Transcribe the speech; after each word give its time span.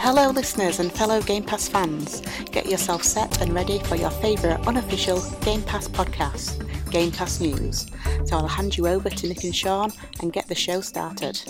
Hello, 0.00 0.30
listeners 0.30 0.78
and 0.78 0.92
fellow 0.92 1.20
Game 1.20 1.42
Pass 1.42 1.68
fans. 1.68 2.22
Get 2.52 2.66
yourself 2.66 3.02
set 3.02 3.40
and 3.42 3.52
ready 3.52 3.80
for 3.80 3.96
your 3.96 4.10
favourite 4.10 4.64
unofficial 4.66 5.20
Game 5.40 5.60
Pass 5.62 5.88
podcast, 5.88 6.64
Game 6.90 7.10
Pass 7.10 7.40
News. 7.40 7.88
So 8.24 8.36
I'll 8.36 8.46
hand 8.46 8.78
you 8.78 8.86
over 8.86 9.10
to 9.10 9.26
Nick 9.28 9.42
and 9.42 9.54
Sean 9.54 9.92
and 10.20 10.32
get 10.32 10.46
the 10.46 10.54
show 10.54 10.80
started. 10.80 11.42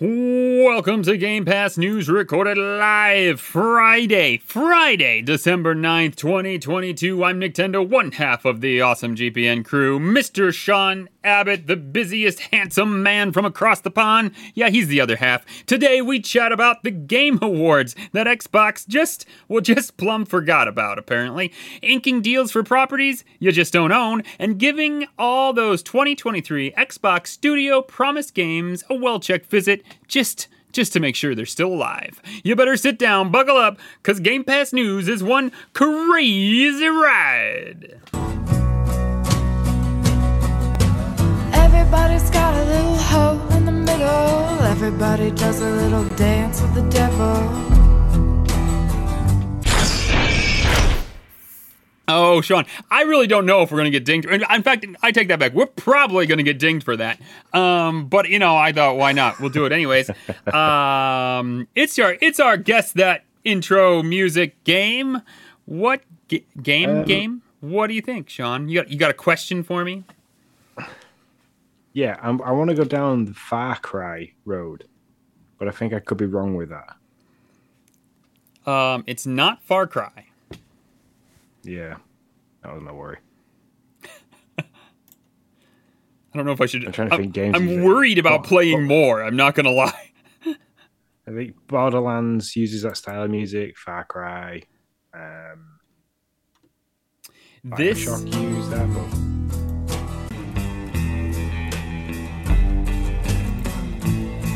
Welcome 0.00 1.02
to 1.02 1.16
Game 1.16 1.44
Pass 1.44 1.76
News 1.76 2.08
recorded 2.08 2.56
live 2.56 3.40
Friday, 3.40 4.38
Friday, 4.38 5.22
December 5.22 5.74
9th, 5.74 6.14
2022. 6.14 7.24
I'm 7.24 7.40
Nintendo, 7.40 7.84
one 7.84 8.12
half 8.12 8.44
of 8.44 8.60
the 8.60 8.80
awesome 8.80 9.16
GPN 9.16 9.64
crew, 9.64 9.98
Mr. 9.98 10.54
Sean 10.54 11.08
Abbott, 11.24 11.66
the 11.66 11.74
busiest 11.74 12.38
handsome 12.38 13.02
man 13.02 13.32
from 13.32 13.44
across 13.44 13.80
the 13.80 13.90
pond. 13.90 14.30
Yeah, 14.54 14.70
he's 14.70 14.86
the 14.86 15.00
other 15.00 15.16
half. 15.16 15.44
Today 15.66 16.00
we 16.00 16.20
chat 16.20 16.52
about 16.52 16.84
the 16.84 16.92
Game 16.92 17.40
Awards 17.42 17.96
that 18.12 18.28
Xbox 18.28 18.86
just, 18.86 19.26
well, 19.48 19.60
just 19.60 19.96
plumb 19.96 20.24
forgot 20.26 20.68
about, 20.68 21.00
apparently. 21.00 21.52
Inking 21.82 22.22
deals 22.22 22.52
for 22.52 22.62
properties 22.62 23.24
you 23.40 23.50
just 23.50 23.72
don't 23.72 23.90
own, 23.90 24.22
and 24.38 24.60
giving 24.60 25.08
all 25.18 25.52
those 25.52 25.82
2023 25.82 26.70
Xbox 26.70 27.26
Studio 27.26 27.82
Promise 27.82 28.30
games 28.30 28.84
a 28.88 28.94
well 28.94 29.18
checked 29.18 29.50
visit 29.50 29.82
just 30.06 30.48
just 30.70 30.92
to 30.92 31.00
make 31.00 31.16
sure 31.16 31.34
they're 31.34 31.46
still 31.46 31.72
alive. 31.72 32.20
You 32.44 32.54
better 32.54 32.76
sit 32.76 32.98
down, 32.98 33.30
buckle 33.30 33.56
up, 33.56 33.78
cause 34.02 34.20
Game 34.20 34.44
Pass 34.44 34.72
News 34.72 35.08
is 35.08 35.22
one 35.22 35.50
crazy 35.72 36.86
ride. 36.86 38.00
Everybody's 41.52 42.30
got 42.30 42.54
a 42.54 42.64
little 42.64 42.96
hole 42.96 43.48
in 43.56 43.64
the 43.64 43.72
middle. 43.72 44.62
Everybody 44.66 45.30
does 45.30 45.60
a 45.60 45.70
little 45.70 46.04
dance 46.16 46.60
with 46.60 46.74
the 46.74 46.88
devil. 46.90 47.77
Oh, 52.08 52.40
Sean, 52.40 52.64
I 52.90 53.02
really 53.02 53.26
don't 53.26 53.44
know 53.44 53.60
if 53.60 53.70
we're 53.70 53.78
going 53.78 53.92
to 53.92 53.98
get 53.98 54.06
dinged. 54.06 54.26
In 54.26 54.62
fact, 54.62 54.86
I 55.02 55.12
take 55.12 55.28
that 55.28 55.38
back. 55.38 55.52
We're 55.52 55.66
probably 55.66 56.24
going 56.26 56.38
to 56.38 56.44
get 56.44 56.58
dinged 56.58 56.84
for 56.84 56.96
that. 56.96 57.20
Um, 57.52 58.06
but 58.06 58.30
you 58.30 58.38
know, 58.38 58.56
I 58.56 58.72
thought, 58.72 58.96
why 58.96 59.12
not? 59.12 59.38
We'll 59.40 59.50
do 59.50 59.66
it 59.66 59.72
anyways. 59.72 60.10
um, 60.52 61.68
it's 61.74 61.98
our 61.98 62.16
it's 62.20 62.40
our 62.40 62.56
guess 62.56 62.92
that 62.92 63.24
intro 63.44 64.02
music 64.02 64.62
game. 64.64 65.20
What 65.66 66.00
g- 66.28 66.46
game? 66.62 66.90
Um, 66.90 67.04
game? 67.04 67.42
What 67.60 67.88
do 67.88 67.94
you 67.94 68.00
think, 68.00 68.30
Sean? 68.30 68.68
You 68.68 68.80
got 68.80 68.90
you 68.90 68.98
got 68.98 69.10
a 69.10 69.14
question 69.14 69.62
for 69.62 69.84
me? 69.84 70.04
Yeah, 71.92 72.16
I'm, 72.22 72.40
I 72.42 72.52
want 72.52 72.70
to 72.70 72.76
go 72.76 72.84
down 72.84 73.24
the 73.24 73.34
Far 73.34 73.76
Cry 73.76 74.32
road, 74.44 74.84
but 75.58 75.68
I 75.68 75.72
think 75.72 75.92
I 75.92 76.00
could 76.00 76.16
be 76.16 76.26
wrong 76.26 76.54
with 76.54 76.70
that. 76.70 76.96
Um, 78.70 79.04
it's 79.06 79.26
not 79.26 79.62
Far 79.62 79.86
Cry. 79.86 80.27
Yeah, 81.68 81.96
that 82.62 82.72
was 82.72 82.82
my 82.82 82.92
worry. 82.92 83.18
I 84.58 84.64
don't 86.34 86.46
know 86.46 86.52
if 86.52 86.60
I 86.62 86.66
should. 86.66 86.86
I'm 86.86 86.92
trying 86.92 87.10
to 87.10 87.16
think 87.18 87.34
games 87.34 87.54
I'm 87.56 87.82
worried 87.82 88.18
about 88.18 88.40
Oh, 88.40 88.42
playing 88.48 88.78
oh. 88.78 88.86
more. 88.86 89.22
I'm 89.22 89.36
not 89.36 89.54
gonna 89.54 89.70
lie. 89.70 90.12
I 90.46 91.30
think 91.30 91.56
Borderlands 91.66 92.56
uses 92.56 92.82
that 92.82 92.96
style 92.96 93.24
of 93.24 93.30
music. 93.30 93.76
Far 93.76 94.04
Cry, 94.04 94.62
um, 95.12 95.78
This 97.76 98.02
Bioshock 98.06 98.32
used 98.40 98.70
that, 98.70 98.88
but 98.94 99.28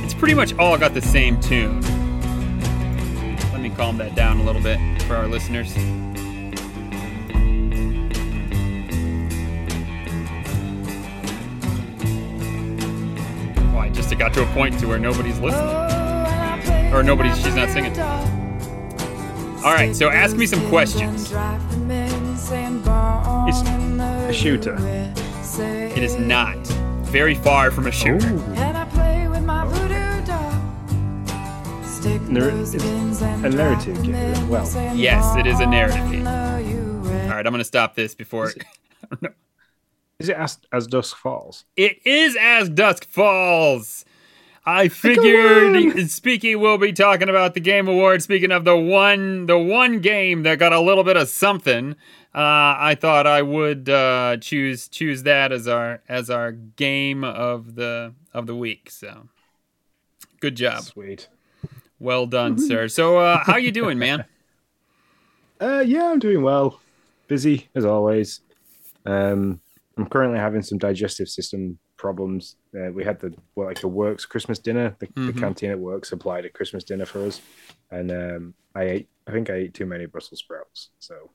It's 0.03 0.15
pretty 0.15 0.35
much 0.35 0.55
all 0.55 0.79
got 0.79 0.95
the 0.95 1.03
same 1.03 1.39
tune. 1.43 1.83
Let 3.53 3.61
me 3.61 3.69
calm 3.69 3.99
that 3.99 4.15
down 4.15 4.39
a 4.39 4.45
little 4.45 4.63
bit 4.63 4.79
for 5.03 5.15
our 5.17 5.27
listeners. 5.29 5.75
Why? 13.83 13.89
Just 13.89 14.13
it 14.13 14.17
got 14.17 14.33
to 14.35 14.45
a 14.45 14.47
point 14.55 14.79
to 14.79 14.87
where 14.87 15.01
nobody's 15.01 15.41
listening. 15.41 15.75
Or 16.95 17.03
nobody's- 17.03 17.43
she's 17.43 17.57
not 17.57 17.69
singing. 17.69 17.99
All 17.99 19.75
right, 19.75 19.95
so 19.97 20.09
ask 20.09 20.37
me 20.37 20.47
some 20.47 20.65
questions. 20.69 21.33
It's 23.49 23.61
a 23.61 24.33
shooter. 24.33 24.77
It 24.79 25.99
is 25.99 26.17
not 26.17 26.57
very 27.11 27.35
far 27.35 27.73
from 27.73 27.89
a 27.89 27.91
shooter. 27.91 28.29
And 28.55 28.77
I 28.79 28.85
play 28.85 29.27
with 29.27 29.43
my 29.43 29.65
voodoo 29.67 30.27
doll. 30.27 31.83
Stick 31.85 32.23
Nar- 32.29 32.51
those 32.53 32.75
it's 32.77 32.85
and 32.85 33.45
a 33.47 33.51
narrative 33.51 34.01
game 34.05 34.15
as 34.15 34.41
well. 34.45 34.97
Yes, 34.97 35.35
it 35.37 35.49
is 35.49 35.59
a 35.59 35.67
narrative 35.67 36.09
game. 36.09 36.25
All 36.29 37.31
right, 37.37 37.45
I'm 37.45 37.53
gonna 37.53 37.65
stop 37.65 37.97
this 37.97 38.15
before. 38.15 38.47
Is 38.51 38.57
Is 40.23 40.29
it 40.29 40.37
as, 40.37 40.59
as 40.73 40.87
Dusk 40.87 41.17
Falls? 41.17 41.65
It 41.77 42.05
is 42.07 42.37
as 42.41 42.69
dusk 42.69 43.05
falls. 43.07 44.05
I 44.65 44.89
figured. 44.89 46.09
Speaking, 46.11 46.61
we'll 46.61 46.79
be 46.79 46.93
talking 46.93 47.29
about 47.29 47.55
the 47.55 47.61
Game 47.61 47.89
Awards. 47.89 48.25
Speaking 48.25 48.53
of 48.53 48.65
the 48.65 48.77
one, 48.77 49.47
the 49.47 49.59
one 49.59 49.99
game 50.01 50.45
that 50.45 50.59
got 50.59 50.73
a 50.73 50.81
little 50.81 51.03
bit 51.03 51.17
of 51.17 51.29
something, 51.29 51.93
uh, 52.35 52.79
I 52.79 52.97
thought 52.99 53.27
I 53.27 53.43
would 53.43 53.89
uh, 53.89 54.37
choose 54.41 54.87
choose 54.87 55.25
that 55.25 55.51
as 55.51 55.67
our 55.67 56.01
as 56.09 56.31
our 56.31 56.53
game 56.53 57.25
of 57.25 57.75
the 57.75 58.15
of 58.33 58.47
the 58.47 58.55
week. 58.55 58.89
So, 58.91 59.29
good 60.41 60.55
job, 60.55 60.85
Sweet. 60.85 61.29
well 61.99 62.27
done, 62.27 62.57
sir. 62.59 62.87
So, 62.87 63.19
uh, 63.19 63.43
how 63.45 63.57
you 63.57 63.73
doing, 63.73 63.99
man? 63.99 64.25
Uh, 65.61 65.79
yeah, 65.79 66.11
I'm 66.11 66.19
doing 66.19 66.43
well. 66.43 66.81
Busy 67.29 67.69
as 67.77 67.85
always. 67.85 68.41
Um, 69.07 69.61
I'm 69.99 70.07
currently 70.07 70.39
having 70.39 70.63
some 70.63 70.79
digestive 70.79 71.29
system 71.29 71.79
problems. 71.99 72.57
Uh, 72.75 72.91
we 72.93 73.05
had 73.05 73.21
the 73.21 73.35
well, 73.55 73.67
like 73.69 73.81
the 73.81 73.89
works 73.89 74.25
Christmas 74.25 74.59
dinner. 74.59 74.97
The, 74.99 75.07
the 75.15 75.33
Mhm. 75.33 75.39
canteen 75.41 75.71
at 75.71 75.79
work 75.79 76.05
supplied 76.05 76.45
a 76.45 76.51
Christmas 76.51 76.85
dinner 76.85 77.05
for 77.07 77.25
us, 77.27 77.41
and 77.91 78.11
um, 78.11 78.55
I 78.75 78.83
ate. 78.85 79.09
I 79.27 79.31
think 79.33 79.51
I 79.51 79.55
ate 79.55 79.75
too 79.75 79.87
many 79.87 80.07
Brussels 80.07 80.41
sprouts. 80.41 80.91
So 80.99 81.31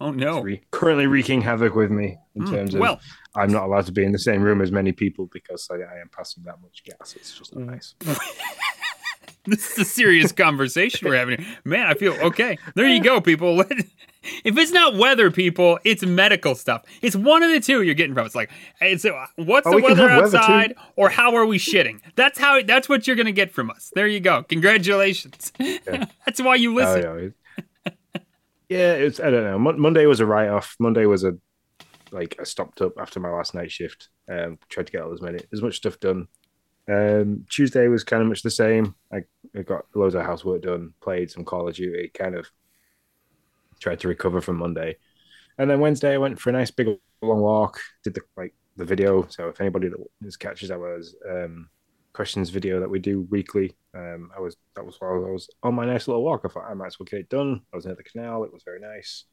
Oh 0.00 0.10
no. 0.10 0.40
re- 0.42 0.62
currently 0.72 1.06
wreaking 1.06 1.40
havoc 1.42 1.74
with 1.74 1.90
me 1.90 2.18
in 2.34 2.42
Mm, 2.42 2.50
terms 2.50 2.74
of 2.74 2.80
well, 2.80 3.00
I'm 3.36 3.50
not 3.52 3.64
allowed 3.64 3.86
to 3.86 3.92
be 3.92 4.04
in 4.04 4.12
the 4.12 4.18
same 4.18 4.42
room 4.42 4.60
as 4.60 4.70
many 4.72 4.92
people 4.92 5.28
because 5.32 5.68
I, 5.70 5.76
I 5.76 6.00
am 6.00 6.08
passing 6.10 6.42
that 6.44 6.60
much 6.60 6.82
gas. 6.84 7.14
It's 7.16 7.32
just 7.38 7.54
not 7.54 7.64
nice. 7.66 7.94
this 9.46 9.72
is 9.72 9.78
a 9.78 9.84
serious 9.84 10.32
conversation 10.46 11.08
we're 11.08 11.16
having. 11.16 11.40
here. 11.40 11.56
Man, 11.64 11.86
I 11.86 11.94
feel 11.94 12.12
okay. 12.14 12.58
There 12.74 12.88
you 12.88 13.02
go, 13.02 13.20
people. 13.20 13.60
if 14.22 14.56
it's 14.56 14.72
not 14.72 14.96
weather, 14.96 15.30
people, 15.30 15.78
it's 15.84 16.04
medical 16.04 16.54
stuff. 16.54 16.82
It's 17.02 17.14
one 17.16 17.42
of 17.42 17.50
the 17.50 17.60
two 17.60 17.82
you're 17.82 17.94
getting 17.94 18.14
from. 18.14 18.26
It's 18.26 18.34
like, 18.34 18.50
it's 18.80 19.04
uh, 19.04 19.26
what's 19.36 19.66
Oh, 19.66 19.70
the 19.72 19.76
we 19.76 19.82
weather 19.82 20.08
have 20.08 20.22
weather, 20.22 20.38
outside, 20.38 20.74
or 20.96 21.08
how 21.10 21.34
are 21.36 21.44
we 21.46 21.58
shitting? 21.58 22.00
That's 22.16 22.38
how. 22.38 22.62
That's 22.62 22.88
what 22.88 23.06
you're 23.06 23.16
gonna 23.16 23.32
get 23.32 23.52
from 23.52 23.70
us. 23.70 23.90
There 23.94 24.06
you 24.06 24.20
go. 24.20 24.42
Congratulations. 24.44 25.52
that's 25.58 26.40
why 26.40 26.54
you 26.56 26.72
Oh, 26.72 26.74
listen. 26.94 27.34
yeah, 27.84 27.90
yeah, 28.68 28.92
it's 28.94 29.20
I 29.20 29.30
don't 29.30 29.44
know. 29.44 29.58
Mon- 29.58 29.78
Monday 29.80 30.06
was 30.06 30.20
a 30.20 30.26
write 30.26 30.48
off. 30.48 30.74
Monday 30.78 31.06
was 31.06 31.24
a 31.24 31.36
like 32.10 32.36
I 32.40 32.44
stopped 32.44 32.80
up 32.80 32.92
after 32.98 33.20
my 33.20 33.30
last 33.30 33.54
night 33.54 33.70
shift. 33.70 34.08
Um, 34.28 34.58
tried 34.70 34.86
to 34.86 34.92
get 34.92 35.02
all 35.02 35.12
as 35.12 35.20
many 35.20 35.40
as 35.52 35.60
much 35.60 35.76
stuff 35.76 36.00
done. 36.00 36.28
Um, 36.88 37.46
Tuesday 37.48 37.88
was 37.88 38.04
kind 38.04 38.22
of 38.22 38.28
much 38.28 38.42
the 38.42 38.50
same. 38.50 38.94
I, 39.12 39.22
I 39.56 39.62
got 39.62 39.86
loads 39.94 40.14
of 40.14 40.22
housework 40.22 40.62
done, 40.62 40.92
played 41.00 41.30
some 41.30 41.44
Call 41.44 41.68
of 41.68 41.74
Duty, 41.74 42.10
kind 42.12 42.34
of 42.34 42.46
tried 43.80 44.00
to 44.00 44.08
recover 44.08 44.40
from 44.40 44.56
Monday, 44.56 44.96
and 45.58 45.70
then 45.70 45.80
Wednesday 45.80 46.14
I 46.14 46.18
went 46.18 46.40
for 46.40 46.50
a 46.50 46.52
nice 46.52 46.70
big 46.70 46.88
long 47.22 47.40
walk. 47.40 47.80
Did 48.02 48.14
the 48.14 48.22
like 48.36 48.54
the 48.76 48.84
video. 48.84 49.26
So 49.28 49.48
if 49.48 49.60
anybody 49.60 49.88
that 49.88 50.38
catches 50.38 50.70
our 50.70 51.00
um, 51.30 51.68
questions 52.12 52.50
video 52.50 52.80
that 52.80 52.90
we 52.90 52.98
do 52.98 53.22
weekly, 53.30 53.76
um, 53.94 54.30
I 54.36 54.40
was 54.40 54.56
that 54.74 54.84
was 54.84 54.96
while 54.98 55.24
I 55.26 55.30
was 55.30 55.48
on 55.62 55.74
my 55.74 55.86
nice 55.86 56.08
little 56.08 56.24
walk. 56.24 56.42
I 56.44 56.48
thought 56.48 56.70
I 56.70 56.74
might 56.74 56.88
as 56.88 56.98
well 56.98 57.06
get 57.10 57.20
it 57.20 57.28
done. 57.28 57.62
I 57.72 57.76
was 57.76 57.86
near 57.86 57.94
the 57.94 58.02
canal. 58.02 58.44
It 58.44 58.52
was 58.52 58.62
very 58.62 58.80
nice. 58.80 59.24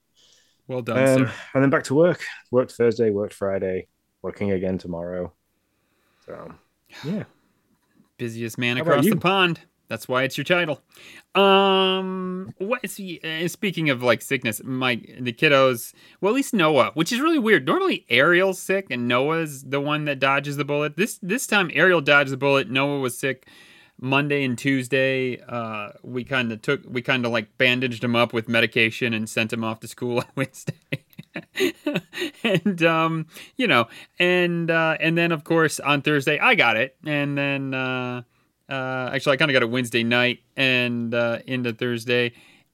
Well 0.67 0.81
done, 0.81 1.23
Um, 1.23 1.31
and 1.53 1.63
then 1.63 1.69
back 1.69 1.83
to 1.85 1.95
work. 1.95 2.23
Worked 2.51 2.73
Thursday, 2.73 3.09
worked 3.09 3.33
Friday, 3.33 3.87
working 4.21 4.51
again 4.51 4.77
tomorrow. 4.77 5.33
So 6.25 6.53
yeah, 7.03 7.23
Busiest 8.21 8.59
man 8.59 8.77
how 8.77 8.83
across 8.83 9.09
the 9.09 9.15
pond. 9.15 9.61
That's 9.87 10.07
why 10.07 10.21
it's 10.21 10.37
your 10.37 10.45
title. 10.45 10.79
Um, 11.33 12.53
what 12.59 12.81
is 12.83 12.97
he? 12.97 13.19
Uh, 13.23 13.47
speaking 13.47 13.89
of 13.89 14.03
like 14.03 14.21
sickness, 14.21 14.61
my 14.63 15.01
the 15.19 15.33
kiddos. 15.33 15.95
Well, 16.21 16.31
at 16.31 16.35
least 16.35 16.53
Noah, 16.53 16.91
which 16.93 17.11
is 17.11 17.19
really 17.19 17.39
weird. 17.39 17.65
Normally 17.65 18.05
Ariel's 18.09 18.59
sick 18.59 18.85
and 18.91 19.07
Noah's 19.07 19.63
the 19.63 19.81
one 19.81 20.05
that 20.05 20.19
dodges 20.19 20.55
the 20.55 20.63
bullet. 20.63 20.97
This 20.97 21.17
this 21.23 21.47
time 21.47 21.71
Ariel 21.73 21.99
dodged 21.99 22.31
the 22.31 22.37
bullet. 22.37 22.69
Noah 22.69 22.99
was 22.99 23.17
sick. 23.17 23.47
Monday 23.99 24.43
and 24.43 24.55
Tuesday, 24.55 25.41
uh, 25.41 25.93
we 26.03 26.23
kind 26.23 26.51
of 26.51 26.61
took 26.61 26.81
we 26.87 27.01
kind 27.01 27.25
of 27.25 27.31
like 27.31 27.57
bandaged 27.57 28.03
him 28.03 28.15
up 28.15 28.33
with 28.33 28.47
medication 28.47 29.15
and 29.15 29.27
sent 29.27 29.51
him 29.51 29.63
off 29.63 29.79
to 29.79 29.87
school 29.87 30.17
on 30.19 30.25
Wednesday. 30.35 30.75
and 32.43 32.83
um, 32.83 33.27
you 33.57 33.67
know, 33.67 33.87
and 34.19 34.69
uh, 34.69 34.97
and 34.99 35.17
then 35.17 35.31
of 35.31 35.43
course 35.43 35.79
on 35.79 36.01
Thursday 36.01 36.39
I 36.39 36.55
got 36.55 36.77
it, 36.77 36.95
and 37.05 37.37
then 37.37 37.73
uh, 37.73 38.23
Uh, 38.69 39.11
actually, 39.13 39.33
I 39.33 39.37
kind 39.37 39.51
of 39.51 39.53
got 39.53 39.63
it 39.63 39.69
Wednesday 39.69 40.03
night 40.03 40.39
and 40.55 41.13
uh, 41.13 41.39
into 41.45 41.73
Thursday, 41.73 42.31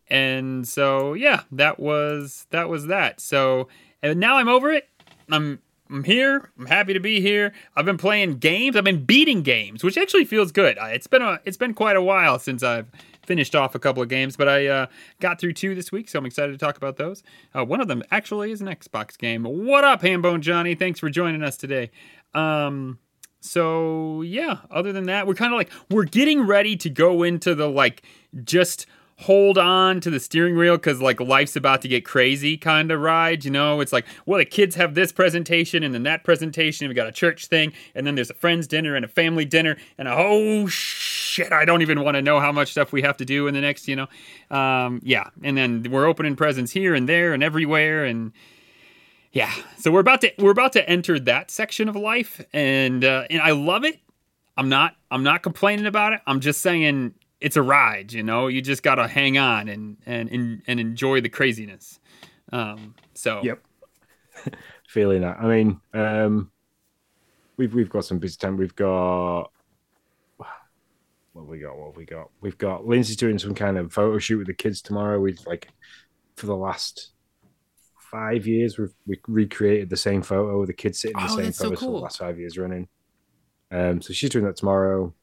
and 0.09 0.67
so 0.67 1.13
yeah, 1.13 1.41
that 1.51 1.79
was 1.79 2.45
that 2.51 2.69
was 2.69 2.85
that. 2.87 3.19
So 3.19 3.67
and 4.03 4.19
now 4.19 4.37
I'm 4.37 4.47
over 4.47 4.71
it. 4.71 4.87
I'm 5.31 5.59
I'm 5.89 6.03
here. 6.03 6.51
I'm 6.59 6.67
happy 6.67 6.93
to 6.93 6.99
be 6.99 7.19
here. 7.19 7.51
I've 7.75 7.85
been 7.85 7.97
playing 7.97 8.37
games. 8.37 8.75
I've 8.75 8.83
been 8.83 9.05
beating 9.05 9.41
games, 9.41 9.83
which 9.83 9.97
actually 9.97 10.25
feels 10.25 10.51
good. 10.51 10.77
It's 10.79 11.07
been 11.07 11.23
a 11.23 11.39
it's 11.45 11.57
been 11.57 11.73
quite 11.73 11.95
a 11.95 12.01
while 12.01 12.37
since 12.37 12.61
I've 12.61 12.91
finished 13.27 13.55
off 13.55 13.75
a 13.75 13.79
couple 13.79 14.01
of 14.01 14.09
games, 14.09 14.35
but 14.35 14.47
I 14.47 14.65
uh, 14.65 14.87
got 15.19 15.39
through 15.39 15.53
two 15.53 15.75
this 15.75 15.91
week, 15.91 16.09
so 16.09 16.17
I'm 16.17 16.25
excited 16.25 16.53
to 16.53 16.57
talk 16.57 16.77
about 16.77 16.95
those. 16.97 17.21
Uh, 17.53 17.63
one 17.63 17.81
of 17.81 17.87
them 17.87 18.01
actually 18.09 18.51
is 18.51 18.61
an 18.61 18.67
Xbox 18.67 19.17
game. 19.17 19.43
What 19.43 19.83
up, 19.83 20.01
Hambone 20.01 20.39
Johnny? 20.39 20.73
Thanks 20.73 20.99
for 20.99 21.09
joining 21.09 21.43
us 21.43 21.57
today. 21.57 21.91
Um, 22.33 22.99
so 23.41 24.21
yeah, 24.23 24.59
other 24.71 24.91
than 24.91 25.05
that, 25.05 25.27
we're 25.27 25.35
kind 25.35 25.53
of 25.53 25.57
like 25.57 25.69
we're 25.91 26.05
getting 26.05 26.47
ready 26.47 26.75
to 26.77 26.89
go 26.89 27.21
into 27.21 27.53
the 27.53 27.67
like 27.67 28.01
just 28.43 28.87
hold 29.19 29.57
on 29.57 29.99
to 29.99 30.11
the 30.11 30.19
steering 30.19 30.55
wheel 30.55 30.77
because 30.77 31.01
like 31.01 31.19
life's 31.19 31.55
about 31.55 31.81
to 31.81 31.87
get 31.87 32.05
crazy 32.05 32.55
kind 32.55 32.91
of 32.91 32.99
ride 33.01 33.43
you 33.43 33.49
know 33.49 33.81
it's 33.81 33.91
like 33.91 34.05
well 34.27 34.37
the 34.37 34.45
kids 34.45 34.75
have 34.75 34.93
this 34.93 35.11
presentation 35.11 35.81
and 35.81 35.91
then 35.91 36.03
that 36.03 36.23
presentation 36.23 36.87
we 36.87 36.93
got 36.93 37.07
a 37.07 37.11
church 37.11 37.47
thing 37.47 37.73
and 37.95 38.05
then 38.05 38.13
there's 38.13 38.29
a 38.29 38.35
friends 38.35 38.67
dinner 38.67 38.95
and 38.95 39.03
a 39.03 39.07
family 39.07 39.43
dinner 39.43 39.75
and 39.97 40.07
a, 40.07 40.15
whole 40.15 40.63
oh 40.63 40.67
shit 41.37 41.51
i 41.51 41.65
don't 41.65 41.81
even 41.81 42.03
want 42.03 42.15
to 42.15 42.21
know 42.21 42.39
how 42.39 42.51
much 42.51 42.71
stuff 42.71 42.91
we 42.91 43.01
have 43.01 43.17
to 43.17 43.25
do 43.25 43.47
in 43.47 43.53
the 43.53 43.61
next 43.61 43.87
you 43.87 43.95
know 43.95 44.07
um, 44.51 45.01
yeah 45.03 45.29
and 45.43 45.57
then 45.57 45.85
we're 45.89 46.05
opening 46.05 46.35
presents 46.35 46.71
here 46.71 46.93
and 46.93 47.07
there 47.07 47.33
and 47.33 47.43
everywhere 47.43 48.05
and 48.05 48.31
yeah 49.31 49.53
so 49.77 49.91
we're 49.91 49.99
about 49.99 50.21
to 50.21 50.31
we're 50.39 50.51
about 50.51 50.73
to 50.73 50.89
enter 50.89 51.19
that 51.19 51.49
section 51.51 51.87
of 51.87 51.95
life 51.95 52.43
and 52.53 53.03
uh, 53.05 53.25
and 53.29 53.41
i 53.41 53.51
love 53.51 53.83
it 53.83 53.99
i'm 54.57 54.69
not 54.69 54.95
i'm 55.11 55.23
not 55.23 55.43
complaining 55.43 55.85
about 55.85 56.13
it 56.13 56.21
i'm 56.27 56.39
just 56.39 56.61
saying 56.61 57.13
it's 57.39 57.55
a 57.55 57.61
ride, 57.61 58.13
you 58.13 58.23
know. 58.23 58.47
You 58.47 58.61
just 58.61 58.83
gotta 58.83 59.07
hang 59.07 59.37
on 59.37 59.67
and 59.67 59.97
and 60.05 60.29
and, 60.29 60.61
and 60.67 60.79
enjoy 60.79 61.21
the 61.21 61.29
craziness. 61.29 61.99
Um, 62.51 62.95
so 63.13 63.41
yep, 63.43 63.63
feeling 64.87 65.21
that. 65.21 65.37
I 65.39 65.47
mean, 65.47 65.79
um, 65.93 66.51
we've 67.57 67.73
we've 67.73 67.89
got 67.89 68.05
some 68.05 68.19
busy 68.19 68.37
time. 68.37 68.57
We've 68.57 68.75
got 68.75 69.51
what 71.37 71.47
we 71.47 71.59
got. 71.59 71.77
What 71.77 71.95
we 71.95 72.05
got. 72.05 72.29
We've 72.41 72.57
got 72.57 72.85
Lindsay's 72.85 73.15
doing 73.15 73.37
some 73.39 73.53
kind 73.53 73.77
of 73.77 73.93
photo 73.93 74.17
shoot 74.17 74.39
with 74.39 74.47
the 74.47 74.53
kids 74.53 74.81
tomorrow. 74.81 75.19
We've 75.19 75.39
like 75.45 75.69
for 76.35 76.47
the 76.47 76.55
last 76.55 77.11
five 78.11 78.47
years 78.47 78.77
we've 78.77 78.93
we 79.05 79.19
recreated 79.27 79.89
the 79.89 79.97
same 79.97 80.21
photo 80.21 80.59
with 80.59 80.67
the 80.67 80.73
kids 80.73 80.99
sitting 80.99 81.19
in 81.19 81.27
the 81.27 81.33
oh, 81.33 81.35
same 81.35 81.51
photo 81.51 81.75
so 81.75 81.75
cool. 81.75 81.77
for 81.77 81.97
the 81.97 82.03
last 82.03 82.19
five 82.19 82.39
years 82.39 82.57
running. 82.57 82.87
Um, 83.71 84.01
so 84.01 84.13
she's 84.13 84.29
doing 84.29 84.45
that 84.45 84.55
tomorrow. 84.55 85.13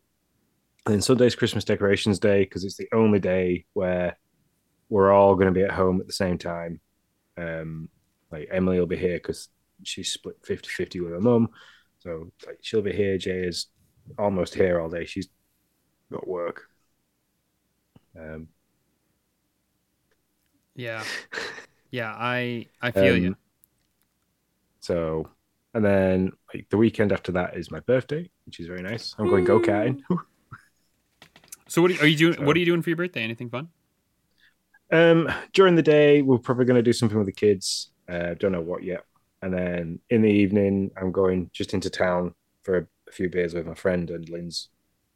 And 0.86 0.94
then 0.94 1.00
Sunday's 1.00 1.34
Christmas 1.34 1.64
decorations 1.64 2.18
day 2.18 2.42
because 2.42 2.62
it's 2.62 2.76
the 2.76 2.88
only 2.92 3.18
day 3.18 3.64
where 3.72 4.18
we're 4.90 5.12
all 5.12 5.34
going 5.34 5.46
to 5.46 5.58
be 5.58 5.62
at 5.62 5.70
home 5.70 6.00
at 6.00 6.06
the 6.06 6.12
same 6.12 6.36
time. 6.36 6.80
Um, 7.38 7.88
like 8.30 8.48
Emily 8.52 8.78
will 8.78 8.86
be 8.86 8.98
here 8.98 9.16
because 9.16 9.48
she's 9.82 10.12
split 10.12 10.36
50 10.44 10.68
50 10.68 11.00
with 11.00 11.12
her 11.12 11.20
mum. 11.20 11.48
So 12.00 12.30
like 12.46 12.58
she'll 12.60 12.82
be 12.82 12.92
here. 12.92 13.16
Jay 13.16 13.44
is 13.44 13.68
almost 14.18 14.54
here 14.54 14.78
all 14.78 14.90
day. 14.90 15.06
She's 15.06 15.28
got 16.14 16.28
work. 16.28 16.62
Um, 18.18 18.48
yeah, 20.74 21.02
yeah, 21.90 22.14
I 22.16 22.66
I 22.80 22.90
feel 22.90 23.14
um, 23.14 23.22
you. 23.22 23.36
So, 24.80 25.28
and 25.72 25.84
then 25.84 26.32
like 26.52 26.66
the 26.70 26.76
weekend 26.76 27.12
after 27.12 27.32
that 27.32 27.56
is 27.56 27.70
my 27.70 27.80
birthday, 27.80 28.30
which 28.46 28.60
is 28.60 28.66
very 28.66 28.82
nice. 28.82 29.14
I'm 29.18 29.28
going 29.28 29.44
go 29.44 29.60
karting. 29.60 30.00
So 31.66 31.80
what 31.82 31.90
are 31.90 31.94
you, 31.94 32.00
are 32.00 32.06
you 32.06 32.16
doing? 32.16 32.34
So- 32.34 32.42
What 32.44 32.54
are 32.56 32.60
you 32.60 32.66
doing 32.66 32.82
for 32.82 32.90
your 32.90 32.96
birthday? 32.98 33.22
Anything 33.22 33.48
fun? 33.48 33.68
Um, 34.92 35.28
during 35.54 35.74
the 35.74 35.82
day, 35.82 36.20
we're 36.22 36.38
probably 36.38 36.66
going 36.66 36.76
to 36.76 36.82
do 36.82 36.92
something 36.92 37.16
with 37.16 37.26
the 37.26 37.32
kids. 37.32 37.90
Uh, 38.06 38.34
don't 38.34 38.52
know 38.52 38.60
what 38.60 38.84
yet. 38.84 39.04
And 39.40 39.52
then 39.52 39.98
in 40.10 40.20
the 40.22 40.28
evening, 40.30 40.90
I'm 40.96 41.10
going 41.10 41.50
just 41.54 41.72
into 41.74 41.88
town 41.90 42.34
for 42.62 42.76
a, 42.76 42.86
a 43.08 43.12
few 43.12 43.28
beers 43.30 43.54
with 43.54 43.66
my 43.66 43.74
friend 43.74 44.10
and 44.10 44.28
Lynn's. 44.28 44.68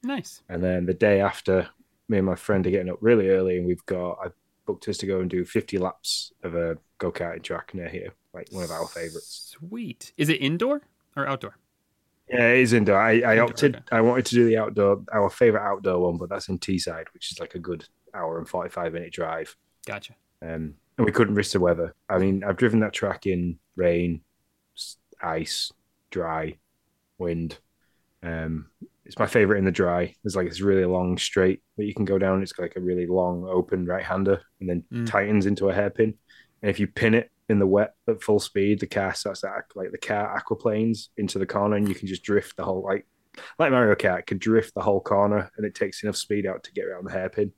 Nice. 0.02 0.42
And 0.48 0.62
then 0.62 0.86
the 0.86 0.94
day 0.94 1.20
after, 1.20 1.68
me 2.08 2.18
and 2.18 2.26
my 2.26 2.34
friend 2.36 2.66
are 2.66 2.70
getting 2.70 2.90
up 2.90 2.98
really 3.00 3.28
early, 3.30 3.58
and 3.58 3.66
we've 3.66 3.84
got 3.86 4.18
I 4.24 4.28
booked 4.66 4.88
us 4.88 4.98
to 4.98 5.06
go 5.06 5.20
and 5.20 5.30
do 5.30 5.44
50 5.44 5.78
laps 5.78 6.32
of 6.42 6.54
a 6.54 6.76
go 6.98 7.10
karting 7.10 7.42
track 7.42 7.74
near 7.74 7.88
here, 7.88 8.12
like 8.34 8.48
one 8.50 8.64
of 8.64 8.70
our 8.70 8.86
favorites. 8.86 9.54
Sweet. 9.58 10.12
Is 10.16 10.28
it 10.28 10.34
indoor 10.42 10.82
or 11.16 11.26
outdoor? 11.26 11.56
Yeah, 12.28 12.50
it 12.50 12.58
is 12.60 12.72
indoor. 12.74 12.98
I, 12.98 13.10
I 13.20 13.32
Indoor, 13.32 13.42
opted. 13.44 13.76
okay. 13.76 13.84
I 13.90 14.00
wanted 14.02 14.26
to 14.26 14.34
do 14.34 14.44
the 14.46 14.58
outdoor, 14.58 15.02
our 15.12 15.30
favorite 15.30 15.62
outdoor 15.66 16.00
one, 16.00 16.18
but 16.18 16.28
that's 16.28 16.48
in 16.48 16.58
Teesside, 16.58 17.06
which 17.14 17.32
is 17.32 17.40
like 17.40 17.54
a 17.54 17.58
good 17.58 17.86
hour 18.14 18.36
and 18.38 18.46
45 18.46 18.92
minute 18.92 19.12
drive. 19.12 19.56
Gotcha. 19.86 20.14
um, 20.42 20.74
and 20.98 21.06
we 21.06 21.12
couldn't 21.12 21.36
risk 21.36 21.52
the 21.52 21.60
weather. 21.60 21.94
I 22.10 22.18
mean, 22.18 22.44
I've 22.44 22.56
driven 22.58 22.80
that 22.80 22.92
track 22.92 23.26
in 23.26 23.58
rain, 23.76 24.20
ice, 25.22 25.72
dry, 26.10 26.58
wind. 27.16 27.58
Um, 28.22 28.66
it's 29.08 29.19
my 29.19 29.26
favorite 29.26 29.58
in 29.58 29.64
the 29.64 29.72
dry. 29.72 30.14
There's 30.22 30.37
like 30.37 30.49
this 30.49 30.60
really 30.60 30.84
long 30.84 31.19
straight 31.19 31.60
that 31.76 31.84
you 31.87 31.94
can 31.94 32.05
go 32.05 32.19
down. 32.19 32.43
It's 32.43 32.52
got 32.52 32.62
like 32.64 32.76
a 32.76 32.81
really 32.81 33.06
long 33.06 33.44
open 33.50 33.84
right 33.87 34.05
hander 34.05 34.40
and 34.60 34.69
then 34.69 34.84
Mm. 34.93 35.06
tightens 35.10 35.46
into 35.46 35.69
a 35.70 35.75
hairpin. 35.75 36.14
And 36.62 36.70
if 36.70 36.78
you 36.78 36.87
pin 36.87 37.14
it 37.14 37.31
in 37.49 37.58
the 37.58 37.66
wet 37.66 37.94
at 38.06 38.22
full 38.22 38.38
speed, 38.38 38.81
the 38.81 38.87
car 38.87 39.14
starts 39.14 39.40
to 39.40 39.49
act 39.49 39.75
like 39.76 39.90
the 39.93 39.99
car 39.99 40.38
aquaplanes 40.38 41.08
into 41.16 41.38
the 41.38 41.46
corner, 41.46 41.76
and 41.76 41.88
you 41.88 41.94
can 41.94 42.06
just 42.06 42.22
drift 42.22 42.56
the 42.56 42.64
whole 42.64 42.82
like 42.84 43.06
like 43.58 43.70
Mario 43.70 43.94
Kart 43.94 44.26
could 44.26 44.40
drift 44.40 44.75
the 44.75 44.82
whole 44.82 45.00
corner, 45.00 45.50
and 45.56 45.64
it 45.64 45.75
takes 45.75 46.02
enough 46.02 46.16
speed 46.16 46.44
out 46.46 46.64
to 46.64 46.72
get 46.72 46.84
around 46.84 47.04
the 47.06 47.12
hairpin. 47.12 47.52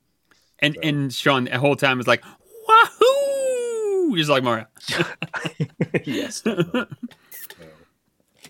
And 0.59 0.75
So- 0.75 0.81
and 0.83 1.13
Sean 1.13 1.43
the 1.45 1.59
whole 1.59 1.75
time 1.75 1.99
is 1.99 2.07
like 2.07 2.23
wahoo, 2.67 4.15
just 4.15 4.29
like 4.29 4.43
Mario. 4.43 4.67
yes. 6.05 6.43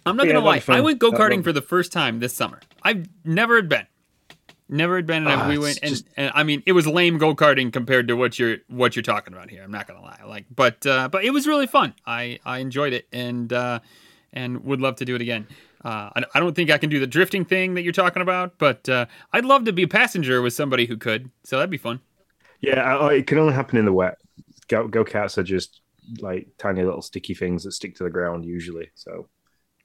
I'm 0.05 0.15
not 0.17 0.25
Yeah, 0.27 0.33
gonna 0.33 0.45
lie. 0.45 0.63
I 0.67 0.81
went 0.81 0.99
go 0.99 1.11
karting 1.11 1.43
for 1.43 1.51
the 1.53 1.61
first 1.61 1.91
time 1.91 2.19
this 2.19 2.33
summer. 2.33 2.59
I've 2.83 3.07
never 3.23 3.55
had 3.55 3.69
been, 3.69 3.85
never 4.67 4.95
had 4.95 5.05
been, 5.05 5.27
and 5.27 5.41
Ah, 5.41 5.47
we 5.47 5.57
went. 5.57 5.79
And, 5.83 5.89
just- 5.91 6.05
and 6.17 6.31
I 6.33 6.43
mean, 6.43 6.63
it 6.65 6.71
was 6.71 6.87
lame 6.87 7.17
go 7.17 7.35
karting 7.35 7.71
compared 7.71 8.07
to 8.07 8.15
what 8.15 8.39
you're 8.39 8.57
what 8.67 8.95
you're 8.95 9.03
talking 9.03 9.33
about 9.33 9.49
here. 9.49 9.63
I'm 9.63 9.71
not 9.71 9.87
gonna 9.87 10.01
lie. 10.01 10.19
Like, 10.25 10.45
but 10.55 10.85
uh, 10.87 11.07
but 11.09 11.23
it 11.23 11.31
was 11.31 11.45
really 11.47 11.67
fun. 11.67 11.93
I 12.05 12.39
I 12.45 12.59
enjoyed 12.59 12.93
it 12.93 13.07
and 13.13 13.51
uh, 13.53 13.79
and 14.33 14.63
would 14.63 14.81
love 14.81 14.95
to 14.97 15.05
do 15.05 15.15
it 15.15 15.21
again. 15.21 15.47
Uh, 15.83 16.09
I, 16.15 16.23
I 16.35 16.39
don't 16.39 16.55
think 16.55 16.69
I 16.69 16.77
can 16.77 16.89
do 16.89 16.99
the 16.99 17.07
drifting 17.07 17.43
thing 17.43 17.73
that 17.73 17.81
you're 17.81 17.91
talking 17.93 18.21
about, 18.21 18.57
but 18.59 18.87
uh, 18.87 19.07
I'd 19.33 19.45
love 19.45 19.65
to 19.65 19.73
be 19.73 19.83
a 19.83 19.87
passenger 19.87 20.41
with 20.41 20.53
somebody 20.53 20.85
who 20.85 20.95
could. 20.95 21.31
So 21.43 21.57
that'd 21.57 21.71
be 21.71 21.77
fun. 21.77 22.01
Yeah, 22.59 22.81
I- 22.81 23.07
I- 23.07 23.13
it 23.15 23.27
can 23.27 23.37
only 23.39 23.53
happen 23.53 23.77
in 23.77 23.85
the 23.85 23.93
wet. 23.93 24.17
Go 24.67 24.87
go 24.87 25.03
karts 25.03 25.37
are 25.37 25.43
just 25.43 25.81
like 26.19 26.47
tiny 26.57 26.83
little 26.83 27.01
sticky 27.01 27.33
things 27.35 27.63
that 27.63 27.71
stick 27.73 27.95
to 27.95 28.03
the 28.03 28.09
ground 28.09 28.45
usually. 28.45 28.89
So 28.95 29.27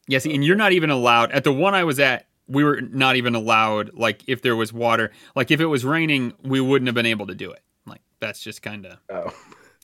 Yeah, 0.08 0.18
see, 0.20 0.34
and 0.34 0.44
you're 0.44 0.56
not 0.56 0.72
even 0.72 0.90
allowed 0.90 1.32
at 1.32 1.44
the 1.44 1.52
one 1.52 1.74
I 1.74 1.84
was 1.84 1.98
at. 1.98 2.26
We 2.48 2.62
were 2.62 2.80
not 2.80 3.16
even 3.16 3.34
allowed. 3.34 3.94
Like, 3.94 4.22
if 4.28 4.40
there 4.42 4.54
was 4.54 4.72
water, 4.72 5.10
like 5.34 5.50
if 5.50 5.60
it 5.60 5.66
was 5.66 5.84
raining, 5.84 6.32
we 6.44 6.60
wouldn't 6.60 6.86
have 6.86 6.94
been 6.94 7.06
able 7.06 7.26
to 7.26 7.34
do 7.34 7.50
it. 7.50 7.60
Like, 7.86 8.02
that's 8.20 8.40
just 8.40 8.62
kind 8.62 8.86
of 8.86 8.98
oh, 9.10 9.34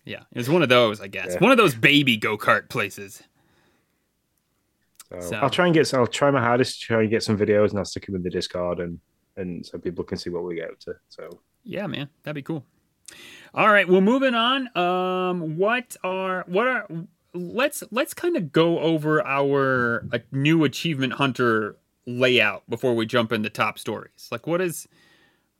yeah. 0.04 0.22
It 0.30 0.38
was 0.38 0.48
one 0.48 0.62
of 0.62 0.68
those, 0.68 1.00
I 1.00 1.08
guess. 1.08 1.32
Yeah. 1.32 1.38
One 1.38 1.50
of 1.50 1.58
those 1.58 1.74
baby 1.74 2.16
go 2.16 2.38
kart 2.38 2.68
places. 2.68 3.22
so, 5.10 5.20
So- 5.20 5.36
I'll 5.36 5.50
try 5.50 5.66
and 5.66 5.74
get. 5.74 5.92
I'll 5.92 6.06
try 6.06 6.30
my 6.30 6.40
hardest 6.40 6.80
to 6.80 6.86
try 6.86 7.00
and 7.00 7.10
get 7.10 7.22
some 7.22 7.36
videos, 7.36 7.70
and 7.70 7.78
I'll 7.78 7.84
stick 7.84 8.06
them 8.06 8.14
in 8.14 8.22
the 8.22 8.30
Discord, 8.30 8.78
and 8.80 9.00
and 9.36 9.64
so 9.66 9.78
people 9.78 10.04
can 10.04 10.18
see 10.18 10.30
what 10.30 10.44
we 10.44 10.54
get 10.56 10.70
up 10.70 10.78
to. 10.80 10.94
So 11.08 11.40
Yeah, 11.64 11.86
man, 11.86 12.08
that'd 12.22 12.34
be 12.34 12.42
cool. 12.42 12.64
All 13.54 13.68
right, 13.70 13.88
well, 13.88 14.00
moving 14.00 14.34
on. 14.34 14.74
Um, 14.76 15.56
what 15.58 15.96
are 16.04 16.44
what 16.46 16.66
are 16.66 16.86
let's 17.34 17.82
let's 17.90 18.14
kind 18.14 18.36
of 18.36 18.52
go 18.52 18.78
over 18.80 19.24
our 19.26 20.06
new 20.30 20.64
achievement 20.64 21.14
hunter 21.14 21.76
layout 22.06 22.68
before 22.68 22.94
we 22.94 23.06
jump 23.06 23.32
into 23.32 23.50
top 23.50 23.78
stories. 23.78 24.28
Like, 24.30 24.46
what 24.46 24.60
is 24.60 24.86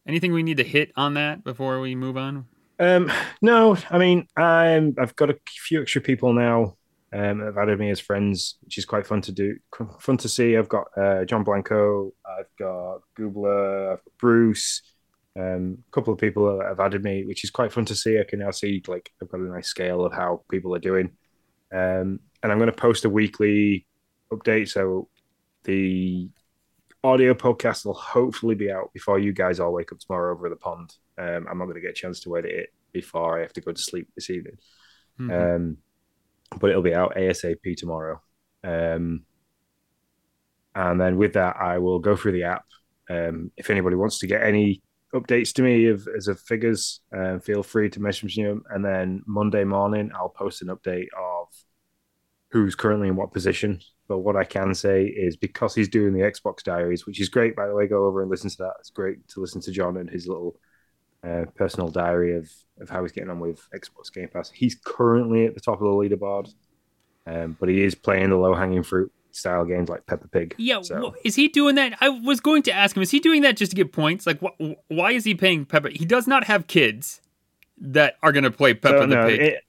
anything 0.07 0.33
we 0.33 0.43
need 0.43 0.57
to 0.59 0.65
hit 0.65 0.93
on 0.97 1.15
that 1.15 1.45
before 1.45 1.81
we 1.81 1.95
move 1.95 2.17
on? 2.17 2.47
Um, 2.79 3.11
no, 3.41 3.77
I 3.91 3.99
mean, 3.99 4.27
I'm 4.37 4.95
I've 4.99 5.17
got 5.17 5.31
a 5.31 5.39
few 5.47 5.81
extra 5.81 6.01
people 6.01 6.33
now 6.33 6.77
um, 7.13 7.41
have 7.41 7.59
added 7.59 7.79
me 7.79 7.91
as 7.91 8.01
friends, 8.01 8.57
which 8.63 8.79
is 8.79 8.85
quite 8.85 9.07
fun 9.07 9.21
to 9.23 9.33
do, 9.33 9.57
fun 10.01 10.17
to 10.19 10.29
see. 10.29 10.57
I've 10.57 10.69
got 10.69 10.87
uh, 10.97 11.25
John 11.25 11.45
Blanco, 11.45 12.13
I've 12.27 12.49
got 12.59 13.01
Goobler, 13.19 13.93
I've 13.93 14.05
got 14.05 14.19
Bruce, 14.19 14.83
um, 15.39 15.79
a 15.87 15.91
couple 15.93 16.13
of 16.13 16.19
people 16.19 16.61
have 16.61 16.81
added 16.81 17.03
me, 17.03 17.25
which 17.25 17.45
is 17.45 17.51
quite 17.51 17.73
fun 17.73 17.85
to 17.87 17.95
see. 17.95 18.19
I 18.19 18.25
can 18.25 18.41
now 18.41 18.51
see 18.51 18.83
like 18.87 19.13
I've 19.21 19.31
got 19.31 19.41
a 19.41 19.45
nice 19.45 19.69
scale 19.69 20.05
of 20.05 20.13
how 20.13 20.43
people 20.51 20.75
are 20.75 20.81
doing, 20.81 21.11
um, 21.73 22.21
and 22.43 22.53
I'm 22.53 22.59
going 22.59 22.71
to 22.71 22.77
post 22.77 23.05
a 23.05 23.11
weekly 23.11 23.87
update. 24.33 24.69
So 24.69 25.09
the 25.65 26.29
audio 27.05 27.35
podcast 27.35 27.85
will 27.85 27.95
hopefully 27.95 28.55
be 28.55 28.71
out 28.71 28.93
before 28.93 29.19
you 29.19 29.33
guys 29.33 29.61
all 29.61 29.73
wake 29.73 29.93
up 29.93 29.99
tomorrow 29.99 30.33
over 30.33 30.49
the 30.49 30.57
pond. 30.57 30.95
Um, 31.19 31.47
I'm 31.49 31.59
not 31.59 31.65
going 31.65 31.75
to 31.75 31.81
get 31.81 31.91
a 31.91 31.95
chance 31.95 32.21
to 32.21 32.37
edit 32.37 32.53
it 32.53 32.69
before 32.93 33.39
I 33.39 33.43
have 33.43 33.53
to 33.55 33.61
go 33.61 33.73
to 33.73 33.81
sleep 33.81 34.09
this 34.15 34.31
evening. 34.31 34.59
Mhm. 35.19 35.57
Um, 35.57 35.77
but 36.59 36.71
it'll 36.71 36.83
be 36.83 36.95
out 36.95 37.17
ASAP 37.17 37.77
tomorrow. 37.77 38.21
Um, 38.63 39.25
and 40.75 41.01
then 41.01 41.17
with 41.17 41.35
that, 41.35 41.57
I 41.57 41.79
will 41.79 41.99
go 41.99 42.17
through 42.17 42.33
the 42.33 42.45
app 42.45 42.65
Um, 43.11 43.51
if 43.57 43.69
anybody 43.69 43.97
wants 43.97 44.21
to 44.21 44.27
get 44.27 44.43
any 44.43 44.81
updates 45.15 45.53
to 45.55 45.63
me 45.63 45.87
of 45.87 46.09
as 46.17 46.29
of 46.29 46.41
figures, 46.41 47.01
uh, 47.17 47.39
feel 47.39 47.63
free 47.63 47.91
to 47.91 48.01
message 48.01 48.37
me. 48.37 48.45
And 48.71 48.85
then 48.85 49.23
Monday 49.27 49.65
morning, 49.65 50.11
I'll 50.15 50.29
post 50.29 50.63
an 50.63 50.69
update 50.69 51.09
of 51.19 51.49
who's 52.49 52.75
currently 52.75 53.09
in 53.09 53.17
what 53.17 53.33
position. 53.33 53.81
But 54.09 54.19
what 54.19 54.37
I 54.37 54.45
can 54.45 54.75
say 54.75 55.05
is 55.07 55.37
because 55.37 55.75
he's 55.75 55.89
doing 55.89 56.13
the 56.13 56.21
Xbox 56.21 56.63
Diaries, 56.63 57.07
which 57.07 57.21
is 57.21 57.29
great, 57.29 57.57
by 57.57 57.67
the 57.67 57.75
way, 57.75 57.87
go 57.87 58.05
over 58.05 58.21
and 58.21 58.31
listen 58.31 58.51
to 58.51 58.57
that. 58.59 58.75
It's 58.81 58.91
great 58.91 59.27
to 59.29 59.41
listen 59.41 59.61
to 59.63 59.73
John 59.73 59.97
and 59.97 60.11
his 60.11 60.27
little 60.27 60.57
uh, 61.25 61.45
personal 61.55 61.89
diary 61.89 62.37
of, 62.37 62.51
of 62.81 62.91
how 62.91 63.03
he's 63.03 63.13
getting 63.13 63.31
on 63.31 63.41
with 63.41 63.67
Xbox 63.75 64.13
Game 64.13 64.29
Pass. 64.29 64.51
He's 64.51 64.77
currently 64.85 65.47
at 65.47 65.55
the 65.55 65.61
top 65.61 65.81
of 65.81 65.85
the 65.85 65.87
leaderboard, 65.87 66.53
um, 67.27 67.57
but 67.59 67.69
he 67.69 67.83
is 67.83 67.95
playing 67.95 68.31
the 68.31 68.37
low 68.37 68.55
hanging 68.55 68.83
fruit 68.83 69.13
style 69.33 69.65
games 69.65 69.89
like 69.89 70.07
Peppa 70.07 70.29
Pig. 70.29 70.55
Yeah, 70.59 70.81
so. 70.83 71.15
is 71.25 71.35
he 71.35 71.49
doing 71.49 71.75
that? 71.77 71.97
I 72.01 72.09
was 72.09 72.41
going 72.41 72.63
to 72.65 72.73
ask 72.73 72.97
him, 72.97 73.03
is 73.03 73.11
he 73.11 73.19
doing 73.21 73.43
that 73.43 73.57
just 73.57 73.71
to 73.73 73.77
get 73.77 73.93
points? 73.93 74.27
Like, 74.27 74.41
wh- 74.41 74.73
why 74.91 75.13
is 75.13 75.25
he 75.25 75.35
paying 75.35 75.65
Peppa? 75.65 75.91
He 75.91 76.05
does 76.05 76.27
not 76.27 76.45
have 76.45 76.67
kids 76.67 77.21
that 77.79 78.15
are 78.23 78.33
going 78.33 78.45
to 78.45 78.51
play 78.51 78.75
Peppa 78.75 78.99
So, 78.99 79.07
the 79.07 79.15
no, 79.17 79.27
Pig. 79.27 79.41
it- 79.41 79.65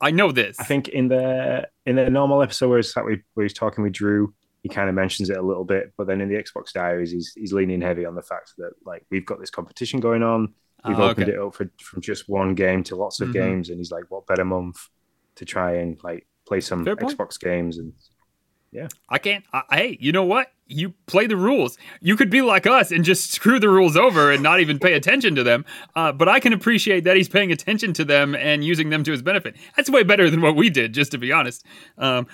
I 0.00 0.12
know 0.12 0.30
this. 0.30 0.58
I 0.60 0.64
think 0.64 0.86
in 0.88 1.08
the 1.08 1.68
in 1.84 1.96
the 1.96 2.08
normal 2.08 2.40
episode 2.40 2.68
where 2.68 2.78
he's, 2.78 2.92
sat 2.92 3.04
with, 3.04 3.18
where 3.34 3.42
he's 3.44 3.52
talking 3.52 3.82
with 3.82 3.92
Drew, 3.94 4.32
he 4.62 4.68
kind 4.68 4.88
of 4.88 4.94
mentions 4.94 5.28
it 5.28 5.36
a 5.36 5.42
little 5.42 5.64
bit, 5.64 5.92
but 5.96 6.06
then 6.06 6.20
in 6.20 6.28
the 6.28 6.36
Xbox 6.36 6.72
Diaries, 6.72 7.10
he's 7.10 7.32
he's 7.34 7.52
leaning 7.52 7.80
heavy 7.80 8.04
on 8.04 8.14
the 8.14 8.22
fact 8.22 8.52
that 8.58 8.70
like 8.86 9.04
we've 9.10 9.26
got 9.26 9.40
this 9.40 9.50
competition 9.50 9.98
going 9.98 10.22
on. 10.22 10.54
We've 10.86 11.00
Oh, 11.00 11.08
opened 11.08 11.28
okay. 11.28 11.36
it 11.36 11.40
up 11.40 11.52
for 11.56 11.68
from 11.82 12.00
just 12.00 12.28
one 12.28 12.54
game 12.54 12.84
to 12.84 12.94
lots 12.94 13.20
of 13.20 13.30
Mhm. 13.30 13.32
games, 13.32 13.68
and 13.70 13.78
he's 13.78 13.90
like, 13.90 14.04
"What 14.08 14.28
better 14.28 14.44
month 14.44 14.88
to 15.34 15.44
try 15.44 15.74
and 15.78 15.98
like 16.04 16.28
play 16.46 16.60
some 16.60 16.84
Xbox 16.84 17.36
games?" 17.40 17.78
And 17.78 17.92
I 19.08 19.18
can't. 19.18 19.44
I, 19.52 19.62
hey, 19.70 19.98
you 20.00 20.12
know 20.12 20.24
what? 20.24 20.52
You 20.66 20.92
play 21.06 21.26
the 21.26 21.36
rules. 21.36 21.78
You 22.00 22.16
could 22.16 22.28
be 22.28 22.42
like 22.42 22.66
us 22.66 22.90
and 22.90 23.02
just 23.02 23.32
screw 23.32 23.58
the 23.58 23.70
rules 23.70 23.96
over 23.96 24.30
and 24.30 24.42
not 24.42 24.60
even 24.60 24.78
pay 24.78 24.92
attention 24.92 25.34
to 25.36 25.42
them. 25.42 25.64
Uh, 25.96 26.12
but 26.12 26.28
I 26.28 26.40
can 26.40 26.52
appreciate 26.52 27.04
that 27.04 27.16
he's 27.16 27.28
paying 27.28 27.50
attention 27.50 27.94
to 27.94 28.04
them 28.04 28.34
and 28.34 28.62
using 28.62 28.90
them 28.90 29.02
to 29.04 29.12
his 29.12 29.22
benefit. 29.22 29.56
That's 29.76 29.88
way 29.88 30.02
better 30.02 30.28
than 30.28 30.42
what 30.42 30.56
we 30.56 30.68
did, 30.68 30.92
just 30.92 31.12
to 31.12 31.18
be 31.18 31.32
honest. 31.32 31.64
Um, 31.96 32.26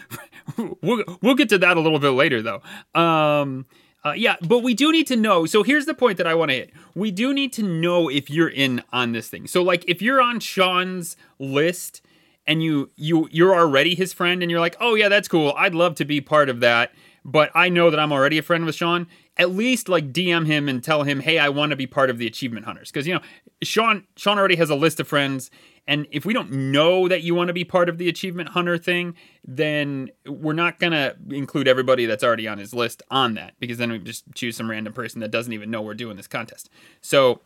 we'll 0.82 1.04
we'll 1.22 1.36
get 1.36 1.48
to 1.50 1.58
that 1.58 1.76
a 1.76 1.80
little 1.80 2.00
bit 2.00 2.10
later, 2.10 2.42
though. 2.42 2.62
Um, 3.00 3.66
uh, 4.04 4.12
yeah, 4.12 4.36
but 4.42 4.58
we 4.58 4.74
do 4.74 4.92
need 4.92 5.06
to 5.06 5.16
know. 5.16 5.46
So 5.46 5.62
here's 5.62 5.86
the 5.86 5.94
point 5.94 6.18
that 6.18 6.26
I 6.26 6.34
want 6.34 6.50
to 6.50 6.56
hit. 6.56 6.72
We 6.94 7.10
do 7.10 7.32
need 7.32 7.52
to 7.54 7.62
know 7.62 8.10
if 8.10 8.28
you're 8.28 8.50
in 8.50 8.82
on 8.92 9.12
this 9.12 9.28
thing. 9.28 9.46
So 9.46 9.62
like 9.62 9.84
if 9.88 10.02
you're 10.02 10.20
on 10.20 10.40
Sean's 10.40 11.16
list 11.38 12.02
and 12.46 12.62
you 12.62 12.90
you 12.96 13.28
you're 13.30 13.54
already 13.54 13.94
his 13.94 14.12
friend 14.12 14.42
and 14.42 14.50
you're 14.50 14.60
like, 14.60 14.76
"Oh 14.80 14.94
yeah, 14.94 15.08
that's 15.08 15.28
cool. 15.28 15.54
I'd 15.56 15.74
love 15.74 15.94
to 15.96 16.04
be 16.04 16.20
part 16.20 16.48
of 16.48 16.60
that." 16.60 16.92
But 17.26 17.50
I 17.54 17.70
know 17.70 17.90
that 17.90 17.98
I'm 17.98 18.12
already 18.12 18.36
a 18.36 18.42
friend 18.42 18.66
with 18.66 18.74
Sean. 18.74 19.06
At 19.36 19.50
least 19.50 19.88
like 19.88 20.12
DM 20.12 20.46
him 20.46 20.68
and 20.68 20.82
tell 20.82 21.02
him, 21.04 21.20
"Hey, 21.20 21.38
I 21.38 21.48
want 21.48 21.70
to 21.70 21.76
be 21.76 21.86
part 21.86 22.10
of 22.10 22.18
the 22.18 22.26
achievement 22.26 22.66
hunters." 22.66 22.90
Cuz 22.90 23.06
you 23.06 23.14
know, 23.14 23.20
Sean 23.62 24.04
Sean 24.16 24.38
already 24.38 24.56
has 24.56 24.70
a 24.70 24.74
list 24.74 25.00
of 25.00 25.08
friends 25.08 25.50
and 25.86 26.06
if 26.10 26.24
we 26.24 26.32
don't 26.32 26.50
know 26.50 27.08
that 27.08 27.22
you 27.22 27.34
want 27.34 27.48
to 27.48 27.54
be 27.54 27.64
part 27.64 27.88
of 27.88 27.98
the 27.98 28.08
achievement 28.08 28.50
hunter 28.50 28.78
thing, 28.78 29.14
then 29.44 30.10
we're 30.26 30.54
not 30.54 30.78
going 30.78 30.92
to 30.92 31.14
include 31.30 31.68
everybody 31.68 32.06
that's 32.06 32.24
already 32.24 32.48
on 32.48 32.58
his 32.58 32.72
list 32.72 33.02
on 33.10 33.34
that 33.34 33.54
because 33.60 33.76
then 33.76 33.92
we 33.92 33.98
just 33.98 34.24
choose 34.34 34.56
some 34.56 34.70
random 34.70 34.94
person 34.94 35.20
that 35.20 35.30
doesn't 35.30 35.52
even 35.52 35.70
know 35.70 35.82
we're 35.82 35.94
doing 35.94 36.16
this 36.16 36.26
contest. 36.26 36.70
So 37.02 37.40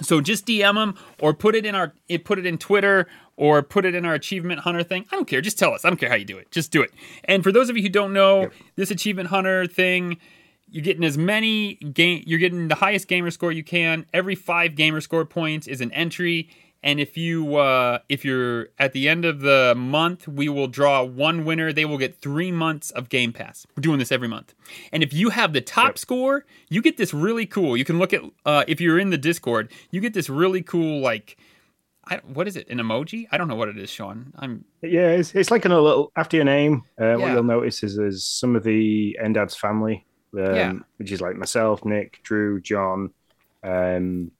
so 0.00 0.20
just 0.20 0.46
DM 0.46 0.74
them 0.74 0.94
or 1.20 1.34
put 1.34 1.54
it 1.54 1.66
in 1.66 1.74
our 1.74 1.92
it 2.08 2.24
put 2.24 2.38
it 2.38 2.46
in 2.46 2.58
Twitter 2.58 3.06
or 3.36 3.62
put 3.62 3.84
it 3.84 3.94
in 3.94 4.04
our 4.04 4.14
achievement 4.14 4.60
hunter 4.60 4.82
thing. 4.82 5.04
I 5.12 5.16
don't 5.16 5.26
care. 5.26 5.40
Just 5.40 5.58
tell 5.58 5.74
us. 5.74 5.84
I 5.84 5.90
don't 5.90 5.98
care 5.98 6.08
how 6.08 6.14
you 6.16 6.24
do 6.24 6.38
it. 6.38 6.50
Just 6.50 6.70
do 6.70 6.82
it. 6.82 6.92
And 7.24 7.42
for 7.42 7.52
those 7.52 7.68
of 7.70 7.76
you 7.76 7.82
who 7.82 7.88
don't 7.88 8.12
know, 8.12 8.50
this 8.76 8.90
achievement 8.90 9.28
hunter 9.28 9.66
thing, 9.66 10.18
you're 10.70 10.82
getting 10.82 11.04
as 11.04 11.18
many 11.18 11.74
game 11.74 12.22
you're 12.26 12.38
getting 12.38 12.68
the 12.68 12.74
highest 12.74 13.08
gamer 13.08 13.30
score 13.30 13.52
you 13.52 13.64
can. 13.64 14.06
Every 14.14 14.34
5 14.34 14.74
gamer 14.74 15.00
score 15.00 15.24
points 15.24 15.66
is 15.66 15.80
an 15.80 15.92
entry. 15.92 16.48
And 16.84 16.98
if 16.98 17.16
you 17.16 17.56
uh, 17.56 18.00
if 18.08 18.24
you're 18.24 18.68
at 18.78 18.92
the 18.92 19.08
end 19.08 19.24
of 19.24 19.40
the 19.40 19.74
month, 19.76 20.26
we 20.26 20.48
will 20.48 20.66
draw 20.66 21.04
one 21.04 21.44
winner. 21.44 21.72
They 21.72 21.84
will 21.84 21.98
get 21.98 22.20
three 22.20 22.50
months 22.50 22.90
of 22.90 23.08
Game 23.08 23.32
Pass. 23.32 23.66
We're 23.76 23.82
doing 23.82 24.00
this 24.00 24.10
every 24.10 24.26
month. 24.28 24.52
And 24.92 25.02
if 25.02 25.12
you 25.12 25.30
have 25.30 25.52
the 25.52 25.60
top 25.60 25.96
score, 25.96 26.44
you 26.68 26.82
get 26.82 26.96
this 26.96 27.14
really 27.14 27.46
cool. 27.46 27.76
You 27.76 27.84
can 27.84 27.98
look 27.98 28.12
at 28.12 28.22
uh, 28.44 28.64
if 28.66 28.80
you're 28.80 28.98
in 28.98 29.10
the 29.10 29.18
Discord, 29.18 29.70
you 29.92 30.00
get 30.00 30.12
this 30.12 30.28
really 30.28 30.60
cool 30.60 31.00
like, 31.00 31.36
I, 32.06 32.16
what 32.26 32.48
is 32.48 32.56
it? 32.56 32.68
An 32.68 32.78
emoji? 32.78 33.28
I 33.30 33.38
don't 33.38 33.46
know 33.46 33.54
what 33.54 33.68
it 33.68 33.78
is, 33.78 33.88
Sean. 33.88 34.32
I'm 34.36 34.64
yeah, 34.82 35.10
it's, 35.10 35.36
it's 35.36 35.52
like 35.52 35.64
in 35.64 35.70
a 35.70 35.80
little 35.80 36.10
after 36.16 36.36
your 36.36 36.44
name. 36.44 36.82
Uh, 37.00 37.14
What 37.14 37.32
you'll 37.32 37.44
notice 37.44 37.84
is 37.84 37.96
there's 37.96 38.24
some 38.24 38.56
of 38.56 38.64
the 38.64 39.16
Endad's 39.22 39.54
family, 39.54 40.04
um, 40.36 40.54
Yeah. 40.56 40.72
which 40.96 41.12
is 41.12 41.20
like 41.20 41.36
myself, 41.36 41.84
Nick, 41.84 42.18
Drew, 42.24 42.60
John, 42.60 43.12
um, 43.62 44.32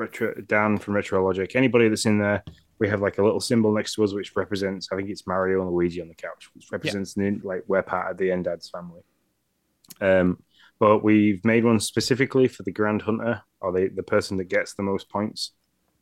Retro, 0.00 0.34
Dan 0.46 0.78
from 0.78 0.94
Retro 0.94 1.24
Logic. 1.24 1.54
Anybody 1.54 1.88
that's 1.88 2.06
in 2.06 2.18
there, 2.18 2.42
we 2.78 2.88
have 2.88 3.00
like 3.02 3.18
a 3.18 3.22
little 3.22 3.40
symbol 3.40 3.72
next 3.72 3.94
to 3.94 4.04
us 4.04 4.12
which 4.14 4.34
represents. 4.34 4.88
I 4.90 4.96
think 4.96 5.10
it's 5.10 5.26
Mario 5.26 5.60
and 5.62 5.70
Luigi 5.70 6.00
on 6.00 6.08
the 6.08 6.14
couch, 6.14 6.48
which 6.54 6.66
represents 6.72 7.14
the, 7.14 7.38
like 7.44 7.62
we're 7.68 7.82
part 7.82 8.10
of 8.10 8.16
the 8.16 8.28
Endad's 8.30 8.70
family. 8.70 9.02
Um, 10.00 10.42
but 10.78 11.04
we've 11.04 11.44
made 11.44 11.64
one 11.64 11.78
specifically 11.78 12.48
for 12.48 12.62
the 12.62 12.72
Grand 12.72 13.02
Hunter 13.02 13.42
or 13.60 13.70
the 13.72 13.88
the 13.94 14.02
person 14.02 14.38
that 14.38 14.44
gets 14.48 14.74
the 14.74 14.82
most 14.82 15.10
points, 15.10 15.52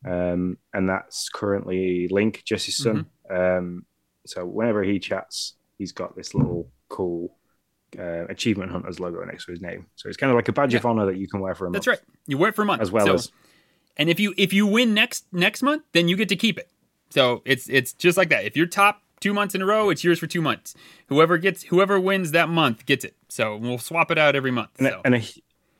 um, 0.07 0.57
and 0.73 0.87
that's 0.87 1.27
currently 1.29 2.07
Link, 2.09 2.43
Jesse's 2.45 2.77
son. 2.77 3.05
Um, 3.29 3.85
so 4.25 4.45
whenever 4.45 4.83
he 4.83 4.99
chats, 4.99 5.55
he's 5.77 5.91
got 5.91 6.15
this 6.15 6.33
little 6.33 6.71
cool 6.87 7.35
uh, 7.97 8.25
achievement 8.27 8.71
hunters 8.71 8.99
logo 9.01 9.21
next 9.25 9.45
to 9.47 9.51
his 9.51 9.59
name. 9.61 9.87
So 9.95 10.07
it's 10.07 10.17
kind 10.17 10.31
of 10.31 10.35
like 10.37 10.47
a 10.47 10.53
badge 10.53 10.75
of 10.75 10.85
honor 10.85 11.07
that 11.07 11.17
you 11.17 11.27
can 11.27 11.41
wear 11.41 11.55
for 11.55 11.65
a 11.65 11.67
month. 11.69 11.73
that's 11.83 11.87
right. 11.87 11.99
You 12.27 12.37
wear 12.37 12.49
it 12.49 12.55
for 12.55 12.61
a 12.61 12.65
month 12.65 12.81
As 12.81 12.91
well 12.91 13.05
So- 13.07 13.13
as 13.15 13.31
And 13.99 14.09
if 14.09 14.19
you 14.19 14.33
if 14.37 14.51
you 14.53 14.65
win 14.65 14.95
next 14.95 15.25
next 15.31 15.61
month, 15.61 15.83
then 15.91 16.07
you 16.07 16.15
get 16.15 16.29
to 16.29 16.35
keep 16.35 16.57
it. 16.57 16.71
So 17.11 17.43
it's 17.45 17.69
it's 17.69 17.93
just 17.93 18.17
like 18.17 18.29
that. 18.29 18.45
If 18.45 18.55
you're 18.55 18.65
top 18.65 19.03
two 19.19 19.33
months 19.33 19.53
in 19.53 19.61
a 19.61 19.65
row, 19.65 19.89
it's 19.89 20.03
yours 20.03 20.17
for 20.17 20.25
two 20.25 20.41
months. 20.41 20.73
Whoever 21.07 21.37
gets 21.37 21.63
whoever 21.63 21.99
wins 21.99 22.31
that 22.31 22.49
month 22.49 22.85
gets 22.85 23.03
it. 23.03 23.15
So 23.27 23.57
we'll 23.57 23.77
swap 23.77 24.09
it 24.09 24.17
out 24.17 24.35
every 24.35 24.51
month. 24.51 24.69
and, 24.79 24.87
So 24.87 24.95
a, 24.95 25.01
and 25.03 25.15
a 25.15 25.23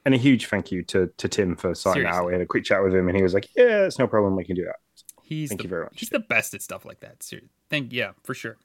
and 0.05 0.13
a 0.13 0.17
huge 0.17 0.47
thank 0.47 0.71
you 0.71 0.83
to 0.83 1.07
to 1.17 1.27
Tim 1.27 1.55
for 1.55 1.71
it 1.71 2.05
out. 2.05 2.25
We 2.25 2.33
had 2.33 2.41
a 2.41 2.45
quick 2.45 2.65
chat 2.65 2.83
with 2.83 2.93
him, 2.93 3.07
and 3.07 3.15
he 3.15 3.23
was 3.23 3.33
like, 3.33 3.47
"Yeah, 3.55 3.85
it's 3.85 3.97
no 3.97 4.07
problem. 4.07 4.35
We 4.35 4.43
can 4.43 4.55
do 4.55 4.65
that." 4.65 4.75
he's 5.23 5.49
thank 5.49 5.59
the, 5.61 5.63
you 5.65 5.69
very 5.69 5.83
much. 5.83 5.99
He's 5.99 6.09
the 6.09 6.19
best 6.19 6.53
at 6.53 6.61
stuff 6.61 6.83
like 6.85 6.99
that. 6.99 7.23
Ser- 7.23 7.41
Thank 7.69 7.93
yeah, 7.93 8.11
for 8.23 8.33
sure. 8.33 8.57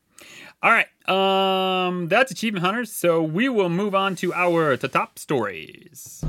All 0.63 0.73
right. 0.73 0.89
Um 1.09 2.09
that's 2.09 2.33
achievement 2.33 2.65
hunters. 2.65 2.93
So 2.93 3.23
we 3.23 3.49
will 3.49 3.69
move 3.69 3.95
on 3.95 4.17
to 4.17 4.33
our 4.33 4.77
to 4.77 4.89
top 4.89 5.19
stories. 5.19 6.25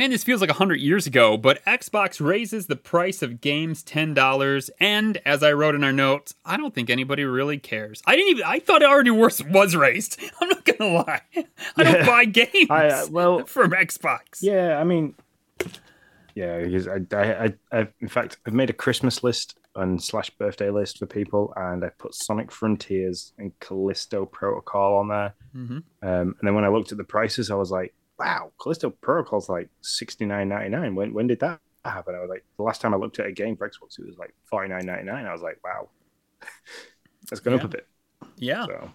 Man, 0.00 0.08
this 0.12 0.24
feels 0.24 0.40
like 0.40 0.48
100 0.48 0.80
years 0.80 1.06
ago, 1.06 1.36
but 1.36 1.62
Xbox 1.66 2.24
raises 2.26 2.68
the 2.68 2.74
price 2.76 3.20
of 3.20 3.42
games 3.42 3.84
$10. 3.84 4.70
And 4.80 5.20
as 5.26 5.42
I 5.42 5.52
wrote 5.52 5.74
in 5.74 5.84
our 5.84 5.92
notes, 5.92 6.32
I 6.42 6.56
don't 6.56 6.74
think 6.74 6.88
anybody 6.88 7.22
really 7.24 7.58
cares. 7.58 8.02
I 8.06 8.16
didn't 8.16 8.30
even, 8.30 8.44
I 8.46 8.60
thought 8.60 8.80
it 8.80 8.88
already 8.88 9.10
was, 9.10 9.44
was 9.44 9.76
raised. 9.76 10.18
I'm 10.40 10.48
not 10.48 10.64
going 10.64 10.78
to 10.78 10.86
lie. 10.86 11.20
I 11.76 11.82
don't 11.82 11.94
Yeah. 11.96 12.06
buy 12.06 12.24
games 12.24 12.70
I, 12.70 12.86
uh, 12.88 13.06
well, 13.10 13.44
from 13.44 13.72
Xbox. 13.72 14.38
Yeah, 14.40 14.78
I 14.78 14.84
mean, 14.84 15.14
yeah, 16.34 16.62
because 16.62 16.88
I, 16.88 17.00
I, 17.12 17.44
I, 17.44 17.54
I've, 17.70 17.92
in 18.00 18.08
fact, 18.08 18.38
I've 18.46 18.54
made 18.54 18.70
a 18.70 18.72
Christmas 18.72 19.22
list 19.22 19.58
and 19.76 20.02
slash 20.02 20.30
birthday 20.30 20.70
list 20.70 20.96
for 20.98 21.04
people, 21.04 21.52
and 21.56 21.84
I 21.84 21.90
put 21.90 22.14
Sonic 22.14 22.50
Frontiers 22.50 23.34
and 23.36 23.52
Callisto 23.60 24.24
Protocol 24.24 24.96
on 24.96 25.08
there. 25.08 25.34
Mhm. 25.54 25.70
Um, 25.70 25.82
and 26.02 26.36
then 26.42 26.54
when 26.54 26.64
I 26.64 26.68
looked 26.68 26.90
at 26.90 26.96
the 26.96 27.04
prices, 27.04 27.50
I 27.50 27.54
was 27.54 27.70
like, 27.70 27.92
wow, 28.20 28.52
Callisto 28.62 28.90
Protocol's 28.90 29.48
like 29.48 29.68
sixty 29.80 30.26
nine 30.26 30.48
ninety 30.48 30.68
nine. 30.68 30.94
When 30.94 31.12
when 31.14 31.26
did 31.26 31.40
that 31.40 31.58
happen? 31.84 32.14
I 32.14 32.20
was 32.20 32.28
like, 32.30 32.44
the 32.58 32.62
last 32.62 32.80
time 32.80 32.94
I 32.94 32.98
looked 32.98 33.18
at 33.18 33.26
a 33.26 33.32
game 33.32 33.56
for 33.56 33.68
Xbox, 33.68 33.98
it 33.98 34.06
was 34.06 34.18
like 34.18 34.34
forty 34.44 34.68
nine 34.68 34.86
ninety 34.86 35.04
nine. 35.04 35.26
I 35.26 35.32
was 35.32 35.42
like, 35.42 35.58
wow, 35.64 35.88
that's 37.28 37.40
gone 37.40 37.54
Yeah. 37.54 37.58
up 37.60 37.64
a 37.64 37.68
bit. 37.68 37.86
Yeah. 38.36 38.66
So 38.66 38.90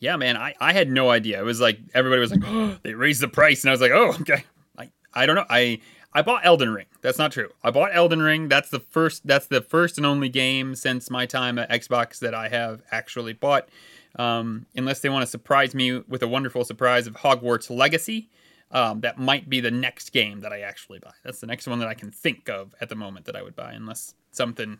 Yeah, 0.00 0.16
man. 0.16 0.36
I, 0.36 0.54
I 0.60 0.72
had 0.72 0.90
no 0.90 1.10
idea. 1.10 1.40
It 1.40 1.44
was 1.44 1.60
like 1.60 1.78
everybody 1.94 2.20
was 2.20 2.30
like, 2.32 2.42
oh, 2.44 2.76
they 2.82 2.94
raised 2.94 3.20
the 3.22 3.28
price. 3.28 3.62
And 3.62 3.70
I 3.70 3.72
was 3.72 3.80
like, 3.80 3.92
oh, 3.92 4.10
okay. 4.20 4.44
I, 4.76 4.90
I 5.14 5.26
don't 5.26 5.36
know. 5.36 5.46
I 5.48 5.80
I 6.12 6.22
bought 6.22 6.44
Elden 6.44 6.70
Ring. 6.72 6.86
That's 7.02 7.18
not 7.18 7.32
true. 7.32 7.50
I 7.62 7.70
bought 7.70 7.90
Elden 7.94 8.22
Ring. 8.22 8.48
That's 8.48 8.70
the 8.70 8.80
first 8.80 9.26
that's 9.26 9.46
the 9.46 9.60
first 9.60 9.96
and 9.98 10.06
only 10.06 10.28
game 10.28 10.74
since 10.74 11.10
my 11.10 11.26
time 11.26 11.58
at 11.58 11.70
Xbox 11.70 12.18
that 12.20 12.34
I 12.34 12.48
have 12.48 12.82
actually 12.90 13.32
bought. 13.32 13.68
Um, 14.16 14.66
unless 14.76 15.00
they 15.00 15.08
want 15.08 15.22
to 15.22 15.26
surprise 15.26 15.74
me 15.74 15.98
with 15.98 16.22
a 16.22 16.28
wonderful 16.28 16.64
surprise 16.64 17.08
of 17.08 17.14
Hogwarts 17.14 17.68
Legacy. 17.68 18.28
Um, 18.74 19.00
that 19.02 19.18
might 19.18 19.48
be 19.48 19.60
the 19.60 19.70
next 19.70 20.10
game 20.10 20.40
that 20.40 20.52
I 20.52 20.60
actually 20.60 20.98
buy. 20.98 21.12
That's 21.22 21.38
the 21.40 21.46
next 21.46 21.66
one 21.68 21.78
that 21.78 21.86
I 21.88 21.94
can 21.94 22.10
think 22.10 22.48
of 22.50 22.74
at 22.80 22.88
the 22.88 22.96
moment 22.96 23.24
that 23.26 23.36
I 23.36 23.42
would 23.42 23.54
buy, 23.54 23.72
unless 23.72 24.14
something, 24.32 24.78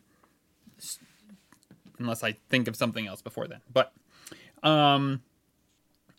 unless 1.98 2.22
I 2.24 2.32
think 2.50 2.68
of 2.68 2.76
something 2.76 3.06
else 3.06 3.22
before 3.22 3.46
then. 3.46 3.60
But, 3.72 3.92
um, 4.62 5.22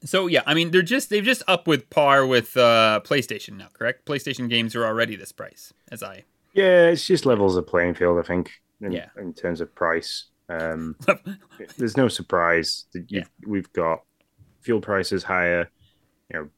so 0.03 0.27
yeah, 0.27 0.41
I 0.45 0.53
mean 0.53 0.71
they're 0.71 0.81
just 0.81 1.09
they've 1.09 1.23
just 1.23 1.43
up 1.47 1.67
with 1.67 1.89
par 1.89 2.25
with 2.25 2.55
uh, 2.55 3.01
PlayStation 3.03 3.57
now, 3.57 3.67
correct? 3.73 4.05
PlayStation 4.05 4.49
games 4.49 4.75
are 4.75 4.85
already 4.85 5.15
this 5.15 5.31
price, 5.31 5.73
as 5.91 6.01
I 6.03 6.23
yeah, 6.53 6.87
it's 6.87 7.05
just 7.05 7.25
levels 7.25 7.57
of 7.57 7.67
playing 7.67 7.95
field. 7.95 8.17
I 8.19 8.21
think. 8.23 8.51
In, 8.81 8.91
Yeah. 8.91 9.07
in 9.17 9.33
terms 9.33 9.61
of 9.61 9.73
price, 9.73 10.25
um, 10.49 10.95
there's 11.77 11.95
no 11.97 12.07
surprise 12.09 12.85
that 12.93 13.09
you've, 13.09 13.29
we've 13.47 13.71
got 13.71 14.01
fuel 14.61 14.81
prices 14.81 15.23
higher, 15.23 15.69
you 16.29 16.39
know, 16.39 16.49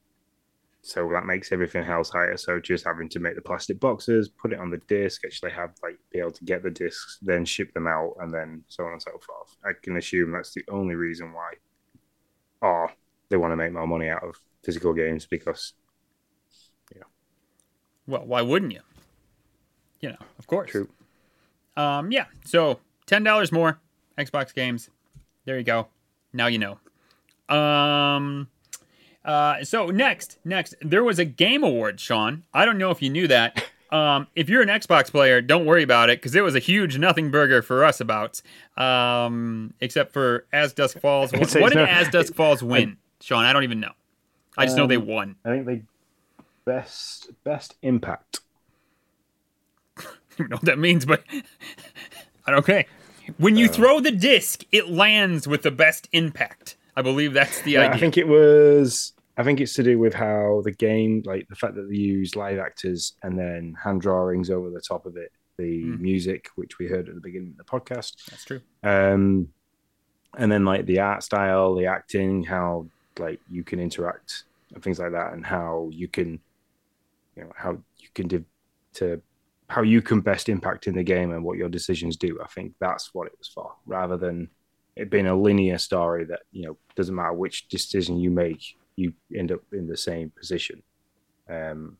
so 0.87 1.09
that 1.11 1.25
makes 1.25 1.51
everything 1.51 1.83
else 1.83 2.09
higher. 2.09 2.37
So 2.37 2.61
just 2.61 2.85
having 2.85 3.09
to 3.09 3.19
make 3.19 3.35
the 3.35 3.41
plastic 3.41 3.77
boxes, 3.79 4.29
put 4.29 4.53
it 4.53 4.59
on 4.59 4.69
the 4.69 4.77
disc, 4.87 5.21
actually 5.25 5.51
have 5.51 5.71
like 5.83 5.99
be 6.11 6.19
able 6.19 6.31
to 6.31 6.45
get 6.45 6.63
the 6.63 6.69
discs, 6.69 7.19
then 7.21 7.43
ship 7.43 7.73
them 7.73 7.87
out, 7.87 8.13
and 8.21 8.33
then 8.33 8.63
so 8.69 8.85
on 8.85 8.93
and 8.93 9.01
so 9.01 9.11
forth. 9.11 9.57
I 9.65 9.71
can 9.81 9.97
assume 9.97 10.31
that's 10.31 10.53
the 10.53 10.63
only 10.69 10.95
reason 10.95 11.33
why, 11.33 11.53
or 12.61 12.91
they 13.29 13.35
want 13.35 13.51
to 13.51 13.57
make 13.57 13.73
more 13.73 13.85
money 13.85 14.07
out 14.07 14.23
of 14.23 14.35
physical 14.63 14.93
games 14.93 15.25
because, 15.25 15.73
you 16.93 17.01
know, 17.01 17.07
Well, 18.07 18.25
why 18.25 18.41
wouldn't 18.41 18.71
you? 18.71 18.81
You 19.99 20.09
know, 20.11 20.17
of 20.39 20.47
course. 20.47 20.71
true. 20.71 20.87
Um, 21.75 22.11
yeah. 22.13 22.25
So 22.45 22.79
ten 23.07 23.23
dollars 23.23 23.51
more 23.51 23.79
Xbox 24.17 24.53
games. 24.53 24.89
There 25.43 25.57
you 25.57 25.63
go. 25.65 25.87
Now 26.31 26.47
you 26.47 26.59
know. 26.59 26.79
Um, 27.55 28.47
uh, 29.27 29.63
so 29.63 29.87
next, 29.91 30.39
next, 30.43 30.73
there 30.81 31.03
was 31.03 31.19
a 31.19 31.25
game 31.25 31.63
award, 31.63 31.99
Sean. 31.99 32.43
I 32.53 32.65
don't 32.65 32.77
know 32.79 32.89
if 32.89 33.01
you 33.01 33.09
knew 33.09 33.27
that. 33.27 33.63
Um, 33.89 34.27
if 34.35 34.49
you're 34.49 34.61
an 34.61 34.67
Xbox 34.67 35.09
player, 35.09 35.39
don't 35.39 35.65
worry 35.65 35.81
about 35.81 36.09
it 36.09 36.19
because 36.19 36.35
it 36.35 36.41
was 36.43 36.55
a 36.55 36.59
huge 36.59 36.97
nothing 36.97 37.31
burger 37.31 37.61
for 37.61 37.85
us 37.85 38.01
about. 38.01 38.41
Um, 38.75 39.73
except 39.79 40.11
for 40.11 40.45
As 40.51 40.73
Dusk 40.73 40.99
Falls. 40.99 41.31
What, 41.33 41.49
what 41.53 41.69
did 41.69 41.75
no- 41.77 41.85
As 41.85 42.09
Dusk 42.09 42.33
Falls 42.35 42.61
win, 42.73 42.97
Sean? 43.21 43.45
I 43.45 43.53
don't 43.53 43.63
even 43.63 43.79
know. 43.79 43.93
I 44.57 44.65
just 44.65 44.75
know 44.75 44.87
they 44.87 44.97
Um, 44.97 45.07
won. 45.07 45.35
I 45.45 45.51
think 45.51 45.65
they 45.67 45.83
best 46.65 47.29
best 47.45 47.75
impact. 47.81 48.41
I 49.97 50.03
don't 50.37 50.49
know 50.49 50.55
what 50.57 50.65
that 50.65 50.79
means, 50.79 51.05
but 51.05 51.23
I 52.45 52.51
don't 52.51 52.59
okay. 52.59 52.87
When 53.37 53.53
Uh, 53.55 53.59
you 53.59 53.67
throw 53.69 54.01
the 54.01 54.11
disc, 54.11 54.63
it 54.73 54.89
lands 54.89 55.47
with 55.47 55.61
the 55.61 55.71
best 55.71 56.09
impact. 56.11 56.75
I 56.97 57.01
believe 57.01 57.31
that's 57.31 57.61
the 57.61 57.71
Yeah, 57.71 57.83
idea. 57.83 57.95
I 57.95 57.99
think 57.99 58.17
it 58.17 58.27
was. 58.27 59.13
I 59.37 59.43
think 59.43 59.61
it's 59.61 59.73
to 59.75 59.83
do 59.83 59.99
with 59.99 60.13
how 60.15 60.61
the 60.65 60.71
game, 60.71 61.21
like 61.25 61.47
the 61.47 61.55
fact 61.55 61.75
that 61.75 61.87
they 61.89 61.95
use 61.95 62.35
live 62.35 62.57
actors 62.59 63.13
and 63.23 63.37
then 63.37 63.75
hand 63.81 64.01
drawings 64.01 64.49
over 64.49 64.69
the 64.71 64.81
top 64.81 65.05
of 65.05 65.15
it, 65.15 65.31
the 65.57 65.81
Hmm. 65.83 66.01
music, 66.01 66.49
which 66.55 66.79
we 66.79 66.87
heard 66.87 67.07
at 67.07 67.15
the 67.15 67.21
beginning 67.21 67.51
of 67.51 67.57
the 67.57 67.63
podcast, 67.63 68.13
that's 68.29 68.45
true. 68.45 68.61
um, 68.83 69.49
and 70.37 70.51
then 70.51 70.65
like 70.65 70.85
the 70.85 70.99
art 70.99 71.23
style, 71.23 71.75
the 71.75 71.85
acting, 71.85 72.43
how 72.43 72.87
like 73.19 73.39
you 73.49 73.63
can 73.63 73.79
interact 73.79 74.43
and 74.73 74.83
things 74.83 74.99
like 74.99 75.11
that, 75.13 75.33
and 75.33 75.45
how 75.45 75.89
you 75.91 76.07
can, 76.07 76.39
you 77.35 77.43
know, 77.43 77.51
how 77.55 77.71
you 77.99 78.07
can 78.13 78.27
div- 78.27 78.45
to 78.93 79.21
how 79.69 79.81
you 79.81 80.01
can 80.01 80.21
best 80.21 80.47
impact 80.49 80.87
in 80.87 80.95
the 80.95 81.03
game 81.03 81.31
and 81.31 81.43
what 81.43 81.57
your 81.57 81.69
decisions 81.69 82.15
do. 82.17 82.39
I 82.43 82.47
think 82.47 82.73
that's 82.79 83.13
what 83.13 83.27
it 83.27 83.33
was 83.37 83.47
for, 83.47 83.73
rather 83.85 84.17
than 84.17 84.49
it 84.95 85.09
being 85.09 85.27
a 85.27 85.35
linear 85.35 85.77
story 85.77 86.25
that 86.25 86.41
you 86.51 86.65
know 86.65 86.77
doesn't 86.95 87.13
matter 87.15 87.33
which 87.33 87.67
decision 87.67 88.19
you 88.19 88.29
make, 88.31 88.75
you 88.97 89.13
end 89.33 89.51
up 89.51 89.61
in 89.71 89.87
the 89.87 89.95
same 89.95 90.31
position. 90.31 90.83
Um, 91.49 91.97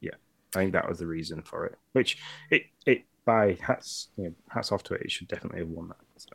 yeah, 0.00 0.14
I 0.54 0.58
think 0.58 0.72
that 0.72 0.88
was 0.88 0.98
the 0.98 1.06
reason 1.06 1.42
for 1.42 1.66
it. 1.66 1.76
Which 1.92 2.18
it 2.50 2.64
it 2.86 3.04
by 3.24 3.56
hats 3.60 4.08
you 4.16 4.24
know, 4.24 4.34
hats 4.48 4.72
off 4.72 4.82
to 4.84 4.94
it, 4.94 5.02
it 5.02 5.12
should 5.12 5.28
definitely 5.28 5.60
have 5.60 5.68
won 5.68 5.88
that. 5.88 5.96
So. 6.16 6.30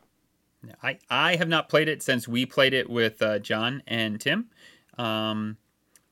I, 0.82 0.98
I 1.08 1.36
have 1.36 1.48
not 1.48 1.68
played 1.68 1.88
it 1.88 2.02
since 2.02 2.28
we 2.28 2.44
played 2.44 2.74
it 2.74 2.88
with 2.88 3.22
uh, 3.22 3.38
John 3.38 3.82
and 3.86 4.20
Tim. 4.20 4.50
Um, 4.98 5.56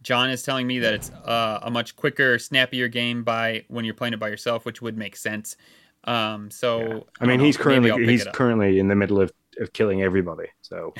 John 0.02 0.30
is 0.30 0.42
telling 0.42 0.66
me 0.66 0.78
that 0.78 0.94
it's 0.94 1.10
uh, 1.10 1.58
a 1.62 1.70
much 1.70 1.96
quicker, 1.96 2.38
snappier 2.38 2.88
game 2.88 3.24
by 3.24 3.64
when 3.68 3.84
you're 3.84 3.94
playing 3.94 4.14
it 4.14 4.20
by 4.20 4.28
yourself, 4.28 4.64
which 4.64 4.80
would 4.80 4.96
make 4.96 5.16
sense. 5.16 5.56
Um, 6.04 6.50
so 6.50 6.78
Yeah. 6.80 6.86
I, 7.20 7.24
I 7.24 7.26
mean, 7.26 7.38
know, 7.38 7.44
he's 7.44 7.58
maybe 7.58 7.88
currently 7.90 8.06
he's 8.06 8.24
currently 8.32 8.78
in 8.78 8.88
the 8.88 8.94
middle 8.94 9.20
of, 9.20 9.32
of 9.60 9.72
killing 9.72 10.02
everybody. 10.02 10.46
So 10.62 10.94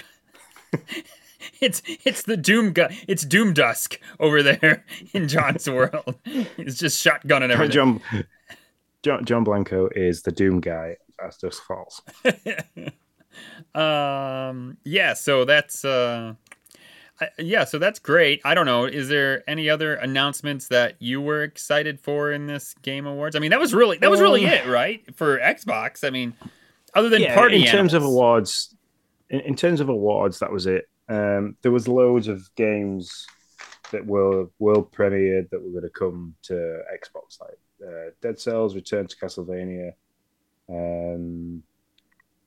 it's 1.61 1.83
it's 2.05 2.23
the 2.23 2.37
Doom 2.37 2.73
gu- 2.73 2.89
it's 3.07 3.25
Doom 3.25 3.53
Dusk 3.53 4.01
over 4.21 4.43
there 4.43 4.85
in 5.13 5.29
John's 5.29 5.69
world. 5.71 6.15
He's 6.57 6.79
just 6.79 7.05
shotgunning 7.05 7.51
everything. 7.51 7.71
John, 7.73 8.01
John 9.03 9.25
John 9.25 9.45
Blanco 9.45 9.89
is 9.95 10.23
the 10.23 10.33
Doom 10.33 10.61
guy 10.61 10.97
as 11.25 11.37
Dusk 11.37 11.63
Falls. 11.65 12.03
um 13.75 14.77
yeah 14.85 15.15
so 15.15 15.45
that's 15.45 15.85
uh 15.85 16.35
I, 17.21 17.29
yeah 17.39 17.65
so 17.65 17.79
that's 17.79 17.99
great 17.99 18.41
i 18.45 18.55
don't 18.55 18.67
know 18.67 18.85
is 18.85 19.09
there 19.09 19.49
any 19.49 19.69
other 19.71 19.95
announcements 19.95 20.69
that 20.69 20.97
you 20.99 21.21
were 21.21 21.43
excited 21.43 22.01
for 22.01 22.33
in 22.33 22.47
this 22.47 22.75
game 22.83 23.07
awards 23.07 23.37
i 23.37 23.39
mean 23.39 23.51
that 23.51 23.61
was 23.61 23.75
really 23.75 23.99
that 23.99 24.11
was 24.11 24.21
really 24.21 24.45
Um, 24.47 24.53
it 24.53 24.67
right 24.67 25.05
for 25.17 25.39
xbox 25.39 26.05
i 26.07 26.11
mean 26.11 26.35
other 26.95 27.09
than 27.09 27.21
Yeah, 27.23 27.35
party 27.35 27.63
in 27.63 27.67
terms 27.67 27.93
of 27.95 28.03
awards, 28.03 28.75
in, 29.29 29.41
in 29.41 29.55
terms 29.55 29.81
of 29.81 29.91
awards, 29.91 30.39
that 30.39 30.51
was 30.51 30.67
it. 30.67 30.89
Um, 31.09 31.57
there 31.63 31.73
was 31.73 31.89
loads 31.89 32.29
of 32.29 32.55
games 32.55 33.27
that 33.93 34.05
were 34.05 34.47
world 34.59 34.93
premiered 34.93 35.49
that 35.51 35.63
were 35.63 35.71
going 35.71 35.83
to 35.83 35.91
come 35.91 36.35
to 36.43 36.83
Xbox, 36.93 37.41
like 37.41 37.59
uh, 37.87 38.11
Dead 38.21 38.39
Cells, 38.39 38.75
Return 38.75 39.07
to 39.07 39.17
Castlevania. 39.17 39.93
Um, 40.69 41.63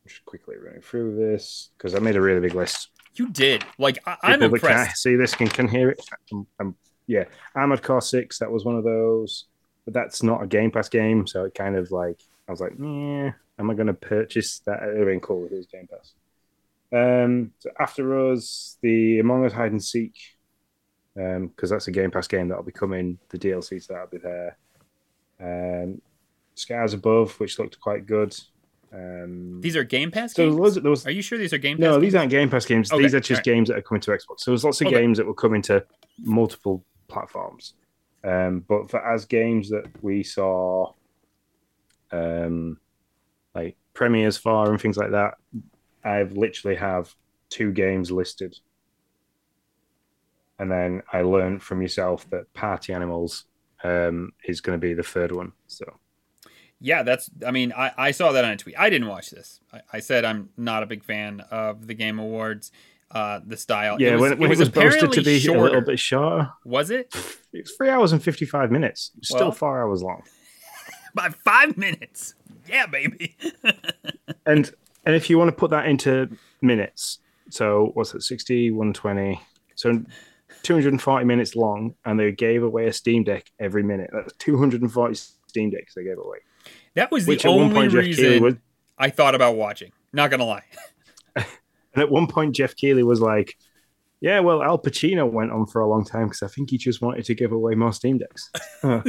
just 0.08 0.26
quickly 0.26 0.56
running 0.58 0.82
through 0.82 1.16
this 1.16 1.70
because 1.78 1.96
I 1.96 2.00
made 2.00 2.16
a 2.16 2.22
really 2.22 2.40
big 2.40 2.56
list. 2.56 2.90
you 3.16 3.30
did 3.30 3.64
like 3.78 3.98
I, 4.06 4.18
i'm 4.24 4.40
can't 4.40 4.54
impressed 4.54 5.02
see 5.02 5.16
this 5.16 5.34
can 5.34 5.48
can 5.48 5.68
hear 5.68 5.90
it. 5.90 6.02
Um, 6.32 6.48
um, 6.60 6.76
yeah, 7.08 7.26
Armored 7.56 7.84
Core 7.84 8.02
Six. 8.02 8.40
That 8.40 8.52
was 8.52 8.64
one 8.64 8.76
of 8.76 8.84
those, 8.84 9.46
but 9.86 9.94
that's 9.94 10.24
not 10.24 10.44
a 10.44 10.48
Game 10.48 10.72
Pass 10.72 10.90
game, 10.90 11.26
so 11.28 11.46
it 11.46 11.56
kind 11.56 11.76
of 11.76 11.92
like 11.92 12.20
I 12.48 12.52
was 12.52 12.62
like, 12.62 12.74
yeah, 12.80 13.32
am 13.60 13.70
I 13.70 13.74
going 13.74 13.88
to 13.88 13.94
purchase 13.94 14.60
that? 14.66 14.84
It 14.84 14.88
would 14.88 14.98
have 14.98 15.08
been 15.08 15.20
cool 15.20 15.46
it 15.46 15.52
was 15.52 15.66
Game 15.66 15.88
Pass. 15.88 16.14
Um, 16.94 17.52
so 17.60 17.70
after 17.80 18.32
us, 18.32 18.78
the 18.82 19.20
Among 19.20 19.46
Us 19.46 19.54
Hide 19.54 19.72
and 19.72 19.84
Seek, 19.84 20.16
because 21.16 21.70
that's 21.70 21.88
a 21.88 21.92
Game 21.92 22.12
Pass 22.12 22.28
game 22.28 22.48
that'll 22.50 22.64
be 22.64 22.72
coming. 22.72 23.18
The 23.30 23.38
DLC 23.40 23.82
so 23.82 23.94
that'll 23.94 24.08
be 24.10 24.18
there. 24.18 24.58
Um, 25.40 26.02
Scars 26.56 26.94
Above, 26.94 27.40
which 27.40 27.58
looked 27.60 27.80
quite 27.80 28.06
good. 28.06 28.36
Um, 28.94 29.62
these 29.62 29.78
are 29.78 29.86
game 29.86 30.12
pass 30.12 30.34
so 30.34 30.50
games 30.50 30.76
there 30.76 30.92
was 30.92 31.08
are 31.08 31.12
you 31.12 31.22
sure 31.22 31.38
these 31.38 31.54
are 31.54 31.58
game 31.58 31.78
pass 31.78 31.82
no, 31.82 31.92
games? 31.94 32.02
these 32.02 32.16
aren't 32.16 32.30
Game 32.30 32.50
Pass 32.50 32.66
games. 32.66 32.92
Okay, 32.92 33.02
These 33.04 33.16
are 33.16 33.22
just 33.22 33.32
alright. 33.32 33.46
games 33.46 33.70
that 33.70 33.78
are 33.78 33.82
coming 33.82 34.02
to 34.02 34.12
Xbox. 34.12 34.40
So 34.42 34.52
there's 34.52 34.66
lots 34.66 34.82
of 34.82 34.88
Okay. 34.88 34.98
games 35.00 35.18
that 35.18 35.26
will 35.26 35.34
come 35.34 35.54
into 35.56 35.86
multiple 36.20 36.84
platforms. 37.08 37.76
Um, 38.26 38.66
but 38.68 38.92
for 38.92 39.00
as 39.06 39.24
games 39.24 39.70
that 39.70 39.86
we 40.04 40.24
saw, 40.24 40.92
um, 42.12 42.80
like 43.56 43.78
premieres 43.94 44.36
for 44.38 44.70
and 44.70 44.80
things 44.82 44.98
like 44.98 45.12
that, 45.12 45.36
I've 46.04 46.34
literally 46.34 46.76
have 46.78 47.14
two 47.50 47.72
games 47.72 48.12
listed. 48.12 48.58
And 50.60 50.72
then 50.72 51.02
I 51.12 51.22
learned 51.22 51.64
from 51.64 51.82
yourself 51.82 52.30
that 52.30 52.52
Party 52.54 52.94
Animals 52.94 53.46
um, 53.84 54.32
is 54.46 54.62
going 54.62 54.80
to 54.80 54.82
be 54.82 54.94
the 54.94 55.04
third 55.04 55.32
one. 55.32 55.54
So 55.68 55.86
Yeah, 56.80 57.02
that's. 57.04 57.30
I 57.46 57.52
mean, 57.52 57.74
I, 57.74 57.92
I 57.98 58.12
saw 58.12 58.32
that 58.32 58.46
on 58.46 58.52
a 58.52 58.58
tweet. 58.58 58.76
I 58.78 58.90
didn't 58.90 59.08
watch 59.08 59.32
this. 59.32 59.60
I, 59.74 59.82
I 59.94 60.00
said 60.00 60.24
I'm 60.24 60.50
not 60.58 60.84
a 60.84 60.86
big 60.86 61.04
fan 61.04 61.42
of 61.50 61.88
the 61.88 61.96
Game 61.96 62.20
Awards, 62.20 62.72
uh, 63.10 63.40
the 63.46 63.58
style. 63.58 64.00
yeah, 64.00 64.18
when, 64.18 64.38
when 64.38 64.52
it 64.52 64.58
was 64.60 64.70
posted 64.70 65.12
to 65.14 65.24
be 65.24 65.38
a 65.38 65.40
little 65.40 65.56
shorter. 65.68 65.82
bit 65.82 66.00
shorter, 66.00 66.50
Was 66.64 66.92
it 66.92 67.14
it's 67.54 67.72
three 67.76 67.90
hours 67.90 68.12
and 68.12 68.22
fifty 68.22 68.46
five 68.46 68.72
minutes. 68.72 69.12
It's 69.18 69.30
still 69.30 69.40
Well- 69.48 69.52
four 69.52 69.82
hours 69.82 70.04
long. 70.04 70.22
by 71.16 71.30
five 71.30 71.76
minutes? 71.78 72.36
Yeah, 72.70 72.86
baby. 72.86 73.36
And 74.46 74.72
and 75.06 75.16
if 75.16 75.30
you 75.30 75.38
want 75.38 75.50
to 75.50 75.56
put 75.56 75.72
that 75.72 75.86
into 75.86 76.30
minutes, 76.62 77.20
so 77.50 77.92
what's 77.94 78.14
it, 78.14 78.22
60, 78.22 78.72
120, 78.72 79.42
so 79.76 80.04
240 80.64 81.26
minutes 81.26 81.56
long, 81.56 81.96
and 82.06 82.20
they 82.20 82.32
gave 82.32 82.64
away 82.64 82.88
a 82.88 82.94
Steam 82.94 83.24
Deck 83.24 83.52
every 83.60 83.84
minute. 83.84 84.10
That's 84.14 84.34
240 84.34 85.16
Steam 85.48 85.70
Decks 85.70 85.96
they 85.96 86.04
gave 86.04 86.18
away. 86.18 86.40
That 86.96 87.12
was 87.12 87.26
the 87.26 87.34
Which 87.34 87.46
at 87.46 87.50
one 87.50 87.64
only 87.64 87.76
point 87.76 87.92
Geoff 87.92 88.04
Keighley 88.04 88.28
reason 88.28 88.44
was, 88.44 88.56
I 88.98 89.10
thought 89.10 89.36
about 89.36 89.56
watching. 89.56 89.92
Not 90.14 90.30
gonna 90.30 90.46
lie. 90.46 90.64
and 91.36 91.46
at 91.96 92.10
one 92.10 92.28
point 92.28 92.56
Geoff 92.56 92.76
Keighley 92.76 93.04
was 93.04 93.22
like, 93.22 93.58
"Yeah, 94.20 94.42
well, 94.42 94.62
Al 94.62 94.78
Pacino 94.78 95.30
went 95.30 95.52
on 95.52 95.66
for 95.66 95.82
a 95.82 95.88
long 95.88 96.06
time 96.06 96.28
because 96.28 96.44
I 96.44 96.48
think 96.48 96.70
he 96.70 96.78
just 96.78 97.02
wanted 97.02 97.26
to 97.26 97.36
give 97.36 97.52
away 97.52 97.76
more 97.76 97.94
Steam 97.94 98.18
Decks." 98.18 98.52
Huh. 98.82 99.04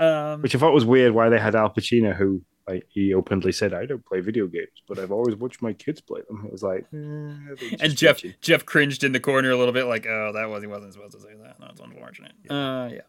Um, 0.00 0.42
Which 0.42 0.54
I 0.54 0.58
thought 0.60 0.72
was 0.72 0.84
weird. 0.84 1.12
Why 1.12 1.28
they 1.28 1.40
had 1.40 1.56
Al 1.56 1.70
Pacino, 1.70 2.14
who 2.14 2.42
like 2.68 2.86
he 2.88 3.14
openly 3.14 3.52
said, 3.52 3.72
"I 3.72 3.86
don't 3.86 4.04
play 4.04 4.20
video 4.20 4.46
games, 4.46 4.68
but 4.86 4.98
I've 4.98 5.12
always 5.12 5.36
watched 5.36 5.62
my 5.62 5.72
kids 5.72 6.00
play 6.00 6.20
them." 6.28 6.44
It 6.44 6.52
was 6.52 6.62
like, 6.62 6.86
eh, 6.92 7.76
and 7.80 7.96
Jeff 7.96 8.18
bitchy. 8.18 8.34
Jeff 8.40 8.66
cringed 8.66 9.04
in 9.04 9.12
the 9.12 9.20
corner 9.20 9.50
a 9.50 9.56
little 9.56 9.72
bit, 9.72 9.86
like, 9.86 10.06
"Oh, 10.06 10.32
that 10.34 10.48
was 10.48 10.62
he 10.62 10.66
wasn't 10.66 10.92
supposed 10.92 11.14
to 11.14 11.20
say 11.20 11.34
that. 11.42 11.56
That's 11.58 11.80
unfortunate." 11.80 12.32
Uh, 12.48 12.90
yeah. 12.92 13.00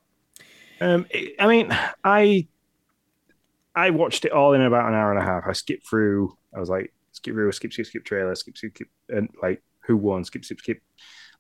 Um, 0.82 1.06
I 1.40 1.48
mean, 1.48 1.78
I 2.04 2.48
I 3.76 3.90
watched 3.90 4.26
it 4.26 4.32
all 4.32 4.54
in 4.54 4.62
about 4.62 4.88
an 4.88 4.96
hour 4.96 5.12
and 5.12 5.22
a 5.22 5.26
half. 5.26 5.44
I 5.48 5.54
skipped 5.54 5.88
through. 5.88 6.38
I 6.56 6.60
was 6.60 6.70
like, 6.70 6.94
skip 7.12 7.34
through, 7.34 7.52
skip, 7.52 7.74
skip, 7.74 7.86
skip 7.86 8.06
trailer, 8.06 8.36
skip, 8.36 8.58
skip, 8.58 8.76
skip, 8.76 8.88
and 9.10 9.30
like 9.42 9.62
who 9.82 9.98
won, 9.98 10.24
skip, 10.24 10.46
skip, 10.46 10.60
skip. 10.60 10.82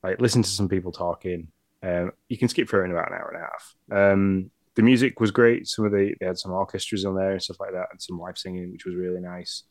Like 0.03 0.19
listen 0.21 0.43
to 0.43 0.49
some 0.49 0.69
people 0.69 0.91
talking. 0.91 1.47
Um, 1.82 2.12
you 2.27 2.38
can 2.38 2.49
skip 2.49 2.69
through 2.69 2.86
in 2.86 2.91
about 2.91 3.12
an 3.12 3.17
hour 3.17 3.34
and 3.34 3.43
a 3.43 3.47
half. 3.47 4.12
Um, 4.12 4.51
the 4.75 4.82
music 4.84 5.19
was 5.19 5.32
great. 5.32 5.67
Some 5.67 5.86
of 5.86 5.91
the 5.91 6.15
they 6.19 6.25
had 6.25 6.38
some 6.38 6.51
orchestras 6.51 7.05
on 7.05 7.15
there 7.15 7.32
and 7.32 7.41
stuff 7.41 7.60
like 7.60 7.73
that, 7.73 7.88
and 7.91 8.01
some 8.01 8.19
live 8.19 8.38
singing, 8.38 8.71
which 8.71 8.86
was 8.86 8.95
really 8.95 9.21
nice. 9.21 9.63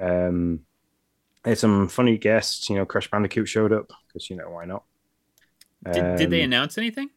Um, 0.00 0.60
They 1.44 1.50
had 1.52 1.58
some 1.58 1.88
funny 1.88 2.18
guests. 2.18 2.68
You 2.70 2.76
know, 2.76 2.86
Crash 2.86 3.10
Bandicoot 3.10 3.48
showed 3.48 3.72
up 3.72 3.90
because 4.08 4.28
you 4.30 4.36
know 4.36 4.50
why 4.50 4.64
not. 4.64 4.84
Did, 5.92 6.16
did 6.16 6.30
they 6.30 6.42
Um, 6.42 6.46
announce 6.46 6.78
anything? 6.78 7.10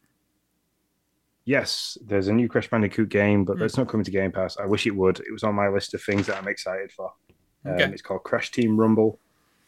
Yes, 1.44 1.96
there's 2.06 2.28
a 2.28 2.32
new 2.32 2.48
Crash 2.48 2.68
Bandicoot 2.70 3.08
game, 3.08 3.44
but 3.44 3.54
Hmm. 3.54 3.60
that's 3.60 3.76
not 3.76 3.88
coming 3.88 4.04
to 4.04 4.10
Game 4.10 4.30
Pass. 4.32 4.56
I 4.58 4.66
wish 4.66 4.86
it 4.86 4.94
would. 4.94 5.20
It 5.20 5.32
was 5.32 5.42
on 5.42 5.54
my 5.54 5.68
list 5.68 5.94
of 5.94 6.02
things 6.02 6.26
that 6.26 6.36
I'm 6.36 6.48
excited 6.48 6.92
for. 6.92 7.12
Um, 7.64 7.72
Okay. 7.72 7.92
It's 7.92 8.02
called 8.02 8.22
Crash 8.24 8.50
Team 8.50 8.78
Rumble. 8.78 9.20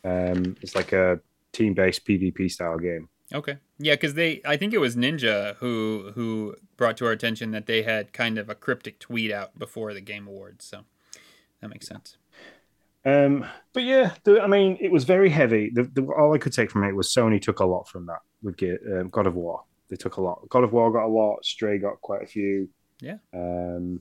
Um, 0.04 0.56
it's 0.62 0.74
like 0.74 0.92
a 0.92 1.20
team-based 1.52 2.04
PvP 2.06 2.48
style 2.50 2.78
game. 2.78 3.08
Okay. 3.34 3.58
Yeah, 3.78 3.94
because 3.94 4.14
they, 4.14 4.40
I 4.44 4.56
think 4.56 4.74
it 4.74 4.78
was 4.78 4.96
Ninja 4.96 5.56
who 5.56 6.12
who 6.14 6.56
brought 6.76 6.96
to 6.98 7.06
our 7.06 7.12
attention 7.12 7.50
that 7.52 7.66
they 7.66 7.82
had 7.82 8.12
kind 8.12 8.38
of 8.38 8.48
a 8.48 8.54
cryptic 8.54 8.98
tweet 8.98 9.32
out 9.32 9.58
before 9.58 9.94
the 9.94 10.00
Game 10.00 10.26
Awards. 10.26 10.64
So 10.64 10.84
that 11.60 11.68
makes 11.68 11.86
sense. 11.86 12.16
Um, 13.04 13.44
but 13.72 13.82
yeah, 13.82 14.14
the, 14.24 14.40
I 14.40 14.46
mean, 14.46 14.78
it 14.80 14.92
was 14.92 15.04
very 15.04 15.28
heavy. 15.28 15.70
The, 15.72 15.84
the, 15.84 16.02
all 16.16 16.34
I 16.34 16.38
could 16.38 16.52
take 16.52 16.70
from 16.70 16.84
it 16.84 16.94
was 16.94 17.12
Sony 17.12 17.40
took 17.40 17.60
a 17.60 17.64
lot 17.64 17.88
from 17.88 18.06
that 18.06 18.20
with 18.42 18.62
um, 18.62 19.08
God 19.08 19.26
of 19.26 19.34
War. 19.34 19.64
They 19.88 19.96
took 19.96 20.16
a 20.16 20.20
lot. 20.22 20.48
God 20.48 20.64
of 20.64 20.72
War 20.72 20.92
got 20.92 21.06
a 21.06 21.08
lot. 21.08 21.44
Stray 21.44 21.78
got 21.78 22.00
quite 22.00 22.22
a 22.22 22.26
few. 22.26 22.68
Yeah. 23.00 23.16
Um, 23.34 24.00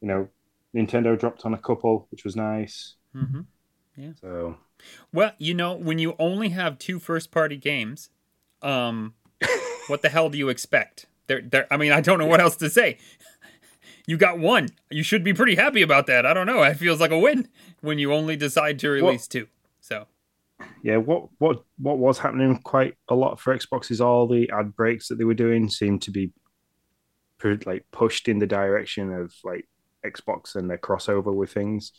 you 0.00 0.08
know, 0.08 0.28
Nintendo 0.74 1.18
dropped 1.18 1.44
on 1.44 1.54
a 1.54 1.58
couple, 1.58 2.06
which 2.10 2.24
was 2.24 2.36
nice. 2.36 2.94
hmm 3.12 3.40
Yeah. 3.96 4.12
So 4.20 4.56
Well, 5.12 5.32
you 5.38 5.54
know, 5.54 5.74
when 5.74 5.98
you 5.98 6.14
only 6.18 6.50
have 6.50 6.78
two 6.78 6.98
first 7.00 7.30
party 7.30 7.56
games, 7.56 8.10
um, 8.62 9.14
what 9.86 10.02
the 10.02 10.08
hell 10.08 10.30
do 10.30 10.38
you 10.38 10.48
expect? 10.48 11.06
There, 11.26 11.40
there. 11.42 11.66
I 11.70 11.76
mean, 11.76 11.92
I 11.92 12.00
don't 12.00 12.18
know 12.18 12.26
what 12.26 12.40
else 12.40 12.56
to 12.56 12.70
say. 12.70 12.98
You 14.06 14.16
got 14.16 14.38
one. 14.38 14.70
You 14.90 15.02
should 15.02 15.22
be 15.22 15.32
pretty 15.32 15.54
happy 15.54 15.82
about 15.82 16.06
that. 16.06 16.26
I 16.26 16.34
don't 16.34 16.46
know. 16.46 16.62
It 16.62 16.76
feels 16.76 17.00
like 17.00 17.12
a 17.12 17.18
win 17.18 17.48
when 17.80 17.98
you 17.98 18.12
only 18.12 18.36
decide 18.36 18.78
to 18.80 18.90
release 18.90 19.28
two. 19.28 19.46
So 19.80 20.06
yeah, 20.82 20.96
what 20.96 21.28
what 21.38 21.64
what 21.78 21.98
was 21.98 22.18
happening 22.18 22.58
quite 22.58 22.94
a 23.08 23.14
lot 23.14 23.38
for 23.38 23.56
Xbox 23.56 23.90
is 23.90 24.00
all 24.00 24.26
the 24.26 24.50
ad 24.50 24.74
breaks 24.74 25.08
that 25.08 25.16
they 25.16 25.24
were 25.24 25.34
doing 25.34 25.68
seemed 25.68 26.02
to 26.02 26.10
be 26.10 26.32
like 27.64 27.86
pushed 27.90 28.28
in 28.28 28.38
the 28.38 28.46
direction 28.46 29.12
of 29.12 29.32
like 29.44 29.66
Xbox 30.04 30.56
and 30.56 30.68
their 30.68 30.78
crossover 30.78 31.34
with 31.34 31.52
things. 31.52 31.92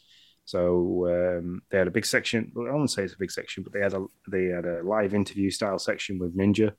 So 0.52 1.08
um, 1.08 1.62
they 1.72 1.78
had 1.78 1.88
a 1.88 1.92
big 1.92 2.06
section. 2.06 2.52
Well, 2.54 2.68
I 2.68 2.72
won't 2.72 2.92
say 2.92 3.04
it's 3.04 3.14
a 3.14 3.18
big 3.18 3.32
section, 3.32 3.64
but 3.64 3.72
they 3.72 3.80
had 3.80 3.94
a 3.94 4.06
they 4.30 4.48
had 4.48 4.66
a 4.66 4.84
live 4.84 5.14
interview 5.14 5.50
style 5.50 5.80
section 5.80 6.20
with 6.20 6.38
Ninja, 6.38 6.72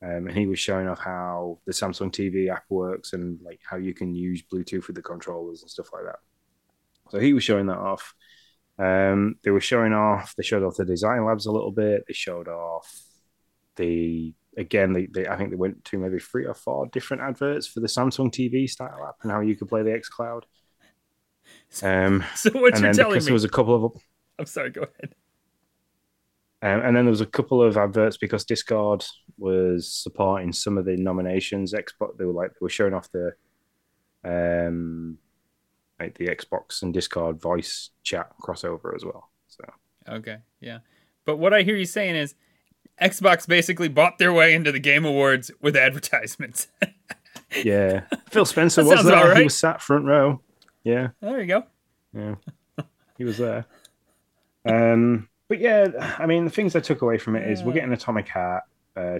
um, 0.00 0.28
and 0.28 0.32
he 0.32 0.46
was 0.46 0.60
showing 0.60 0.86
off 0.86 1.00
how 1.00 1.58
the 1.66 1.72
Samsung 1.72 2.12
TV 2.12 2.48
app 2.54 2.62
works 2.68 3.14
and 3.14 3.40
like 3.42 3.58
how 3.68 3.78
you 3.78 3.94
can 3.94 4.14
use 4.14 4.44
Bluetooth 4.44 4.86
with 4.86 4.94
the 4.94 5.02
controllers 5.02 5.62
and 5.62 5.68
stuff 5.68 5.88
like 5.92 6.04
that. 6.04 6.20
So 7.10 7.18
he 7.18 7.32
was 7.32 7.42
showing 7.42 7.66
that 7.66 7.78
off. 7.78 8.14
Um, 8.78 9.34
they 9.42 9.50
were 9.50 9.60
showing 9.60 9.92
off. 9.92 10.32
They 10.36 10.44
showed 10.44 10.62
off 10.62 10.76
the 10.76 10.84
design 10.84 11.24
labs 11.24 11.46
a 11.46 11.52
little 11.52 11.72
bit. 11.72 12.04
They 12.06 12.14
showed 12.14 12.46
off 12.46 12.88
the 13.74 14.34
again. 14.56 14.92
They, 14.92 15.06
they 15.06 15.26
I 15.26 15.36
think 15.36 15.50
they 15.50 15.56
went 15.56 15.84
to 15.86 15.98
maybe 15.98 16.20
three 16.20 16.46
or 16.46 16.54
four 16.54 16.86
different 16.86 17.24
adverts 17.24 17.66
for 17.66 17.80
the 17.80 17.88
Samsung 17.88 18.30
TV 18.30 18.70
style 18.70 19.04
app 19.04 19.16
and 19.24 19.32
how 19.32 19.40
you 19.40 19.56
could 19.56 19.66
play 19.66 19.82
the 19.82 20.00
xCloud. 20.00 20.42
Um, 21.82 22.24
so 22.34 22.50
what 22.50 22.72
you're 22.74 22.80
then 22.80 22.94
telling 22.94 23.12
because 23.12 23.24
me? 23.24 23.28
there 23.30 23.34
was 23.34 23.44
a 23.44 23.48
couple 23.48 23.84
of 23.86 23.92
I'm 24.38 24.46
sorry. 24.46 24.70
Go 24.70 24.82
ahead. 24.82 25.14
Um, 26.62 26.80
and 26.80 26.96
then 26.96 27.04
there 27.04 27.10
was 27.10 27.20
a 27.20 27.26
couple 27.26 27.62
of 27.62 27.76
adverts 27.76 28.16
because 28.16 28.44
Discord 28.44 29.04
was 29.38 29.92
supporting 29.92 30.52
some 30.52 30.78
of 30.78 30.84
the 30.84 30.96
nominations. 30.96 31.72
Xbox, 31.74 32.16
they 32.18 32.24
were 32.24 32.32
like 32.32 32.50
they 32.52 32.58
were 32.60 32.68
showing 32.70 32.94
off 32.94 33.10
the, 33.12 33.32
um, 34.24 35.18
like 36.00 36.16
the 36.16 36.26
Xbox 36.26 36.82
and 36.82 36.94
Discord 36.94 37.40
voice 37.40 37.90
chat 38.02 38.30
crossover 38.42 38.94
as 38.94 39.04
well. 39.04 39.30
So 39.48 39.64
Okay. 40.08 40.38
Yeah. 40.60 40.78
But 41.24 41.36
what 41.36 41.52
I 41.52 41.62
hear 41.62 41.76
you 41.76 41.84
saying 41.84 42.16
is 42.16 42.34
Xbox 43.00 43.46
basically 43.46 43.88
bought 43.88 44.18
their 44.18 44.32
way 44.32 44.54
into 44.54 44.72
the 44.72 44.78
Game 44.78 45.04
Awards 45.04 45.50
with 45.60 45.76
advertisements. 45.76 46.68
yeah, 47.64 48.04
Phil 48.30 48.44
Spencer 48.44 48.82
That 48.82 48.88
was 48.88 48.98
sounds 48.98 49.06
there. 49.08 49.16
all 49.16 49.28
right. 49.28 49.38
He 49.38 49.44
was 49.44 49.58
sat 49.58 49.82
front 49.82 50.06
row. 50.06 50.40
Yeah, 50.86 51.08
there 51.20 51.40
you 51.40 51.46
go. 51.46 51.64
yeah, 52.12 52.36
he 53.18 53.24
was 53.24 53.38
there. 53.38 53.66
Um, 54.64 55.28
but 55.48 55.58
yeah, 55.58 56.14
I 56.18 56.26
mean, 56.26 56.44
the 56.44 56.50
things 56.50 56.76
I 56.76 56.80
took 56.80 57.02
away 57.02 57.18
from 57.18 57.34
it 57.34 57.48
is 57.50 57.64
we're 57.64 57.72
getting 57.72 57.92
Atomic 57.92 58.28
Heart, 58.28 58.62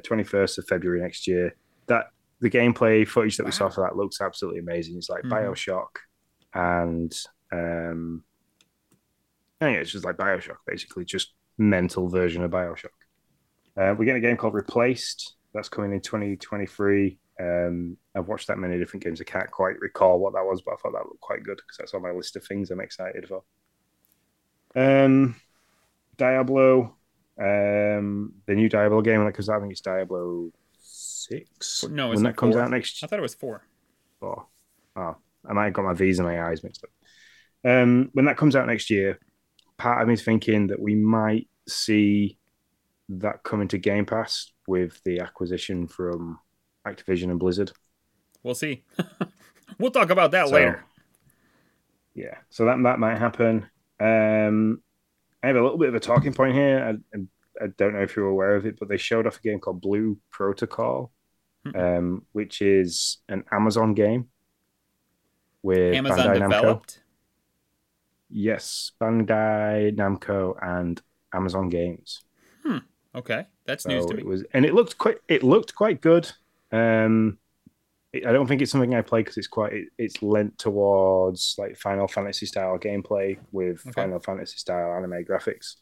twenty 0.04 0.22
first 0.22 0.58
of 0.58 0.66
February 0.68 1.00
next 1.00 1.26
year. 1.26 1.56
That 1.88 2.06
the 2.40 2.50
gameplay 2.50 3.06
footage 3.06 3.36
that 3.38 3.46
we 3.46 3.50
saw 3.52 3.68
for 3.68 3.80
that 3.82 3.96
looks 3.96 4.20
absolutely 4.20 4.60
amazing. 4.60 4.96
It's 4.96 5.08
like 5.08 5.24
Mhm. 5.24 5.30
Bioshock, 5.32 5.88
and 6.54 7.12
um, 7.52 8.22
yeah, 9.60 9.68
it's 9.70 9.90
just 9.90 10.04
like 10.04 10.16
Bioshock, 10.16 10.58
basically, 10.68 11.04
just 11.04 11.34
mental 11.58 12.08
version 12.08 12.44
of 12.44 12.50
Bioshock. 12.52 12.90
Uh, 13.76 13.94
we're 13.98 14.04
getting 14.04 14.16
a 14.24 14.28
game 14.28 14.36
called 14.36 14.54
Replaced 14.54 15.34
that's 15.52 15.68
coming 15.68 15.92
in 15.92 16.00
2023. 16.00 17.18
Um, 17.38 17.96
I've 18.14 18.28
watched 18.28 18.46
that 18.48 18.58
many 18.58 18.78
different 18.78 19.04
games. 19.04 19.20
I 19.20 19.24
can't 19.24 19.50
quite 19.50 19.78
recall 19.80 20.18
what 20.18 20.32
that 20.34 20.44
was, 20.44 20.62
but 20.62 20.72
I 20.72 20.76
thought 20.76 20.92
that 20.92 21.06
looked 21.06 21.20
quite 21.20 21.42
good 21.42 21.58
because 21.58 21.76
that's 21.78 21.94
on 21.94 22.02
my 22.02 22.10
list 22.10 22.36
of 22.36 22.44
things 22.44 22.70
I'm 22.70 22.80
excited 22.80 23.28
for. 23.28 23.42
Um, 24.74 25.36
Diablo, 26.16 26.96
um, 27.38 28.34
the 28.46 28.54
new 28.54 28.68
Diablo 28.68 29.02
game 29.02 29.24
that 29.24 29.48
I 29.48 29.60
think 29.60 29.72
it's 29.72 29.80
Diablo 29.80 30.50
six. 30.80 31.84
No, 31.84 32.08
when 32.08 32.22
that 32.22 32.36
comes 32.36 32.54
four. 32.54 32.62
out 32.62 32.70
next 32.70 33.02
I 33.02 33.06
thought 33.06 33.18
it 33.18 33.22
was 33.22 33.34
four. 33.34 33.66
four. 34.20 34.46
Oh, 34.96 35.16
I 35.46 35.52
might 35.52 35.66
have 35.66 35.72
got 35.74 35.84
my 35.84 35.94
V's 35.94 36.18
and 36.18 36.28
my 36.28 36.40
I's 36.50 36.64
mixed 36.64 36.84
up. 36.84 36.90
Um, 37.70 38.10
when 38.12 38.26
that 38.26 38.36
comes 38.36 38.56
out 38.56 38.66
next 38.66 38.90
year, 38.90 39.18
part 39.76 40.00
of 40.00 40.08
me 40.08 40.14
is 40.14 40.22
thinking 40.22 40.68
that 40.68 40.80
we 40.80 40.94
might 40.94 41.48
see 41.68 42.38
that 43.08 43.42
coming 43.42 43.68
to 43.68 43.78
Game 43.78 44.06
Pass 44.06 44.52
with 44.66 45.00
the 45.04 45.20
acquisition 45.20 45.86
from 45.86 46.38
Activision 46.86 47.30
and 47.30 47.38
Blizzard. 47.38 47.72
We'll 48.42 48.54
see. 48.54 48.84
we'll 49.78 49.90
talk 49.90 50.10
about 50.10 50.30
that 50.30 50.48
So, 50.48 50.54
later. 50.54 50.84
Yeah, 52.14 52.36
so 52.48 52.64
that 52.66 52.82
that 52.84 52.98
might 52.98 53.18
happen. 53.18 53.66
Um, 54.00 54.80
I 55.42 55.48
have 55.48 55.56
a 55.56 55.62
little 55.62 55.78
bit 55.78 55.88
of 55.90 55.94
a 55.94 56.00
talking 56.00 56.32
point 56.32 56.54
here. 56.54 56.98
I, 57.14 57.18
I 57.62 57.66
don't 57.76 57.92
know 57.94 58.02
if 58.02 58.16
you're 58.16 58.28
aware 58.28 58.56
of 58.56 58.66
it, 58.66 58.78
but 58.78 58.88
they 58.88 58.96
showed 58.96 59.26
off 59.26 59.38
a 59.38 59.42
game 59.42 59.60
called 59.60 59.80
Blue 59.80 60.18
Protocol, 60.30 61.10
Mm-mm. 61.66 61.98
um, 61.98 62.22
which 62.32 62.62
is 62.62 63.18
an 63.28 63.44
Amazon 63.52 63.94
game 63.94 64.28
with 65.62 65.94
Amazon 65.94 66.18
Bandai 66.18 66.38
Namco. 66.38 66.50
developed. 66.50 67.02
Yes, 68.30 68.92
Bandai 69.00 69.94
Namco 69.96 70.56
and 70.62 71.00
Amazon 71.34 71.68
Games. 71.68 72.22
Okay, 73.14 73.46
that's 73.64 73.84
So 73.84 73.88
news 73.88 74.04
to 74.06 74.14
me. 74.14 74.20
it 74.20 74.26
was, 74.26 74.44
and 74.52 74.66
it 74.66 74.74
looked 74.74 74.98
quite. 74.98 75.16
It 75.26 75.42
looked 75.42 75.74
quite 75.74 76.02
good. 76.02 76.30
Um, 76.72 77.38
I 78.14 78.32
don't 78.32 78.46
think 78.46 78.62
it's 78.62 78.72
something 78.72 78.94
I 78.94 79.02
play 79.02 79.20
because 79.20 79.36
it's 79.36 79.48
quite. 79.48 79.72
It, 79.74 79.88
it's 79.98 80.22
lent 80.22 80.58
towards 80.58 81.56
like 81.58 81.76
Final 81.76 82.08
Fantasy 82.08 82.46
style 82.46 82.78
gameplay 82.78 83.38
with 83.52 83.80
Okay. 83.86 83.94
Final 83.94 84.20
Fantasy 84.20 84.58
style 84.58 84.94
anime 84.96 85.24
graphics, 85.24 85.74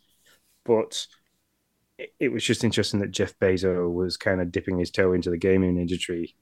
but 0.65 1.07
it, 1.99 2.15
it 2.21 2.29
was 2.31 2.45
just 2.45 2.65
interesting 2.65 3.01
that 3.01 3.13
Jeff 3.13 3.39
Bezos 3.41 3.93
was 3.93 4.17
kind 4.17 4.41
of 4.41 4.53
dipping 4.53 4.79
his 4.79 4.91
toe 4.91 5.13
into 5.15 5.31
the 5.31 5.39
gaming 5.39 5.79
industry, 5.79 6.37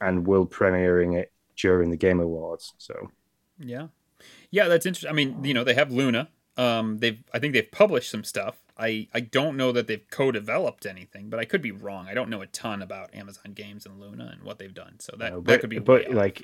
and 0.00 0.26
will 0.26 0.46
premiering 0.46 1.16
it 1.18 1.32
during 1.56 1.90
the 1.90 1.96
Game 1.96 2.20
Awards. 2.20 2.74
So 2.78 3.10
Yeah, 3.58 3.88
yeah, 4.50 4.68
that's 4.68 4.86
interesting. 4.86 5.10
I 5.10 5.14
mean, 5.14 5.44
you 5.44 5.54
know, 5.54 5.64
they 5.64 5.74
have 5.74 5.92
Luna. 5.92 6.30
Um, 6.56 6.98
they've 6.98 7.22
I 7.34 7.38
think 7.38 7.52
they've 7.52 7.70
published 7.70 8.10
some 8.10 8.24
stuff. 8.24 8.56
I 8.78 9.08
I 9.12 9.20
don't 9.20 9.56
know 9.56 9.72
that 9.72 9.86
they've 9.86 10.06
co-developed 10.10 10.86
anything, 10.86 11.28
but 11.28 11.38
I 11.38 11.44
could 11.44 11.62
be 11.62 11.72
wrong. 11.72 12.06
I 12.08 12.14
don't 12.14 12.30
know 12.30 12.40
a 12.42 12.46
ton 12.46 12.82
about 12.82 13.14
Amazon 13.14 13.52
Games 13.52 13.86
and 13.86 14.00
Luna 14.00 14.30
and 14.32 14.42
what 14.42 14.58
they've 14.58 14.72
done. 14.74 14.98
So 15.00 15.16
that 15.18 15.32
No, 15.32 15.40
that 15.42 15.60
could 15.60 15.70
be. 15.70 15.78
but 15.78 16.02
way 16.02 16.06
off. 16.08 16.14
like 16.14 16.42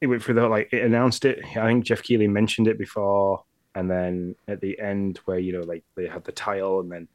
it 0.00 0.06
went 0.06 0.22
through 0.22 0.34
the 0.34 0.48
like 0.48 0.72
it 0.72 0.84
announced 0.84 1.24
it. 1.24 1.40
I 1.56 1.66
think 1.68 1.84
Geoff 1.84 2.02
Keighley 2.02 2.28
mentioned 2.28 2.68
it 2.68 2.78
before, 2.78 3.44
and 3.74 3.90
then 3.90 4.34
at 4.48 4.60
the 4.60 4.78
end 4.80 5.18
where 5.24 5.38
you 5.38 5.52
know 5.52 5.60
like 5.62 5.84
they 5.96 6.06
had 6.06 6.24
the 6.24 6.32
tile 6.32 6.80
and 6.80 6.90
then 6.90 7.08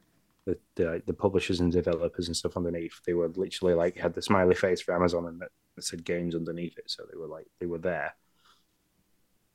the 0.46 0.58
the, 0.76 1.02
the 1.06 1.14
publishers 1.14 1.60
and 1.60 1.72
developers 1.72 2.28
and 2.28 2.36
stuff 2.36 2.56
underneath, 2.58 3.02
they 3.06 3.14
were 3.14 3.30
literally 3.36 3.74
like 3.74 3.98
had 3.98 4.14
the 4.14 4.22
smiley 4.22 4.56
face 4.56 4.82
for 4.82 4.96
Amazon 4.96 5.28
and 5.28 5.42
that, 5.42 5.52
that 5.76 5.84
said 5.84 6.04
games 6.06 6.36
underneath 6.36 6.78
it, 6.78 6.90
so 6.90 7.04
they 7.12 7.18
were 7.18 7.28
like 7.28 7.48
they 7.60 7.66
were 7.66 7.78
there. 7.78 8.16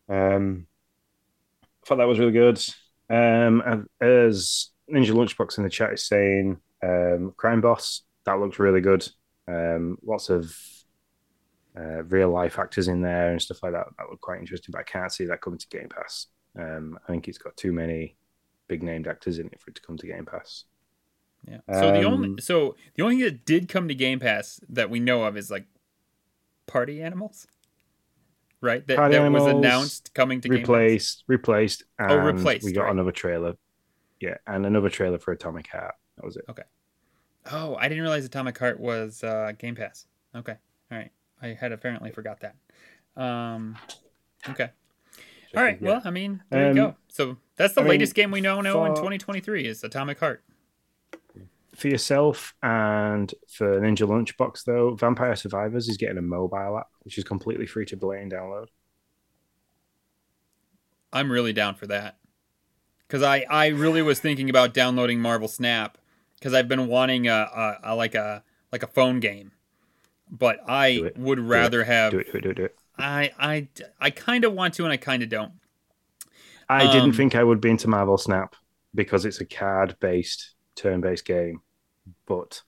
Um, 0.08 0.66
thought 1.86 1.96
that 1.96 2.08
was 2.08 2.18
really 2.18 2.32
good. 2.32 2.58
Um, 3.10 3.62
and 3.66 3.86
as 4.00 4.70
Ninja 4.90 5.12
Lunchbox 5.12 5.58
in 5.58 5.64
the 5.64 5.70
chat 5.70 5.92
is 5.92 6.06
saying, 6.06 6.58
um, 6.82 7.34
Crime 7.36 7.60
Boss 7.60 8.02
that 8.24 8.38
looked 8.38 8.58
really 8.58 8.80
good. 8.80 9.06
Um, 9.48 9.98
lots 10.04 10.30
of 10.30 10.54
uh, 11.76 12.04
real 12.04 12.30
life 12.30 12.58
actors 12.58 12.88
in 12.88 13.02
there 13.02 13.30
and 13.32 13.42
stuff 13.42 13.62
like 13.62 13.72
that. 13.72 13.86
That 13.98 14.08
looked 14.10 14.22
quite 14.22 14.40
interesting, 14.40 14.72
but 14.72 14.80
I 14.80 14.84
can't 14.84 15.12
see 15.12 15.24
that 15.26 15.40
coming 15.40 15.58
to 15.58 15.68
Game 15.68 15.88
Pass. 15.88 16.26
Um, 16.58 16.98
I 17.06 17.12
think 17.12 17.28
it's 17.28 17.38
got 17.38 17.56
too 17.56 17.72
many 17.72 18.16
big 18.68 18.82
named 18.82 19.06
actors 19.06 19.38
in 19.38 19.46
it 19.46 19.60
for 19.60 19.70
it 19.70 19.76
to 19.76 19.82
come 19.82 19.96
to 19.98 20.06
Game 20.06 20.26
Pass. 20.26 20.64
yeah. 21.48 21.58
So 21.72 21.92
the 21.92 22.04
only 22.04 22.28
um, 22.28 22.38
so 22.38 22.76
the 22.94 23.02
only 23.02 23.16
thing 23.16 23.24
that 23.24 23.44
did 23.44 23.68
come 23.68 23.88
to 23.88 23.94
Game 23.94 24.20
Pass 24.20 24.60
that 24.68 24.90
we 24.90 25.00
know 25.00 25.24
of 25.24 25.36
is 25.36 25.50
like 25.50 25.66
Party 26.66 27.02
Animals, 27.02 27.46
right? 28.62 28.86
That 28.86 29.10
that 29.10 29.30
was 29.32 29.46
announced 29.46 30.14
coming 30.14 30.40
to 30.40 30.48
Game 30.48 30.58
Replaced, 30.60 31.24
replaced, 31.26 31.84
Oh, 31.98 32.16
replaced, 32.16 32.64
we 32.64 32.72
got 32.72 32.84
right. 32.84 32.92
another 32.92 33.12
trailer. 33.12 33.54
yeah, 34.20 34.36
and 34.46 34.64
another 34.64 34.88
trailer 34.88 35.18
for 35.18 35.32
Atomic 35.32 35.66
Heart. 35.66 35.94
That 36.16 36.24
was 36.24 36.36
it. 36.36 36.44
Okay. 36.48 36.62
Oh, 37.50 37.74
I 37.76 37.88
didn't 37.88 38.02
realize 38.02 38.24
Atomic 38.24 38.56
Heart 38.58 38.80
was 38.80 39.22
uh, 39.24 39.52
Game 39.58 39.74
Pass. 39.74 40.06
Okay, 40.34 40.56
all 40.90 40.98
right. 40.98 41.10
I 41.42 41.48
had 41.48 41.72
apparently 41.72 42.10
forgot 42.12 42.40
that. 42.40 42.54
Um, 43.20 43.76
okay. 44.48 44.70
All 45.56 45.62
right. 45.62 45.82
Well, 45.82 46.00
I 46.04 46.10
mean, 46.10 46.42
there 46.50 46.70
Um, 46.70 46.76
you 46.76 46.82
go. 46.82 46.96
So 47.08 47.36
that's 47.56 47.74
the 47.74 47.80
I 47.80 47.84
mean, 47.84 47.90
latest 47.90 48.14
game 48.14 48.30
we 48.30 48.40
know 48.40 48.60
now 48.62 48.84
in 48.86 48.92
2023 48.94 49.66
is 49.66 49.82
Atomic 49.84 50.18
Heart. 50.20 50.42
For 51.74 51.88
yourself 51.88 52.54
and 52.62 53.34
for 53.48 53.80
Ninja 53.80 54.06
Lunchbox, 54.06 54.64
though, 54.64 54.94
Vampire 54.94 55.34
Survivors 55.36 55.88
is 55.88 55.96
getting 55.96 56.18
a 56.18 56.22
mobile 56.22 56.78
app, 56.78 56.88
which 57.00 57.16
is 57.16 57.24
completely 57.24 57.66
free 57.66 57.86
to 57.86 57.96
play 57.96 58.20
and 58.20 58.30
download. 58.30 58.66
I'm 61.12 61.30
really 61.30 61.52
down 61.52 61.74
for 61.74 61.86
that. 61.88 62.18
Because 63.06 63.22
I, 63.22 63.46
I 63.50 63.68
really 63.68 64.02
was 64.02 64.20
thinking 64.20 64.50
about 64.50 64.74
downloading 64.74 65.20
Marvel 65.20 65.48
Snap 65.48 65.98
because 66.38 66.54
I've 66.54 66.68
been 66.68 66.88
wanting 66.88 67.28
a, 67.28 67.32
a, 67.34 67.78
a 67.84 67.96
like 67.96 68.14
a 68.14 68.44
like 68.72 68.82
a 68.82 68.88
phone 68.88 69.20
game, 69.20 69.52
but 70.30 70.60
I 70.68 71.02
Do 71.02 71.10
would 71.16 71.40
Do 71.40 71.44
rather 71.48 71.84
have 71.84 72.12
Do 72.12 72.18
it, 72.20 72.32
do 72.32 72.38
it, 72.38 72.40
do 72.42 72.50
it, 72.50 72.54
do 72.56 72.64
it. 72.64 72.76
I 72.98 73.32
I 73.38 73.68
I 74.00 74.10
kind 74.10 74.44
of 74.44 74.52
want 74.54 74.74
to 74.74 74.84
and 74.84 74.92
I 74.92 74.96
kind 74.96 75.22
of 75.22 75.28
don't. 75.28 75.52
I 76.68 76.86
Um, 76.86 76.88
didn't 76.88 77.12
think 77.12 77.34
I 77.34 77.44
would 77.44 77.60
be 77.60 77.70
into 77.70 77.88
Marvel 77.88 78.18
Snap 78.18 78.56
because 78.94 79.24
it's 79.24 79.40
a 79.40 79.44
card-based, 80.76 81.24
turn-based 81.24 81.24
game, 81.24 81.60
but 82.26 82.62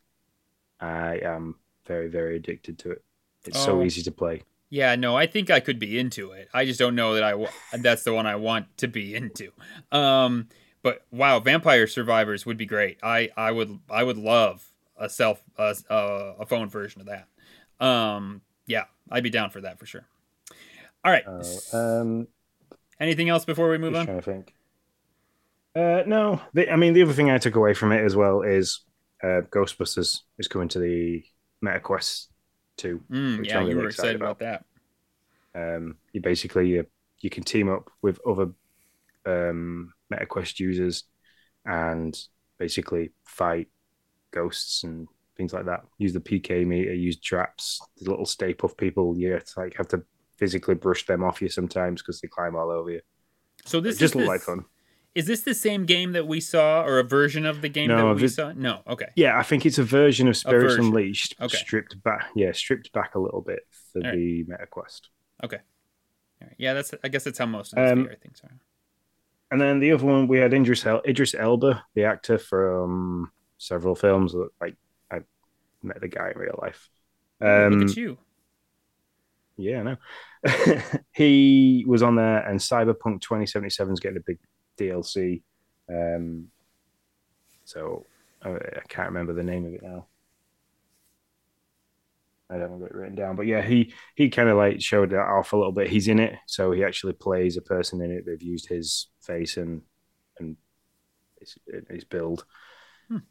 I 0.80 1.16
am 1.22 1.56
very, 1.86 2.08
very 2.08 2.36
addicted 2.36 2.78
to 2.80 2.90
it. 2.92 3.04
It's 3.44 3.62
so 3.62 3.80
Oh. 3.80 3.84
easy 3.84 4.02
to 4.02 4.10
play. 4.12 4.42
Yeah, 4.70 4.96
no, 4.96 5.16
I 5.16 5.26
think 5.26 5.50
I 5.50 5.60
could 5.60 5.78
be 5.78 5.98
into 5.98 6.32
it. 6.32 6.48
I 6.52 6.64
just 6.64 6.78
don't 6.78 6.94
know 6.96 7.14
that 7.14 7.22
I 7.22 7.76
that's 7.76 8.02
the 8.02 8.12
one 8.12 8.26
I 8.26 8.36
want 8.36 8.76
to 8.78 8.88
be 8.88 9.14
into. 9.14 9.52
Um, 9.92 10.48
but 10.82 11.04
wow, 11.10 11.38
Vampire 11.38 11.86
Survivors 11.86 12.44
would 12.44 12.56
be 12.56 12.66
great. 12.66 12.98
I 13.02 13.30
I 13.36 13.52
would 13.52 13.78
I 13.88 14.02
would 14.02 14.16
love 14.16 14.66
a 14.96 15.08
self 15.08 15.42
a, 15.56 15.76
a, 15.90 16.46
phone 16.46 16.68
version 16.68 17.00
of 17.02 17.06
that. 17.06 17.28
Um, 17.84 18.42
yeah, 18.66 18.84
I'd 19.10 19.22
be 19.22 19.30
down 19.30 19.50
for 19.50 19.60
that 19.60 19.78
for 19.78 19.86
sure. 19.86 20.06
All 21.04 21.12
right. 21.12 21.24
Uh, 21.26 21.76
um, 21.76 22.28
Anything 22.98 23.28
else 23.28 23.44
before 23.44 23.68
we 23.68 23.78
move 23.78 23.94
on? 23.94 24.06
to 24.06 24.22
think. 24.22 24.54
Uh, 25.74 26.02
no, 26.06 26.40
the, 26.52 26.70
I 26.70 26.76
mean 26.76 26.92
the 26.92 27.02
other 27.02 27.12
thing 27.12 27.30
I 27.30 27.38
took 27.38 27.56
away 27.56 27.74
from 27.74 27.90
it 27.92 28.04
as 28.04 28.14
well 28.14 28.42
is 28.42 28.80
uh, 29.22 29.40
Ghostbusters 29.50 30.20
is 30.38 30.48
coming 30.48 30.68
to 30.68 30.78
the 30.78 31.24
MetaQuest 31.64 32.28
two. 32.76 33.00
Mm, 33.10 33.44
yeah, 33.44 33.58
I'm 33.58 33.68
you 33.68 33.76
were 33.76 33.86
excited 33.88 34.16
about 34.16 34.38
that. 34.40 34.64
Um, 35.54 35.96
you 36.12 36.20
basically 36.20 36.68
you, 36.68 36.86
you 37.20 37.30
can 37.30 37.42
team 37.42 37.68
up 37.68 37.90
with 38.02 38.20
other 38.26 38.50
um, 39.26 39.92
MetaQuest 40.12 40.60
users 40.60 41.04
and 41.64 42.16
basically 42.58 43.10
fight 43.24 43.68
ghosts 44.32 44.84
and 44.84 45.08
things 45.36 45.52
like 45.52 45.66
that. 45.66 45.82
Use 45.98 46.12
the 46.12 46.20
PK 46.20 46.64
meter, 46.66 46.94
use 46.94 47.18
traps, 47.18 47.80
the 47.98 48.10
little 48.10 48.26
Stay 48.26 48.54
Puft 48.54 48.76
people. 48.76 49.16
You 49.18 49.32
have 49.32 49.44
to, 49.44 49.60
like 49.60 49.76
have 49.76 49.88
to 49.88 50.04
physically 50.36 50.74
brush 50.74 51.06
them 51.06 51.24
off 51.24 51.40
you 51.42 51.48
sometimes 51.48 52.02
because 52.02 52.20
they 52.20 52.28
climb 52.28 52.54
all 52.54 52.70
over 52.70 52.90
you. 52.90 53.00
So 53.64 53.80
this 53.80 53.96
It 53.96 54.00
just 54.00 54.14
is 54.16 54.22
the- 54.22 54.28
like 54.28 54.40
fun. 54.40 54.64
Is 55.14 55.26
this 55.26 55.42
the 55.42 55.54
same 55.54 55.84
game 55.86 56.12
that 56.12 56.26
we 56.26 56.40
saw, 56.40 56.82
or 56.82 56.98
a 56.98 57.04
version 57.04 57.46
of 57.46 57.62
the 57.62 57.68
game 57.68 57.88
No, 57.88 58.08
that 58.08 58.14
we 58.16 58.20
this- 58.22 58.34
saw? 58.34 58.52
No. 58.52 58.82
Okay. 58.88 59.06
Yeah, 59.14 59.38
I 59.38 59.42
think 59.44 59.64
it's 59.64 59.78
a 59.78 59.84
version 59.84 60.26
of 60.26 60.36
Spirits 60.36 60.74
version. 60.74 60.86
Unleashed, 60.86 61.36
Okay. 61.40 61.56
stripped 61.56 62.02
back. 62.02 62.26
Yeah, 62.34 62.50
stripped 62.52 62.92
back 62.92 63.14
a 63.14 63.20
little 63.20 63.40
bit 63.40 63.60
for 63.92 64.00
right. 64.00 64.12
the 64.14 64.44
MetaQuest. 64.44 65.02
Okay. 65.44 65.58
All 66.42 66.48
right. 66.48 66.56
Yeah, 66.58 66.74
that's. 66.74 66.92
I 67.04 67.08
guess 67.08 67.22
that's 67.24 67.38
how 67.38 67.46
most 67.46 67.72
of 67.72 67.76
these 67.82 67.92
Um, 68.06 68.10
things 68.20 68.40
are. 68.42 68.50
And 69.52 69.60
then 69.60 69.78
the 69.78 69.92
other 69.92 70.04
one 70.04 70.26
we 70.26 70.38
had 70.38 70.52
Idris, 70.52 70.84
El- 70.84 71.02
Idris 71.06 71.34
Elba, 71.34 71.84
the 71.94 72.04
actor 72.04 72.38
from 72.38 73.30
several 73.58 73.94
films. 73.94 74.34
Like 74.60 74.74
I 75.12 75.20
met 75.82 76.00
the 76.00 76.08
guy 76.08 76.32
in 76.32 76.38
real 76.38 76.58
life. 76.60 76.90
Um, 77.40 77.74
Look 77.80 77.90
at 77.90 77.96
you. 77.96 78.18
Yeah, 79.56 79.80
I 79.80 79.82
know. 79.84 79.96
he 81.12 81.84
was 81.86 82.02
on 82.02 82.16
there, 82.16 82.38
and 82.48 82.58
Cyberpunk 82.58 83.20
2077 83.20 83.92
is 83.92 84.00
getting 84.00 84.16
a 84.18 84.20
big 84.26 84.38
DLC. 84.78 85.42
Um, 85.88 86.48
so 87.64 88.06
uh, 88.44 88.50
I 88.54 88.80
can't 88.88 89.08
remember 89.08 89.32
the 89.32 89.42
name 89.42 89.64
of 89.64 89.74
it 89.74 89.82
now. 89.82 90.06
I 92.50 92.56
haven't 92.56 92.80
got 92.80 92.90
it 92.90 92.94
written 92.94 93.14
down, 93.14 93.36
but 93.36 93.46
yeah, 93.46 93.62
he 93.62 93.94
he 94.14 94.28
kind 94.28 94.48
of 94.48 94.56
like 94.56 94.80
showed 94.80 95.10
that 95.10 95.26
off 95.26 95.52
a 95.52 95.56
little 95.56 95.72
bit. 95.72 95.88
He's 95.88 96.08
in 96.08 96.18
it, 96.20 96.34
so 96.46 96.72
he 96.72 96.84
actually 96.84 97.14
plays 97.14 97.56
a 97.56 97.62
person 97.62 98.02
in 98.02 98.10
it. 98.10 98.24
They've 98.26 98.42
used 98.42 98.68
his 98.68 99.08
face 99.22 99.56
and 99.56 99.80
and 100.38 100.56
his, 101.40 101.56
his 101.88 102.04
build. 102.04 102.44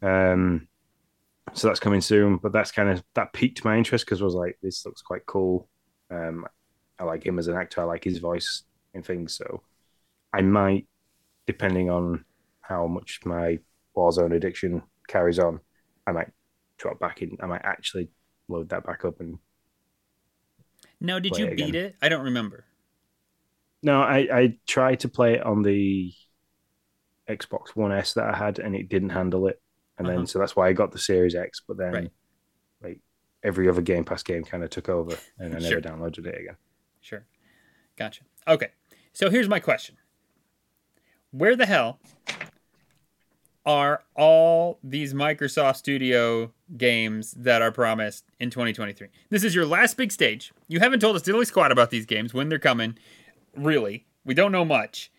Um, 0.02 0.68
so 1.54 1.68
that's 1.68 1.80
coming 1.80 2.02
soon. 2.02 2.38
But 2.38 2.54
that's 2.54 2.72
kind 2.72 2.90
of 2.90 3.04
that 3.16 3.34
piqued 3.34 3.64
my 3.64 3.78
interest 3.78 4.06
because 4.06 4.22
I 4.22 4.26
was 4.26 4.36
like, 4.36 4.58
this 4.62 4.86
looks 4.86 5.02
quite 5.02 5.26
cool. 5.26 5.70
Um, 6.10 6.48
I 7.00 7.04
like 7.04 7.26
him 7.26 7.40
as 7.40 7.48
an 7.48 7.58
actor. 7.58 7.82
I 7.82 7.86
like 7.86 8.04
his 8.04 8.20
voice 8.20 8.64
and 8.94 9.06
things. 9.06 9.36
So 9.36 9.64
I 10.34 10.42
might, 10.42 10.88
depending 11.46 11.90
on 11.90 12.26
how 12.62 12.88
much 12.88 13.20
my 13.26 13.60
Warzone 13.96 14.36
addiction 14.36 14.82
carries 15.08 15.40
on, 15.40 15.60
I 16.08 16.12
might 16.12 16.32
drop 16.78 17.00
back 17.00 17.22
in. 17.22 17.38
I 17.42 17.46
might 17.46 17.64
actually 17.64 18.10
load 18.48 18.70
that 18.70 18.86
back 18.86 19.06
up 19.06 19.20
and 19.20 19.38
Now, 21.00 21.20
did 21.20 21.38
you 21.38 21.46
it 21.46 21.56
beat 21.56 21.76
it? 21.76 21.96
I 22.02 22.10
don't 22.10 22.24
remember. 22.24 22.66
No, 23.82 24.02
I, 24.02 24.28
I 24.32 24.58
tried 24.66 25.02
to 25.02 25.10
play 25.10 25.34
it 25.36 25.44
on 25.44 25.62
the 25.62 26.14
Xbox 27.30 27.70
One 27.76 27.92
S 27.92 28.14
that 28.14 28.34
I 28.34 28.38
had, 28.38 28.60
and 28.60 28.76
it 28.76 28.90
didn't 28.90 29.10
handle 29.10 29.48
it. 29.48 29.62
And 29.98 30.08
Uh-huh. 30.08 30.18
then 30.18 30.28
so 30.28 30.40
that's 30.40 30.56
why 30.56 30.68
I 30.68 30.74
got 30.74 30.92
the 30.92 31.00
Series 31.00 31.36
X. 31.36 31.62
But 31.68 31.78
then, 31.78 31.94
Right. 31.94 32.12
like 32.82 33.00
every 33.44 33.70
other 33.70 33.82
Game 33.82 34.04
Pass 34.06 34.24
game, 34.24 34.44
kind 34.44 34.64
of 34.64 34.70
took 34.70 34.90
over, 34.90 35.18
and 35.40 35.56
I 35.56 35.60
Sure. 35.60 35.80
never 35.80 35.82
downloaded 35.82 36.26
it 36.28 36.40
again. 36.42 36.58
Sure. 37.02 37.26
Gotcha. 37.98 38.24
Okay. 38.48 38.70
So 39.14 39.30
here's 39.30 39.50
my 39.50 39.60
question 39.60 39.98
Where 41.34 41.56
the 41.56 41.65
hell 41.65 41.98
are 43.65 44.04
all 44.15 44.78
these 44.84 45.15
Microsoft 45.15 45.78
Studio 45.78 46.54
games 46.78 47.32
that 47.32 47.60
are 47.63 47.72
promised 47.72 48.26
in 48.39 48.52
2023? 48.52 49.08
This 49.32 49.43
is 49.43 49.56
your 49.56 49.65
last 49.65 49.98
big 49.98 50.12
stage. 50.12 50.54
You 50.67 50.80
haven't 50.80 51.00
told 51.00 51.15
us 51.15 51.24
diddly 51.24 51.48
squat 51.48 51.72
about 51.72 51.89
these 51.89 52.06
games, 52.06 52.36
when 52.36 52.50
they're 52.50 52.60
coming. 52.60 53.00
Really. 53.56 54.06
We 54.24 54.36
don't 54.36 54.52
know 54.52 54.63
much. 54.63 55.12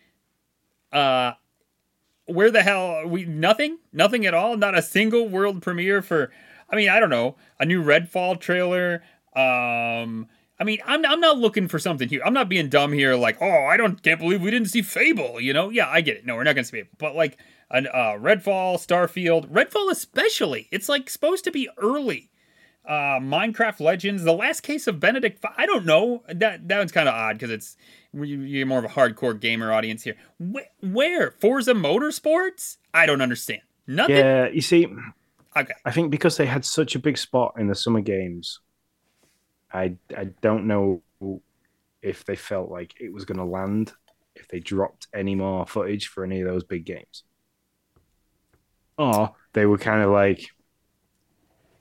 Uh, 0.93 1.33
where 2.27 2.49
the 2.49 2.63
hell 2.63 3.05
we? 3.05 3.25
Nothing? 3.25 3.79
Nothing 3.91 4.25
at 4.25 4.33
all? 4.33 4.55
Not 4.55 4.77
a 4.77 4.81
single 4.81 5.27
world 5.27 5.61
premiere 5.61 6.01
for, 6.01 6.31
I 6.69 6.77
mean, 6.77 6.87
I 6.87 7.01
don't 7.01 7.09
know, 7.09 7.35
a 7.59 7.65
new 7.65 7.83
Redfall 7.83 8.39
trailer. 8.39 9.03
Um, 9.35 10.29
I 10.59 10.63
mean, 10.63 10.79
I'm, 10.85 11.05
I'm 11.05 11.19
not 11.19 11.37
looking 11.37 11.67
for 11.67 11.79
something 11.79 12.07
here. 12.07 12.21
I'm 12.25 12.33
not 12.33 12.47
being 12.47 12.69
dumb 12.69 12.93
here, 12.93 13.15
like, 13.15 13.37
oh, 13.41 13.65
I 13.65 13.75
don't 13.77 14.01
can't 14.01 14.19
believe 14.19 14.41
we 14.41 14.51
didn't 14.51 14.69
see 14.69 14.81
Fable. 14.81 15.39
You 15.41 15.53
know? 15.53 15.69
Yeah, 15.69 15.89
I 15.89 16.01
get 16.01 16.17
it. 16.17 16.25
No, 16.25 16.35
we're 16.35 16.43
not 16.43 16.55
gonna 16.55 16.63
see 16.65 16.77
Fable, 16.77 16.89
but 16.97 17.15
like 17.15 17.37
an 17.71 17.87
uh, 17.87 18.13
Redfall, 18.19 18.75
Starfield, 18.75 19.49
Redfall 19.51 19.91
especially. 19.91 20.67
It's 20.71 20.87
like 20.87 21.09
supposed 21.09 21.43
to 21.45 21.51
be 21.51 21.67
early. 21.77 22.29
Uh, 22.87 23.19
Minecraft 23.19 23.79
Legends, 23.79 24.23
the 24.23 24.31
last 24.31 24.61
case 24.61 24.85
of 24.85 24.99
Benedict. 24.99 25.39
Fi- 25.41 25.53
I 25.57 25.65
don't 25.65 25.85
know. 25.85 26.23
That 26.27 26.67
that 26.67 26.77
one's 26.77 26.91
kind 26.91 27.09
of 27.09 27.15
odd 27.15 27.35
because 27.37 27.49
it's 27.49 27.75
you- 28.13 28.41
you're 28.41 28.67
more 28.67 28.77
of 28.79 28.85
a 28.85 28.89
hardcore 28.89 29.37
gamer 29.39 29.73
audience 29.73 30.03
here. 30.03 30.15
Where, 30.39 30.67
where 30.81 31.31
Forza 31.31 31.73
Motorsports? 31.73 32.77
I 32.93 33.05
don't 33.07 33.21
understand. 33.21 33.61
Nothing. 33.87 34.17
Yeah, 34.17 34.47
you 34.49 34.61
see, 34.61 34.87
Okay. 35.57 35.73
I 35.85 35.91
think 35.91 36.11
because 36.11 36.37
they 36.37 36.45
had 36.45 36.65
such 36.65 36.95
a 36.95 36.99
big 36.99 37.17
spot 37.17 37.55
in 37.57 37.67
the 37.67 37.75
summer 37.75 38.01
games, 38.01 38.59
I 39.75 39.97
I 40.17 40.25
don't 40.41 40.67
know 40.67 41.03
if 42.01 42.25
they 42.25 42.35
felt 42.35 42.69
like 42.71 42.93
it 42.99 43.11
was 43.13 43.25
going 43.25 43.37
to 43.39 43.45
land 43.45 43.93
if 44.35 44.47
they 44.47 44.59
dropped 44.59 45.07
any 45.13 45.35
more 45.35 45.65
footage 45.65 46.07
for 46.07 46.23
any 46.23 46.41
of 46.41 46.47
those 46.47 46.63
big 46.63 46.85
games, 46.85 47.23
or 48.97 49.33
they 49.53 49.65
were 49.65 49.77
kind 49.77 50.01
of 50.01 50.11
like, 50.11 50.45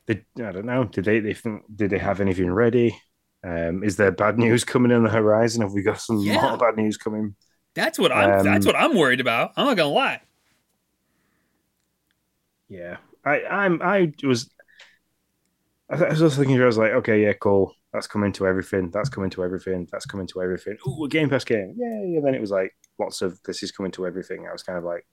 they, 0.06 0.24
I 0.44 0.52
don't 0.52 0.66
know. 0.66 0.84
Did 0.84 1.04
they 1.04 1.20
they 1.20 1.34
think 1.34 1.62
did 1.74 1.90
they 1.90 1.98
have 1.98 2.20
anything 2.20 2.50
ready? 2.50 2.98
Um, 3.42 3.82
is 3.82 3.96
there 3.96 4.10
bad 4.10 4.38
news 4.38 4.64
coming 4.64 4.92
on 4.92 5.04
the 5.04 5.10
horizon? 5.10 5.62
Have 5.62 5.72
we 5.72 5.82
got 5.82 6.00
some 6.00 6.16
Yeah. 6.24 6.40
more 6.40 6.56
bad 6.56 6.76
news 6.76 6.96
coming? 6.96 7.36
That's 7.74 7.98
what 7.98 8.12
I'm. 8.12 8.36
Um, 8.38 8.44
that's 8.44 8.66
what 8.66 8.76
I'm 8.76 8.94
worried 8.96 9.20
about. 9.20 9.52
I'm 9.56 9.66
not 9.66 9.76
gonna 9.76 9.90
lie. 9.90 10.20
Yeah, 12.68 12.96
I 13.24 13.42
I'm 13.44 13.80
I 13.82 14.12
was 14.22 14.50
I 15.90 16.08
was 16.08 16.18
just 16.18 16.36
thinking. 16.36 16.60
I 16.60 16.66
was 16.66 16.78
like, 16.78 16.92
okay, 16.92 17.22
yeah, 17.22 17.32
cool. 17.34 17.72
That's 17.94 18.08
coming 18.08 18.32
to 18.32 18.48
everything. 18.48 18.90
That's 18.90 19.08
coming 19.08 19.30
to 19.30 19.44
everything. 19.44 19.86
That's 19.92 20.04
coming 20.04 20.26
to 20.26 20.42
everything. 20.42 20.76
Ooh, 20.84 21.04
a 21.04 21.08
Game 21.08 21.30
Pass 21.30 21.44
game. 21.44 21.76
Yeah, 21.78 22.18
And 22.18 22.26
then 22.26 22.34
it 22.34 22.40
was 22.40 22.50
like 22.50 22.74
lots 22.98 23.22
of 23.22 23.40
this 23.44 23.62
is 23.62 23.70
coming 23.70 23.92
to 23.92 24.04
everything. 24.04 24.48
I 24.48 24.52
was 24.52 24.64
kind 24.64 24.76
of 24.76 24.82
like, 24.82 25.06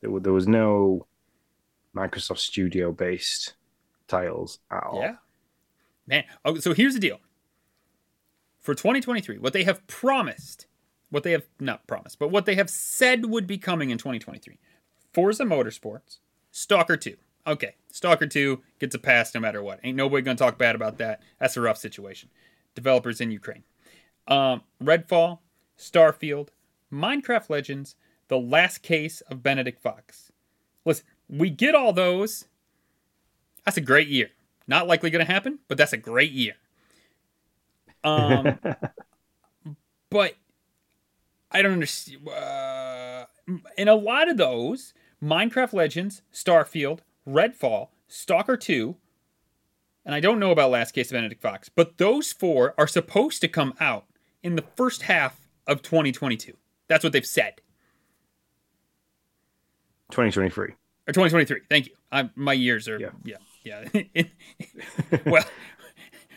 there 0.00 0.10
was, 0.10 0.22
there 0.22 0.32
was 0.32 0.48
no 0.48 1.06
Microsoft 1.94 2.38
Studio 2.38 2.90
based 2.90 3.56
titles 4.08 4.60
at 4.70 4.82
all. 4.82 5.00
Yeah. 5.02 5.16
Man. 6.06 6.24
Oh, 6.42 6.56
so 6.56 6.72
here's 6.72 6.94
the 6.94 7.00
deal. 7.00 7.20
For 8.60 8.74
2023, 8.74 9.36
what 9.36 9.52
they 9.52 9.64
have 9.64 9.86
promised, 9.86 10.66
what 11.10 11.22
they 11.22 11.32
have 11.32 11.44
not 11.60 11.86
promised, 11.86 12.18
but 12.18 12.30
what 12.30 12.46
they 12.46 12.54
have 12.54 12.70
said 12.70 13.26
would 13.26 13.46
be 13.46 13.58
coming 13.58 13.90
in 13.90 13.98
2023. 13.98 14.58
Forza 15.12 15.44
Motorsports, 15.44 16.20
Stalker 16.50 16.96
2. 16.96 17.14
Okay, 17.46 17.74
Stalker 17.90 18.26
2 18.26 18.60
gets 18.78 18.94
a 18.94 18.98
pass 18.98 19.34
no 19.34 19.40
matter 19.40 19.62
what. 19.62 19.80
Ain't 19.84 19.96
nobody 19.96 20.22
gonna 20.22 20.36
talk 20.36 20.58
bad 20.58 20.74
about 20.74 20.98
that. 20.98 21.20
That's 21.38 21.56
a 21.56 21.60
rough 21.60 21.78
situation. 21.78 22.30
Developers 22.74 23.20
in 23.20 23.30
Ukraine. 23.30 23.64
Um, 24.26 24.62
Redfall, 24.82 25.40
Starfield, 25.78 26.48
Minecraft 26.92 27.50
Legends, 27.50 27.96
The 28.28 28.38
Last 28.38 28.78
Case 28.78 29.20
of 29.22 29.42
Benedict 29.42 29.80
Fox. 29.80 30.32
Listen, 30.84 31.04
we 31.28 31.50
get 31.50 31.74
all 31.74 31.92
those. 31.92 32.46
That's 33.64 33.76
a 33.76 33.82
great 33.82 34.08
year. 34.08 34.30
Not 34.66 34.86
likely 34.86 35.10
going 35.10 35.24
to 35.24 35.30
happen, 35.30 35.58
but 35.68 35.78
that's 35.78 35.92
a 35.92 35.98
great 35.98 36.32
year. 36.32 36.54
Um, 38.02 38.58
but 40.10 40.34
I 41.50 41.62
don't 41.62 41.72
understand. 41.72 42.28
Uh, 42.28 43.26
in 43.76 43.88
a 43.88 43.94
lot 43.94 44.28
of 44.28 44.36
those, 44.36 44.94
Minecraft 45.22 45.72
Legends, 45.72 46.22
Starfield, 46.32 47.00
Redfall, 47.28 47.88
Stalker 48.08 48.56
2, 48.56 48.96
and 50.04 50.14
I 50.14 50.20
don't 50.20 50.38
know 50.38 50.50
about 50.50 50.70
Last 50.70 50.92
Case 50.92 51.10
of 51.10 51.14
Benedict 51.14 51.40
Fox, 51.40 51.68
but 51.68 51.96
those 51.96 52.32
four 52.32 52.74
are 52.76 52.86
supposed 52.86 53.40
to 53.40 53.48
come 53.48 53.74
out 53.80 54.06
in 54.42 54.56
the 54.56 54.64
first 54.76 55.02
half 55.02 55.48
of 55.66 55.82
2022. 55.82 56.54
That's 56.88 57.02
what 57.02 57.12
they've 57.12 57.24
said. 57.24 57.60
2023. 60.10 60.64
Or 60.64 60.72
2023. 61.08 61.60
Thank 61.68 61.86
you. 61.86 61.94
I, 62.12 62.28
my 62.34 62.52
years 62.52 62.88
are, 62.88 62.98
yeah, 62.98 63.36
yeah. 63.64 63.88
yeah. 64.14 64.24
well, 65.26 65.44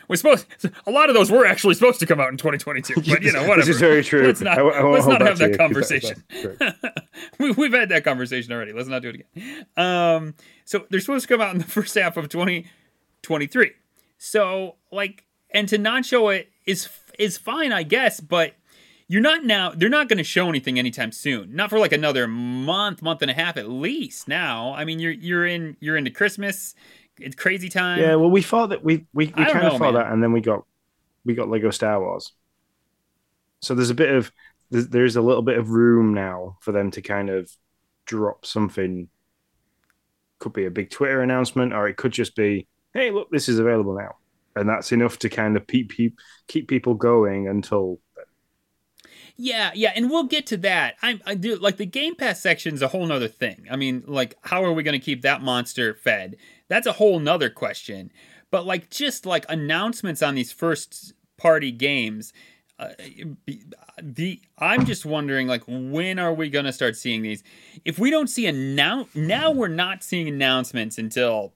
we're 0.08 0.16
supposed 0.16 0.46
a 0.86 0.90
lot 0.90 1.08
of 1.08 1.14
those 1.14 1.30
were 1.30 1.46
actually 1.46 1.74
supposed 1.74 2.00
to 2.00 2.06
come 2.06 2.20
out 2.20 2.30
in 2.30 2.36
2022 2.36 2.94
but 3.10 3.22
you 3.22 3.32
know 3.32 3.42
whatever. 3.48 3.60
this 3.60 3.68
is 3.68 3.80
very 3.80 4.02
true. 4.02 4.26
Let's 4.26 4.40
not, 4.40 4.58
I, 4.58 4.62
I 4.62 4.82
let's 4.82 5.06
not 5.06 5.20
have 5.20 5.38
that 5.38 5.52
you, 5.52 5.56
conversation. 5.56 6.24
we, 7.38 7.52
we've 7.52 7.72
had 7.72 7.90
that 7.90 8.04
conversation 8.04 8.52
already. 8.52 8.72
Let's 8.72 8.88
not 8.88 9.02
do 9.02 9.10
it 9.10 9.26
again. 9.34 9.66
Um, 9.76 10.34
so 10.64 10.86
they're 10.90 11.00
supposed 11.00 11.28
to 11.28 11.34
come 11.34 11.40
out 11.40 11.52
in 11.52 11.58
the 11.58 11.64
first 11.68 11.94
half 11.94 12.16
of 12.16 12.28
2023 12.28 13.72
so 14.18 14.76
like 14.90 15.24
and 15.50 15.68
to 15.68 15.78
not 15.78 16.04
show 16.04 16.28
it 16.28 16.50
is 16.66 16.88
is 17.18 17.38
fine 17.38 17.72
i 17.72 17.82
guess 17.82 18.20
but 18.20 18.54
you're 19.08 19.22
not 19.22 19.44
now 19.44 19.72
they're 19.74 19.88
not 19.88 20.08
going 20.08 20.18
to 20.18 20.24
show 20.24 20.48
anything 20.48 20.78
anytime 20.78 21.12
soon. 21.12 21.56
Not 21.56 21.70
for 21.70 21.78
like 21.78 21.92
another 21.92 22.28
month 22.28 23.00
month 23.00 23.22
and 23.22 23.30
a 23.30 23.34
half 23.34 23.56
at 23.56 23.68
least 23.68 24.28
now. 24.28 24.74
I 24.74 24.84
mean 24.84 25.00
you're 25.00 25.12
you're 25.12 25.46
in 25.46 25.76
you're 25.80 25.96
into 25.96 26.10
christmas 26.10 26.74
it's 27.20 27.36
crazy 27.36 27.68
time. 27.68 27.98
Yeah, 27.98 28.14
well, 28.16 28.30
we 28.30 28.42
thought 28.42 28.68
that 28.70 28.84
we 28.84 29.06
we, 29.12 29.26
we 29.26 29.32
kind 29.32 29.54
know, 29.62 29.70
of 29.70 29.78
thought 29.78 29.94
man. 29.94 29.94
that, 29.94 30.12
and 30.12 30.22
then 30.22 30.32
we 30.32 30.40
got 30.40 30.64
we 31.24 31.34
got 31.34 31.48
Lego 31.48 31.70
Star 31.70 32.00
Wars. 32.00 32.32
So 33.60 33.74
there's 33.74 33.90
a 33.90 33.94
bit 33.94 34.10
of 34.10 34.32
there's, 34.70 35.16
a 35.16 35.22
little 35.22 35.42
bit 35.42 35.58
of 35.58 35.70
room 35.70 36.12
now 36.12 36.58
for 36.60 36.72
them 36.72 36.90
to 36.92 37.02
kind 37.02 37.30
of 37.30 37.50
drop 38.04 38.44
something. 38.44 39.08
Could 40.38 40.52
be 40.52 40.66
a 40.66 40.70
big 40.70 40.90
Twitter 40.90 41.22
announcement, 41.22 41.72
or 41.72 41.88
it 41.88 41.96
could 41.96 42.12
just 42.12 42.36
be, 42.36 42.66
"Hey, 42.94 43.10
look, 43.10 43.30
this 43.30 43.48
is 43.48 43.58
available 43.58 43.96
now," 43.96 44.16
and 44.54 44.68
that's 44.68 44.92
enough 44.92 45.18
to 45.20 45.28
kind 45.28 45.56
of 45.56 45.66
keep 45.66 45.92
keep, 45.92 46.18
keep 46.46 46.68
people 46.68 46.94
going 46.94 47.48
until. 47.48 47.98
Yeah, 49.36 49.70
yeah, 49.74 49.92
and 49.94 50.10
we'll 50.10 50.24
get 50.24 50.46
to 50.48 50.56
that. 50.58 50.96
I, 51.00 51.20
I 51.24 51.34
do 51.34 51.56
like 51.56 51.76
the 51.76 51.86
Game 51.86 52.14
Pass 52.14 52.40
section 52.40 52.74
is 52.74 52.82
a 52.82 52.88
whole 52.88 53.06
nother 53.06 53.28
thing. 53.28 53.66
I 53.70 53.76
mean, 53.76 54.04
like, 54.06 54.36
how 54.42 54.64
are 54.64 54.72
we 54.72 54.82
going 54.82 54.98
to 54.98 55.04
keep 55.04 55.22
that 55.22 55.42
monster 55.42 55.94
fed? 55.94 56.36
That's 56.68 56.86
a 56.86 56.92
whole 56.92 57.18
nother 57.18 57.50
question. 57.50 58.12
But 58.50 58.66
like, 58.66 58.90
just 58.90 59.26
like 59.26 59.44
announcements 59.48 60.22
on 60.22 60.34
these 60.34 60.52
first 60.52 61.12
party 61.36 61.70
games, 61.70 62.32
uh, 62.78 62.90
the 64.00 64.40
I'm 64.58 64.86
just 64.86 65.04
wondering 65.04 65.48
like, 65.48 65.62
when 65.66 66.18
are 66.18 66.32
we 66.32 66.48
to 66.64 66.72
start 66.72 66.96
seeing 66.96 67.22
these? 67.22 67.42
If 67.84 67.98
we 67.98 68.10
don't 68.10 68.28
see 68.28 68.46
announce 68.46 69.14
now, 69.14 69.50
we're 69.50 69.68
not 69.68 70.02
seeing 70.02 70.28
announcements 70.28 70.98
until 70.98 71.54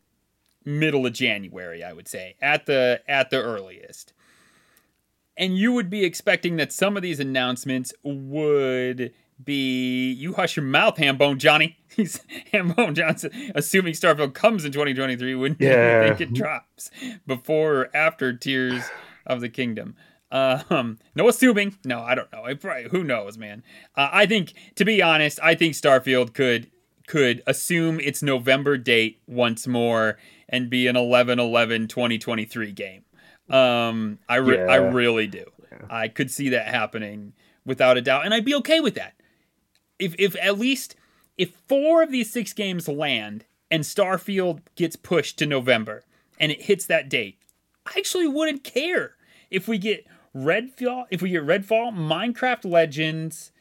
middle 0.64 1.06
of 1.06 1.12
January, 1.12 1.84
I 1.84 1.92
would 1.92 2.08
say, 2.08 2.34
at 2.40 2.66
the 2.66 3.02
at 3.06 3.30
the 3.30 3.40
earliest 3.40 4.12
and 5.36 5.56
you 5.56 5.72
would 5.72 5.90
be 5.90 6.04
expecting 6.04 6.56
that 6.56 6.72
some 6.72 6.96
of 6.96 7.02
these 7.02 7.20
announcements 7.20 7.92
would 8.02 9.12
be 9.44 10.12
you 10.12 10.34
hush 10.34 10.56
your 10.56 10.64
mouth, 10.64 10.96
Hambone 10.96 11.38
Johnny. 11.38 11.76
He's 11.96 12.20
Hambone 12.52 12.94
Johnson, 12.94 13.30
assuming 13.54 13.92
Starfield 13.94 14.34
comes 14.34 14.64
in 14.64 14.72
2023, 14.72 15.34
wouldn't 15.34 15.60
Yeah. 15.60 16.02
you 16.02 16.08
think 16.08 16.20
it 16.20 16.32
drops 16.34 16.90
before 17.26 17.74
or 17.76 17.96
after 17.96 18.32
Tears 18.32 18.82
of 19.26 19.40
the 19.40 19.48
Kingdom? 19.48 19.96
Um, 20.30 20.98
no 21.14 21.28
assuming. 21.28 21.76
No, 21.84 22.00
I 22.00 22.14
don't 22.14 22.32
know. 22.32 22.44
Probably, 22.56 22.88
who 22.90 23.04
knows, 23.04 23.36
man? 23.36 23.62
Uh, 23.94 24.08
I 24.10 24.24
think, 24.24 24.54
to 24.76 24.84
be 24.86 25.02
honest, 25.02 25.38
I 25.42 25.54
think 25.54 25.74
Starfield 25.74 26.32
could 26.34 26.70
could 27.06 27.42
assume 27.46 28.00
its 28.00 28.22
November 28.22 28.78
date 28.78 29.20
once 29.26 29.66
more 29.66 30.16
and 30.48 30.70
be 30.70 30.86
an 30.86 30.94
11-11-2023 30.96 32.74
game. 32.74 33.04
Um, 33.50 34.18
I 34.28 34.36
re- 34.36 34.56
Yeah. 34.58 34.66
I 34.66 34.76
really 34.76 35.26
do. 35.26 35.44
I 35.90 36.08
could 36.08 36.30
see 36.30 36.50
that 36.50 36.68
happening 36.68 37.32
without 37.66 37.96
a 37.96 38.00
doubt, 38.00 38.24
and 38.24 38.32
I'd 38.32 38.44
be 38.44 38.54
okay 38.56 38.80
with 38.80 38.94
that. 38.94 39.14
If 40.02 40.14
if 40.18 40.36
at 40.42 40.58
least 40.58 40.96
if 41.38 41.54
four 41.68 42.02
of 42.02 42.10
these 42.10 42.30
six 42.30 42.52
games 42.52 42.88
land 42.88 43.44
and 43.70 43.84
Starfield 43.84 44.60
gets 44.74 44.96
pushed 44.96 45.38
to 45.38 45.46
November 45.46 46.04
and 46.38 46.50
it 46.52 46.62
hits 46.62 46.86
that 46.86 47.08
date, 47.08 47.38
I 47.86 47.92
actually 47.96 48.26
wouldn't 48.26 48.64
care 48.64 49.14
if 49.50 49.68
we 49.68 49.78
get 49.78 50.06
Redfall, 50.34 51.04
if 51.10 51.22
we 51.22 51.30
get 51.30 51.44
Redfall, 51.46 51.92
Minecraft 51.94 52.64
Legends, 52.70 53.52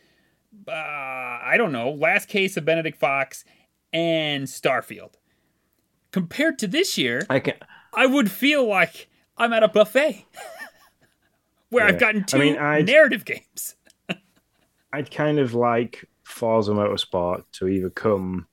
uh, 0.68 0.72
I 0.72 1.56
don't 1.58 1.72
know, 1.72 1.92
Last 1.92 2.28
Case 2.28 2.58
of 2.58 2.66
Benedict 2.66 2.98
Fox, 2.98 3.44
and 3.94 4.46
Starfield. 4.46 5.14
Compared 6.12 6.58
to 6.60 6.68
this 6.68 6.98
year, 6.98 7.26
I 7.30 7.40
can. 7.40 7.56
I 7.94 8.06
would 8.06 8.32
feel 8.32 8.66
like 8.68 9.10
I'm 9.38 9.54
at 9.54 9.64
a 9.64 9.68
buffet 9.68 10.26
where 11.70 11.86
I've 11.86 12.00
gotten 12.00 12.24
two 12.24 12.58
I'd- 12.58 12.84
narrative 12.84 13.26
games. 13.26 13.76
I'd 14.94 15.12
kind 15.12 15.40
of 15.40 15.54
like 15.54 16.06
Forza 16.32 16.72
Motorsport 16.72 17.44
to 17.54 17.68
either 17.68 17.90
come 17.90 18.48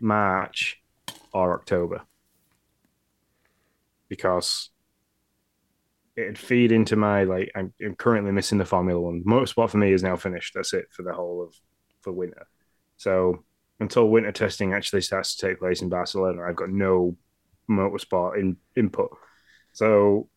March 0.00 0.82
or 1.32 1.54
October 1.54 2.02
because 4.08 4.70
it'd 6.16 6.38
feed 6.38 6.72
into 6.72 6.96
my 6.96 7.24
like 7.24 7.52
I'm, 7.54 7.72
I'm 7.84 7.94
currently 7.94 8.32
missing 8.32 8.58
the 8.58 8.64
Formula 8.64 9.00
One. 9.00 9.22
Motorsport 9.24 9.70
for 9.70 9.76
me 9.76 9.92
is 9.92 10.02
now 10.02 10.16
finished. 10.16 10.54
That's 10.54 10.72
it 10.72 10.86
for 10.90 11.02
the 11.02 11.12
whole 11.12 11.42
of 11.42 11.54
for 12.00 12.12
winter. 12.12 12.46
So 12.96 13.44
until 13.78 14.08
winter 14.08 14.32
testing 14.32 14.72
actually 14.72 15.02
starts 15.02 15.36
to 15.36 15.46
take 15.46 15.58
place 15.58 15.82
in 15.82 15.90
Barcelona, 15.90 16.42
I've 16.42 16.56
got 16.56 16.70
no 16.70 17.16
motorsport 17.68 18.38
in 18.40 18.56
input. 18.76 19.10
So 19.72 20.28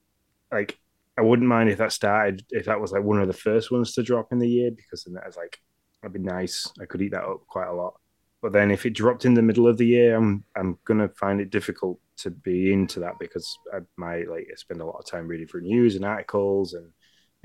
like 0.51 0.77
I 1.17 1.21
wouldn't 1.21 1.47
mind 1.47 1.69
if 1.69 1.77
that 1.77 1.93
started 1.93 2.43
if 2.49 2.65
that 2.65 2.81
was 2.81 2.91
like 2.91 3.03
one 3.03 3.21
of 3.21 3.27
the 3.27 3.33
first 3.33 3.71
ones 3.71 3.93
to 3.93 4.03
drop 4.03 4.31
in 4.31 4.39
the 4.39 4.49
year 4.49 4.71
because 4.71 5.05
then 5.05 5.13
that's 5.13 5.37
like 5.37 5.59
that'd 6.01 6.13
be 6.13 6.19
nice. 6.19 6.71
I 6.81 6.85
could 6.85 7.01
eat 7.01 7.11
that 7.11 7.23
up 7.23 7.45
quite 7.47 7.67
a 7.67 7.73
lot. 7.73 7.99
But 8.41 8.53
then 8.53 8.71
if 8.71 8.85
it 8.85 8.91
dropped 8.91 9.25
in 9.25 9.33
the 9.33 9.41
middle 9.41 9.67
of 9.67 9.77
the 9.77 9.87
year, 9.87 10.15
I'm 10.15 10.43
I'm 10.55 10.77
gonna 10.85 11.09
find 11.09 11.41
it 11.41 11.49
difficult 11.49 11.99
to 12.17 12.29
be 12.29 12.71
into 12.71 12.99
that 13.01 13.19
because 13.19 13.57
I 13.73 13.79
might 13.97 14.29
like 14.29 14.47
spend 14.55 14.81
a 14.81 14.85
lot 14.85 14.97
of 14.99 15.05
time 15.05 15.27
reading 15.27 15.47
for 15.47 15.61
news 15.61 15.95
and 15.95 16.05
articles 16.05 16.73
and 16.73 16.91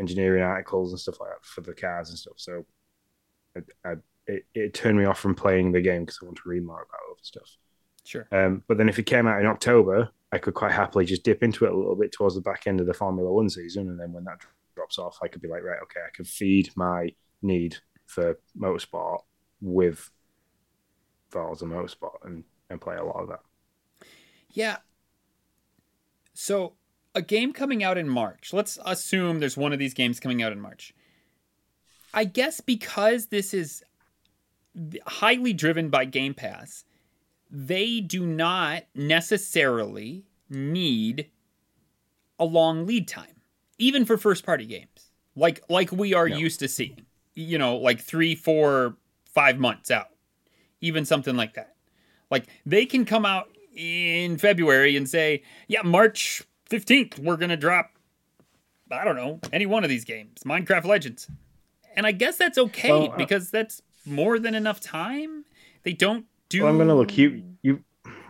engineering 0.01 0.43
articles 0.43 0.90
and 0.90 1.01
stuff 1.01 1.21
like 1.21 1.31
that 1.31 1.45
for 1.45 1.61
the 1.61 1.75
cars 1.75 2.11
and 2.11 2.19
stuff. 2.19 2.35
So 2.37 2.64
I, 3.57 3.88
I, 3.88 3.95
it, 4.27 4.47
it 4.55 4.75
turned 4.75 4.99
me 4.99 5.05
off 5.05 5.19
from 5.19 5.35
playing 5.35 5.73
the 5.73 5.81
game 5.81 6.05
because 6.05 6.19
I 6.23 6.27
want 6.27 6.38
to 6.38 6.49
read 6.49 6.64
more 6.64 6.83
about 6.83 7.01
other 7.11 7.21
stuff. 7.23 7.57
Sure. 8.05 8.27
Um, 8.33 8.62
but 8.69 8.79
then 8.79 8.88
if 8.88 8.99
it 8.99 9.05
came 9.05 9.27
out 9.27 9.40
in 9.40 9.47
October, 9.47 10.11
I 10.33 10.38
could 10.38 10.55
quite 10.55 10.73
happily 10.73 11.05
just 11.05 11.23
dip 11.23 11.43
into 11.43 11.64
it 11.64 11.73
a 11.73 11.77
little 11.77 11.97
bit 11.97 12.12
towards 12.12 12.35
the 12.35 12.40
back 12.40 12.67
end 12.67 12.81
of 12.81 12.87
the 12.87 12.95
Formula 12.95 13.33
One 13.33 13.49
season, 13.49 13.88
and 13.88 13.99
then 13.99 14.12
when 14.12 14.25
that 14.25 14.40
drops 14.75 14.99
off, 14.99 15.19
I 15.23 15.29
could 15.29 15.40
be 15.40 15.49
like, 15.49 15.62
right, 15.62 15.79
okay, 15.85 16.01
I 16.01 16.11
can 16.12 16.25
feed 16.25 16.70
my 16.76 17.11
need 17.41 17.76
for 18.07 18.38
motorsport 18.59 19.22
with 19.61 20.11
Forza 21.30 21.64
Motorsport 21.64 22.24
and 22.24 22.44
and 22.70 22.80
play 22.80 22.96
a 22.96 23.05
lot 23.05 23.22
of 23.22 23.28
that. 23.28 23.40
Yeah. 24.50 24.78
So, 26.32 26.74
a 27.14 27.22
game 27.22 27.52
coming 27.52 27.82
out 27.84 27.98
in 27.98 28.09
March. 28.09 28.52
Let's 28.52 28.78
assume 28.84 29.38
there's 29.38 29.57
one 29.57 29.72
of 29.72 29.78
these 29.78 29.94
games 29.94 30.18
coming 30.18 30.42
out 30.42 30.52
in 30.52 30.61
March. 30.61 30.94
I 32.12 32.24
guess 32.24 32.61
because 32.61 33.26
this 33.26 33.52
is 33.55 33.82
highly 35.07 35.52
driven 35.52 35.90
by 35.90 36.05
Game 36.05 36.34
Pass, 36.34 36.84
they 37.50 38.00
do 38.00 38.26
not 38.26 38.84
necessarily 38.94 40.24
need 40.48 41.30
a 42.38 42.44
long 42.44 42.86
lead 42.86 43.07
time, 43.07 43.40
even 43.78 44.05
for 44.05 44.16
first 44.16 44.44
party 44.44 44.66
games, 44.66 45.11
like 45.36 45.62
like 45.68 45.92
we 45.92 46.14
are 46.14 46.28
No. 46.28 46.36
used 46.36 46.59
to 46.61 46.68
seeing. 46.68 47.07
You 47.35 47.59
know, 47.59 47.76
like 47.76 48.01
three, 48.01 48.35
four, 48.35 48.97
five 49.26 49.59
months 49.59 49.91
out, 49.91 50.09
even 50.80 51.05
something 51.05 51.37
like 51.37 51.55
that. 51.55 51.74
Like 52.30 52.47
they 52.64 52.87
can 52.87 53.05
come 53.05 53.26
out 53.26 53.49
in 53.74 54.39
February 54.39 54.97
and 54.97 55.09
say, 55.09 55.43
"Yeah, 55.68 55.82
March 55.82 56.43
fifteenth, 56.66 57.18
we're 57.18 57.37
gonna 57.37 57.57
drop." 57.57 57.91
I 58.91 59.05
don't 59.05 59.16
know 59.16 59.41
any 59.53 59.66
one 59.66 59.82
of 59.82 59.91
these 59.91 60.05
games, 60.05 60.43
Minecraft 60.45 60.85
Legends, 60.85 61.28
and 61.97 62.07
I 62.07 62.12
guess 62.12 62.37
that's 62.37 62.59
okay 62.59 62.91
Well, 62.91 63.12
uh, 63.12 63.16
because 63.16 63.51
that's 63.51 63.82
more 64.07 64.39
than 64.39 64.55
enough 64.55 64.80
time. 64.80 65.45
They 65.82 65.93
don't 65.93 66.26
do. 66.49 66.62
Well, 66.62 66.70
I'm 66.70 66.76
going 66.76 66.89
to 66.89 66.95
look. 66.95 67.16
You 67.16 67.43
you 67.62 67.82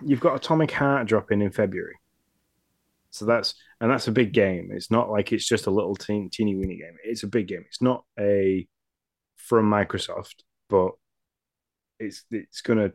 you've 0.05 0.21
got 0.21 0.37
Atomic 0.37 0.71
Heart 0.71 1.07
dropping 1.07 1.43
in 1.43 1.51
February, 1.51 1.97
so 3.11 3.25
that's 3.25 3.55
and 3.81 3.91
that's 3.91 4.09
a 4.09 4.13
big 4.13 4.33
game. 4.33 4.71
It's 4.73 4.91
not 4.91 5.11
like 5.11 5.33
it's 5.33 5.47
just 5.47 5.67
a 5.67 5.71
little 5.71 5.97
teeny 5.97 6.29
teeny 6.29 6.55
weeny 6.57 6.77
game. 6.77 6.97
It's 7.05 7.23
a 7.23 7.29
big 7.29 7.49
game. 7.49 7.65
It's 7.67 7.83
not 7.83 8.05
a 8.19 8.67
from 9.47 9.71
Microsoft, 9.71 10.43
but 10.69 10.93
it's 11.99 12.25
it's 12.31 12.61
gonna 12.61 12.93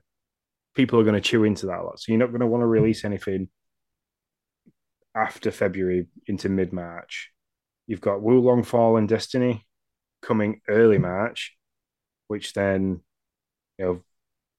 people 0.75 0.99
are 0.99 1.03
gonna 1.03 1.21
chew 1.21 1.43
into 1.43 1.67
that 1.67 1.79
a 1.79 1.83
lot. 1.83 1.99
So 1.99 2.11
you're 2.11 2.19
not 2.19 2.31
gonna 2.31 2.47
want 2.47 2.61
to 2.61 2.67
release 2.67 3.05
anything 3.05 3.49
after 5.15 5.51
February 5.51 6.07
into 6.27 6.49
mid 6.49 6.73
March. 6.73 7.31
You've 7.87 8.01
got 8.01 8.21
Wo 8.21 8.33
Long 8.39 8.65
and 8.97 9.09
Destiny 9.09 9.65
coming 10.21 10.61
early 10.67 10.97
March, 10.97 11.55
which 12.27 12.53
then 12.53 13.01
you 13.77 13.85
know 13.85 14.03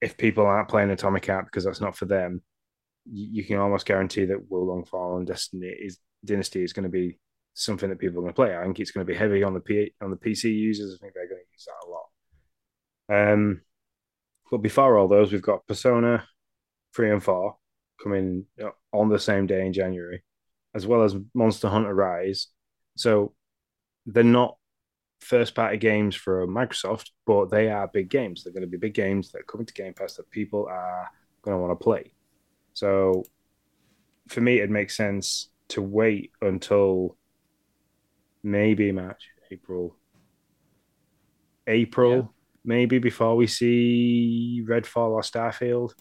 if 0.01 0.17
people 0.17 0.47
aren't 0.47 0.69
playing 0.69 0.91
Atomic 0.91 1.27
Heart 1.27 1.47
because 1.47 1.65
that's 1.65 1.81
not 1.81 1.97
for 1.97 2.07
them, 2.07 2.43
you, 3.05 3.43
you 3.43 3.45
can 3.45 3.59
almost 3.59 3.87
guarantee 3.87 4.27
that 4.27 4.49
Wo 4.49 4.61
Long 4.61 4.85
and 5.19 5.27
Destiny 5.27 5.67
is 5.67 5.99
Dynasty 6.25 6.63
is 6.63 6.73
going 6.73 6.85
to 6.85 6.91
be 6.91 7.19
something 7.55 7.89
that 7.89 7.99
people 7.99 8.19
are 8.19 8.23
going 8.23 8.33
to 8.33 8.37
play. 8.37 8.57
I 8.57 8.63
think 8.63 8.81
it's 8.81 8.91
going 8.91 9.07
to 9.07 9.13
be 9.13 9.19
heavy 9.19 9.43
on 9.43 9.55
the 9.55 9.61
P, 9.61 9.93
on 10.03 10.11
the 10.11 10.17
PC 10.17 10.45
users. 10.45 10.95
I 10.95 10.99
think 11.03 11.15
they're 11.15 11.29
going 11.29 11.40
use 11.61 11.67
that 11.67 11.87
a 11.87 11.91
lot. 11.91 13.33
Um, 13.33 13.63
but 14.51 14.59
before 14.59 14.99
all 14.99 15.09
those, 15.09 15.33
we've 15.33 15.43
got 15.43 15.67
Persona 15.67 16.27
three 16.95 17.11
and 17.11 17.23
four 17.23 17.57
coming 18.03 18.47
on 18.93 19.09
the 19.09 19.19
same 19.19 19.47
day 19.47 19.67
in 19.67 19.73
January, 19.73 20.23
as 20.75 20.87
well 20.87 21.03
as 21.03 21.17
Monster 21.35 21.69
Hunter 21.69 21.95
Rise. 21.95 22.49
So 22.97 23.35
they're 24.07 24.25
not 24.25 24.57
first 25.21 25.55
party 25.55 25.77
games 25.77 26.17
for 26.17 26.47
Microsoft, 26.47 27.11
but 27.27 27.51
they 27.51 27.71
are 27.71 27.87
big 27.89 28.09
games. 28.09 28.43
They're 28.43 28.53
going 28.53 28.63
to 28.63 28.69
be 28.69 28.79
big 28.79 28.95
games 28.95 29.31
that 29.31 29.41
are 29.41 29.45
coming 29.45 29.67
to 29.67 29.75
Game 29.75 29.95
Pass 29.95 30.15
that 30.15 30.31
people 30.31 30.67
are 30.69 31.09
going 31.43 31.57
to 31.57 31.61
want 31.61 31.79
to 31.79 31.85
play. 31.85 32.13
So 32.73 33.25
for 34.29 34.41
me, 34.41 34.61
it 34.61 34.71
makes 34.71 34.97
sense 34.97 35.51
to 35.69 35.83
wait 35.83 36.33
until 36.41 37.17
maybe 38.43 38.91
March, 38.91 39.29
April, 39.51 39.97
April, 41.71 42.17
yeah. 42.17 42.23
maybe 42.65 42.99
before 42.99 43.37
we 43.37 43.47
see 43.47 44.65
Redfall 44.69 45.13
or 45.13 45.23
Starfield. 45.23 45.93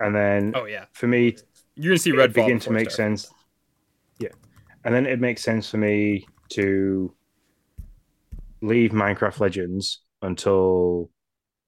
And 0.00 0.14
then, 0.14 0.52
oh 0.56 0.64
yeah, 0.64 0.86
for 0.92 1.06
me, 1.06 1.36
you're 1.76 1.92
gonna 1.92 1.98
see 1.98 2.12
Redfall 2.12 2.34
begin 2.34 2.58
to 2.60 2.70
make 2.70 2.88
Starfield. 2.88 2.92
sense. 2.92 3.32
Yeah, 4.18 4.30
and 4.84 4.94
then 4.94 5.06
it 5.06 5.20
makes 5.20 5.42
sense 5.42 5.70
for 5.70 5.76
me 5.76 6.26
to 6.50 7.14
leave 8.60 8.90
Minecraft 8.92 9.40
Legends 9.40 10.00
until 10.22 11.10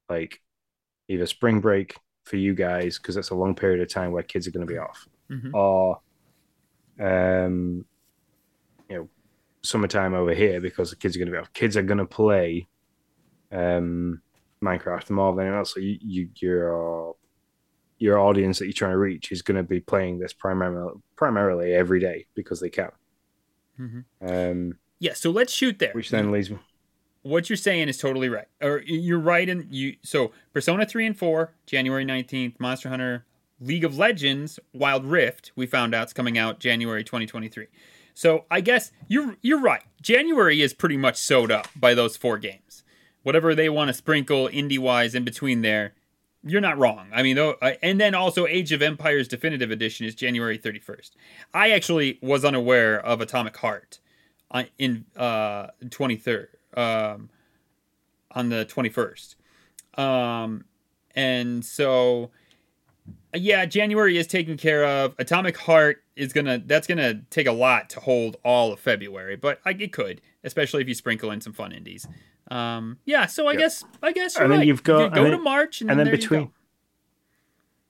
like 0.09 0.41
either 1.09 1.27
spring 1.27 1.61
break 1.61 1.97
for 2.25 2.37
you 2.37 2.55
guys 2.55 2.99
because 2.99 3.15
that's 3.15 3.31
a 3.31 3.35
long 3.35 3.55
period 3.55 3.81
of 3.81 3.89
time 3.89 4.13
where 4.13 4.23
kids 4.23 4.47
are 4.47 4.51
going 4.51 4.67
to 4.67 4.73
be 4.73 4.79
off, 4.79 5.07
mm-hmm. 5.31 5.55
or 5.55 6.01
um, 7.01 7.85
you 8.89 8.97
know, 8.97 9.09
summertime 9.63 10.15
over 10.15 10.35
here 10.35 10.61
because 10.61 10.91
the 10.91 10.97
kids 10.97 11.17
are 11.17 11.19
going 11.19 11.29
to 11.29 11.33
be 11.33 11.39
off. 11.39 11.53
Kids 11.53 11.77
are 11.77 11.83
going 11.83 11.99
to 11.99 12.07
play 12.07 12.67
um 13.53 14.23
Minecraft 14.63 15.11
more 15.11 15.35
than 15.35 15.53
else. 15.53 15.75
So 15.75 15.81
you, 15.81 15.99
you 16.01 16.29
your 16.37 17.15
your 17.99 18.19
audience 18.19 18.59
that 18.59 18.67
you're 18.67 18.73
trying 18.73 18.93
to 18.93 18.99
reach 18.99 19.33
is 19.33 19.43
going 19.43 19.57
to 19.57 19.63
be 19.63 19.81
playing 19.81 20.19
this 20.19 20.33
primarily 20.33 20.95
primarily 21.15 21.75
every 21.75 22.01
day 22.01 22.27
because 22.35 22.61
they 22.61 22.71
can. 22.71 22.91
Mm-hmm. 23.79 24.27
Um, 24.27 24.79
yeah, 24.99 25.13
so 25.15 25.31
let's 25.31 25.53
shoot 25.53 25.79
there. 25.79 25.93
Which 25.93 26.11
then 26.11 26.33
leads 26.33 26.51
me 26.51 26.59
what 27.27 27.51
you're 27.51 27.57
saying 27.57 27.89
is 27.89 27.99
totally 27.99 28.29
right. 28.29 28.47
Or 28.63 28.83
you're 28.87 29.19
right 29.19 29.49
in 29.49 29.67
you 29.69 29.97
so 30.03 30.31
Persona 30.53 30.87
3 30.87 31.07
and 31.07 31.19
4, 31.19 31.53
January 31.67 32.05
19th, 32.05 32.61
Monster 32.61 32.89
Hunter 32.89 33.27
League 33.61 33.85
of 33.85 33.99
Legends 33.99 34.61
Wild 34.73 35.05
Rift, 35.05 35.51
we 35.57 35.67
found 35.67 35.95
out 35.95 36.07
is 36.07 36.13
coming 36.13 36.39
out 36.39 36.61
January 36.61 37.03
2023. 37.03 37.67
So 38.15 38.45
I 38.51 38.61
guess 38.61 38.93
you're 39.09 39.37
you're 39.43 39.61
right. 39.61 39.83
January 40.01 40.63
is 40.63 40.73
pretty 40.73 40.97
much 40.97 41.17
sewed 41.17 41.51
up 41.51 41.69
by 41.75 41.95
those 41.95 42.17
four 42.17 42.39
games. 42.39 42.85
Whatever 43.27 43.57
they 43.57 43.69
want 43.69 43.89
to 43.89 43.93
sprinkle 43.93 44.49
indie 44.51 44.79
wise 44.79 45.13
in 45.13 45.25
between 45.25 45.63
there, 45.63 45.95
you're 46.45 46.61
not 46.61 46.79
wrong. 46.79 47.09
I 47.13 47.25
mean, 47.25 47.35
though, 47.35 47.57
and 47.83 48.01
then 48.01 48.15
also 48.15 48.47
Age 48.47 48.71
of 48.71 48.83
Empires 48.83 49.27
Definitive 49.27 49.73
Edition 49.73 50.07
is 50.07 50.15
January 50.15 50.57
31st. 50.57 51.11
I 51.53 51.73
actually 51.73 52.21
was 52.23 52.45
unaware 52.45 53.05
of 53.05 53.21
Atomic 53.21 53.57
Heart 53.57 53.99
uh, 54.53 54.63
in 54.79 55.07
uh 55.17 55.67
23rd 55.85 56.47
um, 56.77 57.31
on 58.31 58.49
the 58.49 58.65
21st. 58.65 59.35
Um, 60.01 60.65
and 61.17 61.65
so, 61.65 62.31
yeah, 63.35 63.67
January 63.67 64.19
is 64.19 64.29
taken 64.29 64.57
care 64.57 64.85
of. 64.85 65.17
Atomic 65.19 65.57
Heart 65.57 66.01
is 66.15 66.33
gonna 66.33 66.63
that's 66.65 66.87
gonna 66.87 67.23
take 67.31 67.49
a 67.49 67.53
lot 67.53 67.91
to 67.91 67.99
hold 67.99 68.37
all 68.45 68.73
of 68.73 68.79
February, 68.79 69.35
but 69.35 69.59
I, 69.65 69.71
it 69.71 69.93
could, 69.93 70.21
especially 70.45 70.81
if 70.83 70.87
you 70.87 70.95
sprinkle 70.95 71.33
in 71.33 71.41
some 71.41 71.53
fun 71.53 71.73
indies. 71.73 72.07
Um, 72.49 72.99
yeah, 73.05 73.27
so 73.27 73.49
I 73.49 73.53
yep. 73.53 73.61
guess 73.61 73.85
I 74.03 74.13
guess 74.13 74.35
you're 74.35 74.45
and 74.45 74.53
then 74.53 74.61
right. 74.61 74.67
you've 74.67 74.83
got 74.83 75.11
you 75.11 75.11
go 75.11 75.23
then, 75.25 75.33
to 75.33 75.39
March, 75.39 75.81
and, 75.81 75.91
and 75.91 75.99
then, 75.99 76.07
then 76.07 76.17
between 76.17 76.53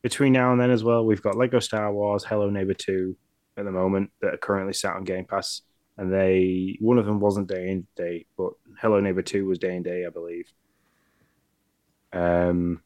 between 0.03 0.33
now 0.33 0.53
and 0.53 0.61
then 0.61 0.71
as 0.71 0.85
well, 0.85 1.05
we've 1.05 1.23
got 1.23 1.37
Lego 1.37 1.59
Star 1.59 1.93
Wars, 1.93 2.25
Hello 2.25 2.49
Neighbor 2.49 2.75
Two 2.75 3.17
at 3.57 3.65
the 3.65 3.71
moment 3.71 4.11
that 4.21 4.35
are 4.35 4.39
currently 4.39 4.73
sat 4.73 4.95
on 4.95 5.05
Game 5.05 5.25
Pass 5.25 5.63
and 5.99 6.13
they 6.13 6.77
one 6.81 6.99
of 6.99 7.07
them 7.07 7.21
wasn't 7.21 7.49
day 7.49 7.71
and 7.71 7.87
day, 7.97 8.27
but 8.37 8.53
Hello 8.81 9.01
Neighbor 9.01 9.23
Two 9.23 9.47
was 9.47 9.59
day 9.59 9.77
and 9.77 9.85
day, 9.85 10.05
I 10.07 10.11
believe. 10.11 10.51
Um, 12.13 12.83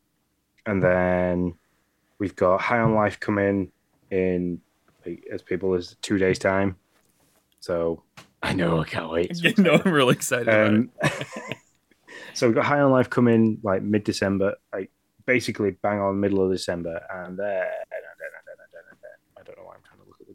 and 0.66 0.82
then 0.82 1.54
we've 2.18 2.36
got 2.36 2.60
High 2.60 2.80
on 2.80 2.94
Life 2.94 3.18
coming 3.20 3.70
in 4.10 4.60
in 5.06 5.22
as 5.32 5.42
people 5.42 5.74
is 5.74 5.96
two 6.02 6.18
days 6.18 6.38
time. 6.38 6.76
So 7.60 8.02
I 8.42 8.52
know 8.54 8.80
I 8.80 8.84
can't 8.84 9.10
wait. 9.10 9.32
You 9.42 9.54
know, 9.62 9.80
I'm 9.84 9.92
really 9.92 10.14
excited. 10.14 10.48
Um, 10.48 10.90
so 12.34 12.46
we've 12.46 12.54
got 12.54 12.64
High 12.64 12.80
on 12.80 12.90
Life 12.90 13.10
coming 13.10 13.58
like 13.62 13.82
mid 13.82 14.04
December, 14.04 14.56
like 14.72 14.90
basically 15.26 15.72
bang 15.72 16.00
on 16.00 16.20
middle 16.20 16.44
of 16.44 16.50
December, 16.50 17.00
and 17.10 17.38
then 17.38 17.66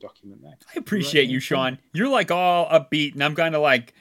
document 0.05 0.41
there. 0.41 0.57
I 0.75 0.79
appreciate 0.79 1.29
you, 1.29 1.39
Sean. 1.39 1.77
You're 1.93 2.09
like 2.09 2.31
all 2.31 2.67
upbeat, 2.67 3.13
and 3.13 3.23
I'm 3.23 3.35
kind 3.35 3.55
of 3.55 3.61
like, 3.61 3.93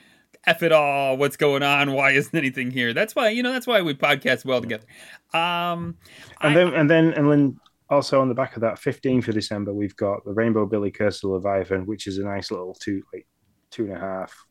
F 0.46 0.62
it 0.62 0.72
all. 0.72 1.16
What's 1.16 1.36
going 1.36 1.62
on? 1.62 1.92
Why 1.92 2.10
isn't 2.12 2.34
anything 2.34 2.70
here? 2.70 2.92
That's 2.92 3.14
why 3.14 3.30
you 3.30 3.42
know. 3.42 3.52
That's 3.52 3.66
why 3.66 3.80
we 3.82 3.94
podcast 3.94 4.44
well 4.44 4.60
together. 4.60 4.84
Um, 5.32 5.96
and 6.40 6.52
I, 6.52 6.54
then 6.54 6.74
and 6.74 6.90
then 6.90 7.12
and 7.14 7.30
then 7.30 7.60
also 7.88 8.20
on 8.20 8.28
the 8.28 8.34
back 8.34 8.56
of 8.56 8.62
that, 8.62 8.76
15th 8.76 9.28
of 9.28 9.34
December, 9.34 9.72
we've 9.72 9.96
got 9.96 10.24
the 10.24 10.32
Rainbow 10.32 10.66
Billy 10.66 10.90
Curse 10.90 11.22
of 11.24 11.30
Leviathan, 11.30 11.86
which 11.86 12.06
is 12.06 12.18
a 12.18 12.24
nice 12.24 12.50
little 12.50 12.74
two 12.74 13.02
like 13.12 13.26
two 13.74 13.84
and 13.84 13.96
a 13.96 13.98
half. 13.98 14.46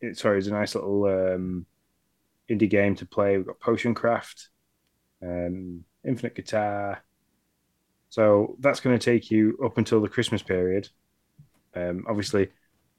It, 0.00 0.16
sorry, 0.16 0.38
it's 0.38 0.46
a 0.46 0.52
nice 0.52 0.74
little 0.74 1.04
um, 1.04 1.66
indie 2.48 2.70
game 2.70 2.94
to 2.96 3.06
play. 3.06 3.36
We've 3.36 3.46
got 3.46 3.60
Potion 3.60 3.94
Craft, 3.94 4.48
um, 5.22 5.84
Infinite 6.04 6.36
Guitar, 6.36 7.02
so 8.08 8.56
that's 8.60 8.80
going 8.80 8.98
to 8.98 9.04
take 9.04 9.30
you 9.30 9.58
up 9.64 9.78
until 9.78 10.00
the 10.00 10.08
Christmas 10.08 10.42
period. 10.42 10.88
Um, 11.74 12.06
obviously, 12.08 12.48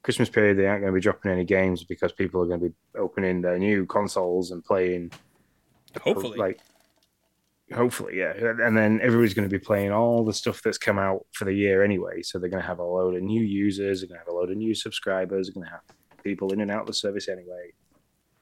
Christmas 0.02 0.28
period 0.28 0.58
they 0.58 0.66
aren't 0.66 0.82
going 0.82 0.92
to 0.92 0.96
be 0.96 1.02
dropping 1.02 1.32
any 1.32 1.44
games 1.44 1.82
because 1.82 2.12
people 2.12 2.42
are 2.42 2.46
going 2.46 2.60
to 2.60 2.68
be 2.68 2.74
opening 2.96 3.40
their 3.40 3.58
new 3.58 3.86
consoles 3.86 4.50
and 4.50 4.64
playing. 4.64 5.10
Hopefully, 6.02 6.38
like 6.38 6.60
hopefully, 7.72 8.18
yeah. 8.18 8.32
And 8.32 8.76
then 8.76 9.00
everybody's 9.02 9.34
going 9.34 9.48
to 9.48 9.52
be 9.52 9.62
playing 9.62 9.92
all 9.92 10.24
the 10.24 10.32
stuff 10.32 10.62
that's 10.62 10.78
come 10.78 10.98
out 10.98 11.26
for 11.32 11.44
the 11.44 11.52
year 11.52 11.82
anyway. 11.82 12.22
So 12.22 12.38
they're 12.38 12.50
going 12.50 12.62
to 12.62 12.66
have 12.66 12.78
a 12.78 12.84
load 12.84 13.14
of 13.14 13.22
new 13.22 13.42
users. 13.42 14.00
They're 14.00 14.08
going 14.08 14.20
to 14.20 14.24
have 14.24 14.34
a 14.34 14.36
load 14.36 14.50
of 14.50 14.56
new 14.56 14.74
subscribers. 14.74 15.46
They're 15.46 15.54
going 15.54 15.66
to 15.66 15.72
have 15.72 16.22
people 16.22 16.52
in 16.52 16.60
and 16.60 16.70
out 16.70 16.82
of 16.82 16.86
the 16.86 16.94
service 16.94 17.28
anyway. 17.28 17.72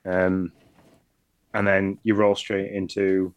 Um, 0.04 0.52
and 1.54 1.66
then 1.66 1.98
you 2.02 2.14
roll 2.14 2.34
straight 2.34 2.72
into 2.72 3.34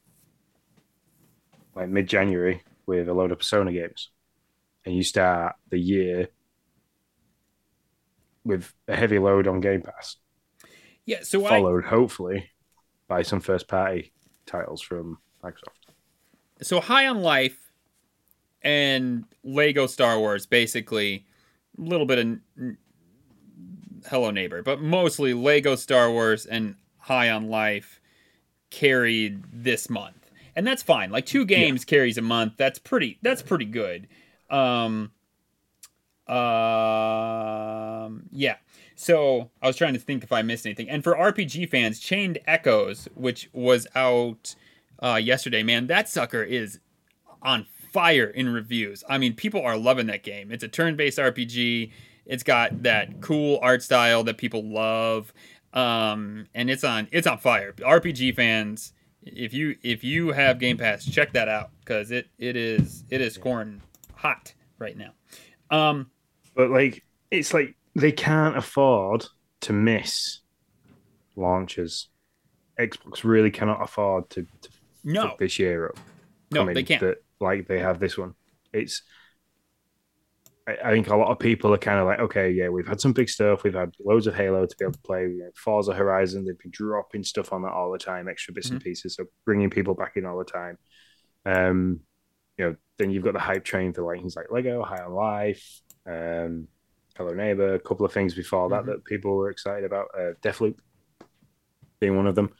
like 1.76 1.90
mid 1.90 2.08
January 2.08 2.62
with 2.86 3.08
a 3.08 3.14
load 3.14 3.32
of 3.32 3.40
Persona 3.40 3.72
games, 3.72 4.10
and 4.86 4.96
you 4.96 5.04
start 5.04 5.56
the 5.70 5.80
year 5.80 6.28
with 8.44 8.74
a 8.88 8.96
heavy 8.96 9.20
load 9.20 9.48
on 9.48 9.62
Game 9.62 9.82
Pass. 9.82 10.18
Yeah, 11.06 11.20
so 11.24 11.42
followed 11.42 11.86
I, 11.86 11.90
hopefully 11.90 12.50
by 13.08 13.22
some 13.22 13.40
first 13.40 13.68
party 13.68 14.14
titles 14.46 14.82
from 14.82 15.20
Microsoft. 15.44 15.78
So 16.62 16.80
High 16.80 17.07
on 17.07 17.22
Life 17.22 17.72
and 18.62 19.26
Lego 19.43 19.88
Star 19.88 20.20
Wars 20.20 20.45
basically 20.45 21.26
a 21.78 21.82
little 21.82 22.05
bit 22.05 22.20
of 22.20 22.76
Hello 24.07 24.32
Neighbor, 24.32 24.62
but 24.62 24.82
mostly 24.82 25.34
Lego 25.34 25.76
Star 25.76 26.12
Wars 26.12 26.45
and 26.45 26.76
High 26.97 27.30
on 27.30 27.49
Life 27.49 28.01
carried 28.70 29.43
this 29.51 29.89
month 29.89 30.20
and 30.60 30.68
that's 30.68 30.84
fine. 30.84 31.10
Like 31.10 31.26
two 31.26 31.45
games 31.45 31.84
yeah. 31.84 31.89
carries 31.89 32.18
a 32.18 32.22
month. 32.22 32.55
That's 32.57 32.80
pretty. 32.80 33.18
That's 33.22 33.41
pretty 33.41 33.64
good. 33.64 34.10
Um, 34.49 35.12
um, 36.28 36.38
yeah. 38.30 38.57
So 38.95 39.51
I 39.62 39.68
was 39.68 39.78
trying 39.78 39.93
to 39.93 39.99
think 40.01 40.22
if 40.22 40.34
I 40.34 40.41
missed 40.41 40.66
anything. 40.66 40.89
And 40.89 41.01
for 41.01 41.16
RPG 41.16 41.70
fans, 41.70 42.01
Chained 42.01 42.39
Echoes, 42.45 43.07
which 43.16 43.49
was 43.53 43.88
out 43.95 44.55
uh, 45.04 45.20
yesterday. 45.22 45.64
Man, 45.64 45.88
that 45.88 46.10
sucker 46.10 46.43
is 46.43 46.80
on 47.41 47.66
fire 47.91 48.28
in 48.28 48.50
reviews. 48.50 49.04
I 49.10 49.18
mean, 49.18 49.34
people 49.34 49.62
are 49.62 49.78
loving 49.78 50.08
that 50.08 50.24
game. 50.24 50.52
It's 50.52 50.64
a 50.64 50.68
turn-based 50.68 51.18
RPG. 51.18 51.91
It's 52.26 52.43
got 52.43 52.84
that 52.84 53.22
cool 53.22 53.60
art 53.62 53.82
style 53.82 54.24
that 54.26 54.38
people 54.38 54.64
love, 54.64 55.34
um, 55.74 56.47
and 56.54 56.70
it's 56.70 56.84
on 56.84 57.08
it's 57.12 57.26
on 57.26 57.39
fire. 57.39 57.74
RPG 57.74 58.36
fans, 58.36 58.93
if 59.24 59.54
you 59.54 59.76
if 59.82 60.04
you 60.04 60.32
have 60.32 60.60
Game 60.60 60.78
Pass, 60.78 61.06
check 61.06 61.34
that 61.34 61.47
out 61.47 61.72
because 61.80 62.12
it 62.12 62.28
it 62.38 62.56
is 62.56 63.04
it 63.10 63.22
is 63.22 63.34
scoring 63.34 63.82
hot 64.14 64.54
right 64.78 64.95
now. 64.95 65.12
Um, 65.72 66.12
but 66.56 66.70
like 66.70 67.04
it's 67.32 67.54
like 67.54 67.76
they 67.95 68.12
can't 68.12 68.58
afford 68.58 69.26
to 69.62 69.74
miss 69.74 70.41
launches. 71.36 72.10
Xbox 72.80 73.24
really 73.24 73.52
cannot 73.52 73.82
afford 73.82 74.30
to, 74.30 74.45
to 74.62 74.70
no 75.04 75.36
this 75.39 75.60
year 75.60 75.88
up. 75.88 76.00
No, 76.52 76.72
they 76.72 76.84
can't. 76.84 77.02
That, 77.02 77.18
like 77.39 77.68
they 77.68 77.80
have 77.80 78.00
this 78.00 78.18
one. 78.18 78.34
It's 78.74 79.02
I, 80.84 80.91
think 80.91 81.08
a 81.08 81.16
lot 81.16 81.32
of 81.32 81.39
people 81.39 81.74
are 81.74 81.80
kind 81.80 82.00
of 82.00 82.06
like, 82.06 82.20
okay, 82.20 82.52
yeah, 82.52 82.70
we've 82.70 82.88
had 82.88 83.02
some 83.02 83.14
big 83.14 83.30
stuff. 83.30 83.64
We've 83.64 83.74
had 83.74 83.93
loads 84.00 84.28
of 84.28 84.36
Halo 84.36 84.66
to 84.66 84.76
be 84.78 84.86
able 84.86 84.93
to 84.93 85.00
play. 85.00 85.24
You 85.24 85.39
know, 85.39 85.50
Forza 85.56 85.93
Horizon, 85.93 86.45
they've 86.45 86.58
been 86.58 86.72
dropping 86.72 87.24
stuff 87.24 87.54
on 87.54 87.64
that 87.64 87.72
all 87.72 87.91
the 87.91 87.97
time, 87.97 88.28
extra 88.28 88.54
bits 88.54 88.68
mm-hmm. 88.68 88.76
and 88.76 88.84
pieces. 88.84 89.16
So 89.16 89.26
bringing 89.45 89.70
people 89.70 89.95
back 89.95 90.16
in 90.16 90.26
all 90.26 90.38
the 90.38 90.45
time. 90.45 90.78
Um, 91.45 92.02
you 92.58 92.66
know, 92.66 92.76
then 92.97 93.10
you've 93.10 93.24
got 93.24 93.34
the 93.34 93.39
hype 93.39 93.64
train 93.64 93.93
for 93.93 94.04
like 94.04 94.20
things 94.20 94.36
like 94.36 94.52
Lego, 94.52 94.84
High 94.84 95.04
on 95.04 95.14
Life, 95.14 95.82
um, 96.06 96.68
Hello 97.16 97.34
Neighbor, 97.34 97.76
a 97.76 97.80
couple 97.80 98.06
of 98.06 98.12
things 98.12 98.34
before 98.34 98.70
that 98.70 98.82
mm-hmm. 98.82 98.91
that 98.91 99.06
people 99.06 99.36
were 99.36 99.50
excited 99.50 99.86
about. 99.86 100.08
Uh, 100.18 100.34
Deathloop 100.41 100.78
being 102.00 102.16
one 102.16 102.28
of 102.28 102.36
them. 102.36 102.52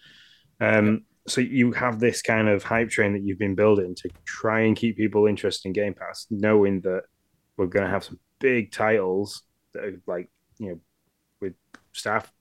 Um, 0.60 1.06
so 1.30 1.42
you 1.42 1.72
have 1.72 2.00
this 2.00 2.22
kind 2.22 2.50
of 2.50 2.64
hype 2.64 2.90
train 2.90 3.14
that 3.14 3.24
you've 3.24 3.40
been 3.40 3.56
building 3.56 3.96
to 3.96 4.10
try 4.26 4.62
and 4.62 4.76
keep 4.76 4.98
people 4.98 5.28
interested 5.28 5.68
in 5.68 5.74
Game 5.74 5.94
Pass, 5.94 6.28
knowing 6.30 6.82
that 6.82 7.04
we're 7.58 7.68
going 7.68 7.86
to 7.86 7.92
have 7.92 8.04
some 8.04 8.20
big 8.40 8.72
titles 8.72 9.44
that 9.74 9.84
are 9.84 10.02
like 10.08 10.30
you 10.58 10.70
know 10.70 10.80
with 11.42 11.54
staff 11.92 12.32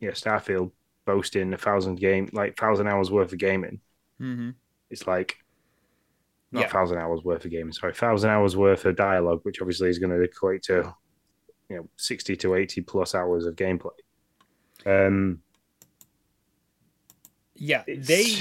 yeah 0.00 0.10
starfield 0.10 0.72
boasting 1.04 1.52
a 1.54 1.56
thousand 1.56 1.96
game 1.96 2.28
like 2.32 2.56
thousand 2.56 2.88
hours 2.88 3.10
worth 3.10 3.32
of 3.32 3.38
gaming 3.38 3.80
mm-hmm. 4.20 4.50
it's 4.90 5.06
like 5.06 5.36
not 6.50 6.62
yeah. 6.62 6.68
thousand 6.68 6.98
hours 6.98 7.22
worth 7.22 7.44
of 7.44 7.50
gaming 7.50 7.72
sorry 7.72 7.94
thousand 7.94 8.30
hours 8.30 8.56
worth 8.56 8.84
of 8.84 8.96
dialogue 8.96 9.40
which 9.44 9.60
obviously 9.60 9.88
is 9.88 9.98
going 9.98 10.10
to 10.10 10.22
equate 10.22 10.62
to 10.62 10.92
you 11.70 11.76
know 11.76 11.88
60 11.96 12.36
to 12.36 12.54
80 12.54 12.80
plus 12.82 13.14
hours 13.14 13.46
of 13.46 13.54
gameplay 13.54 13.90
um 14.84 15.40
yeah 17.58 17.82
they 17.86 18.36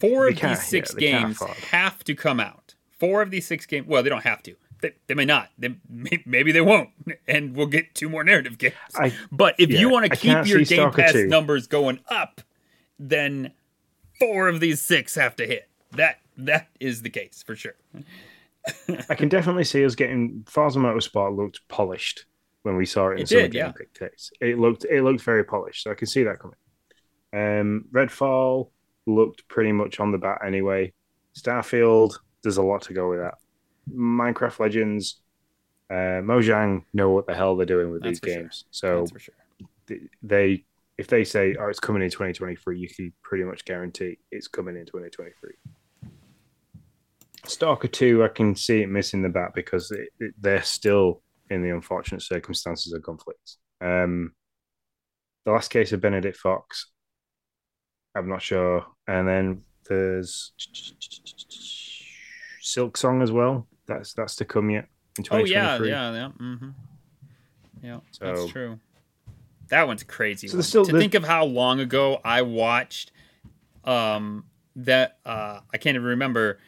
four 0.00 0.28
of 0.28 0.38
these 0.38 0.62
six 0.62 0.94
yeah, 0.98 1.22
games 1.22 1.40
have 1.70 2.04
to 2.04 2.14
come 2.14 2.40
out 2.40 2.66
four 2.98 3.22
of 3.22 3.30
these 3.30 3.46
six 3.46 3.66
games. 3.66 3.86
Well, 3.86 4.02
they 4.02 4.08
don't 4.08 4.24
have 4.24 4.42
to. 4.44 4.56
They, 4.80 4.92
they 5.06 5.14
may 5.14 5.24
not. 5.24 5.50
They 5.58 5.76
may, 5.88 6.22
maybe 6.26 6.52
they 6.52 6.60
won't, 6.60 6.90
and 7.28 7.56
we'll 7.56 7.66
get 7.66 7.94
two 7.94 8.08
more 8.08 8.24
narrative 8.24 8.58
games. 8.58 8.74
I, 8.94 9.12
but 9.30 9.54
if 9.58 9.70
yeah, 9.70 9.80
you 9.80 9.88
want 9.88 10.10
to 10.10 10.16
keep 10.16 10.46
your 10.46 10.62
Game 10.62 10.90
Pass 10.92 11.12
2. 11.12 11.26
numbers 11.28 11.66
going 11.66 12.00
up, 12.08 12.40
then 12.98 13.52
four 14.18 14.48
of 14.48 14.60
these 14.60 14.82
six 14.82 15.14
have 15.14 15.36
to 15.36 15.46
hit. 15.46 15.68
That 15.92 16.20
that 16.36 16.68
is 16.80 17.02
the 17.02 17.10
case 17.10 17.42
for 17.46 17.56
sure. 17.56 17.76
I 19.08 19.14
can 19.14 19.28
definitely 19.28 19.64
see 19.64 19.84
us 19.84 19.94
getting 19.94 20.44
Forza 20.46 20.78
Motorsport 20.78 21.36
looked 21.36 21.66
polished 21.68 22.26
when 22.62 22.76
we 22.76 22.84
saw 22.84 23.08
it 23.10 23.14
in 23.14 23.18
it 23.20 23.28
some 23.28 23.38
did, 23.38 23.54
yeah. 23.54 23.72
days. 23.98 24.32
It 24.40 24.58
looked 24.58 24.84
it 24.84 25.02
looked 25.02 25.22
very 25.22 25.44
polished, 25.44 25.84
so 25.84 25.90
I 25.90 25.94
can 25.94 26.06
see 26.06 26.24
that 26.24 26.40
coming. 26.40 26.56
Um, 27.32 27.86
Redfall 27.92 28.70
looked 29.06 29.46
pretty 29.48 29.72
much 29.72 30.00
on 30.00 30.12
the 30.12 30.18
bat 30.18 30.38
anyway. 30.44 30.92
Starfield 31.38 32.16
there's 32.46 32.58
a 32.58 32.62
lot 32.62 32.82
to 32.82 32.94
go 32.94 33.08
with 33.10 33.18
that. 33.18 33.34
Minecraft 33.92 34.60
Legends, 34.60 35.20
uh, 35.90 36.22
Mojang 36.22 36.84
know 36.92 37.10
what 37.10 37.26
the 37.26 37.34
hell 37.34 37.56
they're 37.56 37.66
doing 37.66 37.90
with 37.90 38.02
That's 38.02 38.20
these 38.20 38.34
games. 38.34 38.64
Sure. 38.70 39.04
So 39.08 39.18
sure. 39.18 39.98
they, 40.22 40.64
if 40.96 41.08
they 41.08 41.24
say, 41.24 41.56
"Oh, 41.58 41.66
it's 41.66 41.80
coming 41.80 42.02
in 42.02 42.10
2023," 42.10 42.78
you 42.78 42.88
can 42.88 43.12
pretty 43.22 43.42
much 43.42 43.64
guarantee 43.64 44.18
it's 44.30 44.46
coming 44.46 44.76
in 44.76 44.86
2023. 44.86 45.50
Stalker 47.46 47.88
2, 47.88 48.24
I 48.24 48.28
can 48.28 48.54
see 48.54 48.82
it 48.82 48.88
missing 48.88 49.22
the 49.22 49.28
bat 49.28 49.52
because 49.54 49.90
it, 49.90 50.08
it, 50.20 50.34
they're 50.38 50.62
still 50.62 51.22
in 51.50 51.62
the 51.62 51.70
unfortunate 51.70 52.22
circumstances 52.22 52.92
of 52.92 53.02
conflicts. 53.02 53.58
Um, 53.80 54.32
the 55.44 55.52
last 55.52 55.68
case 55.68 55.92
of 55.92 56.00
Benedict 56.00 56.36
Fox, 56.36 56.88
I'm 58.16 58.28
not 58.28 58.42
sure. 58.42 58.86
And 59.06 59.28
then 59.28 59.62
there's 59.88 60.52
Silksong 62.62 63.22
as 63.22 63.30
well. 63.30 63.66
That's 63.86 64.14
that's 64.14 64.34
to 64.36 64.44
come 64.44 64.70
yet 64.70 64.88
in 65.18 65.24
2023. 65.24 65.32
Oh 65.32 65.94
yeah, 65.94 66.10
yeah, 66.10 66.12
yeah. 66.12 66.30
Mm-hmm. 66.44 66.68
Yeah, 67.82 68.00
so, 68.10 68.24
that's 68.24 68.46
true. 68.46 68.80
That 69.68 69.86
one's 69.86 70.02
crazy. 70.02 70.48
So 70.48 70.56
one. 70.56 70.62
Still, 70.62 70.84
to 70.86 70.98
think 70.98 71.14
of 71.14 71.24
how 71.24 71.44
long 71.44 71.78
ago 71.80 72.20
I 72.24 72.42
watched 72.42 73.12
um 73.84 74.44
that 74.74 75.18
uh 75.24 75.60
I 75.72 75.78
can't 75.78 75.94
even 75.94 76.06
remember. 76.06 76.58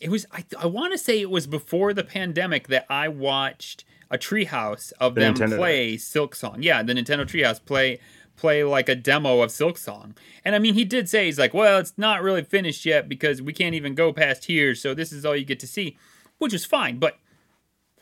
It 0.00 0.10
was 0.10 0.26
I 0.32 0.44
I 0.58 0.66
want 0.66 0.92
to 0.92 0.98
say 0.98 1.20
it 1.20 1.30
was 1.30 1.46
before 1.46 1.92
the 1.92 2.04
pandemic 2.04 2.68
that 2.68 2.86
I 2.88 3.08
watched 3.08 3.84
a 4.10 4.18
treehouse 4.18 4.92
of 5.00 5.14
the 5.14 5.22
them 5.22 5.34
Nintendo 5.34 5.56
play 5.56 5.96
Silksong. 5.96 6.58
Yeah, 6.60 6.82
the 6.82 6.94
Nintendo 6.94 7.24
Treehouse 7.26 7.62
play 7.64 7.98
play 8.36 8.64
like 8.64 8.88
a 8.88 8.94
demo 8.94 9.40
of 9.40 9.50
Silksong. 9.50 10.16
And 10.44 10.54
I 10.54 10.58
mean, 10.58 10.74
he 10.74 10.84
did 10.84 11.08
say, 11.08 11.26
he's 11.26 11.38
like, 11.38 11.54
well, 11.54 11.78
it's 11.78 11.94
not 11.96 12.22
really 12.22 12.42
finished 12.42 12.84
yet 12.84 13.08
because 13.08 13.40
we 13.40 13.52
can't 13.52 13.74
even 13.74 13.94
go 13.94 14.12
past 14.12 14.46
here, 14.46 14.74
so 14.74 14.94
this 14.94 15.12
is 15.12 15.24
all 15.24 15.36
you 15.36 15.44
get 15.44 15.60
to 15.60 15.66
see, 15.66 15.96
which 16.38 16.54
is 16.54 16.64
fine, 16.64 16.98
but 16.98 17.18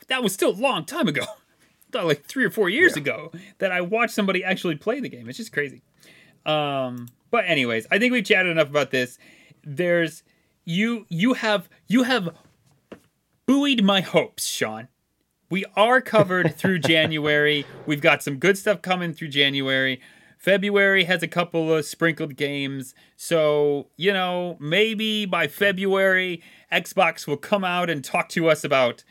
that 0.08 0.22
was 0.22 0.32
still 0.32 0.50
a 0.50 0.52
long 0.52 0.84
time 0.84 1.08
ago. 1.08 1.24
like 1.94 2.24
three 2.24 2.44
or 2.44 2.50
four 2.50 2.68
years 2.70 2.96
yeah. 2.96 3.02
ago 3.02 3.32
that 3.58 3.70
I 3.70 3.80
watched 3.82 4.14
somebody 4.14 4.42
actually 4.42 4.76
play 4.76 5.00
the 5.00 5.08
game. 5.08 5.28
It's 5.28 5.38
just 5.38 5.52
crazy. 5.52 5.82
Um, 6.46 7.08
but 7.30 7.44
anyways, 7.46 7.86
I 7.90 7.98
think 7.98 8.12
we've 8.12 8.24
chatted 8.24 8.50
enough 8.50 8.70
about 8.70 8.90
this. 8.90 9.18
There's 9.62 10.22
you 10.64 11.06
you 11.08 11.34
have 11.34 11.68
you 11.86 12.04
have 12.04 12.30
buoyed 13.46 13.82
my 13.82 14.00
hopes, 14.00 14.46
Sean. 14.46 14.88
We 15.50 15.64
are 15.76 16.00
covered 16.00 16.56
through 16.56 16.78
January. 16.80 17.66
We've 17.86 18.00
got 18.00 18.22
some 18.22 18.36
good 18.36 18.56
stuff 18.56 18.82
coming 18.82 19.12
through 19.12 19.28
January. 19.28 20.00
February 20.42 21.04
has 21.04 21.22
a 21.22 21.28
couple 21.28 21.72
of 21.72 21.84
sprinkled 21.84 22.34
games. 22.34 22.96
So, 23.16 23.86
you 23.96 24.12
know, 24.12 24.56
maybe 24.58 25.24
by 25.24 25.46
February, 25.46 26.42
Xbox 26.72 27.28
will 27.28 27.36
come 27.36 27.62
out 27.62 27.88
and 27.88 28.04
talk 28.04 28.28
to 28.30 28.48
us 28.48 28.64
about 28.64 29.04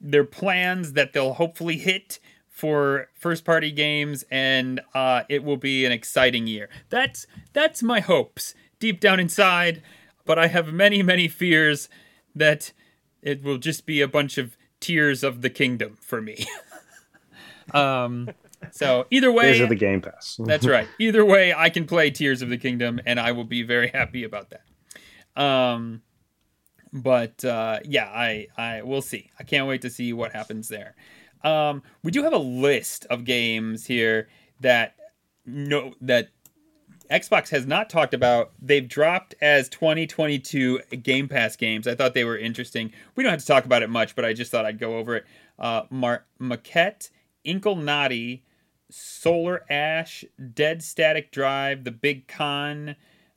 their 0.00 0.22
plans 0.22 0.92
that 0.92 1.12
they'll 1.12 1.32
hopefully 1.32 1.76
hit 1.76 2.20
for 2.48 3.08
first 3.16 3.44
party 3.44 3.72
games 3.72 4.24
and 4.30 4.80
uh, 4.94 5.24
it 5.28 5.42
will 5.42 5.56
be 5.56 5.84
an 5.84 5.90
exciting 5.90 6.46
year. 6.46 6.68
That's 6.88 7.26
that's 7.52 7.82
my 7.82 7.98
hopes 7.98 8.54
deep 8.78 9.00
down 9.00 9.18
inside, 9.18 9.82
but 10.24 10.38
I 10.38 10.46
have 10.46 10.72
many 10.72 11.02
many 11.02 11.26
fears 11.26 11.88
that 12.36 12.72
it 13.22 13.42
will 13.42 13.58
just 13.58 13.86
be 13.86 14.00
a 14.00 14.08
bunch 14.08 14.38
of 14.38 14.56
tears 14.78 15.24
of 15.24 15.42
the 15.42 15.50
kingdom 15.50 15.98
for 16.00 16.22
me. 16.22 16.46
um 17.74 18.28
so 18.70 19.06
either 19.10 19.30
way, 19.32 19.52
Tears 19.52 19.60
of 19.60 19.68
the 19.68 19.76
Game 19.76 20.00
Pass. 20.00 20.38
that's 20.44 20.66
right. 20.66 20.88
Either 20.98 21.24
way, 21.24 21.54
I 21.54 21.70
can 21.70 21.86
play 21.86 22.10
Tears 22.10 22.42
of 22.42 22.48
the 22.48 22.58
Kingdom, 22.58 23.00
and 23.06 23.18
I 23.18 23.32
will 23.32 23.44
be 23.44 23.62
very 23.62 23.88
happy 23.88 24.24
about 24.24 24.50
that. 24.50 25.42
Um, 25.42 26.02
but 26.92 27.44
uh, 27.44 27.80
yeah, 27.84 28.06
I 28.06 28.46
I 28.56 28.82
will 28.82 29.02
see. 29.02 29.30
I 29.38 29.44
can't 29.44 29.66
wait 29.66 29.82
to 29.82 29.90
see 29.90 30.12
what 30.12 30.32
happens 30.32 30.68
there. 30.68 30.94
Um, 31.44 31.82
we 32.02 32.10
do 32.10 32.22
have 32.24 32.32
a 32.32 32.38
list 32.38 33.06
of 33.06 33.24
games 33.24 33.86
here 33.86 34.28
that 34.60 34.96
no 35.46 35.94
that 36.00 36.28
Xbox 37.10 37.48
has 37.50 37.66
not 37.66 37.88
talked 37.88 38.14
about. 38.14 38.52
They've 38.60 38.86
dropped 38.86 39.34
as 39.40 39.68
2022 39.68 40.80
Game 41.02 41.28
Pass 41.28 41.56
games. 41.56 41.86
I 41.86 41.94
thought 41.94 42.14
they 42.14 42.24
were 42.24 42.36
interesting. 42.36 42.92
We 43.14 43.22
don't 43.22 43.30
have 43.30 43.40
to 43.40 43.46
talk 43.46 43.64
about 43.64 43.82
it 43.82 43.90
much, 43.90 44.14
but 44.14 44.24
I 44.24 44.32
just 44.32 44.50
thought 44.50 44.66
I'd 44.66 44.78
go 44.78 44.96
over 44.98 45.16
it. 45.16 45.24
Uh, 45.58 45.82
Mar- 45.90 46.26
Maquette, 46.40 47.10
Inkulinati, 47.46 48.42
Solar 48.90 49.64
Ash, 49.70 50.24
Dead 50.54 50.82
Static 50.82 51.30
Drive, 51.32 51.84
The 51.84 51.90
Big 51.90 52.26
Con, 52.28 52.96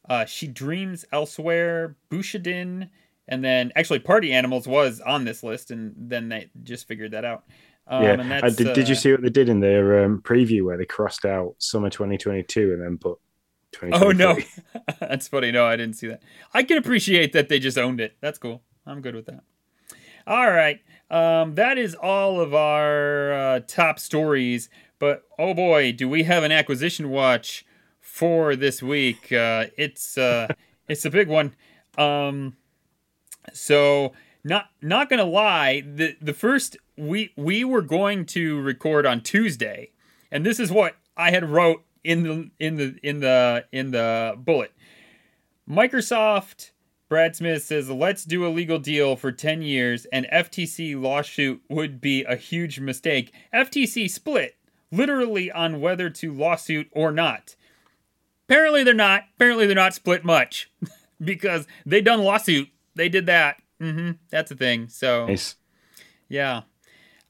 uh, 0.09 0.25
She 0.25 0.47
Dreams 0.47 1.05
Elsewhere, 1.11 1.95
Bushiden, 2.09 2.89
and 3.27 3.43
then 3.43 3.71
actually 3.75 3.99
Party 3.99 4.31
Animals 4.33 4.67
was 4.67 4.99
on 5.01 5.25
this 5.25 5.43
list, 5.43 5.71
and 5.71 5.93
then 5.97 6.29
they 6.29 6.49
just 6.63 6.87
figured 6.87 7.11
that 7.11 7.25
out. 7.25 7.43
Um, 7.87 8.03
yeah, 8.03 8.39
uh, 8.43 8.49
did, 8.49 8.67
uh, 8.67 8.73
did 8.73 8.87
you 8.87 8.95
see 8.95 9.11
what 9.11 9.21
they 9.21 9.29
did 9.29 9.49
in 9.49 9.59
their 9.59 10.05
um, 10.05 10.21
preview 10.21 10.63
where 10.63 10.77
they 10.77 10.85
crossed 10.85 11.25
out 11.25 11.55
summer 11.57 11.89
2022 11.89 12.73
and 12.73 12.81
then 12.81 12.97
put 12.97 13.17
Oh 13.93 14.11
no, 14.11 14.37
that's 14.99 15.27
funny. 15.27 15.51
No, 15.51 15.65
I 15.65 15.75
didn't 15.75 15.95
see 15.95 16.07
that. 16.07 16.21
I 16.53 16.63
can 16.63 16.77
appreciate 16.77 17.33
that 17.33 17.49
they 17.49 17.59
just 17.59 17.77
owned 17.77 17.99
it. 17.99 18.15
That's 18.21 18.37
cool. 18.37 18.61
I'm 18.85 19.01
good 19.01 19.15
with 19.15 19.25
that. 19.27 19.43
All 20.27 20.51
right, 20.51 20.79
um, 21.09 21.55
that 21.55 21.77
is 21.77 21.95
all 21.95 22.39
of 22.39 22.53
our 22.53 23.33
uh, 23.33 23.59
top 23.61 23.99
stories 23.99 24.69
but 25.01 25.23
oh 25.39 25.55
boy, 25.55 25.91
do 25.91 26.07
we 26.07 26.23
have 26.23 26.43
an 26.43 26.51
acquisition 26.51 27.09
watch 27.09 27.65
for 27.99 28.55
this 28.55 28.83
week. 28.83 29.31
Uh, 29.31 29.65
it's 29.75 30.15
uh, 30.15 30.47
it's 30.87 31.05
a 31.05 31.09
big 31.09 31.27
one. 31.27 31.55
Um, 31.97 32.55
so 33.51 34.13
not 34.43 34.69
not 34.79 35.09
gonna 35.09 35.25
lie, 35.25 35.81
the 35.81 36.15
the 36.21 36.33
first 36.33 36.77
we 36.95 37.33
we 37.35 37.63
were 37.63 37.81
going 37.81 38.25
to 38.27 38.61
record 38.61 39.07
on 39.07 39.21
Tuesday, 39.21 39.89
and 40.31 40.45
this 40.45 40.59
is 40.59 40.71
what 40.71 40.97
I 41.17 41.31
had 41.31 41.49
wrote 41.49 41.83
in 42.03 42.21
the 42.21 42.51
in 42.59 42.75
the 42.75 42.95
in 43.01 43.21
the 43.21 43.65
in 43.71 43.89
the 43.89 44.35
bullet. 44.37 44.71
Microsoft 45.67 46.71
Brad 47.11 47.35
Smith 47.35 47.63
says, 47.63 47.89
let's 47.89 48.23
do 48.23 48.45
a 48.45 48.49
legal 48.49 48.79
deal 48.79 49.17
for 49.17 49.33
10 49.33 49.61
years, 49.61 50.05
and 50.13 50.25
FTC 50.31 50.99
lawsuit 50.99 51.61
would 51.69 51.99
be 51.99 52.23
a 52.23 52.37
huge 52.37 52.79
mistake. 52.79 53.33
FTC 53.53 54.09
split, 54.09 54.55
literally 54.91 55.51
on 55.51 55.79
whether 55.81 56.09
to 56.09 56.33
lawsuit 56.33 56.87
or 56.91 57.11
not. 57.11 57.55
Apparently 58.47 58.83
they're 58.83 58.93
not. 58.93 59.23
Apparently 59.35 59.65
they're 59.65 59.75
not 59.75 59.93
split 59.93 60.23
much 60.25 60.69
because 61.23 61.67
they 61.85 62.01
done 62.01 62.21
lawsuit. 62.23 62.69
They 62.95 63.09
did 63.09 63.25
that. 63.27 63.61
Mm-hmm. 63.81 64.11
That's 64.29 64.51
a 64.51 64.55
thing. 64.55 64.89
So, 64.89 65.27
Nice. 65.27 65.55
yeah. 66.27 66.61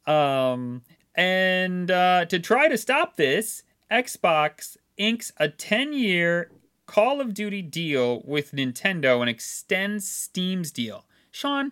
Um, 0.07 0.81
and 1.15 1.89
uh, 1.91 2.25
to 2.25 2.39
try 2.39 2.67
to 2.67 2.77
stop 2.77 3.15
this, 3.15 3.63
Xbox 3.91 4.77
inks 4.97 5.31
a 5.37 5.47
10 5.49 5.93
year 5.93 6.51
Call 6.87 7.21
of 7.21 7.33
Duty 7.33 7.61
deal 7.61 8.21
with 8.25 8.51
Nintendo 8.51 9.21
and 9.21 9.29
extends 9.29 10.07
Steam's 10.09 10.71
deal. 10.71 11.05
Sean, 11.29 11.71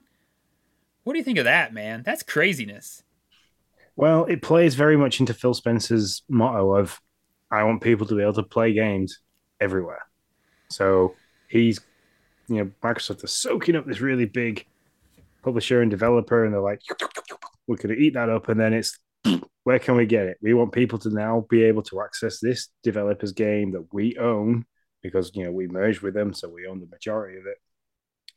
what 1.04 1.14
do 1.14 1.20
you 1.20 1.26
think 1.26 1.40
of 1.40 1.46
that, 1.46 1.74
man? 1.74 2.04
That's 2.06 2.24
craziness. 2.24 3.04
Well, 4.00 4.24
it 4.24 4.42
plays 4.42 4.76
very 4.76 4.96
much 4.96 5.20
into 5.20 5.34
Phil 5.34 5.54
Spencer's 5.54 6.24
motto 6.30 6.74
of 6.74 7.02
I 7.52 7.66
want 7.66 7.82
people 7.82 8.08
to 8.08 8.16
be 8.16 8.22
able 8.22 8.32
to 8.36 8.44
play 8.44 8.72
games 8.72 9.20
everywhere. 9.60 10.04
So 10.70 11.16
he's, 11.50 11.82
you 12.48 12.64
know, 12.64 12.72
Microsoft 12.82 13.26
is 13.26 13.34
soaking 13.34 13.76
up 13.76 13.86
this 13.86 14.00
really 14.00 14.24
big 14.24 14.66
publisher 15.44 15.82
and 15.82 15.92
developer, 15.92 16.46
and 16.46 16.54
they're 16.54 16.62
like, 16.62 16.80
we're 17.68 17.76
going 17.76 17.94
to 17.94 18.02
eat 18.02 18.14
that 18.14 18.30
up. 18.30 18.48
And 18.48 18.58
then 18.58 18.72
it's, 18.74 18.98
where 19.66 19.80
can 19.80 19.98
we 19.98 20.06
get 20.06 20.28
it? 20.28 20.38
We 20.42 20.54
want 20.54 20.72
people 20.72 20.98
to 21.00 21.10
now 21.10 21.46
be 21.50 21.66
able 21.66 21.84
to 21.84 22.02
access 22.02 22.40
this 22.40 22.70
developer's 22.84 23.34
game 23.34 23.74
that 23.74 23.86
we 23.92 24.18
own 24.18 24.66
because, 25.02 25.30
you 25.36 25.44
know, 25.44 25.52
we 25.52 25.68
merged 25.68 26.00
with 26.00 26.14
them. 26.14 26.34
So 26.34 26.48
we 26.48 26.68
own 26.68 26.80
the 26.80 26.88
majority 26.88 27.38
of 27.38 27.48
it. 27.48 27.58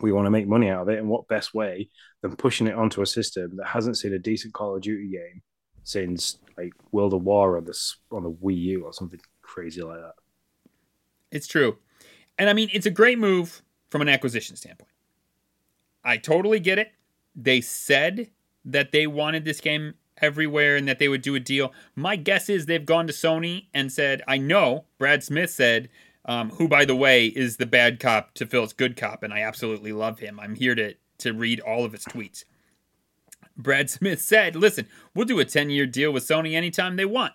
We 0.01 0.11
want 0.11 0.27
to 0.27 0.31
make 0.31 0.49
money 0.49 0.71
out 0.71 0.83
of 0.83 0.89
it. 0.89 0.99
And 0.99 1.09
what 1.09 1.29
best 1.29 1.55
way 1.55 1.89
than 2.21 2.35
pushing 2.35 2.67
it 2.67 2.75
onto 2.75 3.01
a 3.01 3.07
system 3.07 3.59
that 3.59 3.69
hasn't 3.69 3.97
seen 3.97 4.13
a 4.13 4.19
decent 4.19 4.55
Call 4.55 4.75
of 4.75 4.83
Duty 4.83 5.09
game 5.09 5.41
since 5.85 6.39
like 6.57 6.73
World 6.91 7.15
of 7.15 7.23
War 7.23 7.57
on 7.57 7.65
this 7.65 7.97
on 8.11 8.23
the 8.23 8.31
Wii 8.31 8.57
U 8.57 8.85
or 8.85 8.93
something 8.93 9.21
crazy 9.41 9.83
like 9.83 10.01
that. 10.01 10.15
It's 11.31 11.47
true. 11.47 11.79
And 12.39 12.49
I 12.49 12.53
mean, 12.53 12.71
it's 12.73 12.87
a 12.87 12.91
great 12.91 13.19
move 13.19 13.63
from 13.91 14.03
an 14.03 14.09
acquisition 14.09 14.57
standpoint. 14.57 14.91
I 16.05 16.17
totally 16.17 16.61
get 16.61 16.79
it. 16.79 16.93
They 17.35 17.61
said 17.61 18.31
that 18.65 18.93
they 18.93 19.07
wanted 19.07 19.45
this 19.45 19.61
game 19.61 19.95
everywhere 20.21 20.77
and 20.77 20.87
that 20.89 20.99
they 20.99 21.09
would 21.09 21.23
do 21.23 21.35
a 21.35 21.41
deal. 21.41 21.73
My 21.95 22.17
guess 22.17 22.49
is 22.49 22.67
they've 22.67 22.85
gone 22.85 23.07
to 23.07 23.13
Sony 23.13 23.67
and 23.73 23.93
said, 23.93 24.23
I 24.29 24.39
know 24.39 24.85
Brad 24.99 25.23
Smith 25.23 25.51
said, 25.51 25.89
um, 26.25 26.51
who, 26.51 26.69
by 26.69 26.85
the 26.85 26.95
way, 26.95 27.27
is 27.27 27.57
the 27.57 27.67
bad 27.67 27.99
cop 27.99 28.35
to 28.35 28.47
Phil's 28.47 28.73
good 28.73 28.97
cop, 28.97 29.23
and 29.23 29.33
I 29.33 29.41
absolutely 29.41 29.93
love 29.93 30.21
him. 30.21 30.39
I'm 30.39 30.55
here 30.55 30.75
to, 30.77 30.95
to 31.19 31.33
read 31.33 31.61
all 31.61 31.85
of 31.85 31.93
his 31.93 32.05
tweets. 32.05 32.45
Brad 33.57 33.91
Smith 33.91 34.21
said, 34.21 34.57
listen, 34.57 34.87
we'll 35.15 35.27
do 35.27 35.41
a 35.41 35.45
10 35.45 35.71
year 35.71 35.87
deal 35.87 36.13
with 36.13 36.27
Sony 36.27 36.55
anytime 36.55 36.97
they 36.97 37.05
want. 37.05 37.33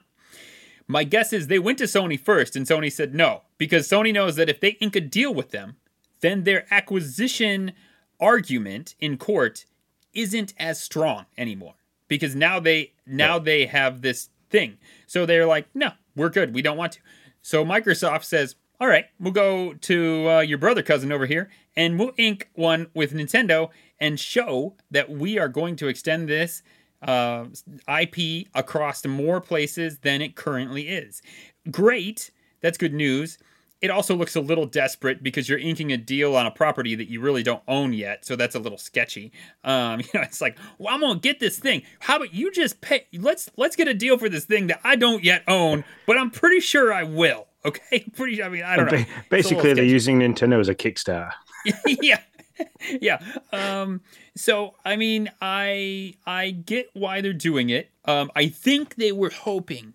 My 0.87 1.03
guess 1.03 1.33
is 1.33 1.47
they 1.47 1.59
went 1.59 1.77
to 1.79 1.83
Sony 1.83 2.19
first, 2.19 2.55
and 2.55 2.65
Sony 2.65 2.91
said 2.91 3.13
no, 3.13 3.41
because 3.57 3.87
Sony 3.87 4.13
knows 4.13 4.37
that 4.37 4.49
if 4.49 4.61
they 4.61 4.77
ink 4.79 4.95
a 4.95 5.01
deal 5.01 5.33
with 5.33 5.51
them, 5.51 5.75
then 6.21 6.43
their 6.43 6.65
acquisition 6.71 7.73
argument 8.19 8.95
in 8.99 9.17
court 9.17 9.65
isn't 10.13 10.53
as 10.57 10.81
strong 10.81 11.25
anymore. 11.37 11.75
Because 12.07 12.35
now 12.35 12.59
they 12.59 12.93
now 13.05 13.37
they 13.37 13.65
have 13.65 14.01
this 14.01 14.29
thing. 14.49 14.77
So 15.07 15.25
they're 15.25 15.45
like, 15.45 15.67
no, 15.75 15.91
we're 16.15 16.29
good. 16.29 16.53
We 16.53 16.61
don't 16.61 16.77
want 16.77 16.93
to. 16.93 16.99
So 17.41 17.65
Microsoft 17.65 18.23
says, 18.23 18.55
all 18.79 18.87
right, 18.87 19.05
we'll 19.19 19.33
go 19.33 19.73
to 19.73 20.29
uh, 20.29 20.39
your 20.39 20.57
brother 20.57 20.83
cousin 20.83 21.11
over 21.11 21.25
here 21.25 21.49
and 21.75 21.99
we'll 21.99 22.13
ink 22.17 22.49
one 22.53 22.87
with 22.93 23.13
Nintendo 23.13 23.69
and 23.99 24.19
show 24.19 24.75
that 24.91 25.09
we 25.09 25.37
are 25.39 25.49
going 25.49 25.75
to 25.77 25.87
extend 25.87 26.27
this 26.27 26.63
uh, 27.01 27.45
IP 27.87 28.47
across 28.53 29.05
more 29.05 29.41
places 29.41 29.99
than 29.99 30.21
it 30.21 30.35
currently 30.35 30.87
is. 30.87 31.21
Great. 31.69 32.31
That's 32.61 32.77
good 32.77 32.93
news. 32.93 33.37
It 33.79 33.91
also 33.91 34.15
looks 34.15 34.35
a 34.35 34.41
little 34.41 34.65
desperate 34.65 35.21
because 35.21 35.47
you're 35.47 35.59
inking 35.59 35.91
a 35.91 35.97
deal 35.97 36.35
on 36.35 36.47
a 36.47 36.51
property 36.51 36.95
that 36.95 37.09
you 37.09 37.21
really 37.21 37.43
don't 37.43 37.61
own 37.67 37.93
yet, 37.93 38.25
so 38.25 38.35
that's 38.35 38.55
a 38.55 38.59
little 38.59 38.79
sketchy. 38.79 39.31
Um, 39.63 39.99
you 40.01 40.07
know, 40.15 40.21
it's 40.21 40.41
like, 40.41 40.57
well, 40.79 40.95
I'm 40.95 41.01
gonna 41.01 41.19
get 41.19 41.39
this 41.39 41.59
thing. 41.59 41.83
How 41.99 42.15
about 42.15 42.33
you 42.33 42.51
just 42.51 42.81
pay? 42.81 43.05
Let's 43.13 43.51
let's 43.55 43.75
get 43.75 43.87
a 43.87 43.93
deal 43.93 44.17
for 44.17 44.29
this 44.29 44.45
thing 44.45 44.65
that 44.67 44.81
I 44.83 44.95
don't 44.95 45.23
yet 45.23 45.43
own, 45.47 45.83
but 46.07 46.17
I'm 46.17 46.31
pretty 46.31 46.59
sure 46.59 46.93
I 46.93 47.03
will. 47.03 47.45
Okay, 47.65 48.05
pretty. 48.15 48.41
I 48.41 48.47
mean, 48.47 48.63
I 48.63 48.77
don't 48.77 48.89
know. 48.89 49.03
Basically, 49.29 49.73
they're 49.73 49.83
using 49.83 50.19
Nintendo 50.19 50.57
as 50.57 50.69
a 50.69 50.75
Kickstarter. 50.75 51.31
yeah 51.85 52.19
yeah 53.01 53.19
um 53.51 54.01
so 54.35 54.75
i 54.85 54.95
mean 54.95 55.29
i 55.41 56.13
i 56.25 56.51
get 56.51 56.89
why 56.93 57.21
they're 57.21 57.33
doing 57.33 57.69
it. 57.69 57.89
Um 58.05 58.31
i 58.35 58.47
think 58.47 58.95
they 58.95 59.11
were 59.11 59.29
hoping 59.29 59.93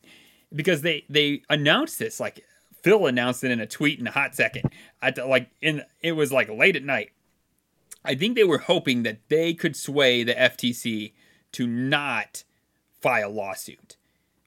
because 0.54 0.82
they 0.82 1.04
they 1.08 1.42
announced 1.48 1.98
this 1.98 2.20
like 2.20 2.44
phil 2.82 3.06
announced 3.06 3.44
it 3.44 3.50
in 3.50 3.60
a 3.60 3.66
tweet 3.66 3.98
in 3.98 4.06
a 4.06 4.10
hot 4.10 4.34
second. 4.34 4.70
At 5.00 5.16
the, 5.16 5.26
like 5.26 5.50
in 5.60 5.82
it 6.00 6.12
was 6.12 6.32
like 6.32 6.48
late 6.48 6.76
at 6.76 6.84
night. 6.84 7.10
I 8.04 8.14
think 8.14 8.34
they 8.34 8.44
were 8.44 8.58
hoping 8.58 9.04
that 9.04 9.18
they 9.28 9.54
could 9.54 9.76
sway 9.76 10.24
the 10.24 10.34
ftc 10.34 11.12
to 11.52 11.66
not 11.66 12.44
file 13.00 13.30
lawsuit 13.30 13.96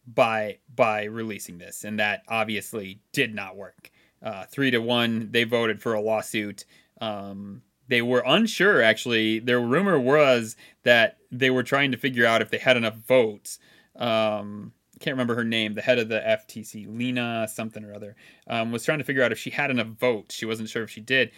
by 0.07 0.57
by 0.73 1.03
releasing 1.03 1.57
this 1.57 1.83
and 1.83 1.99
that 1.99 2.23
obviously 2.27 2.99
did 3.11 3.33
not 3.33 3.55
work. 3.55 3.91
Uh, 4.21 4.45
three 4.45 4.71
to 4.71 4.79
one 4.79 5.29
they 5.31 5.43
voted 5.43 5.81
for 5.81 5.93
a 5.93 6.01
lawsuit. 6.01 6.65
Um, 7.01 7.61
they 7.87 8.01
were 8.01 8.23
unsure 8.25 8.81
actually. 8.81 9.39
Their 9.39 9.59
rumor 9.59 9.99
was 9.99 10.55
that 10.83 11.17
they 11.31 11.49
were 11.49 11.63
trying 11.63 11.91
to 11.91 11.97
figure 11.97 12.25
out 12.25 12.41
if 12.41 12.49
they 12.49 12.57
had 12.57 12.77
enough 12.77 12.95
votes. 12.95 13.59
Um, 13.95 14.73
can't 14.99 15.13
remember 15.13 15.35
her 15.35 15.43
name 15.43 15.73
the 15.73 15.81
head 15.81 15.99
of 15.99 16.07
the 16.07 16.19
ftc 16.19 16.87
Lina 16.87 17.47
something 17.51 17.83
or 17.83 17.93
other 17.93 18.15
um, 18.47 18.71
was 18.71 18.85
trying 18.85 18.97
to 18.97 19.03
figure 19.03 19.21
out 19.21 19.33
if 19.33 19.37
she 19.37 19.49
had 19.49 19.69
enough 19.69 19.87
votes. 19.87 20.33
She 20.33 20.45
wasn't 20.45 20.69
sure 20.69 20.83
if 20.83 20.89
she 20.89 21.01
did 21.01 21.31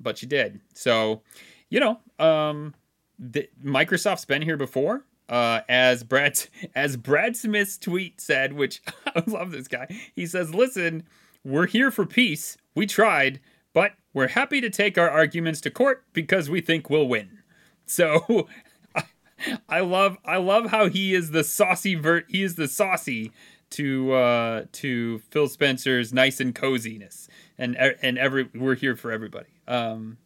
but 0.00 0.18
she 0.18 0.26
did. 0.26 0.60
So 0.74 1.22
you 1.70 1.80
know 1.80 2.00
um, 2.18 2.74
the, 3.18 3.48
microsoft's 3.64 4.24
been 4.24 4.42
here 4.42 4.56
before 4.56 5.04
uh, 5.28 5.60
as 5.68 6.02
Brad 6.02 6.40
as 6.74 6.96
Brad 6.96 7.36
Smith's 7.36 7.78
tweet 7.78 8.20
said, 8.20 8.52
which 8.52 8.80
I 9.06 9.22
love 9.26 9.50
this 9.50 9.68
guy. 9.68 9.88
He 10.14 10.26
says, 10.26 10.54
"Listen, 10.54 11.04
we're 11.44 11.66
here 11.66 11.90
for 11.90 12.06
peace. 12.06 12.56
We 12.74 12.86
tried, 12.86 13.40
but 13.78 13.92
we're 14.12 14.26
happy 14.26 14.60
to 14.60 14.68
take 14.68 14.98
our 14.98 15.08
arguments 15.08 15.60
to 15.60 15.70
court 15.70 16.02
because 16.12 16.50
we 16.50 16.60
think 16.60 16.90
we'll 16.90 17.06
win." 17.06 17.38
So 17.86 18.48
I, 19.68 19.78
love 19.78 20.18
I 20.24 20.38
love 20.38 20.72
how 20.72 20.88
he 20.88 21.14
is 21.14 21.30
the 21.30 21.44
saucy 21.44 21.94
vert. 21.94 22.24
He 22.28 22.42
is 22.42 22.56
the 22.56 22.66
saucy 22.66 23.30
to 23.70 24.12
uh, 24.14 24.64
to 24.72 25.20
Phil 25.30 25.46
Spencer's 25.46 26.12
nice 26.12 26.40
and 26.40 26.52
coziness, 26.56 27.28
and 27.56 27.76
and 27.76 28.18
every 28.18 28.48
we're 28.52 28.74
here 28.74 28.96
for 28.96 29.12
everybody. 29.12 29.50
Um, 29.68 30.18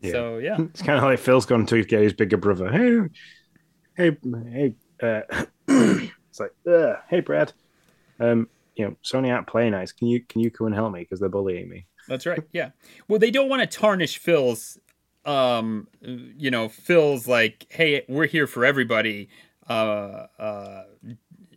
Yeah. 0.00 0.10
So 0.10 0.38
yeah, 0.38 0.56
It's 0.70 0.82
kind 0.82 0.98
of 0.98 1.04
like 1.04 1.20
Phil's 1.20 1.46
gone 1.46 1.66
to 1.66 1.84
get 1.84 2.02
his 2.02 2.14
bigger 2.14 2.36
brother. 2.36 2.68
Hey, 2.68 3.06
hey, 3.96 4.16
hey. 4.50 4.74
Uh, 5.00 5.44
it's 5.68 6.40
like, 6.40 6.52
uh, 6.68 6.96
hey, 7.08 7.20
Brad. 7.20 7.52
Um, 8.18 8.48
you 8.74 8.86
know, 8.86 8.96
Sony 9.04 9.32
aren't 9.32 9.46
playing 9.46 9.70
nice. 9.70 9.92
Can 9.92 10.08
you 10.08 10.20
can 10.24 10.40
you 10.40 10.50
come 10.50 10.66
and 10.66 10.74
help 10.74 10.92
me 10.92 11.00
because 11.00 11.20
they're 11.20 11.28
bullying 11.28 11.68
me? 11.68 11.86
That's 12.08 12.26
right. 12.26 12.42
Yeah. 12.52 12.70
Well, 13.06 13.18
they 13.18 13.30
don't 13.30 13.48
want 13.48 13.68
to 13.68 13.78
tarnish 13.78 14.18
Phil's, 14.18 14.78
um, 15.24 15.88
you 16.00 16.50
know, 16.50 16.68
Phil's 16.68 17.28
like, 17.28 17.66
hey, 17.70 18.04
we're 18.08 18.26
here 18.26 18.46
for 18.46 18.64
everybody, 18.64 19.28
uh, 19.68 20.26
uh, 20.38 20.84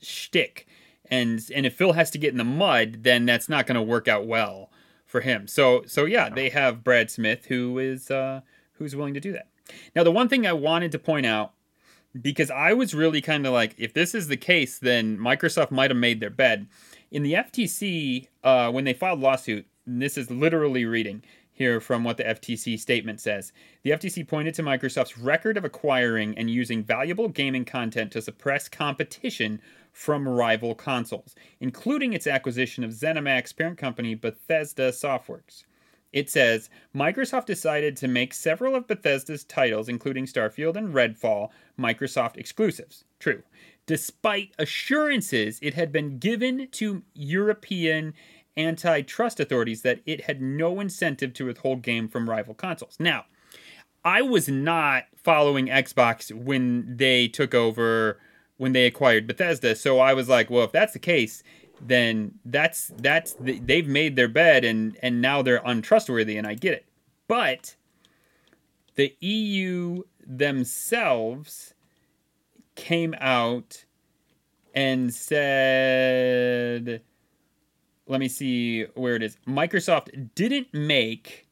shtick, 0.02 0.68
and 1.10 1.42
and 1.56 1.66
if 1.66 1.76
Phil 1.76 1.94
has 1.94 2.12
to 2.12 2.18
get 2.18 2.32
in 2.32 2.38
the 2.38 2.44
mud, 2.44 3.04
then 3.04 3.26
that's 3.26 3.50
not 3.50 3.66
going 3.66 3.76
to 3.76 3.82
work 3.82 4.08
out 4.08 4.28
well 4.28 4.72
for 5.06 5.22
him. 5.22 5.48
So 5.48 5.84
so 5.88 6.06
yeah, 6.06 6.30
they 6.30 6.50
have 6.50 6.84
Brad 6.84 7.10
Smith 7.10 7.46
who 7.46 7.80
is 7.80 8.12
uh, 8.12 8.42
who's 8.74 8.96
willing 8.96 9.14
to 9.14 9.20
do 9.20 9.32
that. 9.32 9.48
Now, 9.96 10.04
the 10.04 10.12
one 10.12 10.28
thing 10.28 10.46
I 10.46 10.54
wanted 10.54 10.92
to 10.92 11.00
point 11.00 11.26
out 11.26 11.54
because 12.20 12.52
I 12.52 12.74
was 12.74 12.94
really 12.94 13.22
kind 13.22 13.46
of 13.46 13.54
like, 13.54 13.76
if 13.78 13.94
this 13.94 14.14
is 14.14 14.28
the 14.28 14.38
case, 14.38 14.80
then 14.80 15.18
Microsoft 15.18 15.72
might 15.72 15.92
have 15.92 15.98
made 15.98 16.20
their 16.20 16.30
bed. 16.30 16.68
In 17.10 17.24
the 17.24 17.34
FTC, 17.34 18.28
uh, 18.44 18.72
when 18.72 18.84
they 18.84 18.94
filed 18.94 19.20
lawsuit, 19.20 19.66
and 19.92 20.02
this 20.02 20.18
is 20.18 20.32
literally 20.32 20.86
reading 20.86 21.22
here 21.52 21.82
from 21.82 22.06
what 22.06 22.16
the 22.16 22.24
FTC 22.24 22.80
statement 22.80 23.20
says. 23.20 23.52
The 23.84 23.92
FTC 23.92 24.26
pointed 24.26 24.54
to 24.56 24.64
Microsoft's 24.64 25.18
record 25.18 25.58
of 25.58 25.66
acquiring 25.66 26.38
and 26.38 26.50
using 26.50 26.82
valuable 26.82 27.28
gaming 27.28 27.66
content 27.66 28.12
to 28.14 28.22
suppress 28.22 28.70
competition 28.70 29.62
from 29.92 30.28
rival 30.28 30.74
consoles, 30.74 31.36
including 31.60 32.14
its 32.14 32.26
acquisition 32.26 32.86
of 32.86 32.92
ZeniMax 32.92 33.56
parent 33.56 33.78
company 33.78 34.16
Bethesda 34.16 34.92
Softworks. 34.92 35.66
It 36.14 36.30
says 36.30 36.70
Microsoft 36.96 37.46
decided 37.46 37.98
to 37.98 38.08
make 38.08 38.34
several 38.34 38.76
of 38.76 38.88
Bethesda's 38.88 39.44
titles, 39.44 39.90
including 39.90 40.26
Starfield 40.26 40.78
and 40.78 40.94
Redfall, 40.94 41.50
Microsoft 41.78 42.38
exclusives. 42.38 43.04
True. 43.20 43.44
Despite 43.88 44.54
assurances 44.58 45.60
it 45.62 45.74
had 45.74 45.92
been 45.92 46.18
given 46.18 46.70
to 46.74 47.04
European 47.14 48.14
antitrust 48.58 49.40
authorities 49.40 49.82
that 49.82 50.02
it 50.06 50.22
had 50.22 50.42
no 50.42 50.80
incentive 50.80 51.34
to 51.34 51.46
withhold 51.46 51.82
game 51.82 52.08
from 52.08 52.30
rival 52.30 52.54
consoles. 52.54 52.98
Now, 53.00 53.26
I 54.04 54.22
was 54.22 54.50
not 54.50 55.06
following 55.16 55.68
Xbox 55.68 56.34
when 56.34 56.98
they 56.98 57.28
took 57.28 57.54
over 57.54 58.20
when 58.58 58.74
they 58.74 58.86
acquired 58.86 59.26
Bethesda, 59.26 59.76
so 59.76 60.00
I 60.00 60.14
was 60.14 60.30
like, 60.30 60.50
well, 60.50 60.64
if 60.64 60.72
that's 60.72 60.94
the 60.94 61.00
case, 61.00 61.44
then 61.80 62.34
that's 62.46 62.92
that's 62.98 63.36
they've 63.40 63.88
made 63.88 64.16
their 64.16 64.28
bed 64.28 64.64
and 64.64 64.98
and 65.02 65.22
now 65.22 65.42
they're 65.42 65.62
untrustworthy 65.66 66.38
and 66.38 66.46
I 66.46 66.54
get 66.54 66.74
it. 66.74 66.86
But 67.28 67.76
the 68.96 69.16
EU 69.20 70.04
themselves 70.26 71.74
came 72.76 73.16
out 73.20 73.86
and 74.74 75.14
said 75.14 77.02
let 78.12 78.20
me 78.20 78.28
see 78.28 78.84
where 78.96 79.16
it 79.16 79.24
is. 79.24 79.38
Microsoft 79.48 80.36
didn't 80.36 80.74
make 80.74 81.48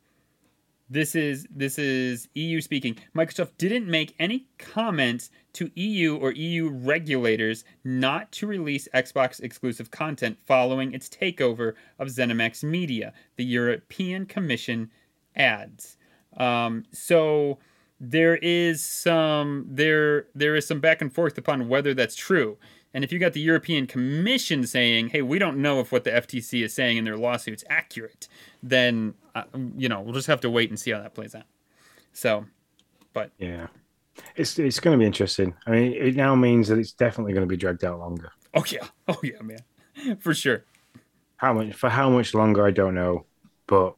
this 0.89 1.15
is 1.15 1.47
this 1.49 1.79
is 1.79 2.27
EU 2.33 2.59
speaking. 2.59 2.97
Microsoft 3.15 3.51
didn't 3.57 3.87
make 3.87 4.13
any 4.19 4.47
comments 4.57 5.29
to 5.53 5.71
EU 5.75 6.17
or 6.17 6.33
EU 6.33 6.69
regulators 6.69 7.63
not 7.85 8.31
to 8.33 8.47
release 8.47 8.89
Xbox 8.93 9.39
exclusive 9.39 9.89
content 9.89 10.37
following 10.45 10.93
its 10.93 11.07
takeover 11.07 11.75
of 11.97 12.09
ZeniMax 12.09 12.63
Media, 12.63 13.13
the 13.37 13.45
European 13.45 14.25
Commission 14.25 14.91
adds. 15.37 15.95
Um, 16.35 16.83
so 16.91 17.59
there 18.01 18.35
is 18.37 18.83
some 18.83 19.65
there 19.69 20.25
there 20.35 20.57
is 20.57 20.67
some 20.67 20.81
back 20.81 21.01
and 21.01 21.13
forth 21.13 21.37
upon 21.37 21.69
whether 21.69 21.93
that's 21.93 22.15
true. 22.17 22.57
And 22.93 23.03
if 23.03 23.11
you 23.11 23.19
got 23.19 23.33
the 23.33 23.41
European 23.41 23.85
Commission 23.85 24.65
saying, 24.65 25.09
"Hey, 25.09 25.21
we 25.21 25.37
don't 25.37 25.57
know 25.61 25.79
if 25.79 25.91
what 25.91 26.03
the 26.03 26.11
FTC 26.11 26.63
is 26.63 26.73
saying 26.73 26.97
in 26.97 27.05
their 27.05 27.17
lawsuit's 27.17 27.63
accurate," 27.69 28.27
then 28.63 29.13
uh, 29.35 29.43
you 29.77 29.87
know 29.87 30.01
we'll 30.01 30.13
just 30.13 30.27
have 30.27 30.41
to 30.41 30.49
wait 30.49 30.69
and 30.69 30.79
see 30.79 30.91
how 30.91 30.99
that 30.99 31.13
plays 31.13 31.35
out. 31.35 31.43
So, 32.13 32.45
but 33.13 33.31
yeah, 33.37 33.67
it's 34.35 34.57
it's 34.57 34.79
going 34.79 34.97
to 34.97 34.99
be 34.99 35.05
interesting. 35.05 35.53
I 35.67 35.71
mean, 35.71 35.93
it 35.93 36.15
now 36.15 36.35
means 36.35 36.67
that 36.69 36.79
it's 36.79 36.91
definitely 36.91 37.33
going 37.33 37.47
to 37.47 37.49
be 37.49 37.57
dragged 37.57 37.83
out 37.83 37.99
longer. 37.99 38.31
Oh 38.53 38.63
yeah, 38.67 38.87
oh 39.07 39.19
yeah, 39.23 39.41
man, 39.41 40.17
for 40.19 40.33
sure. 40.33 40.63
How 41.37 41.53
much 41.53 41.73
for 41.73 41.89
how 41.89 42.09
much 42.09 42.33
longer 42.33 42.65
I 42.65 42.71
don't 42.71 42.95
know, 42.95 43.25
but 43.67 43.95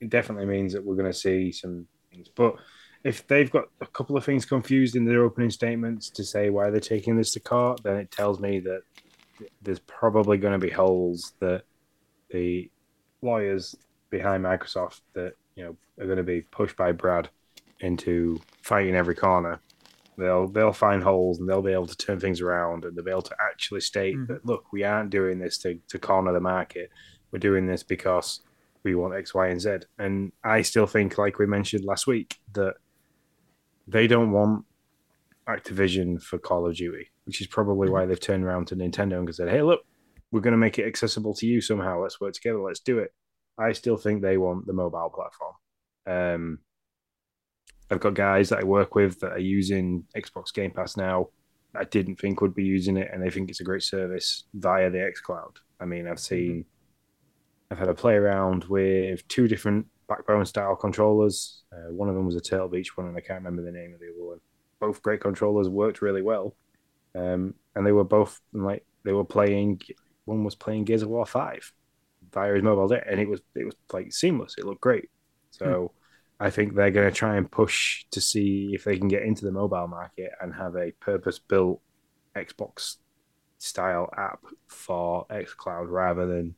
it 0.00 0.10
definitely 0.10 0.46
means 0.46 0.72
that 0.72 0.84
we're 0.84 0.96
going 0.96 1.10
to 1.10 1.16
see 1.16 1.52
some 1.52 1.86
things. 2.10 2.28
But 2.34 2.56
if 3.04 3.26
they've 3.26 3.50
got 3.50 3.64
a 3.80 3.86
couple 3.86 4.16
of 4.16 4.24
things 4.24 4.44
confused 4.44 4.96
in 4.96 5.04
their 5.04 5.22
opening 5.22 5.50
statements 5.50 6.08
to 6.10 6.24
say 6.24 6.50
why 6.50 6.70
they're 6.70 6.80
taking 6.80 7.16
this 7.16 7.32
to 7.32 7.40
court, 7.40 7.82
then 7.82 7.96
it 7.96 8.10
tells 8.10 8.38
me 8.38 8.60
that 8.60 8.82
there's 9.60 9.80
probably 9.80 10.38
going 10.38 10.52
to 10.52 10.64
be 10.64 10.70
holes 10.70 11.32
that 11.40 11.64
the 12.30 12.70
lawyers 13.22 13.76
behind 14.10 14.44
Microsoft 14.44 15.00
that 15.14 15.34
you 15.56 15.64
know 15.64 15.76
are 15.98 16.06
going 16.06 16.16
to 16.16 16.22
be 16.22 16.42
pushed 16.42 16.76
by 16.76 16.92
Brad 16.92 17.28
into 17.80 18.40
fighting 18.62 18.94
every 18.94 19.14
corner. 19.14 19.60
They'll 20.16 20.46
they'll 20.46 20.72
find 20.72 21.02
holes 21.02 21.40
and 21.40 21.48
they'll 21.48 21.62
be 21.62 21.72
able 21.72 21.86
to 21.86 21.96
turn 21.96 22.20
things 22.20 22.40
around 22.40 22.84
and 22.84 22.96
they'll 22.96 23.04
be 23.04 23.10
able 23.10 23.22
to 23.22 23.36
actually 23.40 23.80
state 23.80 24.16
mm. 24.16 24.26
that 24.28 24.46
look, 24.46 24.72
we 24.72 24.84
aren't 24.84 25.10
doing 25.10 25.38
this 25.38 25.58
to, 25.58 25.78
to 25.88 25.98
corner 25.98 26.32
the 26.32 26.40
market. 26.40 26.90
We're 27.30 27.38
doing 27.38 27.66
this 27.66 27.82
because 27.82 28.40
we 28.84 28.94
want 28.94 29.14
X, 29.14 29.34
Y, 29.34 29.48
and 29.48 29.60
Z. 29.60 29.78
And 29.98 30.32
I 30.44 30.62
still 30.62 30.86
think, 30.86 31.16
like 31.16 31.38
we 31.38 31.46
mentioned 31.46 31.84
last 31.84 32.06
week, 32.06 32.38
that 32.52 32.74
they 33.92 34.06
don't 34.06 34.32
want 34.32 34.64
Activision 35.48 36.22
for 36.22 36.38
Call 36.38 36.66
of 36.66 36.76
Duty, 36.76 37.10
which 37.24 37.40
is 37.40 37.46
probably 37.46 37.90
why 37.90 38.06
they've 38.06 38.18
turned 38.18 38.44
around 38.44 38.66
to 38.68 38.76
Nintendo 38.76 39.18
and 39.18 39.34
said, 39.34 39.48
"Hey, 39.48 39.62
look, 39.62 39.80
we're 40.30 40.40
going 40.40 40.52
to 40.52 40.58
make 40.58 40.78
it 40.78 40.86
accessible 40.86 41.34
to 41.34 41.46
you 41.46 41.60
somehow. 41.60 42.02
Let's 42.02 42.20
work 42.20 42.34
together. 42.34 42.60
Let's 42.60 42.80
do 42.80 42.98
it." 42.98 43.12
I 43.58 43.72
still 43.72 43.96
think 43.96 44.22
they 44.22 44.38
want 44.38 44.66
the 44.66 44.72
mobile 44.72 45.10
platform. 45.10 45.54
Um, 46.06 46.58
I've 47.90 48.00
got 48.00 48.14
guys 48.14 48.48
that 48.48 48.60
I 48.60 48.64
work 48.64 48.94
with 48.94 49.20
that 49.20 49.32
are 49.32 49.38
using 49.38 50.04
Xbox 50.16 50.52
Game 50.52 50.70
Pass 50.70 50.96
now. 50.96 51.28
I 51.74 51.84
didn't 51.84 52.16
think 52.16 52.40
would 52.40 52.54
be 52.54 52.64
using 52.64 52.96
it, 52.96 53.10
and 53.12 53.22
they 53.22 53.30
think 53.30 53.50
it's 53.50 53.60
a 53.60 53.64
great 53.64 53.82
service 53.82 54.44
via 54.54 54.90
the 54.90 54.98
xCloud. 54.98 55.56
I 55.80 55.84
mean, 55.84 56.06
I've 56.06 56.20
seen, 56.20 56.64
I've 57.70 57.78
had 57.78 57.88
a 57.88 57.94
play 57.94 58.14
around 58.14 58.64
with 58.64 59.26
two 59.28 59.48
different 59.48 59.86
backbone 60.16 60.44
style 60.44 60.76
controllers. 60.76 61.62
Uh, 61.72 61.92
one 61.92 62.08
of 62.08 62.14
them 62.14 62.26
was 62.26 62.36
a 62.36 62.40
Turtle 62.40 62.68
Beach 62.68 62.96
one, 62.96 63.06
and 63.06 63.16
I 63.16 63.20
can't 63.20 63.42
remember 63.42 63.62
the 63.62 63.76
name 63.76 63.94
of 63.94 64.00
the 64.00 64.10
other 64.14 64.24
one. 64.24 64.40
Both 64.80 65.02
great 65.02 65.20
controllers 65.20 65.68
worked 65.68 66.02
really 66.02 66.22
well, 66.22 66.54
um, 67.14 67.54
and 67.74 67.86
they 67.86 67.92
were 67.92 68.04
both 68.04 68.40
like 68.52 68.84
they 69.04 69.12
were 69.12 69.24
playing. 69.24 69.80
One 70.24 70.44
was 70.44 70.54
playing 70.54 70.84
Gears 70.84 71.02
of 71.02 71.08
War 71.08 71.26
Five 71.26 71.72
via 72.32 72.54
his 72.54 72.62
mobile 72.62 72.88
data, 72.88 73.04
and 73.08 73.20
it 73.20 73.28
was 73.28 73.40
it 73.54 73.64
was 73.64 73.74
like 73.92 74.12
seamless. 74.12 74.56
It 74.58 74.64
looked 74.64 74.80
great. 74.80 75.08
So 75.50 75.92
hmm. 76.38 76.44
I 76.44 76.50
think 76.50 76.74
they're 76.74 76.90
going 76.90 77.08
to 77.08 77.16
try 77.16 77.36
and 77.36 77.50
push 77.50 78.04
to 78.10 78.20
see 78.20 78.72
if 78.74 78.84
they 78.84 78.98
can 78.98 79.08
get 79.08 79.22
into 79.22 79.44
the 79.44 79.52
mobile 79.52 79.86
market 79.86 80.32
and 80.40 80.54
have 80.54 80.76
a 80.76 80.92
purpose 81.00 81.38
built 81.38 81.80
Xbox 82.36 82.96
style 83.58 84.10
app 84.16 84.40
for 84.66 85.24
xCloud 85.30 85.86
rather 85.88 86.26
than 86.26 86.52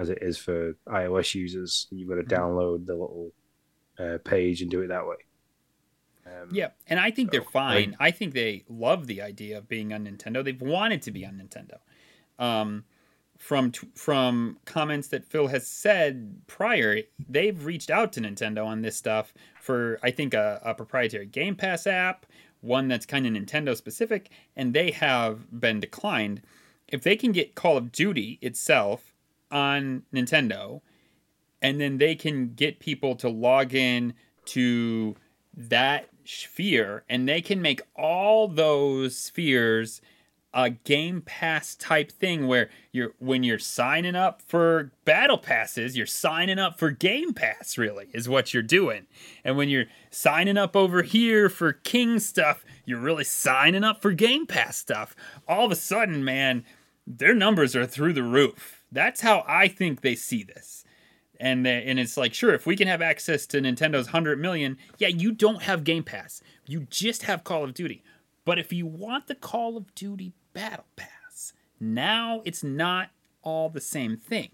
as 0.00 0.08
it 0.08 0.18
is 0.22 0.38
for 0.38 0.76
iOS 0.88 1.34
users. 1.34 1.86
You've 1.90 2.08
got 2.08 2.16
to 2.16 2.22
mm-hmm. 2.22 2.34
download 2.34 2.86
the 2.86 2.94
little 2.94 3.32
uh, 3.98 4.18
page 4.24 4.62
and 4.62 4.70
do 4.70 4.80
it 4.80 4.88
that 4.88 5.06
way. 5.06 5.16
Um, 6.26 6.48
yeah, 6.52 6.68
and 6.86 6.98
I 6.98 7.10
think 7.10 7.28
so, 7.28 7.32
they're 7.32 7.50
fine. 7.50 7.96
I, 8.00 8.08
I, 8.08 8.10
think 8.10 8.34
they 8.34 8.64
love 8.68 9.06
the 9.06 9.20
idea 9.20 9.58
of 9.58 9.68
being 9.68 9.92
on 9.92 10.06
Nintendo. 10.06 10.44
They've 10.44 10.60
wanted 10.60 11.02
to 11.02 11.10
be 11.10 11.26
on 11.26 11.34
Nintendo. 11.34 11.78
Um, 12.42 12.84
from 13.38 13.72
from 13.94 14.58
comments 14.66 15.08
that 15.08 15.24
Phil 15.24 15.48
has 15.48 15.66
said 15.66 16.42
prior, 16.46 17.00
they've 17.28 17.64
reached 17.64 17.90
out 17.90 18.12
to 18.12 18.20
Nintendo 18.20 18.64
on 18.66 18.82
this 18.82 18.96
stuff 18.96 19.32
for 19.60 19.98
I 20.02 20.10
think 20.10 20.34
a, 20.34 20.60
a 20.62 20.74
proprietary 20.74 21.26
Game 21.26 21.56
Pass 21.56 21.86
app, 21.86 22.26
one 22.60 22.86
that's 22.88 23.06
kind 23.06 23.26
of 23.26 23.32
Nintendo 23.32 23.76
specific, 23.76 24.30
and 24.54 24.74
they 24.74 24.90
have 24.90 25.58
been 25.58 25.80
declined. 25.80 26.42
If 26.86 27.02
they 27.02 27.16
can 27.16 27.32
get 27.32 27.54
Call 27.54 27.76
of 27.78 27.92
Duty 27.92 28.38
itself 28.42 29.09
on 29.50 30.02
Nintendo, 30.12 30.80
and 31.62 31.80
then 31.80 31.98
they 31.98 32.14
can 32.14 32.54
get 32.54 32.80
people 32.80 33.14
to 33.16 33.28
log 33.28 33.74
in 33.74 34.14
to 34.46 35.16
that 35.56 36.08
sphere, 36.24 37.04
and 37.08 37.28
they 37.28 37.42
can 37.42 37.60
make 37.60 37.82
all 37.96 38.48
those 38.48 39.16
spheres 39.16 40.00
a 40.52 40.70
game 40.70 41.22
pass 41.22 41.74
type 41.76 42.10
thing 42.10 42.46
where 42.46 42.68
you're 42.90 43.12
when 43.18 43.42
you're 43.44 43.58
signing 43.58 44.16
up 44.16 44.42
for 44.42 44.90
battle 45.04 45.38
passes 45.38 45.96
you're 45.96 46.06
signing 46.06 46.58
up 46.58 46.78
for 46.78 46.90
game 46.90 47.32
pass 47.32 47.78
really 47.78 48.08
is 48.12 48.28
what 48.28 48.52
you're 48.52 48.62
doing. 48.62 49.06
And 49.44 49.56
when 49.56 49.68
you're 49.68 49.86
signing 50.10 50.56
up 50.56 50.74
over 50.74 51.02
here 51.02 51.48
for 51.48 51.72
king 51.72 52.18
stuff 52.18 52.64
you're 52.84 52.98
really 52.98 53.24
signing 53.24 53.84
up 53.84 54.02
for 54.02 54.10
game 54.12 54.46
pass 54.46 54.76
stuff. 54.76 55.14
All 55.46 55.66
of 55.66 55.72
a 55.72 55.76
sudden 55.76 56.24
man 56.24 56.64
their 57.06 57.34
numbers 57.34 57.76
are 57.76 57.86
through 57.86 58.14
the 58.14 58.22
roof 58.24 58.79
that's 58.92 59.20
how 59.20 59.44
I 59.46 59.68
think 59.68 60.00
they 60.00 60.14
see 60.14 60.42
this. 60.42 60.84
And 61.38 61.64
they, 61.64 61.84
and 61.84 61.98
it's 61.98 62.16
like, 62.16 62.34
sure, 62.34 62.52
if 62.52 62.66
we 62.66 62.76
can 62.76 62.86
have 62.86 63.00
access 63.00 63.46
to 63.46 63.60
Nintendo's 63.60 64.06
100 64.06 64.38
million, 64.38 64.76
yeah, 64.98 65.08
you 65.08 65.32
don't 65.32 65.62
have 65.62 65.84
Game 65.84 66.02
Pass. 66.02 66.42
You 66.66 66.86
just 66.90 67.22
have 67.22 67.44
Call 67.44 67.64
of 67.64 67.72
Duty. 67.72 68.02
But 68.44 68.58
if 68.58 68.72
you 68.72 68.86
want 68.86 69.26
the 69.26 69.34
Call 69.34 69.76
of 69.76 69.94
Duty 69.94 70.34
Battle 70.52 70.84
Pass, 70.96 71.54
now 71.80 72.42
it's 72.44 72.62
not 72.62 73.08
all 73.42 73.70
the 73.70 73.80
same 73.80 74.16
thing. 74.16 74.50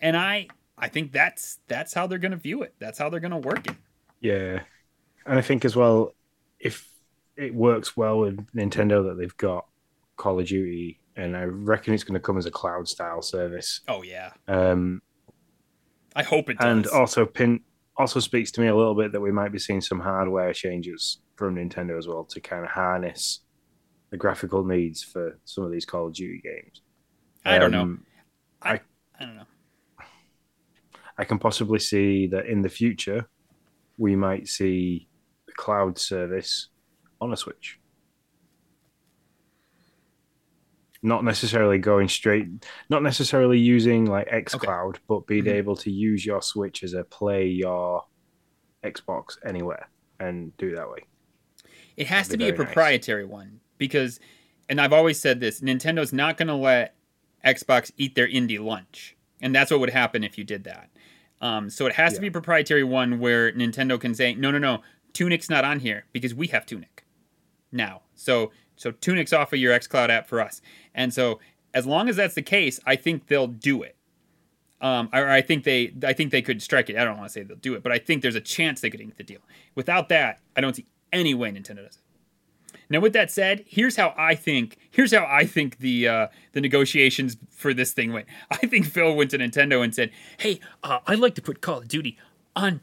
And 0.00 0.16
I 0.16 0.48
I 0.78 0.88
think 0.88 1.12
that's 1.12 1.58
that's 1.68 1.94
how 1.94 2.06
they're 2.06 2.18
going 2.18 2.30
to 2.32 2.38
view 2.38 2.62
it. 2.62 2.74
That's 2.78 2.98
how 2.98 3.08
they're 3.08 3.20
going 3.20 3.30
to 3.32 3.36
work 3.36 3.66
it. 3.66 3.76
Yeah. 4.20 4.60
And 5.26 5.38
I 5.38 5.42
think 5.42 5.64
as 5.64 5.74
well 5.74 6.14
if 6.58 6.88
it 7.36 7.54
works 7.54 7.96
well 7.96 8.20
with 8.20 8.46
Nintendo 8.54 9.04
that 9.08 9.16
they've 9.18 9.36
got 9.36 9.66
Call 10.16 10.38
of 10.38 10.46
Duty 10.46 10.99
and 11.20 11.36
I 11.36 11.44
reckon 11.44 11.92
it's 11.92 12.04
going 12.04 12.14
to 12.14 12.20
come 12.20 12.38
as 12.38 12.46
a 12.46 12.50
cloud 12.50 12.88
style 12.88 13.22
service. 13.22 13.80
Oh 13.88 14.02
yeah. 14.02 14.32
Um, 14.48 15.02
I 16.16 16.22
hope 16.22 16.48
it 16.48 16.58
does. 16.58 16.66
And 16.66 16.86
also, 16.88 17.26
pin 17.26 17.60
also 17.96 18.20
speaks 18.20 18.50
to 18.52 18.60
me 18.60 18.68
a 18.68 18.74
little 18.74 18.94
bit 18.94 19.12
that 19.12 19.20
we 19.20 19.30
might 19.30 19.52
be 19.52 19.58
seeing 19.58 19.80
some 19.80 20.00
hardware 20.00 20.52
changes 20.52 21.18
from 21.36 21.56
Nintendo 21.56 21.98
as 21.98 22.08
well 22.08 22.24
to 22.24 22.40
kind 22.40 22.64
of 22.64 22.70
harness 22.70 23.40
the 24.10 24.16
graphical 24.16 24.64
needs 24.64 25.02
for 25.02 25.38
some 25.44 25.64
of 25.64 25.70
these 25.70 25.84
Call 25.84 26.08
of 26.08 26.14
Duty 26.14 26.40
games. 26.42 26.82
I 27.44 27.58
don't 27.58 27.70
know. 27.70 27.82
Um, 27.82 28.06
I, 28.62 28.72
I, 28.72 28.80
I 29.20 29.24
don't 29.24 29.36
know. 29.36 29.46
I 31.16 31.24
can 31.24 31.38
possibly 31.38 31.78
see 31.78 32.26
that 32.28 32.46
in 32.46 32.62
the 32.62 32.68
future 32.68 33.28
we 33.98 34.16
might 34.16 34.48
see 34.48 35.08
the 35.46 35.52
cloud 35.52 35.98
service 35.98 36.68
on 37.20 37.32
a 37.32 37.36
Switch. 37.36 37.79
Not 41.02 41.24
necessarily 41.24 41.78
going 41.78 42.08
straight, 42.08 42.46
not 42.90 43.02
necessarily 43.02 43.58
using 43.58 44.04
like 44.04 44.28
xCloud, 44.28 44.96
but 45.08 45.26
being 45.26 45.44
Mhm. 45.44 45.54
able 45.54 45.76
to 45.76 45.90
use 45.90 46.26
your 46.26 46.42
Switch 46.42 46.82
as 46.82 46.92
a 46.92 47.04
play 47.04 47.46
your 47.46 48.04
Xbox 48.84 49.38
anywhere 49.44 49.88
and 50.18 50.54
do 50.58 50.68
it 50.68 50.76
that 50.76 50.90
way. 50.90 51.04
It 51.96 52.06
has 52.08 52.26
to 52.28 52.32
That'd 52.32 52.38
be 52.40 52.44
be 52.44 52.48
a 52.50 52.52
very 52.52 52.64
nice. 52.66 52.74
proprietary 52.74 53.24
one 53.24 53.60
because, 53.78 54.20
and 54.68 54.80
I've 54.80 54.92
always 54.92 55.18
said 55.20 55.40
this: 55.40 55.60
Nintendo's 55.62 56.12
not 56.12 56.36
going 56.36 56.48
to 56.48 56.54
let 56.54 56.94
Xbox 57.44 57.90
eat 57.96 58.14
their 58.14 58.28
indie 58.28 58.62
lunch, 58.62 59.16
and 59.40 59.54
that's 59.54 59.70
what 59.70 59.80
would 59.80 59.90
happen 59.90 60.22
if 60.22 60.36
you 60.36 60.44
did 60.44 60.64
that. 60.64 60.90
Um, 61.40 61.70
so 61.70 61.86
it 61.86 61.94
has 61.94 62.14
to 62.14 62.20
be 62.20 62.26
a 62.26 62.30
proprietary 62.30 62.84
one 62.84 63.18
where 63.18 63.50
Nintendo 63.52 63.98
can 63.98 64.14
say, 64.14 64.34
"No, 64.34 64.50
no, 64.50 64.58
no, 64.58 64.82
Tunic's 65.14 65.48
not 65.48 65.64
on 65.64 65.80
here 65.80 66.04
because 66.12 66.34
we 66.34 66.48
have 66.48 66.66
Tunic 66.66 67.04
now." 67.72 68.02
So, 68.14 68.52
so 68.80 68.92
Tunic's 68.92 69.32
off 69.32 69.52
of 69.52 69.58
your 69.58 69.78
xCloud 69.78 70.08
app 70.08 70.26
for 70.26 70.40
us, 70.40 70.62
and 70.94 71.12
so 71.12 71.38
as 71.74 71.86
long 71.86 72.08
as 72.08 72.16
that's 72.16 72.34
the 72.34 72.42
case, 72.42 72.80
I 72.86 72.96
think 72.96 73.26
they'll 73.26 73.46
do 73.46 73.82
it. 73.82 73.96
Um, 74.80 75.10
or 75.12 75.28
I 75.28 75.42
think 75.42 75.64
they, 75.64 75.92
I 76.04 76.14
think 76.14 76.30
they 76.30 76.40
could 76.40 76.62
strike 76.62 76.88
it. 76.88 76.96
I 76.96 77.04
don't 77.04 77.18
want 77.18 77.28
to 77.28 77.32
say 77.32 77.42
they'll 77.42 77.56
do 77.56 77.74
it, 77.74 77.82
but 77.82 77.92
I 77.92 77.98
think 77.98 78.22
there's 78.22 78.34
a 78.34 78.40
chance 78.40 78.80
they 78.80 78.88
could 78.88 79.00
ink 79.00 79.16
the 79.18 79.22
deal. 79.22 79.40
Without 79.74 80.08
that, 80.08 80.40
I 80.56 80.62
don't 80.62 80.74
see 80.74 80.86
any 81.12 81.34
way 81.34 81.50
Nintendo 81.50 81.84
does 81.84 81.96
it. 81.96 82.78
Now, 82.88 83.00
with 83.00 83.12
that 83.12 83.30
said, 83.30 83.64
here's 83.66 83.96
how 83.96 84.14
I 84.16 84.34
think. 84.34 84.78
Here's 84.90 85.12
how 85.14 85.26
I 85.28 85.44
think 85.44 85.78
the 85.78 86.08
uh, 86.08 86.26
the 86.52 86.60
negotiations 86.60 87.36
for 87.50 87.74
this 87.74 87.92
thing 87.92 88.12
went. 88.12 88.26
I 88.50 88.66
think 88.66 88.86
Phil 88.86 89.14
went 89.14 89.30
to 89.32 89.38
Nintendo 89.38 89.84
and 89.84 89.94
said, 89.94 90.10
"Hey, 90.38 90.60
uh, 90.82 90.98
I'd 91.06 91.20
like 91.20 91.34
to 91.36 91.42
put 91.42 91.60
Call 91.60 91.78
of 91.78 91.88
Duty 91.88 92.18
on 92.56 92.80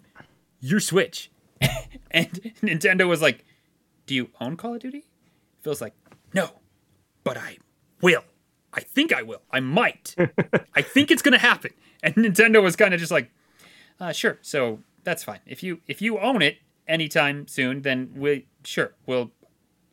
your 0.62 0.80
Switch," 0.80 1.30
and 2.12 2.30
Nintendo 2.62 3.08
was 3.08 3.22
like, 3.22 3.44
"Do 4.06 4.16
you 4.16 4.30
own 4.40 4.56
Call 4.56 4.76
of 4.76 4.82
Duty?" 4.82 5.06
Phil's 5.68 5.82
like, 5.82 5.96
"No, 6.34 6.62
but 7.26 7.36
I 7.36 7.58
will. 8.02 8.24
I 8.72 8.80
think 8.80 9.12
I 9.12 9.22
will. 9.22 9.42
I 9.52 9.60
might. 9.60 10.16
I 10.74 10.82
think 10.94 11.12
it's 11.12 11.22
gonna 11.22 11.38
happen." 11.38 11.72
And 12.02 12.16
Nintendo 12.16 12.64
was 12.64 12.78
kind 12.78 12.94
of 12.94 13.02
just 13.02 13.12
like, 13.12 13.30
uh, 14.00 14.14
"Sure, 14.14 14.38
so 14.42 14.80
that's 15.04 15.26
fine. 15.26 15.42
If 15.46 15.64
you 15.64 15.82
if 15.86 16.02
you 16.02 16.20
own 16.20 16.42
it 16.42 16.60
anytime 16.88 17.50
soon, 17.50 17.82
then 17.82 18.14
we 18.16 18.46
sure 18.64 18.94
we'll 19.06 19.32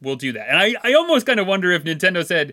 we'll 0.00 0.14
do 0.14 0.30
that." 0.30 0.48
And 0.48 0.56
I 0.56 0.76
I 0.84 0.94
almost 0.94 1.26
kind 1.26 1.40
of 1.40 1.48
wonder 1.48 1.72
if 1.72 1.82
Nintendo 1.82 2.24
said, 2.24 2.52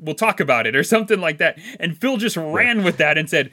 "We'll 0.00 0.16
talk 0.16 0.40
about 0.40 0.66
it" 0.66 0.74
or 0.74 0.82
something 0.82 1.20
like 1.20 1.38
that, 1.38 1.60
and 1.78 1.96
Phil 1.96 2.16
just 2.16 2.36
ran 2.36 2.82
with 2.82 2.96
that 2.96 3.16
and 3.16 3.30
said. 3.30 3.52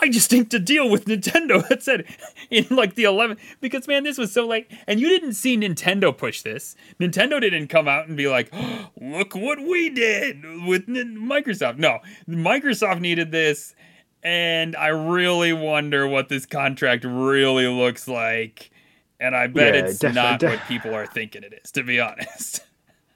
I 0.00 0.08
just 0.08 0.32
inked 0.32 0.52
a 0.54 0.58
deal 0.58 0.88
with 0.90 1.06
Nintendo 1.06 1.66
that 1.68 1.82
said 1.82 2.04
in 2.50 2.66
like 2.70 2.94
the 2.94 3.04
11th 3.04 3.38
because 3.60 3.88
man, 3.88 4.04
this 4.04 4.18
was 4.18 4.32
so 4.32 4.46
late, 4.46 4.70
and 4.86 5.00
you 5.00 5.08
didn't 5.08 5.32
see 5.34 5.56
Nintendo 5.56 6.16
push 6.16 6.42
this. 6.42 6.76
Nintendo 7.00 7.40
didn't 7.40 7.68
come 7.68 7.88
out 7.88 8.06
and 8.06 8.16
be 8.16 8.28
like, 8.28 8.52
"Look 9.00 9.34
what 9.34 9.58
we 9.60 9.88
did 9.90 10.42
with 10.66 10.86
Microsoft." 10.86 11.78
No, 11.78 12.00
Microsoft 12.28 13.00
needed 13.00 13.32
this, 13.32 13.74
and 14.22 14.76
I 14.76 14.88
really 14.88 15.52
wonder 15.52 16.06
what 16.06 16.28
this 16.28 16.44
contract 16.46 17.04
really 17.04 17.66
looks 17.66 18.06
like. 18.08 18.70
And 19.20 19.34
I 19.34 19.48
bet 19.48 19.74
Yeah, 19.74 19.80
it's 19.86 19.98
defi- 19.98 20.14
not 20.14 20.38
def- 20.38 20.50
what 20.60 20.68
people 20.68 20.94
are 20.94 21.06
thinking 21.06 21.42
it 21.42 21.60
is, 21.64 21.72
to 21.72 21.82
be 21.82 21.98
honest. 21.98 22.60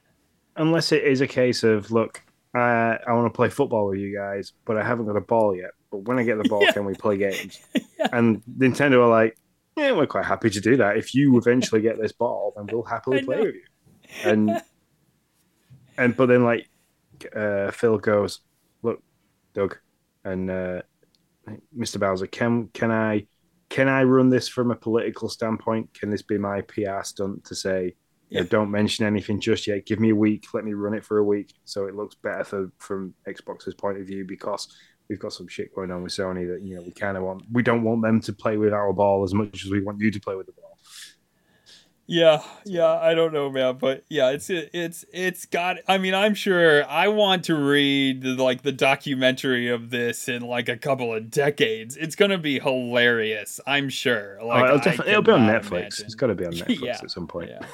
Unless 0.56 0.90
it 0.92 1.04
is 1.04 1.20
a 1.20 1.26
case 1.28 1.62
of, 1.62 1.90
look, 1.92 2.22
I, 2.54 2.98
I 3.06 3.12
want 3.12 3.32
to 3.32 3.36
play 3.36 3.48
football 3.48 3.88
with 3.88 3.98
you 3.98 4.14
guys, 4.16 4.52
but 4.64 4.76
I 4.76 4.84
haven't 4.84 5.06
got 5.06 5.16
a 5.16 5.20
ball 5.22 5.56
yet. 5.56 5.70
But 5.90 5.98
when 5.98 6.18
I 6.18 6.22
get 6.24 6.36
the 6.42 6.48
ball, 6.48 6.62
Yeah. 6.66 6.72
can 6.72 6.84
we 6.84 6.94
play 6.94 7.16
games? 7.16 7.60
And 8.12 8.42
Nintendo 8.58 9.04
are 9.04 9.08
like, 9.08 9.38
yeah, 9.76 9.92
we're 9.92 10.06
quite 10.08 10.24
happy 10.24 10.50
to 10.50 10.60
do 10.60 10.76
that. 10.78 10.96
If 10.96 11.14
you 11.14 11.38
eventually 11.42 11.80
get 11.80 12.00
this 12.00 12.12
ball, 12.12 12.52
then 12.56 12.66
we'll 12.70 12.82
happily 12.82 13.22
play 13.22 13.40
with 13.40 13.54
you. 13.54 13.62
And 14.24 14.60
and 15.96 16.16
but 16.16 16.26
then 16.26 16.44
like 16.44 16.68
uh, 17.34 17.70
Phil 17.70 17.98
goes, 17.98 18.40
look, 18.82 19.00
Doug, 19.54 19.78
and 20.24 20.50
uh, 20.50 20.82
Mr. 21.76 22.00
Bowser, 22.00 22.26
can 22.26 22.68
can 22.74 22.90
I 22.90 23.26
can 23.68 23.88
I 23.88 24.02
run 24.02 24.28
this 24.30 24.48
from 24.48 24.70
a 24.72 24.76
political 24.76 25.28
standpoint? 25.28 25.94
Can 25.94 26.10
this 26.10 26.22
be 26.22 26.38
my 26.38 26.60
PR 26.62 27.02
stunt 27.04 27.44
to 27.44 27.54
say, 27.54 27.94
you 28.32 28.38
know, 28.38 28.40
Yeah. 28.40 28.46
Uh, 28.46 28.48
don't 28.50 28.70
mention 28.70 29.04
anything 29.04 29.40
just 29.40 29.66
yet. 29.66 29.86
Give 29.86 30.00
me 30.00 30.10
a 30.10 30.16
week. 30.16 30.46
Let 30.54 30.64
me 30.64 30.72
run 30.72 30.94
it 30.94 31.04
for 31.04 31.18
a 31.18 31.24
week, 31.24 31.52
so 31.64 31.86
it 31.86 31.94
looks 31.94 32.14
better 32.14 32.44
for, 32.44 32.72
from 32.78 33.14
Xbox's 33.28 33.74
point 33.74 33.98
of 33.98 34.06
view 34.06 34.24
because 34.26 34.68
we've 35.08 35.20
got 35.20 35.32
some 35.32 35.48
shit 35.48 35.74
going 35.74 35.90
on 35.90 36.02
with 36.02 36.12
Sony 36.12 36.46
that 36.48 36.62
you 36.62 36.76
know 36.76 36.82
we 36.82 36.92
kind 36.92 37.16
of 37.16 37.22
want. 37.22 37.44
We 37.52 37.62
don't 37.62 37.82
want 37.82 38.02
them 38.02 38.20
to 38.20 38.32
play 38.32 38.56
with 38.56 38.72
our 38.72 38.92
ball 38.92 39.24
as 39.24 39.34
much 39.34 39.64
as 39.64 39.70
we 39.70 39.82
want 39.82 40.00
you 40.00 40.10
to 40.10 40.20
play 40.20 40.34
with 40.34 40.46
the 40.46 40.52
ball. 40.52 40.62
Yeah, 42.06 42.42
yeah, 42.64 42.98
I 42.98 43.14
don't 43.14 43.32
know, 43.32 43.48
man, 43.48 43.78
but 43.78 44.04
yeah, 44.08 44.30
it's 44.30 44.50
it's 44.50 45.04
it's 45.12 45.46
got. 45.46 45.76
I 45.86 45.98
mean, 45.98 46.14
I'm 46.14 46.34
sure 46.34 46.84
I 46.88 47.08
want 47.08 47.44
to 47.44 47.54
read 47.54 48.24
like 48.24 48.62
the 48.62 48.72
documentary 48.72 49.68
of 49.68 49.90
this 49.90 50.28
in 50.28 50.42
like 50.42 50.68
a 50.68 50.76
couple 50.76 51.14
of 51.14 51.30
decades. 51.30 51.96
It's 51.96 52.16
gonna 52.16 52.38
be 52.38 52.58
hilarious. 52.58 53.60
I'm 53.66 53.88
sure. 53.88 54.38
Like, 54.42 54.64
oh, 54.64 54.66
it'll 54.66 54.78
definitely 54.78 55.12
it'll 55.12 55.22
be 55.22 55.32
on 55.32 55.42
Netflix. 55.42 55.70
imagine. 55.70 56.06
It's 56.06 56.14
got 56.14 56.26
to 56.26 56.34
be 56.34 56.44
on 56.44 56.52
Netflix 56.52 56.80
Yeah, 56.82 56.98
at 57.02 57.10
some 57.10 57.26
point. 57.26 57.50
Yeah. 57.50 57.66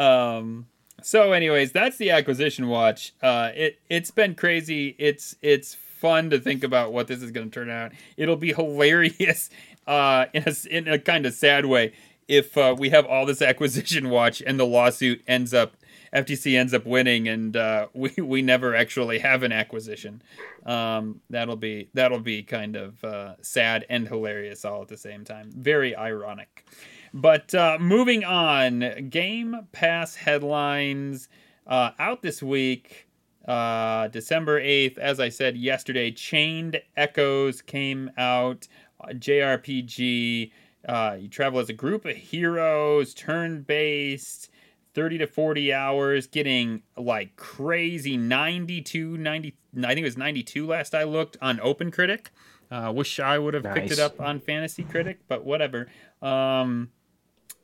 Um. 0.00 0.66
So, 1.02 1.32
anyways, 1.32 1.72
that's 1.72 1.96
the 1.96 2.10
acquisition 2.10 2.68
watch. 2.68 3.12
Uh, 3.22 3.50
it 3.54 3.78
it's 3.88 4.10
been 4.10 4.34
crazy. 4.34 4.94
It's 4.98 5.36
it's 5.42 5.74
fun 5.74 6.30
to 6.30 6.38
think 6.38 6.64
about 6.64 6.92
what 6.92 7.06
this 7.06 7.22
is 7.22 7.30
going 7.30 7.50
to 7.50 7.54
turn 7.54 7.70
out. 7.70 7.92
It'll 8.16 8.36
be 8.36 8.52
hilarious. 8.54 9.50
Uh, 9.86 10.26
in 10.34 10.44
a 10.46 10.54
in 10.70 10.88
a 10.88 10.98
kind 10.98 11.26
of 11.26 11.34
sad 11.34 11.66
way 11.66 11.92
if 12.30 12.56
uh, 12.56 12.76
we 12.78 12.90
have 12.90 13.04
all 13.06 13.26
this 13.26 13.42
acquisition 13.42 14.08
watch 14.08 14.40
and 14.46 14.58
the 14.58 14.64
lawsuit 14.64 15.20
ends 15.26 15.52
up 15.52 15.76
FTC 16.14 16.56
ends 16.56 16.72
up 16.72 16.86
winning 16.86 17.28
and 17.28 17.56
uh, 17.56 17.88
we 17.94 18.12
we 18.18 18.40
never 18.40 18.74
actually 18.74 19.18
have 19.18 19.42
an 19.42 19.52
acquisition. 19.52 20.22
Um, 20.64 21.20
that'll 21.28 21.56
be 21.56 21.90
that'll 21.92 22.20
be 22.20 22.42
kind 22.42 22.76
of 22.76 23.02
uh, 23.04 23.34
sad 23.42 23.84
and 23.90 24.06
hilarious 24.06 24.64
all 24.64 24.82
at 24.82 24.88
the 24.88 24.96
same 24.96 25.24
time. 25.24 25.50
Very 25.52 25.94
ironic. 25.96 26.66
But 27.12 27.54
uh, 27.54 27.78
moving 27.80 28.24
on, 28.24 29.08
Game 29.10 29.66
Pass 29.72 30.14
headlines 30.14 31.28
uh, 31.66 31.90
out 31.98 32.22
this 32.22 32.42
week, 32.42 33.08
uh, 33.46 34.08
December 34.08 34.60
8th. 34.60 34.98
As 34.98 35.18
I 35.18 35.28
said 35.28 35.56
yesterday, 35.56 36.12
Chained 36.12 36.80
Echoes 36.96 37.62
came 37.62 38.10
out, 38.16 38.68
JRPG. 39.04 40.52
Uh, 40.88 41.16
you 41.20 41.28
travel 41.28 41.60
as 41.60 41.68
a 41.68 41.74
group 41.74 42.04
of 42.04 42.16
heroes, 42.16 43.12
turn 43.12 43.62
based, 43.62 44.50
30 44.94 45.18
to 45.18 45.26
40 45.26 45.72
hours, 45.72 46.26
getting 46.26 46.82
like 46.96 47.36
crazy 47.36 48.16
92, 48.16 49.16
90, 49.16 49.54
I 49.78 49.88
think 49.88 49.98
it 49.98 50.04
was 50.04 50.16
92 50.16 50.66
last 50.66 50.94
I 50.94 51.04
looked 51.04 51.36
on 51.42 51.60
Open 51.60 51.90
Critic. 51.90 52.30
Uh, 52.70 52.92
wish 52.94 53.18
I 53.18 53.36
would 53.36 53.54
have 53.54 53.64
picked 53.64 53.90
it 53.90 53.98
up 53.98 54.20
on 54.20 54.38
Fantasy 54.38 54.84
Critic, 54.84 55.18
but 55.26 55.44
whatever. 55.44 55.88
Um, 56.22 56.90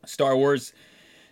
Star 0.06 0.36
Wars, 0.36 0.72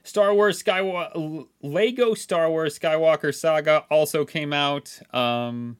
Star 0.02 0.34
Wars 0.34 0.62
Skywalker, 0.62 1.46
Lego 1.62 2.14
Star 2.14 2.50
Wars 2.50 2.78
Skywalker 2.78 3.34
Saga 3.34 3.84
also 3.90 4.24
came 4.24 4.52
out. 4.52 4.98
Um, 5.12 5.76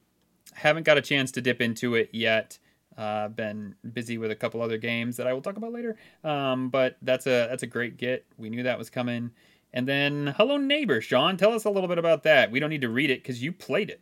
haven't 0.53 0.83
got 0.83 0.97
a 0.97 1.01
chance 1.01 1.31
to 1.31 1.41
dip 1.41 1.61
into 1.61 1.95
it 1.95 2.09
yet. 2.11 2.57
Uh, 2.97 3.27
been 3.27 3.75
busy 3.93 4.17
with 4.17 4.31
a 4.31 4.35
couple 4.35 4.61
other 4.61 4.77
games 4.77 5.17
that 5.17 5.27
I 5.27 5.33
will 5.33 5.41
talk 5.41 5.57
about 5.57 5.73
later. 5.73 5.97
Um, 6.23 6.69
but 6.69 6.97
that's 7.01 7.27
a 7.27 7.47
that's 7.49 7.63
a 7.63 7.67
great 7.67 7.97
get. 7.97 8.25
We 8.37 8.49
knew 8.49 8.63
that 8.63 8.77
was 8.77 8.89
coming. 8.89 9.31
And 9.73 9.85
then 9.85 10.33
Hello 10.37 10.55
Neighbor, 10.55 11.01
Sean, 11.01 11.35
tell 11.35 11.51
us 11.51 11.65
a 11.65 11.69
little 11.69 11.89
bit 11.89 11.97
about 11.97 12.23
that. 12.23 12.49
We 12.49 12.61
don't 12.61 12.69
need 12.69 12.81
to 12.81 12.89
read 12.89 13.09
it 13.09 13.21
because 13.21 13.43
you 13.43 13.51
played 13.51 13.89
it. 13.89 14.01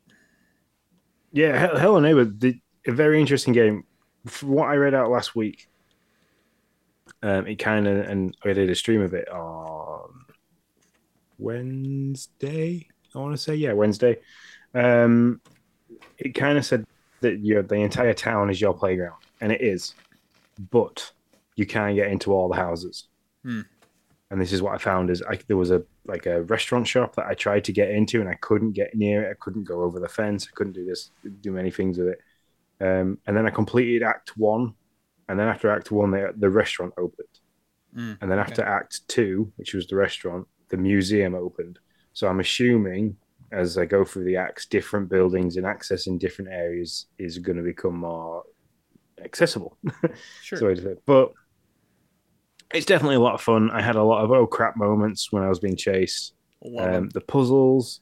Yeah, 1.31 1.75
Hello 1.79 1.99
Neighbor, 1.99 2.25
the, 2.25 2.59
a 2.85 2.91
very 2.91 3.19
interesting 3.19 3.53
game. 3.53 3.83
From 4.27 4.49
what 4.49 4.69
I 4.69 4.75
read 4.75 4.93
out 4.93 5.09
last 5.09 5.35
week, 5.35 5.67
um, 7.23 7.47
it 7.47 7.55
kind 7.55 7.87
of, 7.87 8.05
and 8.07 8.35
I 8.43 8.51
did 8.51 8.69
a 8.69 8.75
stream 8.75 9.01
of 9.01 9.13
it 9.13 9.29
on 9.29 10.25
Wednesday. 11.39 12.87
I 13.15 13.17
want 13.17 13.33
to 13.33 13.41
say, 13.41 13.55
yeah, 13.55 13.71
Wednesday. 13.71 14.19
Um, 14.75 15.39
it 16.17 16.35
kind 16.35 16.57
of 16.57 16.65
said 16.65 16.85
that 17.21 17.39
your 17.39 17.63
the 17.63 17.75
entire 17.75 18.13
town 18.13 18.49
is 18.49 18.59
your 18.59 18.73
playground, 18.73 19.21
and 19.39 19.53
it 19.53 19.61
is, 19.61 19.95
but 20.69 21.11
you 21.55 21.65
can't 21.65 21.95
get 21.95 22.11
into 22.11 22.33
all 22.33 22.49
the 22.49 22.55
houses. 22.55 23.07
Hmm. 23.43 23.61
And 24.29 24.41
this 24.41 24.51
is 24.51 24.61
what 24.61 24.73
I 24.73 24.77
found: 24.77 25.09
is 25.09 25.23
I, 25.23 25.39
there 25.47 25.57
was 25.57 25.71
a 25.71 25.81
like 26.05 26.25
a 26.25 26.41
restaurant 26.43 26.87
shop 26.87 27.15
that 27.15 27.27
I 27.27 27.35
tried 27.35 27.63
to 27.65 27.71
get 27.71 27.89
into, 27.89 28.19
and 28.19 28.27
I 28.27 28.35
couldn't 28.35 28.73
get 28.73 28.95
near 28.95 29.23
it. 29.23 29.31
I 29.31 29.35
couldn't 29.39 29.63
go 29.63 29.81
over 29.83 30.01
the 30.01 30.09
fence. 30.09 30.45
I 30.51 30.55
couldn't 30.55 30.73
do 30.73 30.85
this, 30.85 31.11
do 31.39 31.53
many 31.53 31.71
things 31.71 31.97
with 31.97 32.09
it. 32.09 32.21
Um, 32.81 33.17
and 33.27 33.37
then 33.37 33.45
I 33.47 33.49
completed 33.49 34.03
Act 34.03 34.35
One, 34.35 34.73
and 35.29 35.39
then 35.39 35.47
after 35.47 35.69
Act 35.69 35.91
One, 35.91 36.11
the, 36.11 36.33
the 36.37 36.49
restaurant 36.49 36.93
opened, 36.97 37.27
Mm, 37.95 38.17
and 38.21 38.31
then 38.31 38.39
after 38.39 38.63
Act 38.63 39.07
Two, 39.07 39.51
which 39.57 39.73
was 39.73 39.85
the 39.87 39.95
restaurant, 39.95 40.47
the 40.69 40.77
museum 40.77 41.35
opened. 41.35 41.79
So 42.13 42.27
I'm 42.27 42.39
assuming 42.39 43.17
as 43.51 43.77
I 43.77 43.85
go 43.85 44.03
through 44.03 44.23
the 44.23 44.35
acts, 44.35 44.65
different 44.65 45.09
buildings 45.09 45.57
and 45.57 45.65
accessing 45.65 46.17
different 46.17 46.51
areas 46.51 47.05
is 47.19 47.37
going 47.37 47.57
to 47.57 47.63
become 47.63 47.97
more 47.97 48.43
accessible. 49.23 49.77
Sure. 50.41 50.75
So 50.75 50.95
but 51.05 51.33
it's 52.73 52.87
definitely 52.87 53.17
a 53.17 53.19
lot 53.19 53.35
of 53.35 53.41
fun. 53.41 53.69
I 53.69 53.81
had 53.81 53.95
a 53.95 54.03
lot 54.03 54.23
of 54.23 54.31
oh 54.31 54.47
crap 54.47 54.75
moments 54.75 55.31
when 55.31 55.43
I 55.43 55.49
was 55.49 55.59
being 55.59 55.75
chased. 55.75 56.33
Um, 56.79 57.09
the 57.09 57.21
puzzles, 57.21 58.01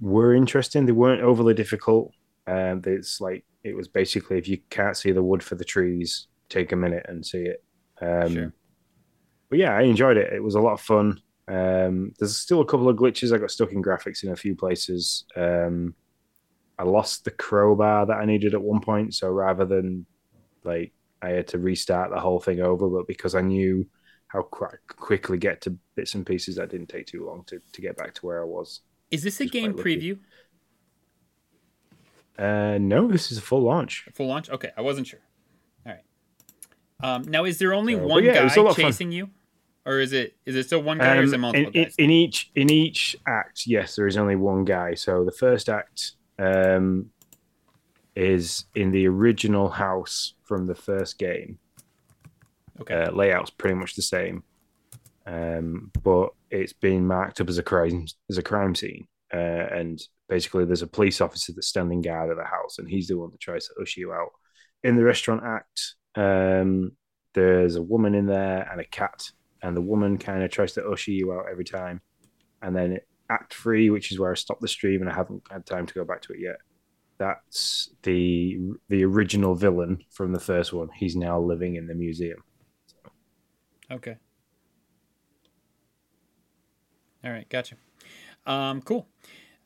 were 0.00 0.34
interesting. 0.34 0.86
They 0.86 0.92
weren't 0.92 1.20
overly 1.20 1.52
difficult. 1.52 2.12
Um, 2.46 2.80
it's 2.86 3.20
like 3.20 3.44
it 3.64 3.76
was 3.76 3.88
basically 3.88 4.38
if 4.38 4.48
you 4.48 4.58
can't 4.70 4.96
see 4.96 5.12
the 5.12 5.22
wood 5.22 5.42
for 5.42 5.54
the 5.54 5.64
trees, 5.64 6.28
take 6.48 6.72
a 6.72 6.76
minute 6.76 7.06
and 7.08 7.24
see 7.24 7.42
it. 7.42 7.64
Um, 8.00 8.34
Sure. 8.34 8.54
But 9.48 9.58
yeah, 9.58 9.76
I 9.76 9.82
enjoyed 9.82 10.16
it. 10.16 10.32
It 10.32 10.42
was 10.42 10.54
a 10.54 10.60
lot 10.60 10.74
of 10.74 10.80
fun. 10.80 11.20
Um, 11.48 12.12
there's 12.18 12.36
still 12.36 12.60
a 12.60 12.64
couple 12.64 12.88
of 12.88 12.96
glitches. 12.96 13.34
I 13.34 13.38
got 13.38 13.50
stuck 13.50 13.72
in 13.72 13.82
graphics 13.82 14.22
in 14.22 14.30
a 14.30 14.36
few 14.36 14.54
places. 14.54 15.24
Um, 15.36 15.94
I 16.78 16.84
lost 16.84 17.24
the 17.24 17.32
crowbar 17.32 18.06
that 18.06 18.18
I 18.18 18.24
needed 18.24 18.54
at 18.54 18.62
one 18.62 18.80
point, 18.80 19.14
so 19.14 19.28
rather 19.28 19.64
than 19.66 20.06
like 20.62 20.92
I 21.20 21.30
had 21.30 21.48
to 21.48 21.58
restart 21.58 22.10
the 22.10 22.20
whole 22.20 22.40
thing 22.40 22.60
over, 22.60 22.88
but 22.88 23.08
because 23.08 23.34
I 23.34 23.40
knew 23.40 23.86
how 24.28 24.42
qu- 24.42 24.78
quickly 24.86 25.36
get 25.36 25.60
to 25.62 25.76
bits 25.96 26.14
and 26.14 26.24
pieces, 26.24 26.56
that 26.56 26.70
didn't 26.70 26.88
take 26.88 27.06
too 27.06 27.26
long 27.26 27.42
to, 27.48 27.60
to 27.72 27.80
get 27.80 27.96
back 27.96 28.14
to 28.14 28.26
where 28.26 28.42
I 28.42 28.46
was. 28.46 28.80
Is 29.10 29.24
this 29.24 29.40
a 29.40 29.46
game 29.46 29.72
lucky. 29.72 30.18
Uh, 32.40 32.78
no, 32.78 33.06
this 33.08 33.30
is 33.30 33.38
a 33.38 33.42
full 33.42 33.62
launch. 33.62 34.06
Full 34.14 34.26
launch? 34.26 34.48
Okay, 34.48 34.70
I 34.76 34.80
wasn't 34.80 35.06
sure. 35.06 35.20
All 35.86 35.92
right. 35.92 36.02
Um, 37.02 37.22
now, 37.28 37.44
is 37.44 37.58
there 37.58 37.74
only 37.74 37.94
So, 37.94 38.06
one 38.06 38.24
yeah, 38.24 38.34
guy 38.34 38.44
was 38.44 38.56
a 38.56 38.62
lot 38.62 38.70
of 38.70 38.76
fun. 38.76 38.86
chasing 38.86 39.12
you, 39.12 39.28
or 39.84 39.98
is 40.00 40.12
it 40.12 40.36
is 40.46 40.54
it 40.56 40.64
still 40.66 40.82
one 40.82 40.98
guy, 40.98 41.16
or 41.18 41.22
is 41.22 41.32
it 41.32 41.36
Um, 41.36 41.40
multiple 41.42 41.68
in, 41.72 41.74
in, 41.76 41.84
guys? 41.84 41.94
in 41.98 42.10
each 42.10 42.50
in 42.54 42.70
each 42.70 43.14
act, 43.26 43.66
yes, 43.66 43.94
there 43.96 44.06
is 44.06 44.16
only 44.16 44.36
one 44.36 44.64
guy. 44.64 44.94
So 44.94 45.24
the 45.24 45.32
first 45.32 45.68
act 45.68 46.12
um, 46.38 47.10
is 48.16 48.64
in 48.74 48.90
the 48.90 49.06
original 49.06 49.68
house 49.68 50.34
from 50.44 50.66
the 50.66 50.74
first 50.74 51.18
game. 51.18 51.58
okay. 52.80 52.94
Uh, 53.04 53.10
layout's 53.12 53.50
pretty 53.50 53.74
much 53.76 53.94
the 53.96 54.02
same, 54.02 54.42
um, 55.26 55.90
but 56.02 56.30
it's 56.50 56.72
been 56.72 57.06
marked 57.06 57.40
up 57.40 57.48
as 57.48 57.58
a 57.58 57.62
crime 57.62 58.06
as 58.30 58.38
a 58.38 58.42
crime 58.42 58.74
scene. 58.74 59.06
Uh, 59.32 59.36
and 59.36 60.00
basically, 60.28 60.64
there's 60.64 60.82
a 60.82 60.86
police 60.86 61.20
officer 61.20 61.52
that's 61.52 61.68
standing 61.68 62.00
guard 62.00 62.30
at 62.30 62.36
the 62.36 62.44
house, 62.44 62.78
and 62.78 62.88
he's 62.88 63.08
the 63.08 63.18
one 63.18 63.30
that 63.30 63.40
tries 63.40 63.66
to 63.66 63.74
usher 63.80 64.00
you 64.00 64.12
out. 64.12 64.30
In 64.82 64.96
the 64.96 65.04
restaurant 65.04 65.42
act, 65.44 65.94
um, 66.16 66.92
there's 67.34 67.76
a 67.76 67.82
woman 67.82 68.14
in 68.14 68.26
there 68.26 68.68
and 68.70 68.80
a 68.80 68.84
cat, 68.84 69.30
and 69.62 69.76
the 69.76 69.82
woman 69.82 70.18
kind 70.18 70.42
of 70.42 70.50
tries 70.50 70.72
to 70.74 70.86
usher 70.86 71.12
you 71.12 71.32
out 71.32 71.46
every 71.50 71.64
time. 71.64 72.00
And 72.62 72.74
then 72.74 72.98
Act 73.30 73.54
Three, 73.54 73.90
which 73.90 74.10
is 74.10 74.18
where 74.18 74.32
I 74.32 74.34
stopped 74.34 74.60
the 74.60 74.68
stream, 74.68 75.00
and 75.00 75.10
I 75.10 75.14
haven't 75.14 75.42
had 75.50 75.64
time 75.64 75.86
to 75.86 75.94
go 75.94 76.04
back 76.04 76.22
to 76.22 76.32
it 76.32 76.40
yet. 76.40 76.56
That's 77.18 77.90
the 78.02 78.58
the 78.88 79.04
original 79.04 79.54
villain 79.54 80.02
from 80.10 80.32
the 80.32 80.40
first 80.40 80.72
one. 80.72 80.88
He's 80.96 81.16
now 81.16 81.38
living 81.38 81.76
in 81.76 81.86
the 81.86 81.94
museum. 81.94 82.42
Okay. 83.90 84.16
All 87.22 87.30
right, 87.30 87.48
gotcha. 87.48 87.76
Um, 88.50 88.82
cool. 88.82 89.06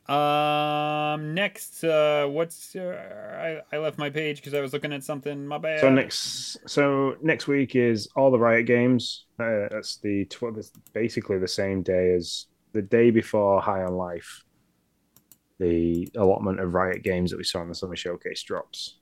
Um, 0.07 1.33
next, 1.33 1.83
uh, 1.83 2.27
what's 2.27 2.75
uh, 2.75 3.61
I 3.71 3.75
I 3.75 3.79
left 3.79 3.97
my 3.97 4.11
page 4.11 4.37
because 4.37 4.53
I 4.53 4.61
was 4.61 4.71
looking 4.71 4.93
at 4.93 5.03
something. 5.03 5.47
My 5.47 5.57
bad. 5.57 5.79
So 5.79 5.89
next, 5.89 6.57
so 6.67 7.15
next 7.23 7.47
week 7.47 7.75
is 7.75 8.07
all 8.15 8.29
the 8.29 8.37
Riot 8.37 8.67
games. 8.67 9.25
Uh, 9.39 9.67
that's 9.71 9.97
the 9.97 10.25
tw- 10.25 10.53
basically 10.93 11.39
the 11.39 11.47
same 11.47 11.81
day 11.81 12.13
as 12.13 12.45
the 12.73 12.83
day 12.83 13.09
before 13.09 13.59
High 13.59 13.83
on 13.83 13.95
Life. 13.95 14.43
The 15.57 16.07
allotment 16.15 16.59
of 16.59 16.75
Riot 16.75 17.01
games 17.01 17.31
that 17.31 17.37
we 17.37 17.43
saw 17.43 17.63
in 17.63 17.69
the 17.69 17.75
summer 17.75 17.95
showcase 17.95 18.43
drops. 18.43 18.99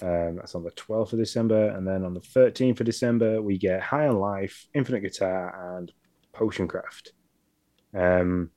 Um, 0.00 0.36
that's 0.36 0.54
on 0.54 0.64
the 0.64 0.70
12th 0.72 1.12
of 1.12 1.18
December, 1.18 1.70
and 1.70 1.86
then 1.86 2.04
on 2.04 2.14
the 2.14 2.20
13th 2.20 2.80
of 2.80 2.86
December 2.86 3.40
we 3.40 3.58
get 3.58 3.82
High 3.82 4.08
on 4.08 4.18
Life, 4.18 4.66
Infinite 4.74 5.00
Guitar, 5.00 5.76
and 5.76 5.92
Potion 6.32 6.66
Craft. 6.66 7.12
Um, 7.94 8.50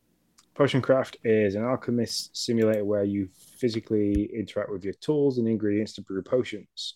Potion 0.54 0.82
Craft 0.82 1.18
is 1.24 1.56
an 1.56 1.64
alchemist 1.64 2.36
simulator 2.36 2.84
where 2.84 3.06
you 3.06 3.30
physically 3.58 4.30
interact 4.34 4.70
with 4.70 4.84
your 4.84 4.94
tools 4.96 5.38
and 5.38 5.48
ingredients 5.48 5.94
to 5.94 6.02
brew 6.02 6.22
potions. 6.22 6.96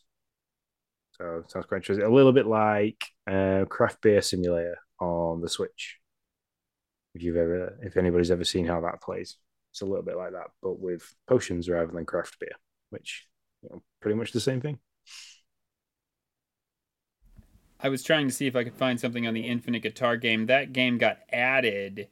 So 1.13 1.43
sounds 1.47 1.65
quite 1.65 1.77
interesting. 1.77 2.05
A 2.05 2.13
little 2.13 2.33
bit 2.33 2.45
like 2.45 3.05
uh, 3.29 3.63
craft 3.69 4.01
beer 4.01 4.21
simulator 4.21 4.77
on 4.99 5.41
the 5.41 5.47
Switch. 5.47 5.97
If 7.13 7.23
you've 7.23 7.37
ever, 7.37 7.79
if 7.81 7.95
anybody's 7.95 8.31
ever 8.31 8.43
seen 8.43 8.65
how 8.65 8.81
that 8.81 9.01
plays, 9.01 9.37
it's 9.71 9.81
a 9.81 9.85
little 9.85 10.03
bit 10.03 10.17
like 10.17 10.33
that, 10.33 10.47
but 10.61 10.79
with 10.79 11.03
potions 11.27 11.69
rather 11.69 11.91
than 11.91 12.05
craft 12.05 12.37
beer, 12.39 12.55
which 12.89 13.25
you 13.63 13.69
know, 13.69 13.83
pretty 14.01 14.17
much 14.17 14.33
the 14.33 14.41
same 14.41 14.59
thing. 14.59 14.79
I 17.79 17.87
was 17.87 18.03
trying 18.03 18.27
to 18.27 18.33
see 18.33 18.47
if 18.47 18.55
I 18.55 18.65
could 18.65 18.75
find 18.75 18.99
something 18.99 19.25
on 19.27 19.33
the 19.33 19.47
Infinite 19.47 19.83
Guitar 19.83 20.17
game. 20.17 20.47
That 20.47 20.73
game 20.73 20.97
got 20.97 21.19
added 21.31 22.07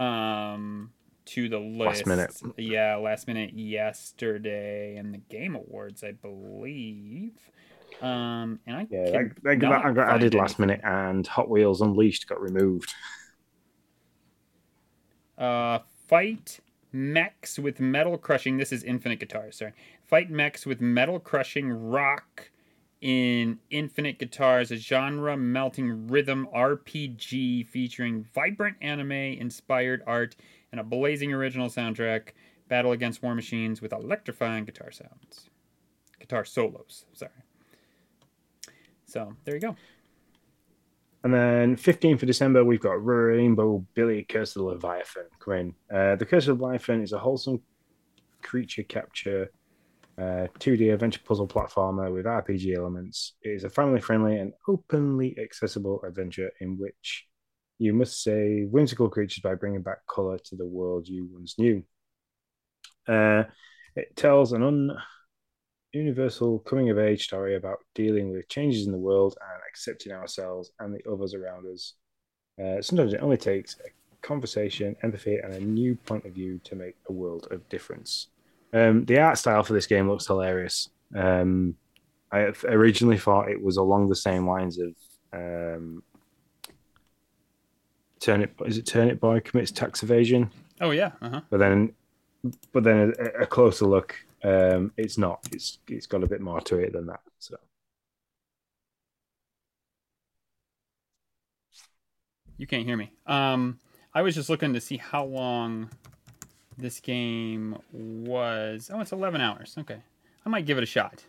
um 0.00 0.90
to 1.26 1.48
the 1.48 1.58
list. 1.58 2.06
Last 2.06 2.06
minute. 2.06 2.56
Yeah, 2.56 2.96
last 2.96 3.28
minute 3.28 3.52
yesterday 3.52 4.96
in 4.96 5.12
the 5.12 5.18
Game 5.18 5.54
Awards, 5.54 6.02
I 6.02 6.12
believe. 6.12 7.32
Um, 8.00 8.58
and 8.66 8.76
I 8.76 8.86
Yeah, 8.90 9.10
that, 9.10 9.12
can 9.12 9.34
that, 9.44 9.58
not 9.58 9.84
that 9.84 9.94
got 9.94 10.08
added 10.08 10.34
last 10.34 10.58
minute, 10.58 10.80
and 10.82 11.26
Hot 11.26 11.48
Wheels 11.48 11.82
Unleashed 11.82 12.28
got 12.28 12.40
removed. 12.40 12.92
Uh, 15.38 15.80
fight 16.08 16.60
mechs 16.92 17.58
with 17.58 17.78
metal 17.78 18.18
crushing. 18.18 18.56
This 18.56 18.72
is 18.72 18.82
Infinite 18.82 19.20
Guitar. 19.20 19.52
Sorry, 19.52 19.72
fight 20.06 20.30
mechs 20.30 20.66
with 20.66 20.80
metal 20.80 21.20
crushing 21.20 21.70
rock 21.70 22.49
in 23.00 23.58
Infinite 23.70 24.18
Guitars, 24.18 24.70
a 24.70 24.76
genre 24.76 25.36
melting 25.36 26.08
rhythm 26.08 26.46
RPG 26.54 27.66
featuring 27.68 28.26
vibrant 28.34 28.76
anime 28.80 29.12
inspired 29.12 30.02
art 30.06 30.36
and 30.70 30.80
a 30.80 30.84
blazing 30.84 31.32
original 31.32 31.68
soundtrack. 31.68 32.30
Battle 32.68 32.92
against 32.92 33.22
war 33.22 33.34
machines 33.34 33.82
with 33.82 33.92
electrifying 33.92 34.64
guitar 34.64 34.92
sounds, 34.92 35.50
guitar 36.20 36.44
solos. 36.44 37.04
Sorry. 37.14 37.32
So 39.06 39.34
there 39.44 39.54
you 39.54 39.60
go. 39.60 39.76
And 41.24 41.34
then 41.34 41.76
15th 41.76 42.22
of 42.22 42.26
December, 42.26 42.64
we've 42.64 42.80
got 42.80 43.04
Rainbow 43.04 43.84
Billy 43.94 44.24
Curse 44.24 44.56
of 44.56 44.62
the 44.62 44.68
Leviathan 44.68 45.24
coming. 45.38 45.74
Uh, 45.92 46.16
the 46.16 46.24
Curse 46.24 46.48
of 46.48 46.58
the 46.58 46.64
Leviathan 46.64 47.02
is 47.02 47.12
a 47.12 47.18
wholesome 47.18 47.60
creature 48.40 48.84
capture 48.84 49.50
uh, 50.20 50.48
2D 50.58 50.90
adventure 50.90 51.20
puzzle 51.24 51.48
platformer 51.48 52.12
with 52.12 52.26
RPG 52.26 52.76
elements. 52.76 53.34
It 53.42 53.50
is 53.50 53.64
a 53.64 53.70
family 53.70 54.00
friendly 54.00 54.38
and 54.38 54.52
openly 54.68 55.36
accessible 55.42 56.02
adventure 56.06 56.50
in 56.60 56.76
which 56.76 57.26
you 57.78 57.94
must 57.94 58.22
save 58.22 58.68
whimsical 58.68 59.08
creatures 59.08 59.40
by 59.40 59.54
bringing 59.54 59.82
back 59.82 60.06
color 60.06 60.38
to 60.38 60.56
the 60.56 60.66
world 60.66 61.08
you 61.08 61.28
once 61.32 61.58
knew. 61.58 61.82
Uh, 63.08 63.44
it 63.96 64.14
tells 64.14 64.52
an 64.52 64.62
un- 64.62 64.96
universal 65.92 66.58
coming 66.60 66.90
of 66.90 66.98
age 66.98 67.24
story 67.24 67.56
about 67.56 67.78
dealing 67.94 68.30
with 68.30 68.48
changes 68.48 68.86
in 68.86 68.92
the 68.92 68.98
world 68.98 69.36
and 69.40 69.62
accepting 69.68 70.12
ourselves 70.12 70.70
and 70.80 70.94
the 70.94 71.10
others 71.10 71.34
around 71.34 71.66
us. 71.66 71.94
Uh, 72.62 72.82
sometimes 72.82 73.14
it 73.14 73.22
only 73.22 73.38
takes 73.38 73.76
a 73.86 73.90
conversation, 74.26 74.94
empathy, 75.02 75.36
and 75.36 75.54
a 75.54 75.60
new 75.60 75.94
point 75.94 76.26
of 76.26 76.32
view 76.32 76.60
to 76.64 76.76
make 76.76 76.96
a 77.08 77.12
world 77.12 77.48
of 77.50 77.66
difference. 77.70 78.28
Um, 78.72 79.04
the 79.04 79.18
art 79.18 79.38
style 79.38 79.62
for 79.62 79.72
this 79.72 79.86
game 79.86 80.08
looks 80.08 80.26
hilarious. 80.26 80.88
Um, 81.14 81.76
I 82.32 82.52
originally 82.64 83.18
thought 83.18 83.50
it 83.50 83.60
was 83.60 83.76
along 83.76 84.08
the 84.08 84.16
same 84.16 84.46
lines 84.46 84.78
of 84.78 84.94
um, 85.32 86.02
Turnip. 88.20 88.60
Is 88.64 88.78
it 88.78 88.86
Turnip 88.86 89.18
Boy 89.18 89.40
commits 89.40 89.72
tax 89.72 90.02
evasion? 90.02 90.50
Oh 90.80 90.90
yeah. 90.92 91.12
Uh 91.20 91.30
huh. 91.30 91.40
but 91.50 91.58
then 91.58 91.92
but 92.72 92.84
then 92.84 93.12
a, 93.18 93.42
a 93.42 93.46
closer 93.46 93.84
look 93.84 94.14
um 94.44 94.90
it's 94.96 95.18
not 95.18 95.40
it's 95.52 95.78
it's 95.88 96.06
got 96.06 96.22
a 96.22 96.26
bit 96.26 96.40
more 96.40 96.58
to 96.62 96.78
it 96.78 96.94
than 96.94 97.04
that 97.04 97.20
so 97.38 97.54
You 102.56 102.66
can't 102.66 102.84
hear 102.84 102.96
me. 102.96 103.10
Um, 103.26 103.78
I 104.12 104.20
was 104.20 104.34
just 104.34 104.50
looking 104.50 104.74
to 104.74 104.82
see 104.82 104.98
how 104.98 105.24
long 105.24 105.88
this 106.80 107.00
game 107.00 107.76
was. 107.92 108.90
Oh, 108.92 109.00
it's 109.00 109.12
11 109.12 109.40
hours. 109.40 109.74
Okay. 109.78 109.98
I 110.44 110.48
might 110.48 110.66
give 110.66 110.78
it 110.78 110.82
a 110.82 110.86
shot. 110.86 111.24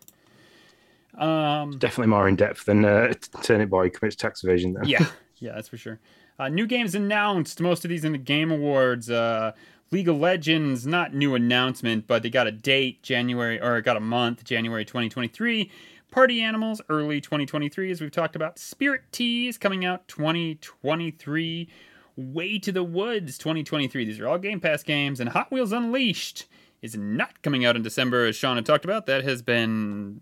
Um, 1.18 1.78
definitely 1.78 2.08
more 2.08 2.28
in 2.28 2.36
depth 2.38 2.66
than 2.66 2.86
uh, 2.86 3.14
Turnip 3.44 3.70
Boy 3.70 3.90
commits 3.90 4.16
tax 4.16 4.44
evasion 4.44 4.74
then. 4.74 4.86
yeah, 4.86 5.06
yeah, 5.40 5.54
that's 5.54 5.68
for 5.68 5.78
sure. 5.78 6.00
Uh, 6.40 6.48
new 6.48 6.66
games 6.66 6.96
announced. 6.96 7.60
Most 7.60 7.84
of 7.84 7.90
these 7.90 8.06
in 8.06 8.14
the 8.14 8.18
Game 8.18 8.50
Awards. 8.50 9.10
Uh, 9.10 9.52
League 9.92 10.08
of 10.08 10.18
Legends, 10.18 10.88
not 10.88 11.14
new 11.14 11.36
announcement, 11.36 12.08
but 12.08 12.24
they 12.24 12.30
got 12.30 12.48
a 12.48 12.52
date, 12.52 13.04
January, 13.04 13.62
or 13.62 13.82
got 13.82 13.98
a 13.98 14.02
month, 14.02 14.46
January 14.46 14.86
2023. 14.86 15.70
Party 16.12 16.42
Animals, 16.42 16.82
early 16.88 17.20
2023, 17.20 17.92
as 17.92 18.00
we've 18.00 18.12
talked 18.12 18.36
about. 18.38 18.58
Spirit 18.58 19.02
Teas 19.12 19.58
coming 19.58 19.84
out 19.84 20.08
2023. 20.08 21.68
Way 22.16 22.60
to 22.60 22.72
the 22.72 22.84
Woods 22.84 23.38
2023. 23.38 24.06
These 24.06 24.20
are 24.20 24.28
all 24.28 24.38
Game 24.38 24.60
Pass 24.60 24.84
games. 24.84 25.20
And 25.20 25.30
Hot 25.30 25.52
Wheels 25.52 25.72
Unleashed 25.72 26.46
is 26.82 26.96
not 26.98 27.42
coming 27.42 27.64
out 27.66 27.76
in 27.76 27.84
December, 27.84 28.26
as 28.26 28.36
Sean 28.36 28.56
had 28.58 28.66
talked 28.66 28.86
about. 28.86 29.06
That 29.06 29.24
has 29.24 29.42
been 29.42 30.20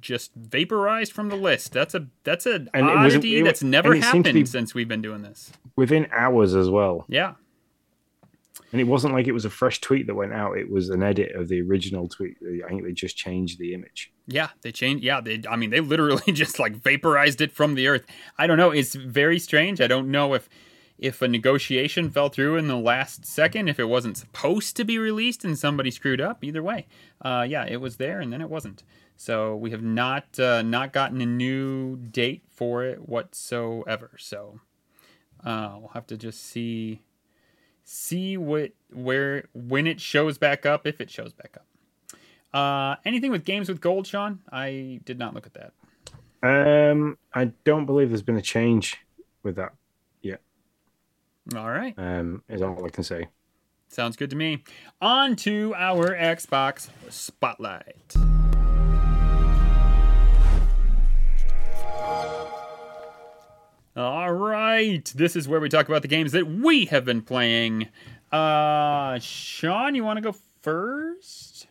just 0.00 0.32
vaporized 0.34 1.12
from 1.12 1.28
the 1.28 1.36
list. 1.36 1.72
That's 1.72 1.94
a 1.94 2.06
that's 2.24 2.46
an 2.46 2.68
And 2.74 2.86
it 2.88 2.96
was- 2.96 3.14
oddity 3.14 3.36
it 3.38 3.42
was- 3.42 3.48
that's 3.48 3.62
never 3.62 3.94
it 3.94 4.02
seemed 4.02 4.24
to 4.24 4.30
happened 4.30 4.48
since 4.48 4.74
we've 4.74 4.88
been 4.88 5.02
doing 5.02 5.22
this. 5.22 5.52
within 5.76 6.06
hours 6.12 6.54
as 6.54 6.68
well 6.68 7.04
Yeah. 7.08 7.34
And 8.72 8.80
it 8.80 8.84
wasn't 8.84 9.14
like 9.14 9.26
it 9.26 9.32
was 9.32 9.44
a 9.44 9.50
fresh 9.50 9.80
tweet 9.80 10.06
that 10.06 10.14
went 10.14 10.32
out. 10.32 10.56
It 10.56 10.70
was 10.70 10.90
an 10.90 11.02
edit 11.02 11.32
of 11.34 11.48
the 11.48 11.60
original 11.60 12.06
tweet. 12.08 12.36
I 12.64 12.68
think 12.68 12.84
they 12.84 12.92
just 12.92 13.16
changed 13.16 13.58
the 13.58 13.74
image. 13.74 14.12
Yeah, 14.28 14.50
they 14.62 14.70
changed. 14.70 15.02
Yeah, 15.02 15.20
they. 15.20 15.42
I 15.50 15.56
mean, 15.56 15.70
they 15.70 15.80
literally 15.80 16.22
just 16.32 16.60
like 16.60 16.76
vaporized 16.76 17.40
it 17.40 17.50
from 17.50 17.74
the 17.74 17.88
earth. 17.88 18.06
I 18.38 18.46
don't 18.46 18.58
know. 18.58 18.70
It's 18.70 18.94
very 18.94 19.40
strange. 19.40 19.80
I 19.80 19.88
don't 19.88 20.08
know 20.10 20.34
if 20.34 20.48
if 21.00 21.22
a 21.22 21.28
negotiation 21.28 22.10
fell 22.10 22.28
through 22.28 22.56
in 22.56 22.68
the 22.68 22.76
last 22.76 23.24
second, 23.24 23.68
if 23.68 23.80
it 23.80 23.86
wasn't 23.86 24.18
supposed 24.18 24.76
to 24.76 24.84
be 24.84 24.98
released 24.98 25.44
and 25.44 25.58
somebody 25.58 25.90
screwed 25.90 26.20
up. 26.20 26.44
Either 26.44 26.62
way, 26.62 26.86
uh, 27.22 27.44
yeah, 27.48 27.64
it 27.66 27.80
was 27.80 27.96
there 27.96 28.20
and 28.20 28.30
then 28.32 28.42
it 28.42 28.50
wasn't. 28.50 28.84
So 29.16 29.56
we 29.56 29.70
have 29.70 29.82
not 29.82 30.38
uh, 30.38 30.62
not 30.62 30.92
gotten 30.92 31.20
a 31.20 31.26
new 31.26 31.96
date 31.96 32.42
for 32.48 32.84
it 32.84 33.08
whatsoever. 33.08 34.10
So 34.18 34.60
uh, 35.42 35.76
we'll 35.78 35.88
have 35.88 36.06
to 36.08 36.18
just 36.18 36.44
see 36.44 37.00
see 37.82 38.36
what 38.36 38.72
where 38.92 39.44
when 39.54 39.86
it 39.86 40.00
shows 40.00 40.36
back 40.36 40.66
up 40.66 40.86
if 40.86 41.00
it 41.00 41.10
shows 41.10 41.32
back 41.32 41.56
up. 41.56 41.66
Uh, 42.52 42.96
anything 43.06 43.30
with 43.30 43.44
games 43.44 43.68
with 43.68 43.80
gold, 43.80 44.06
Sean? 44.06 44.40
I 44.52 45.00
did 45.04 45.18
not 45.18 45.34
look 45.34 45.46
at 45.46 45.54
that. 45.54 45.72
Um, 46.42 47.16
I 47.32 47.52
don't 47.64 47.86
believe 47.86 48.10
there's 48.10 48.22
been 48.22 48.36
a 48.36 48.42
change 48.42 48.98
with 49.42 49.56
that. 49.56 49.72
All 51.56 51.70
right. 51.70 51.94
Um, 51.96 52.42
is 52.48 52.62
all 52.62 52.84
I 52.84 52.90
can 52.90 53.04
say. 53.04 53.28
Sounds 53.88 54.16
good 54.16 54.30
to 54.30 54.36
me. 54.36 54.62
On 55.00 55.34
to 55.36 55.74
our 55.76 56.14
Xbox 56.14 56.90
Spotlight. 57.10 58.14
All 63.96 64.32
right. 64.32 65.04
This 65.16 65.34
is 65.34 65.48
where 65.48 65.58
we 65.58 65.68
talk 65.68 65.88
about 65.88 66.02
the 66.02 66.08
games 66.08 66.30
that 66.32 66.46
we 66.46 66.84
have 66.86 67.04
been 67.04 67.22
playing. 67.22 67.88
Uh, 68.30 69.18
Sean, 69.18 69.96
you 69.96 70.04
want 70.04 70.18
to 70.18 70.20
go 70.20 70.36
first? 70.62 71.66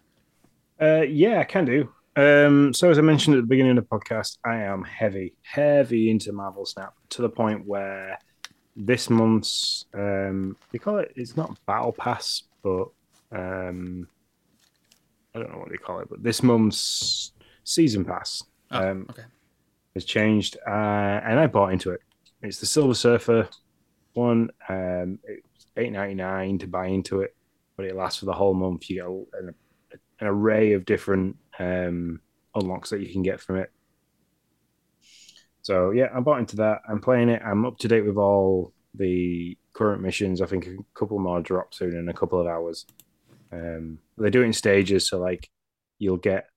Uh, 0.82 1.02
yeah, 1.02 1.40
I 1.40 1.46
can 1.46 1.64
do. 1.64 1.90
Um, 2.18 2.74
so 2.74 2.90
as 2.90 2.98
I 2.98 3.02
mentioned 3.02 3.38
at 3.38 3.44
the 3.44 3.48
beginning 3.48 3.78
of 3.78 3.88
the 3.88 3.98
podcast, 3.98 4.38
I 4.46 4.58
am 4.58 4.84
heavy, 4.84 5.36
heavy 5.42 6.12
into 6.12 6.34
Marvel 6.34 6.66
Snap 6.66 6.94
to 7.12 7.22
the 7.22 7.30
point 7.30 7.66
where 7.66 8.20
this 8.80 9.10
month's 9.10 9.86
um, 9.94 10.56
they 10.72 10.80
call 10.80 10.98
it 10.98 11.12
it's 11.16 11.36
not 11.36 11.58
Battle 11.66 11.92
Pass, 11.92 12.44
but 12.64 12.88
um, 13.32 14.08
I 15.36 15.40
don't 15.40 15.52
know 15.52 15.60
what 15.60 15.70
they 15.70 15.78
call 15.78 16.00
it, 16.00 16.10
but 16.10 16.24
this 16.24 16.42
month's 16.42 17.34
season 17.64 18.04
pass 18.06 18.44
Oh, 18.72 18.92
um, 18.92 19.08
okay. 19.10 19.24
has 19.96 20.06
changed, 20.06 20.58
uh, 20.68 20.70
and 20.70 21.40
I 21.40 21.48
bought 21.48 21.74
into 21.74 21.92
it. 21.92 22.02
It's 22.42 22.60
the 22.60 22.66
Silver 22.66 22.94
Surfer 22.94 23.50
one. 24.14 24.50
Um, 24.70 25.20
it's 25.24 25.68
eight 25.76 25.92
ninety 25.92 26.16
nine 26.16 26.58
to 26.60 26.68
buy 26.68 26.88
into 26.88 27.22
it, 27.22 27.36
but 27.76 27.86
it 27.86 27.96
lasts 27.96 28.20
for 28.20 28.26
the 28.26 28.34
whole 28.34 28.54
month. 28.54 28.90
You 28.90 28.96
get 29.34 29.42
an, 29.42 29.56
an 30.20 30.28
array 30.28 30.74
of 30.74 30.86
different 30.86 31.36
um, 31.58 32.22
unlocks 32.56 32.92
that 32.92 33.02
you 33.02 33.12
can 33.12 33.24
get 33.24 33.42
from 33.42 33.58
it. 33.58 33.72
So 35.70 35.92
yeah, 35.92 36.08
I'm 36.16 36.24
bought 36.24 36.40
into 36.40 36.56
that. 36.56 36.82
I'm 36.90 37.00
playing 37.00 37.30
it. 37.30 37.44
I'm 37.46 37.64
up 37.64 37.78
to 37.78 37.88
date 37.88 38.02
with 38.02 38.18
all 38.18 38.74
the 38.96 39.56
current 39.74 40.02
missions. 40.02 40.42
I 40.42 40.48
think 40.48 40.66
a 40.66 40.78
couple 40.96 41.20
more 41.20 41.42
drop 41.42 41.76
soon 41.76 41.96
in 41.96 42.10
a 42.10 42.14
couple 42.14 42.42
of 42.42 42.48
hours. 42.48 42.88
Um, 43.52 44.00
they 44.18 44.32
do 44.32 44.42
it 44.42 44.46
in 44.46 44.54
stages, 44.54 45.08
so 45.08 45.20
like 45.20 45.48
you'll 46.00 46.18
get 46.18 46.48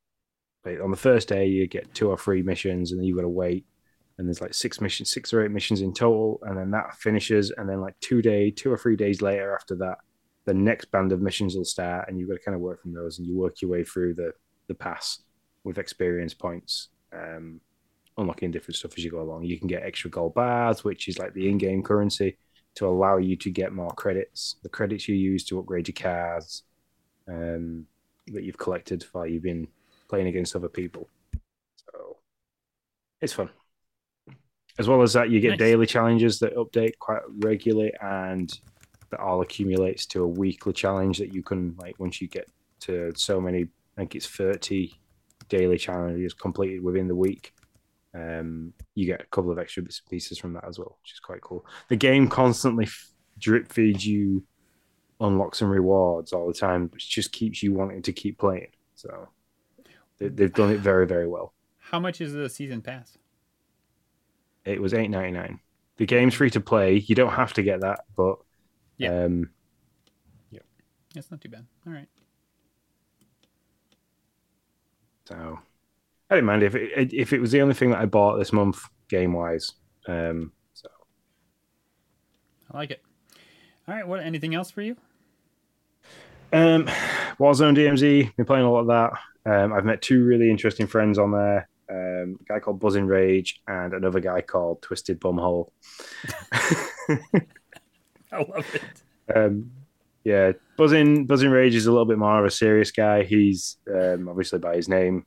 like, 0.64 0.80
on 0.80 0.90
the 0.90 0.96
first 0.96 1.28
day 1.28 1.46
you 1.46 1.66
get 1.66 1.92
two 1.92 2.08
or 2.08 2.16
three 2.16 2.40
missions, 2.40 2.90
and 2.90 2.98
then 2.98 3.04
you've 3.04 3.18
got 3.18 3.24
to 3.24 3.28
wait. 3.28 3.66
And 4.16 4.26
there's 4.26 4.40
like 4.40 4.54
six 4.54 4.80
missions, 4.80 5.12
six 5.12 5.34
or 5.34 5.44
eight 5.44 5.50
missions 5.50 5.82
in 5.82 5.92
total, 5.92 6.40
and 6.44 6.56
then 6.56 6.70
that 6.70 6.96
finishes. 6.96 7.50
And 7.50 7.68
then 7.68 7.82
like 7.82 8.00
two 8.00 8.22
day, 8.22 8.50
two 8.50 8.72
or 8.72 8.78
three 8.78 8.96
days 8.96 9.20
later 9.20 9.54
after 9.54 9.74
that, 9.74 9.98
the 10.46 10.54
next 10.54 10.90
band 10.90 11.12
of 11.12 11.20
missions 11.20 11.54
will 11.54 11.66
start, 11.66 12.08
and 12.08 12.18
you've 12.18 12.30
got 12.30 12.36
to 12.36 12.44
kind 12.46 12.54
of 12.54 12.62
work 12.62 12.80
from 12.80 12.94
those, 12.94 13.18
and 13.18 13.28
you 13.28 13.36
work 13.36 13.60
your 13.60 13.70
way 13.72 13.84
through 13.84 14.14
the 14.14 14.32
the 14.68 14.74
pass 14.74 15.20
with 15.64 15.76
experience 15.76 16.32
points. 16.32 16.88
Um, 17.12 17.60
unlocking 18.22 18.50
different 18.50 18.76
stuff 18.76 18.94
as 18.96 19.04
you 19.04 19.10
go 19.10 19.20
along. 19.20 19.44
You 19.44 19.58
can 19.58 19.68
get 19.68 19.82
extra 19.82 20.10
gold 20.10 20.34
bars, 20.34 20.82
which 20.82 21.08
is 21.08 21.18
like 21.18 21.34
the 21.34 21.48
in-game 21.48 21.82
currency 21.82 22.38
to 22.76 22.86
allow 22.86 23.18
you 23.18 23.36
to 23.36 23.50
get 23.50 23.72
more 23.72 23.90
credits. 23.90 24.56
The 24.62 24.70
credits 24.70 25.06
you 25.06 25.14
use 25.14 25.44
to 25.44 25.58
upgrade 25.58 25.88
your 25.88 25.94
cars 25.94 26.62
um, 27.28 27.86
that 28.28 28.44
you've 28.44 28.58
collected 28.58 29.04
while 29.12 29.26
you've 29.26 29.42
been 29.42 29.68
playing 30.08 30.28
against 30.28 30.56
other 30.56 30.68
people. 30.68 31.08
So 31.76 32.16
it's 33.20 33.34
fun. 33.34 33.50
As 34.78 34.88
well 34.88 35.02
as 35.02 35.12
that, 35.12 35.28
you 35.28 35.38
get 35.40 35.50
Nice. 35.50 35.58
daily 35.58 35.86
challenges 35.86 36.38
that 36.38 36.56
update 36.56 36.98
quite 36.98 37.20
regularly, 37.40 37.92
and 38.00 38.58
that 39.10 39.20
all 39.20 39.42
accumulates 39.42 40.06
to 40.06 40.22
a 40.22 40.26
weekly 40.26 40.72
challenge 40.72 41.18
that 41.18 41.34
you 41.34 41.42
can 41.42 41.76
like 41.78 41.98
once 41.98 42.22
you 42.22 42.28
get 42.28 42.48
to 42.80 43.12
so 43.14 43.38
many. 43.38 43.64
I 43.64 44.00
think 44.00 44.14
it's 44.14 44.26
thirty 44.26 44.98
daily 45.50 45.76
challenges 45.76 46.32
completed 46.32 46.82
within 46.82 47.06
the 47.06 47.14
week 47.14 47.52
um, 48.14 48.72
you 48.94 49.06
get 49.06 49.20
a 49.20 49.26
couple 49.26 49.50
of 49.50 49.58
extra 49.58 49.82
bits 49.82 50.00
and 50.04 50.10
pieces 50.10 50.38
from 50.38 50.52
that 50.54 50.64
as 50.68 50.78
well, 50.78 50.98
which 51.02 51.12
is 51.12 51.20
quite 51.20 51.40
cool. 51.40 51.64
The 51.88 51.96
game 51.96 52.28
constantly 52.28 52.84
f- 52.84 53.10
drip 53.38 53.72
feeds 53.72 54.06
you 54.06 54.44
unlocks 55.20 55.62
and 55.62 55.70
rewards 55.70 56.32
all 56.32 56.46
the 56.48 56.52
time, 56.54 56.88
which 56.92 57.08
just 57.08 57.32
keeps 57.32 57.62
you 57.62 57.72
wanting 57.72 58.02
to 58.02 58.12
keep 58.12 58.38
playing. 58.38 58.68
So 58.94 59.28
they, 60.18 60.28
they've 60.28 60.52
done 60.52 60.70
it 60.70 60.80
very, 60.80 61.06
very 61.06 61.26
well. 61.28 61.54
How 61.78 62.00
much 62.00 62.20
is 62.20 62.32
the 62.32 62.48
season 62.48 62.82
pass? 62.82 63.16
It 64.64 64.80
was 64.80 64.94
eight 64.94 65.08
ninety 65.08 65.32
nine. 65.32 65.60
The 65.96 66.06
game's 66.06 66.34
free 66.34 66.50
to 66.50 66.60
play. 66.60 66.96
You 67.06 67.14
don't 67.14 67.32
have 67.32 67.52
to 67.54 67.62
get 67.62 67.80
that, 67.80 68.04
but 68.16 68.36
Yeah. 68.98 69.24
um, 69.24 69.50
That's 71.14 71.30
not 71.30 71.40
too 71.42 71.50
bad. 71.50 71.66
All 71.86 71.92
right. 71.92 72.08
so 75.28 75.58
I 76.32 76.36
didn't 76.36 76.46
mind 76.46 76.62
if 76.62 76.74
it 76.74 77.12
if 77.12 77.34
it 77.34 77.40
was 77.40 77.52
the 77.52 77.60
only 77.60 77.74
thing 77.74 77.90
that 77.90 78.00
I 78.00 78.06
bought 78.06 78.38
this 78.38 78.54
month 78.54 78.82
game 79.10 79.34
wise. 79.34 79.72
Um, 80.08 80.52
so 80.72 80.88
I 82.70 82.78
like 82.78 82.90
it. 82.90 83.02
All 83.86 83.94
right. 83.94 84.08
What? 84.08 84.20
Anything 84.20 84.54
else 84.54 84.70
for 84.70 84.80
you? 84.80 84.96
Um, 86.50 86.86
Warzone 87.38 87.76
DMZ, 87.76 88.34
been 88.34 88.46
playing 88.46 88.64
a 88.64 88.72
lot 88.72 88.80
of 88.80 88.86
that. 88.86 89.12
Um, 89.44 89.74
I've 89.74 89.84
met 89.84 90.00
two 90.00 90.24
really 90.24 90.50
interesting 90.50 90.86
friends 90.86 91.18
on 91.18 91.32
there. 91.32 91.68
Um, 91.90 92.38
a 92.40 92.44
guy 92.48 92.60
called 92.60 92.80
Buzzing 92.80 93.04
Rage 93.04 93.60
and 93.68 93.92
another 93.92 94.20
guy 94.20 94.40
called 94.40 94.80
Twisted 94.80 95.20
Bumhole. 95.20 95.70
I 98.32 98.38
love 98.38 98.74
it. 98.74 99.36
um, 99.36 99.70
yeah, 100.24 100.52
Buzzing 100.78 101.26
Buzzing 101.26 101.50
Rage 101.50 101.74
is 101.74 101.84
a 101.84 101.90
little 101.92 102.06
bit 102.06 102.16
more 102.16 102.38
of 102.38 102.46
a 102.46 102.50
serious 102.50 102.90
guy. 102.90 103.24
He's 103.24 103.76
um, 103.94 104.30
obviously 104.30 104.60
by 104.60 104.76
his 104.76 104.88
name, 104.88 105.26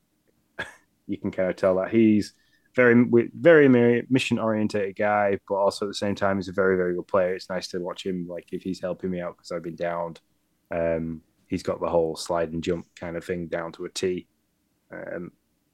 you 1.08 1.18
can 1.18 1.32
kind 1.32 1.50
of 1.50 1.56
tell 1.56 1.76
that 1.76 1.92
he's 1.92 2.34
very 2.76 3.06
very 3.34 4.06
mission 4.10 4.38
oriented 4.38 4.96
guy, 4.98 5.40
but 5.48 5.56
also 5.56 5.86
at 5.86 5.90
the 5.90 5.94
same 5.94 6.16
time 6.16 6.38
he's 6.38 6.50
a 6.50 6.54
very 6.54 6.76
very 6.76 6.94
good 6.96 7.08
player. 7.08 7.34
It's 7.36 7.50
nice 7.50 7.68
to 7.70 7.80
watch 7.80 8.06
him 8.06 8.28
like 8.28 8.52
if 8.52 8.64
he's 8.64 8.82
helping 8.82 9.12
me 9.12 9.22
out 9.22 9.38
because 9.38 9.52
I've 9.52 9.64
been 9.64 9.76
downed. 9.76 10.20
Um, 10.72 11.22
he's 11.48 11.64
got 11.64 11.80
the 11.80 11.90
whole 11.90 12.16
slide 12.16 12.52
and 12.52 12.64
jump 12.64 12.88
kind 12.96 13.16
of 13.16 13.24
thing 13.24 13.48
down 13.48 13.72
to 13.74 13.86
a 13.86 13.90
T. 13.90 14.28
Um, 14.92 15.32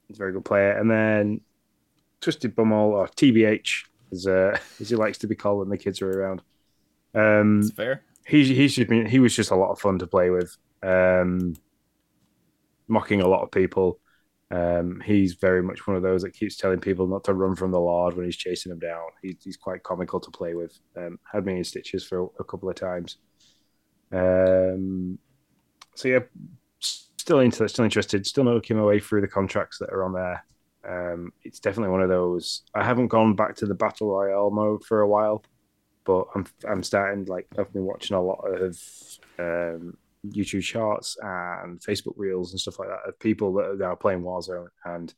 he's 0.08 0.18
a 0.18 0.20
very 0.20 0.34
good 0.34 0.46
player. 0.46 0.72
And 0.78 0.92
then 0.92 1.42
Twisted 2.20 2.56
Bumhole 2.56 2.92
or 2.92 3.08
TBH, 3.08 3.86
as, 4.12 4.28
uh, 4.28 4.60
as 4.80 4.90
he 4.90 4.96
likes 4.96 5.18
to 5.20 5.28
be 5.28 5.36
called 5.36 5.60
when 5.60 5.70
the 5.70 5.78
kids 5.78 6.02
are 6.02 6.12
around. 6.12 6.42
Um, 7.16 7.62
It's 7.62 7.72
fair. 7.72 8.04
he 8.28 8.44
he's 8.54 8.76
just 8.76 8.90
been, 8.90 9.06
he 9.08 9.20
was 9.20 9.36
just 9.36 9.52
a 9.52 9.56
lot 9.56 9.72
of 9.72 9.80
fun 9.80 9.98
to 10.00 10.08
play 10.08 10.30
with. 10.30 10.56
Um, 10.84 11.56
mocking 12.88 13.22
a 13.22 13.28
lot 13.28 13.44
of 13.44 13.52
people. 13.52 14.01
Um, 14.52 15.02
he's 15.06 15.36
very 15.36 15.64
much 15.64 15.88
one 15.88 15.96
of 15.96 16.04
those 16.04 16.24
that 16.24 16.34
keeps 16.34 16.58
telling 16.58 16.80
people 16.80 17.08
not 17.08 17.24
to 17.26 17.34
run 17.34 17.56
from 17.56 17.72
the 17.72 17.80
Lord 17.80 18.16
when 18.16 18.26
he's 18.26 18.36
chasing 18.36 18.70
them 18.70 18.80
down. 18.80 19.08
He's, 19.22 19.38
he's 19.42 19.58
quite 19.58 19.84
comical 19.84 20.20
to 20.20 20.32
play 20.32 20.56
with. 20.56 20.78
Um, 20.98 21.20
had 21.32 21.46
me 21.46 21.58
in 21.58 21.64
stitches 21.64 22.04
for 22.04 22.20
a, 22.20 22.26
a 22.40 22.44
couple 22.44 22.70
of 22.70 22.76
times. 22.76 23.18
Um, 24.12 25.18
so 25.96 26.10
yeah, 26.10 26.20
still 26.80 27.40
into 27.40 27.68
still 27.70 27.86
interested, 27.86 28.26
still 28.26 28.44
not 28.44 28.56
looking 28.56 28.78
my 28.78 28.84
way 28.84 29.00
through 29.00 29.22
the 29.22 29.28
contracts 29.28 29.78
that 29.80 29.90
are 29.90 30.04
on 30.04 30.14
there. 30.14 30.46
Um, 30.84 31.32
it's 31.44 31.60
definitely 31.60 31.92
one 31.92 32.02
of 32.02 32.10
those. 32.10 32.64
I 32.74 32.84
haven't 32.84 33.08
gone 33.08 33.36
back 33.36 33.56
to 33.58 33.66
the 33.66 33.76
battle 33.76 34.10
royale 34.10 34.50
mode 34.50 34.84
for 34.84 35.02
a 35.02 35.08
while, 35.08 35.44
but 36.04 36.26
I'm 36.36 36.46
I'm 36.68 36.84
starting 36.84 37.26
like 37.26 37.48
I've 37.58 37.72
been 37.72 37.86
watching 37.86 38.18
a 38.18 38.22
lot 38.22 38.44
of 38.44 38.78
um, 39.40 39.98
YouTube 40.26 40.64
Shorts 40.64 41.18
and 41.22 41.80
Facebook 41.80 42.14
reels 42.16 42.52
and 42.52 42.60
stuff 42.60 42.80
like 42.80 42.90
that 42.90 43.08
of 43.08 43.20
people 43.20 43.54
that 43.54 43.66
are 43.66 43.76
now 43.76 43.96
playing 43.96 44.22
Warzone, 44.22 44.68
and 44.86 45.14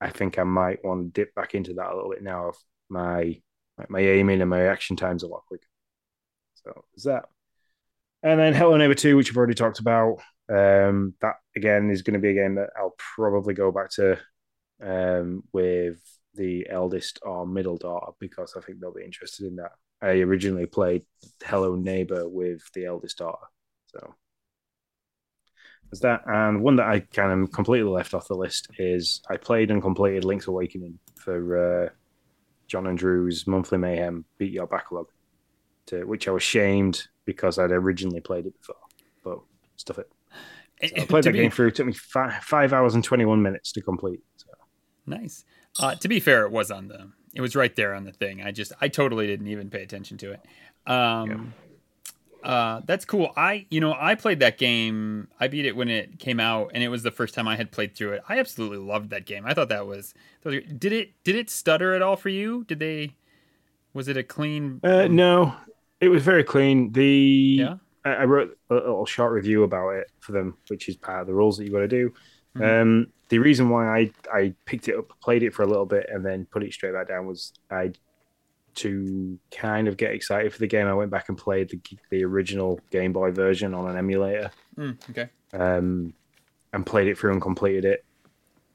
I 0.00 0.10
think 0.10 0.38
I 0.38 0.44
might 0.44 0.84
want 0.84 1.14
to 1.14 1.20
dip 1.20 1.34
back 1.34 1.54
into 1.54 1.74
that 1.74 1.90
a 1.90 1.94
little 1.94 2.10
bit 2.10 2.22
now. 2.22 2.48
Of 2.48 2.56
my 2.88 3.40
my 3.88 4.00
aiming 4.00 4.40
and 4.40 4.50
my 4.50 4.60
reaction 4.60 4.96
times 4.96 5.22
a 5.22 5.28
lot 5.28 5.46
quicker. 5.46 5.66
So 6.54 6.84
is 6.94 7.04
that. 7.04 7.24
And 8.22 8.40
then 8.40 8.52
Hello 8.54 8.76
Neighbor 8.76 8.94
2, 8.94 9.16
which 9.16 9.30
we've 9.30 9.36
already 9.36 9.54
talked 9.54 9.78
about. 9.78 10.18
Um, 10.48 11.14
that 11.20 11.36
again 11.54 11.90
is 11.90 12.02
going 12.02 12.14
to 12.14 12.20
be 12.20 12.30
a 12.30 12.34
game 12.34 12.56
that 12.56 12.70
I'll 12.76 12.96
probably 13.14 13.54
go 13.54 13.70
back 13.70 13.90
to 13.92 14.18
um, 14.82 15.44
with 15.52 15.98
the 16.34 16.66
eldest 16.68 17.18
or 17.22 17.46
middle 17.46 17.76
daughter 17.76 18.12
because 18.18 18.54
I 18.56 18.60
think 18.60 18.80
they'll 18.80 18.94
be 18.94 19.04
interested 19.04 19.46
in 19.46 19.56
that. 19.56 19.72
I 20.00 20.20
originally 20.20 20.66
played 20.66 21.02
Hello 21.44 21.74
Neighbor 21.74 22.28
with 22.28 22.62
the 22.74 22.86
eldest 22.86 23.18
daughter. 23.18 23.46
So 23.88 24.14
there's 25.90 26.00
that. 26.00 26.22
And 26.26 26.62
one 26.62 26.76
that 26.76 26.86
I 26.86 27.00
kind 27.00 27.42
of 27.42 27.52
completely 27.52 27.90
left 27.90 28.14
off 28.14 28.28
the 28.28 28.34
list 28.34 28.68
is 28.78 29.22
I 29.30 29.36
played 29.36 29.70
and 29.70 29.82
completed 29.82 30.24
Link's 30.24 30.46
Awakening 30.46 30.98
for 31.16 31.86
uh, 31.86 31.88
John 32.66 32.86
and 32.86 32.98
Drew's 32.98 33.46
Monthly 33.46 33.78
Mayhem 33.78 34.24
Beat 34.36 34.52
Your 34.52 34.66
Backlog, 34.66 35.08
to, 35.86 36.04
which 36.04 36.28
I 36.28 36.30
was 36.30 36.42
shamed 36.42 37.08
because 37.24 37.58
I'd 37.58 37.72
originally 37.72 38.20
played 38.20 38.46
it 38.46 38.58
before. 38.58 38.76
But 39.24 39.38
stuff 39.76 39.98
it. 39.98 40.10
So 40.82 41.02
I 41.02 41.06
played 41.06 41.24
that 41.24 41.32
be, 41.32 41.40
game 41.40 41.50
through. 41.50 41.68
It 41.68 41.74
took 41.74 41.86
me 41.86 41.92
five, 41.92 42.42
five 42.44 42.72
hours 42.72 42.94
and 42.94 43.02
21 43.02 43.42
minutes 43.42 43.72
to 43.72 43.82
complete. 43.82 44.20
So. 44.36 44.46
Nice. 45.06 45.44
Uh, 45.80 45.94
to 45.96 46.08
be 46.08 46.20
fair, 46.20 46.44
it 46.44 46.52
was 46.52 46.70
on 46.70 46.88
the 46.88 47.10
it 47.34 47.40
was 47.40 47.54
right 47.54 47.74
there 47.76 47.94
on 47.94 48.04
the 48.04 48.12
thing. 48.12 48.42
I 48.42 48.52
just 48.52 48.72
I 48.80 48.88
totally 48.88 49.26
didn't 49.26 49.48
even 49.48 49.70
pay 49.70 49.82
attention 49.82 50.18
to 50.18 50.32
it. 50.32 50.40
Um, 50.90 51.30
yeah. 51.30 51.36
Uh, 52.42 52.80
that's 52.86 53.04
cool. 53.04 53.32
I 53.36 53.66
you 53.70 53.80
know 53.80 53.94
I 53.98 54.14
played 54.14 54.40
that 54.40 54.58
game. 54.58 55.28
I 55.40 55.48
beat 55.48 55.66
it 55.66 55.76
when 55.76 55.88
it 55.88 56.18
came 56.18 56.40
out, 56.40 56.70
and 56.74 56.82
it 56.82 56.88
was 56.88 57.02
the 57.02 57.10
first 57.10 57.34
time 57.34 57.48
I 57.48 57.56
had 57.56 57.70
played 57.70 57.96
through 57.96 58.12
it. 58.12 58.22
I 58.28 58.38
absolutely 58.38 58.78
loved 58.78 59.10
that 59.10 59.26
game. 59.26 59.44
I 59.46 59.54
thought 59.54 59.68
that 59.68 59.86
was 59.86 60.14
did 60.44 60.92
it 60.92 61.22
did 61.24 61.36
it 61.36 61.50
stutter 61.50 61.94
at 61.94 62.02
all 62.02 62.16
for 62.16 62.28
you? 62.28 62.64
Did 62.64 62.78
they 62.78 63.14
was 63.92 64.08
it 64.08 64.16
a 64.16 64.22
clean? 64.22 64.80
Uh, 64.82 65.08
no, 65.08 65.54
it 66.00 66.08
was 66.08 66.22
very 66.22 66.44
clean. 66.44 66.92
The 66.92 67.56
yeah. 67.60 67.74
I, 68.04 68.10
I 68.10 68.24
wrote 68.24 68.56
a 68.70 68.74
little 68.74 69.06
short 69.06 69.32
review 69.32 69.64
about 69.64 69.90
it 69.90 70.10
for 70.20 70.32
them, 70.32 70.56
which 70.68 70.88
is 70.88 70.96
part 70.96 71.20
of 71.20 71.26
the 71.26 71.34
rules 71.34 71.58
that 71.58 71.64
you 71.64 71.72
got 71.72 71.80
to 71.80 71.88
do. 71.88 72.12
Mm-hmm. 72.56 72.82
Um, 72.82 73.06
the 73.28 73.38
reason 73.38 73.68
why 73.68 73.98
I, 73.98 74.10
I 74.32 74.54
picked 74.64 74.88
it 74.88 74.96
up, 74.96 75.12
played 75.20 75.42
it 75.42 75.52
for 75.52 75.62
a 75.62 75.66
little 75.66 75.86
bit, 75.86 76.08
and 76.10 76.24
then 76.24 76.46
put 76.46 76.62
it 76.62 76.72
straight 76.72 76.94
back 76.94 77.08
down 77.08 77.26
was 77.26 77.52
I 77.70 77.92
to 78.78 79.38
kind 79.50 79.88
of 79.88 79.96
get 79.96 80.12
excited 80.12 80.52
for 80.52 80.58
the 80.58 80.66
game. 80.66 80.86
I 80.86 80.94
went 80.94 81.10
back 81.10 81.28
and 81.28 81.38
played 81.38 81.70
the 81.70 81.80
the 82.10 82.24
original 82.24 82.80
Game 82.90 83.12
Boy 83.12 83.30
version 83.30 83.74
on 83.74 83.88
an 83.88 83.96
emulator. 83.96 84.50
Mm, 84.76 84.98
okay. 85.10 85.28
Um, 85.52 86.14
and 86.72 86.84
played 86.84 87.08
it 87.08 87.18
through 87.18 87.32
and 87.32 87.42
completed 87.42 87.84
it. 87.84 88.04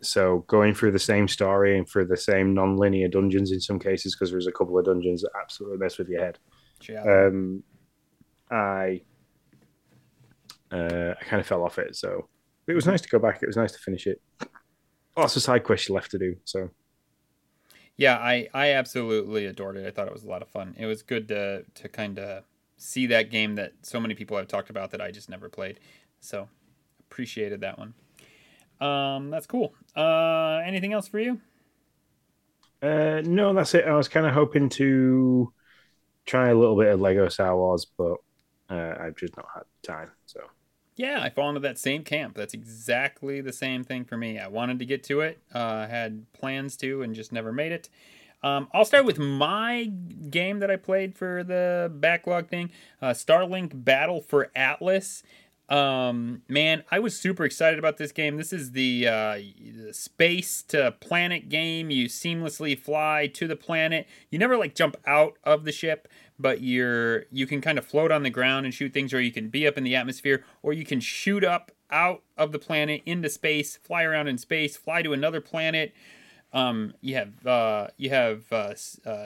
So 0.02 0.40
going 0.48 0.74
through 0.74 0.92
the 0.92 1.00
same 1.00 1.28
story 1.28 1.78
and 1.78 1.88
through 1.88 2.08
the 2.08 2.18
same 2.18 2.54
non-linear 2.54 3.08
dungeons 3.08 3.52
in 3.52 3.62
some 3.62 3.80
cases, 3.80 4.16
because 4.16 4.32
there's 4.32 4.48
a 4.48 4.52
couple 4.52 4.78
of 4.78 4.86
dungeons 4.86 5.22
that 5.22 5.32
absolutely 5.42 5.78
mess 5.78 5.98
with 5.98 6.10
your 6.10 6.22
head. 6.22 6.40
Yeah. 6.90 7.04
Um, 7.04 7.64
I 8.52 9.02
uh, 10.72 11.14
I 11.20 11.24
kind 11.24 11.40
of 11.40 11.48
fell 11.48 11.64
off 11.64 11.80
it, 11.80 11.96
so 11.96 12.28
it 12.68 12.74
was 12.74 12.86
nice 12.86 13.02
to 13.02 13.10
go 13.10 13.20
back. 13.20 13.42
It 13.42 13.48
was 13.48 13.58
nice 13.58 13.72
to 13.72 13.80
finish 13.80 14.08
it. 14.08 14.22
Lots 15.16 15.36
of 15.36 15.44
side 15.44 15.64
quests 15.64 15.90
left 15.90 16.12
to 16.12 16.18
do. 16.18 16.36
So, 16.44 16.70
yeah, 17.98 18.18
I 18.18 18.48
I 18.54 18.72
absolutely 18.72 19.46
adored 19.46 19.78
it. 19.78 19.86
I 19.88 19.92
thought 19.92 20.08
it 20.08 20.14
was 20.14 20.24
a 20.24 20.30
lot 20.30 20.42
of 20.42 20.50
fun. 20.50 20.76
It 20.78 20.86
was 20.86 21.02
good 21.04 21.28
to 21.30 21.64
to 21.76 21.90
kind 21.90 22.20
of 22.20 22.44
see 22.78 23.08
that 23.08 23.30
game 23.30 23.56
that 23.56 23.74
so 23.82 24.00
many 24.00 24.14
people 24.16 24.36
have 24.38 24.48
talked 24.48 24.70
about 24.70 24.92
that 24.92 25.02
I 25.02 25.12
just 25.12 25.30
never 25.30 25.50
played. 25.50 25.80
So, 26.20 26.50
appreciated 27.10 27.62
that 27.62 27.78
one. 27.78 27.94
Um, 28.82 29.30
that's 29.30 29.48
cool. 29.48 29.74
Uh, 29.96 30.62
anything 30.66 30.94
else 30.94 31.08
for 31.08 31.20
you? 31.20 31.40
Uh, 32.82 33.22
no, 33.24 33.54
that's 33.54 33.74
it. 33.76 33.86
I 33.86 33.94
was 33.96 34.10
kind 34.10 34.26
of 34.26 34.34
hoping 34.34 34.68
to 34.70 35.54
try 36.26 36.50
a 36.50 36.56
little 36.56 36.78
bit 36.78 36.92
of 36.92 37.00
Lego 37.00 37.30
Star 37.30 37.56
Wars, 37.56 37.86
but 37.98 38.18
uh, 38.70 38.96
I've 39.00 39.16
just 39.16 39.38
not 39.38 39.48
had 39.54 39.64
time. 39.84 40.12
So 40.26 40.42
yeah, 40.96 41.22
I 41.22 41.30
fall 41.30 41.50
into 41.50 41.62
that 41.62 41.78
same 41.80 42.04
camp. 42.04 42.36
That's 42.36 42.54
exactly 42.54 43.42
the 43.42 43.54
same 43.54 43.84
thing 43.84 44.06
for 44.06 44.18
me. 44.18 44.40
I 44.40 44.48
wanted 44.48 44.80
to 44.80 44.86
get 44.86 45.04
to 45.06 45.22
it, 45.22 45.40
uh, 45.54 45.88
had 45.88 46.32
plans 46.34 46.78
to, 46.78 47.02
and 47.02 47.16
just 47.16 47.32
never 47.32 47.52
made 47.52 47.72
it. 47.72 47.90
Um, 48.44 48.68
I'll 48.74 48.86
start 48.86 49.06
with 49.06 49.18
my 49.18 49.86
game 50.30 50.60
that 50.60 50.70
I 50.70 50.76
played 50.76 51.16
for 51.16 51.44
the 51.44 51.90
backlog 51.94 52.50
thing 52.50 52.72
uh, 53.02 53.12
Starlink 53.12 53.72
Battle 53.74 54.22
for 54.22 54.52
Atlas. 54.54 55.24
Um, 55.70 56.42
man, 56.50 56.84
I 56.92 57.00
was 57.00 57.18
super 57.18 57.46
excited 57.46 57.80
about 57.80 57.98
this 57.98 58.12
game. 58.12 58.36
This 58.36 58.52
is 58.52 58.74
the, 58.74 59.08
uh, 59.08 59.36
the 59.86 59.94
space 59.94 60.62
to 60.64 60.92
planet 61.00 61.48
game. 61.48 61.90
You 61.90 62.08
seamlessly 62.08 62.78
fly 62.78 63.28
to 63.34 63.48
the 63.48 63.56
planet. 63.56 64.06
You 64.30 64.40
never 64.40 64.58
like 64.58 64.76
jump 64.76 64.98
out 65.08 65.38
of 65.46 65.64
the 65.64 65.72
ship, 65.72 66.10
but 66.44 66.62
you're 66.62 67.24
you 67.32 67.48
can 67.48 67.62
kind 67.62 67.78
of 67.78 67.86
float 67.86 68.12
on 68.12 68.22
the 68.22 68.30
ground 68.30 68.66
and 68.66 68.76
shoot 68.76 68.94
things, 68.94 69.14
or 69.14 69.22
you 69.22 69.32
can 69.32 69.48
be 69.48 69.66
up 69.66 69.78
in 69.78 69.86
the 69.86 69.96
atmosphere, 69.96 70.44
or 70.62 70.74
you 70.74 70.84
can 70.84 71.00
shoot 71.00 71.44
up 71.44 71.72
out 71.90 72.22
of 72.38 72.52
the 72.52 72.60
planet 72.60 73.02
into 73.06 73.30
space, 73.30 73.78
fly 73.78 74.04
around 74.04 74.28
in 74.28 74.38
space, 74.38 74.76
fly 74.76 75.02
to 75.02 75.14
another 75.14 75.40
planet. 75.40 75.94
Um, 76.52 76.96
you 77.00 77.16
have 77.16 77.48
uh, 77.48 77.88
you 77.98 78.10
have 78.10 78.44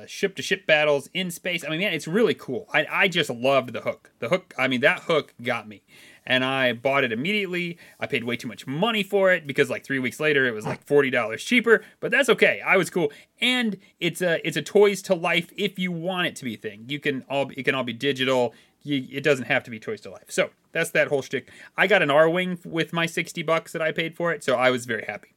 ship 0.07 0.35
to 0.35 0.43
ship 0.43 0.67
battles 0.67 1.09
in 1.11 1.31
space. 1.31 1.65
I 1.65 1.69
mean, 1.69 1.79
man, 1.79 1.93
it's 1.93 2.07
really 2.07 2.35
cool. 2.35 2.69
I, 2.71 2.85
I 2.89 3.07
just 3.07 3.31
loved 3.31 3.73
the 3.73 3.81
hook. 3.81 4.11
The 4.19 4.29
hook. 4.29 4.53
I 4.55 4.67
mean, 4.67 4.81
that 4.81 4.99
hook 5.01 5.33
got 5.41 5.67
me 5.67 5.81
and 6.27 6.43
I 6.43 6.73
bought 6.73 7.03
it 7.03 7.11
immediately. 7.11 7.79
I 7.99 8.05
paid 8.05 8.25
way 8.25 8.35
too 8.35 8.47
much 8.47 8.67
money 8.67 9.01
for 9.01 9.31
it 9.31 9.47
because 9.47 9.69
like 9.69 9.83
three 9.83 9.97
weeks 9.97 10.19
later 10.19 10.45
it 10.45 10.53
was 10.53 10.65
like 10.65 10.85
forty 10.85 11.09
dollars 11.09 11.43
cheaper, 11.43 11.83
but 11.99 12.11
that's 12.11 12.29
okay. 12.29 12.61
I 12.61 12.77
was 12.77 12.91
cool, 12.91 13.11
and 13.41 13.77
it's 13.99 14.21
a 14.21 14.45
it's 14.45 14.57
a 14.57 14.61
toys 14.61 15.01
to 15.03 15.15
life 15.15 15.51
if 15.57 15.79
you 15.79 15.91
want 15.91 16.27
it 16.27 16.35
to 16.35 16.45
be 16.45 16.55
thing. 16.55 16.85
You 16.87 16.99
can 16.99 17.25
all 17.29 17.49
it 17.55 17.63
can 17.63 17.73
all 17.73 17.83
be 17.83 17.93
digital. 17.93 18.53
You, 18.83 19.07
it 19.11 19.23
doesn't 19.23 19.45
have 19.45 19.63
to 19.63 19.71
be 19.71 19.79
toys 19.79 20.01
to 20.01 20.11
life. 20.11 20.29
So 20.29 20.51
that's 20.71 20.91
that 20.91 21.07
whole 21.07 21.21
shtick. 21.21 21.49
I 21.75 21.87
got 21.87 22.01
an 22.01 22.11
R 22.11 22.29
wing 22.29 22.59
with 22.63 22.93
my 22.93 23.05
sixty 23.05 23.41
bucks 23.41 23.71
that 23.71 23.81
I 23.81 23.91
paid 23.91 24.15
for 24.15 24.31
it, 24.33 24.43
so 24.43 24.55
I 24.55 24.69
was 24.69 24.85
very 24.85 25.05
happy. 25.05 25.29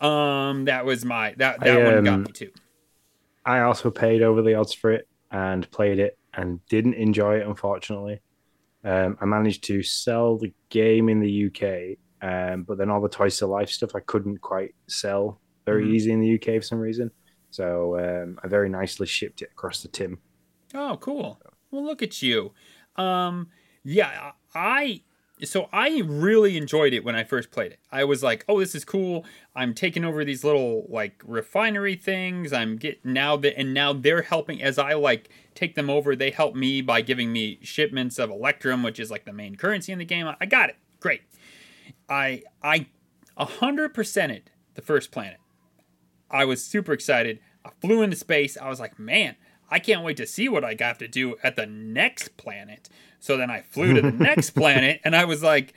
Um, 0.00 0.64
that 0.66 0.84
was 0.84 1.04
my 1.04 1.34
that 1.38 1.60
that 1.60 1.80
I, 1.80 1.84
one 1.84 2.04
got 2.04 2.14
um, 2.14 2.22
me 2.24 2.32
too. 2.32 2.50
I 3.46 3.60
also 3.60 3.90
paid 3.90 4.22
over 4.22 4.42
the 4.42 4.54
odds 4.54 4.74
for 4.74 4.90
it 4.90 5.08
and 5.30 5.68
played 5.70 5.98
it 5.98 6.18
and 6.34 6.64
didn't 6.66 6.94
enjoy 6.94 7.38
it 7.38 7.46
unfortunately. 7.46 8.20
Um, 8.84 9.16
I 9.20 9.24
managed 9.24 9.64
to 9.64 9.82
sell 9.82 10.38
the 10.38 10.52
game 10.68 11.08
in 11.08 11.20
the 11.20 11.46
UK, 11.46 11.98
um, 12.20 12.64
but 12.64 12.78
then 12.78 12.90
all 12.90 13.00
the 13.00 13.08
Toys 13.08 13.38
to 13.38 13.46
Life 13.46 13.70
stuff 13.70 13.94
I 13.94 14.00
couldn't 14.00 14.38
quite 14.38 14.74
sell 14.88 15.40
very 15.64 15.84
mm-hmm. 15.84 15.94
easy 15.94 16.12
in 16.12 16.20
the 16.20 16.34
UK 16.34 16.60
for 16.60 16.62
some 16.62 16.80
reason. 16.80 17.10
So 17.50 17.98
um, 17.98 18.38
I 18.42 18.48
very 18.48 18.68
nicely 18.68 19.06
shipped 19.06 19.42
it 19.42 19.50
across 19.52 19.82
the 19.82 19.88
Tim. 19.88 20.18
Oh, 20.74 20.96
cool. 21.00 21.40
Well, 21.70 21.84
look 21.84 22.02
at 22.02 22.22
you. 22.22 22.52
Um, 22.96 23.48
yeah, 23.84 24.32
I 24.54 25.02
so 25.44 25.68
I 25.72 26.02
really 26.04 26.56
enjoyed 26.56 26.92
it 26.92 27.04
when 27.04 27.16
I 27.16 27.24
first 27.24 27.50
played 27.50 27.72
it. 27.72 27.80
I 27.90 28.04
was 28.04 28.22
like, 28.22 28.44
"Oh, 28.48 28.60
this 28.60 28.74
is 28.74 28.84
cool. 28.84 29.24
I'm 29.56 29.74
taking 29.74 30.04
over 30.04 30.24
these 30.24 30.44
little 30.44 30.86
like 30.88 31.22
refinery 31.26 31.96
things. 31.96 32.52
I'm 32.52 32.76
getting 32.76 33.12
now 33.12 33.36
that 33.38 33.58
and 33.58 33.74
now 33.74 33.92
they're 33.92 34.22
helping 34.22 34.62
as 34.62 34.78
I 34.78 34.94
like 34.94 35.30
take 35.54 35.74
them 35.74 35.90
over. 35.90 36.14
They 36.14 36.30
help 36.30 36.54
me 36.54 36.80
by 36.80 37.00
giving 37.00 37.32
me 37.32 37.58
shipments 37.62 38.18
of 38.18 38.30
Electrum, 38.30 38.82
which 38.82 38.98
is 38.98 39.10
like 39.10 39.24
the 39.24 39.32
main 39.32 39.56
currency 39.56 39.92
in 39.92 39.98
the 39.98 40.04
game. 40.04 40.30
I 40.40 40.46
got 40.46 40.70
it. 40.70 40.76
Great. 41.00 41.22
I 42.08 42.42
I 42.62 42.86
100%ed 43.38 44.50
the 44.74 44.82
first 44.82 45.10
planet. 45.10 45.38
I 46.30 46.44
was 46.44 46.64
super 46.64 46.92
excited. 46.92 47.40
I 47.64 47.70
flew 47.80 48.02
into 48.02 48.16
space. 48.16 48.56
I 48.56 48.68
was 48.68 48.80
like, 48.80 48.98
"Man, 48.98 49.36
I 49.70 49.78
can't 49.78 50.04
wait 50.04 50.16
to 50.18 50.26
see 50.26 50.48
what 50.48 50.64
I 50.64 50.74
got 50.74 50.98
to 50.98 51.08
do 51.08 51.36
at 51.42 51.56
the 51.56 51.66
next 51.66 52.36
planet." 52.36 52.88
So 53.20 53.36
then 53.36 53.50
I 53.50 53.62
flew 53.62 53.94
to 53.94 54.02
the 54.02 54.10
next 54.24 54.50
planet 54.50 55.00
and 55.04 55.14
I 55.14 55.24
was 55.24 55.42
like, 55.42 55.74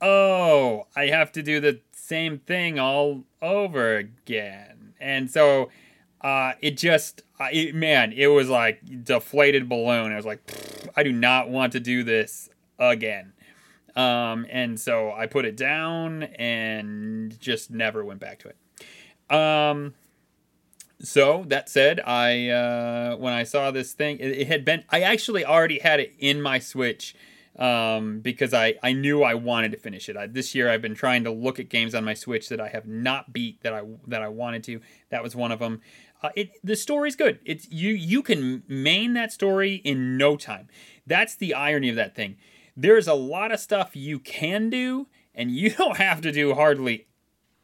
oh, 0.00 0.86
I 0.96 1.06
have 1.06 1.32
to 1.32 1.42
do 1.42 1.60
the 1.60 1.80
same 1.92 2.38
thing 2.38 2.78
all 2.78 3.24
over 3.42 3.96
again. 3.96 4.94
And 5.00 5.30
so 5.30 5.70
uh, 6.20 6.52
it 6.60 6.76
just, 6.76 7.22
it, 7.52 7.74
man, 7.74 8.12
it 8.12 8.28
was 8.28 8.48
like 8.48 9.04
deflated 9.04 9.68
balloon. 9.68 10.12
I 10.12 10.16
was 10.16 10.26
like, 10.26 10.42
I 10.96 11.02
do 11.02 11.12
not 11.12 11.48
want 11.48 11.72
to 11.72 11.80
do 11.80 12.02
this 12.02 12.48
again. 12.78 13.32
Um, 13.96 14.46
and 14.50 14.78
so 14.78 15.12
I 15.12 15.26
put 15.26 15.44
it 15.44 15.56
down 15.56 16.22
and 16.22 17.38
just 17.40 17.70
never 17.70 18.04
went 18.04 18.20
back 18.20 18.38
to 18.40 18.48
it. 18.48 19.34
Um, 19.34 19.94
so 21.02 21.44
that 21.48 21.68
said, 21.68 22.00
I 22.00 22.48
uh, 22.48 23.16
when 23.16 23.32
I 23.32 23.44
saw 23.44 23.70
this 23.70 23.92
thing, 23.92 24.18
it, 24.18 24.28
it, 24.30 24.46
had 24.48 24.64
been 24.64 24.84
I 24.90 25.00
actually 25.00 25.44
already 25.44 25.78
had 25.78 25.98
it 25.98 26.14
in 26.18 26.42
my 26.42 26.58
Switch 26.58 27.14
um, 27.58 28.20
because 28.20 28.52
I 28.52 28.74
I 28.82 28.92
knew 28.92 29.22
I 29.22 29.34
wanted 29.34 29.72
to 29.72 29.78
finish 29.78 30.08
it. 30.08 30.16
I, 30.16 30.26
this 30.26 30.54
year 30.54 30.70
I've 30.70 30.82
been 30.82 30.94
trying 30.94 31.24
to 31.24 31.30
look 31.30 31.58
at 31.58 31.68
games 31.68 31.94
on 31.94 32.04
my 32.04 32.14
Switch 32.14 32.48
that 32.50 32.60
I 32.60 32.68
have 32.68 32.86
not 32.86 33.32
beat 33.32 33.62
that 33.62 33.72
I 33.72 33.82
that 34.08 34.20
I 34.20 34.28
wanted 34.28 34.62
to. 34.64 34.80
That 35.08 35.22
was 35.22 35.34
one 35.34 35.52
of 35.52 35.58
them. 35.58 35.80
Uh, 36.22 36.30
it 36.36 36.52
the 36.62 36.76
story's 36.76 37.16
good. 37.16 37.38
It's 37.44 37.70
you 37.70 37.90
you 37.90 38.22
can 38.22 38.62
main 38.68 39.14
that 39.14 39.32
story 39.32 39.76
in 39.76 40.16
no 40.16 40.36
time. 40.36 40.68
That's 41.06 41.34
the 41.34 41.54
irony 41.54 41.88
of 41.88 41.96
that 41.96 42.14
thing. 42.14 42.36
There's 42.76 43.08
a 43.08 43.14
lot 43.14 43.52
of 43.52 43.60
stuff 43.60 43.96
you 43.96 44.18
can 44.18 44.70
do, 44.70 45.06
and 45.34 45.50
you 45.50 45.70
don't 45.76 45.96
have 45.96 46.20
to 46.22 46.32
do 46.32 46.54
hardly 46.54 47.06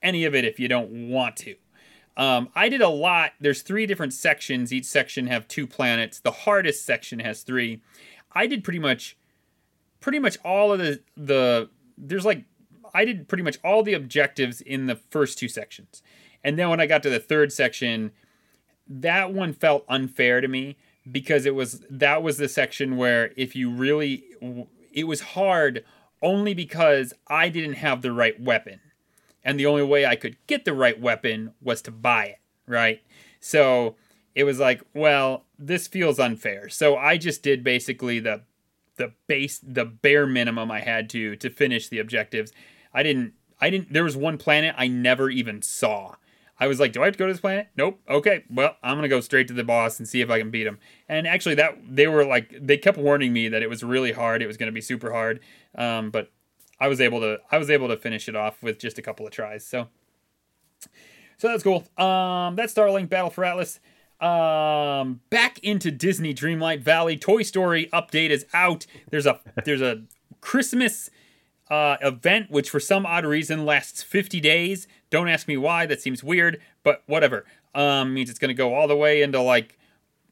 any 0.02 0.24
of 0.24 0.34
it 0.34 0.44
if 0.44 0.58
you 0.58 0.68
don't 0.68 1.10
want 1.10 1.36
to. 1.38 1.56
Um, 2.16 2.48
I 2.54 2.68
did 2.70 2.80
a 2.80 2.88
lot. 2.88 3.32
There's 3.40 3.60
three 3.60 3.84
different 3.84 4.14
sections. 4.14 4.72
Each 4.72 4.86
section 4.86 5.26
have 5.26 5.46
two 5.48 5.66
planets. 5.66 6.18
The 6.18 6.30
hardest 6.30 6.86
section 6.86 7.18
has 7.18 7.42
three. 7.42 7.82
I 8.32 8.46
did 8.46 8.64
pretty 8.64 8.78
much, 8.78 9.18
pretty 10.00 10.18
much 10.18 10.38
all 10.44 10.72
of 10.72 10.78
the 10.78 11.02
the. 11.16 11.68
There's 11.98 12.24
like 12.24 12.44
I 12.94 13.04
did 13.04 13.28
pretty 13.28 13.44
much 13.44 13.58
all 13.62 13.82
the 13.82 13.92
objectives 13.92 14.62
in 14.62 14.86
the 14.86 14.96
first 14.96 15.38
two 15.38 15.48
sections, 15.48 16.02
and 16.42 16.58
then 16.58 16.70
when 16.70 16.80
I 16.80 16.86
got 16.86 17.02
to 17.02 17.10
the 17.10 17.20
third 17.20 17.52
section, 17.52 18.12
that 18.88 19.32
one 19.32 19.52
felt 19.52 19.84
unfair 19.88 20.40
to 20.40 20.48
me 20.48 20.76
because 21.10 21.46
it 21.46 21.54
was 21.54 21.82
that 21.88 22.22
was 22.22 22.36
the 22.36 22.48
section 22.48 22.96
where 22.96 23.32
if 23.36 23.54
you 23.54 23.70
really 23.70 24.24
it 24.92 25.04
was 25.04 25.20
hard 25.20 25.84
only 26.22 26.54
because 26.54 27.12
I 27.28 27.48
didn't 27.48 27.74
have 27.74 28.02
the 28.02 28.12
right 28.12 28.40
weapon. 28.40 28.80
And 29.44 29.60
the 29.60 29.66
only 29.66 29.84
way 29.84 30.04
I 30.04 30.16
could 30.16 30.36
get 30.48 30.64
the 30.64 30.74
right 30.74 31.00
weapon 31.00 31.52
was 31.62 31.80
to 31.82 31.92
buy 31.92 32.24
it, 32.24 32.38
right? 32.66 33.02
So 33.38 33.94
it 34.34 34.44
was 34.44 34.58
like, 34.58 34.82
well, 34.92 35.44
this 35.58 35.86
feels 35.86 36.18
unfair. 36.18 36.68
So 36.68 36.96
I 36.96 37.16
just 37.16 37.42
did 37.42 37.62
basically 37.62 38.18
the 38.18 38.42
the 38.96 39.12
base 39.26 39.60
the 39.62 39.84
bare 39.84 40.26
minimum 40.26 40.70
I 40.70 40.80
had 40.80 41.08
to 41.10 41.36
to 41.36 41.50
finish 41.50 41.88
the 41.88 41.98
objectives. 41.98 42.52
I 42.92 43.02
didn't 43.02 43.34
I 43.60 43.70
didn't 43.70 43.92
there 43.92 44.04
was 44.04 44.16
one 44.16 44.38
planet 44.38 44.74
I 44.76 44.88
never 44.88 45.30
even 45.30 45.62
saw. 45.62 46.16
I 46.58 46.66
was 46.66 46.80
like, 46.80 46.92
do 46.92 47.02
I 47.02 47.06
have 47.06 47.14
to 47.14 47.18
go 47.18 47.26
to 47.26 47.32
this 47.32 47.40
planet? 47.40 47.68
Nope. 47.76 48.00
Okay. 48.08 48.44
Well, 48.50 48.76
I'm 48.82 48.96
gonna 48.96 49.08
go 49.08 49.20
straight 49.20 49.48
to 49.48 49.54
the 49.54 49.64
boss 49.64 49.98
and 49.98 50.08
see 50.08 50.20
if 50.20 50.30
I 50.30 50.38
can 50.38 50.50
beat 50.50 50.66
him. 50.66 50.78
And 51.08 51.26
actually, 51.26 51.54
that 51.56 51.76
they 51.88 52.06
were 52.06 52.24
like, 52.24 52.54
they 52.58 52.78
kept 52.78 52.98
warning 52.98 53.32
me 53.32 53.48
that 53.48 53.62
it 53.62 53.68
was 53.68 53.82
really 53.82 54.12
hard. 54.12 54.42
It 54.42 54.46
was 54.46 54.56
gonna 54.56 54.72
be 54.72 54.80
super 54.80 55.12
hard. 55.12 55.40
Um, 55.74 56.10
but 56.10 56.30
I 56.80 56.88
was 56.88 57.00
able 57.00 57.20
to, 57.20 57.38
I 57.50 57.58
was 57.58 57.70
able 57.70 57.88
to 57.88 57.96
finish 57.96 58.28
it 58.28 58.36
off 58.36 58.62
with 58.62 58.78
just 58.78 58.98
a 58.98 59.02
couple 59.02 59.26
of 59.26 59.32
tries. 59.32 59.66
So, 59.66 59.88
so 61.38 61.48
that's 61.48 61.62
cool. 61.62 61.84
Um, 62.02 62.56
that's 62.56 62.72
Starlink 62.72 63.08
Battle 63.08 63.30
for 63.30 63.44
Atlas. 63.44 63.80
Um, 64.20 65.20
back 65.28 65.58
into 65.58 65.90
Disney 65.90 66.32
Dreamlight 66.32 66.80
Valley. 66.80 67.18
Toy 67.18 67.42
Story 67.42 67.88
update 67.92 68.30
is 68.30 68.46
out. 68.54 68.86
There's 69.10 69.26
a, 69.26 69.40
there's 69.64 69.82
a 69.82 70.04
Christmas 70.40 71.10
uh, 71.70 71.96
event, 72.00 72.50
which 72.50 72.70
for 72.70 72.80
some 72.80 73.04
odd 73.04 73.26
reason 73.26 73.66
lasts 73.66 74.02
50 74.02 74.40
days. 74.40 74.86
Don't 75.10 75.28
ask 75.28 75.46
me 75.46 75.56
why. 75.56 75.86
That 75.86 76.00
seems 76.00 76.22
weird, 76.24 76.60
but 76.82 77.02
whatever. 77.06 77.44
Um, 77.74 78.14
means 78.14 78.30
it's 78.30 78.38
going 78.38 78.48
to 78.48 78.54
go 78.54 78.74
all 78.74 78.88
the 78.88 78.96
way 78.96 79.22
into 79.22 79.40
like 79.40 79.78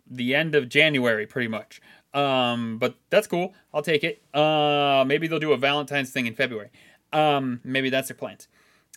the 0.09 0.35
end 0.35 0.55
of 0.55 0.69
January, 0.69 1.27
pretty 1.27 1.49
much. 1.49 1.81
Um, 2.13 2.79
but 2.79 2.97
that's 3.11 3.27
cool. 3.27 3.55
I'll 3.73 3.83
take 3.83 4.05
it. 4.05 4.23
Uh, 4.35 5.05
maybe 5.07 5.27
they'll 5.27 5.39
do 5.41 5.53
a 5.53 5.57
Valentine's 5.57 6.11
thing 6.11 6.27
in 6.27 6.35
February. 6.35 6.71
Um, 7.13 7.61
maybe 7.65 7.91
that's 7.91 8.09
their 8.09 8.17
plans. 8.17 8.49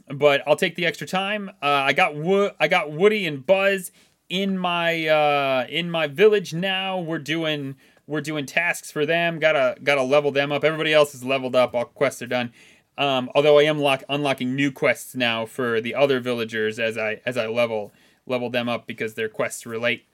But 0.07 0.43
I'll 0.47 0.55
take 0.55 0.75
the 0.75 0.85
extra 0.85 1.07
time. 1.07 1.49
Uh, 1.61 1.65
I 1.65 1.93
got 1.93 2.15
Wo- 2.15 2.51
I 2.59 2.67
got 2.67 2.91
Woody 2.91 3.25
and 3.25 3.45
Buzz 3.45 3.91
in 4.29 4.57
my 4.57 5.07
uh, 5.07 5.65
in 5.69 5.89
my 5.89 6.07
village 6.07 6.53
now. 6.53 6.99
We're 6.99 7.19
doing 7.19 7.75
we're 8.05 8.21
doing 8.21 8.45
tasks 8.45 8.91
for 8.91 9.05
them. 9.05 9.39
Gotta 9.39 9.75
gotta 9.83 10.03
level 10.03 10.31
them 10.31 10.51
up. 10.51 10.63
Everybody 10.63 10.93
else 10.93 11.15
is 11.15 11.23
leveled 11.23 11.55
up. 11.55 11.73
All 11.73 11.85
quests 11.85 12.21
are 12.21 12.27
done. 12.27 12.53
Um, 12.97 13.29
although 13.35 13.59
I 13.59 13.63
am 13.63 13.77
lock, 13.79 14.03
unlocking 14.09 14.55
new 14.55 14.71
quests 14.71 15.15
now 15.15 15.45
for 15.45 15.79
the 15.79 15.93
other 15.93 16.19
villagers 16.19 16.79
as 16.79 16.97
I 16.97 17.21
as 17.25 17.37
I 17.37 17.47
level 17.47 17.93
level 18.25 18.49
them 18.49 18.67
up 18.67 18.87
because 18.87 19.13
their 19.13 19.29
quests 19.29 19.65
relate. 19.65 20.07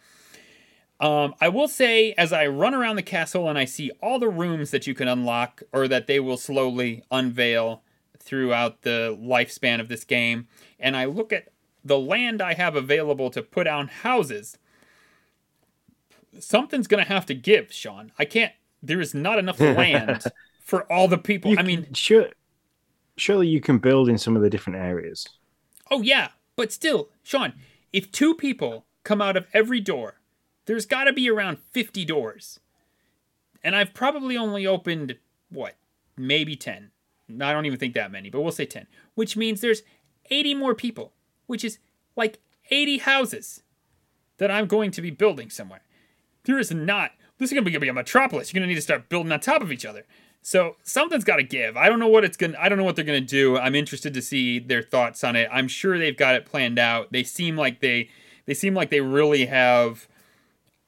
Um, 1.00 1.34
I 1.42 1.50
will 1.50 1.68
say, 1.68 2.14
as 2.14 2.32
I 2.32 2.48
run 2.48 2.74
around 2.74 2.96
the 2.96 3.02
castle 3.04 3.50
and 3.50 3.58
I 3.58 3.66
see 3.66 3.92
all 4.02 4.20
the 4.20 4.30
rooms 4.30 4.72
that 4.72 4.88
you 4.88 4.94
can 4.94 5.08
unlock 5.08 5.64
or 5.72 5.88
that 5.88 6.08
they 6.08 6.20
will 6.20 6.38
slowly 6.38 7.04
unveil 7.12 7.82
throughout 8.20 8.84
the 8.84 9.18
lifespan 9.20 9.82
of 9.82 9.90
this 9.90 10.04
game, 10.04 10.48
and 10.80 10.96
I 10.96 11.06
look 11.06 11.34
at 11.34 11.50
the 11.84 12.00
land 12.00 12.42
I 12.42 12.54
have 12.54 12.76
available 12.76 13.30
to 13.32 13.42
put 13.42 13.66
down 13.66 13.88
houses, 13.88 14.58
something's 16.40 16.88
going 16.88 17.04
to 17.04 17.12
have 17.12 17.26
to 17.26 17.34
give, 17.34 17.74
Sean. 17.74 18.12
I 18.18 18.26
can't, 18.26 18.54
there 18.82 19.02
is 19.02 19.14
not 19.14 19.40
enough 19.40 19.60
land 19.62 20.24
for 20.62 20.90
all 20.92 21.08
the 21.08 21.18
people. 21.18 21.52
You 21.52 21.58
I 21.58 21.64
mean, 21.64 21.94
sure, 21.94 22.30
surely 23.18 23.48
you 23.48 23.62
can 23.62 23.78
build 23.78 24.10
in 24.10 24.18
some 24.18 24.36
of 24.36 24.42
the 24.42 24.50
different 24.50 24.80
areas. 24.80 25.28
Oh 25.92 26.02
yeah, 26.02 26.30
but 26.56 26.72
still, 26.72 27.10
Sean, 27.24 27.54
if 27.92 28.12
two 28.12 28.34
people 28.34 28.86
come 29.04 29.22
out 29.22 29.38
of 29.38 29.48
every 29.54 29.80
door, 29.80 30.20
there's 30.66 30.86
got 30.86 31.06
to 31.06 31.14
be 31.14 31.30
around 31.30 31.60
50 31.60 32.06
doors. 32.06 32.60
And 33.64 33.76
I've 33.76 33.94
probably 33.94 34.38
only 34.38 34.66
opened 34.66 35.18
what? 35.50 35.76
Maybe 36.18 36.56
10. 36.56 36.92
I 37.42 37.54
don't 37.54 37.66
even 37.66 37.80
think 37.80 37.94
that 37.94 38.12
many, 38.12 38.30
but 38.30 38.42
we'll 38.42 38.52
say 38.52 38.66
10, 38.66 38.88
which 39.16 39.38
means 39.38 39.62
there's 39.62 39.84
80 40.30 40.56
more 40.56 40.76
people, 40.76 41.14
which 41.48 41.64
is 41.64 41.80
like 42.16 42.40
80 42.70 43.00
houses 43.00 43.64
that 44.38 44.52
I'm 44.52 44.68
going 44.68 44.92
to 44.92 45.02
be 45.02 45.10
building 45.10 45.50
somewhere. 45.50 45.82
There 46.44 46.60
is 46.60 46.72
not. 46.72 47.12
This 47.38 47.50
is 47.50 47.54
going 47.54 47.66
to 47.66 47.80
be 47.80 47.88
a 47.88 47.94
metropolis. 47.94 48.52
You're 48.52 48.60
going 48.60 48.68
to 48.68 48.74
need 48.74 48.76
to 48.76 48.82
start 48.82 49.10
building 49.10 49.32
on 49.32 49.40
top 49.40 49.62
of 49.62 49.72
each 49.72 49.86
other. 49.86 50.06
So 50.44 50.76
something's 50.84 51.24
got 51.24 51.38
to 51.38 51.44
give. 51.44 51.78
I 51.78 51.88
don't 51.88 52.00
know 52.00 52.08
what 52.10 52.26
it's 52.26 52.36
going. 52.36 52.52
to 52.52 52.62
I 52.62 52.68
don't 52.68 52.78
know 52.78 52.84
what 52.84 52.98
they're 52.98 53.06
going 53.06 53.22
to 53.22 53.28
do. 53.28 53.58
I'm 53.58 53.76
interested 53.76 54.14
to 54.14 54.22
see 54.22 54.60
their 54.60 54.82
thoughts 54.82 55.24
on 55.24 55.38
it. 55.38 55.48
I'm 55.52 55.70
sure 55.70 55.98
they've 55.98 56.16
got 56.16 56.36
it 56.36 56.46
planned 56.46 56.78
out. 56.78 57.14
They 57.14 57.24
seem 57.24 57.56
like 57.56 57.80
they 57.80 58.10
they 58.46 58.54
seem 58.54 58.76
like 58.76 58.90
they 58.90 59.02
really 59.02 59.46
have. 59.46 60.08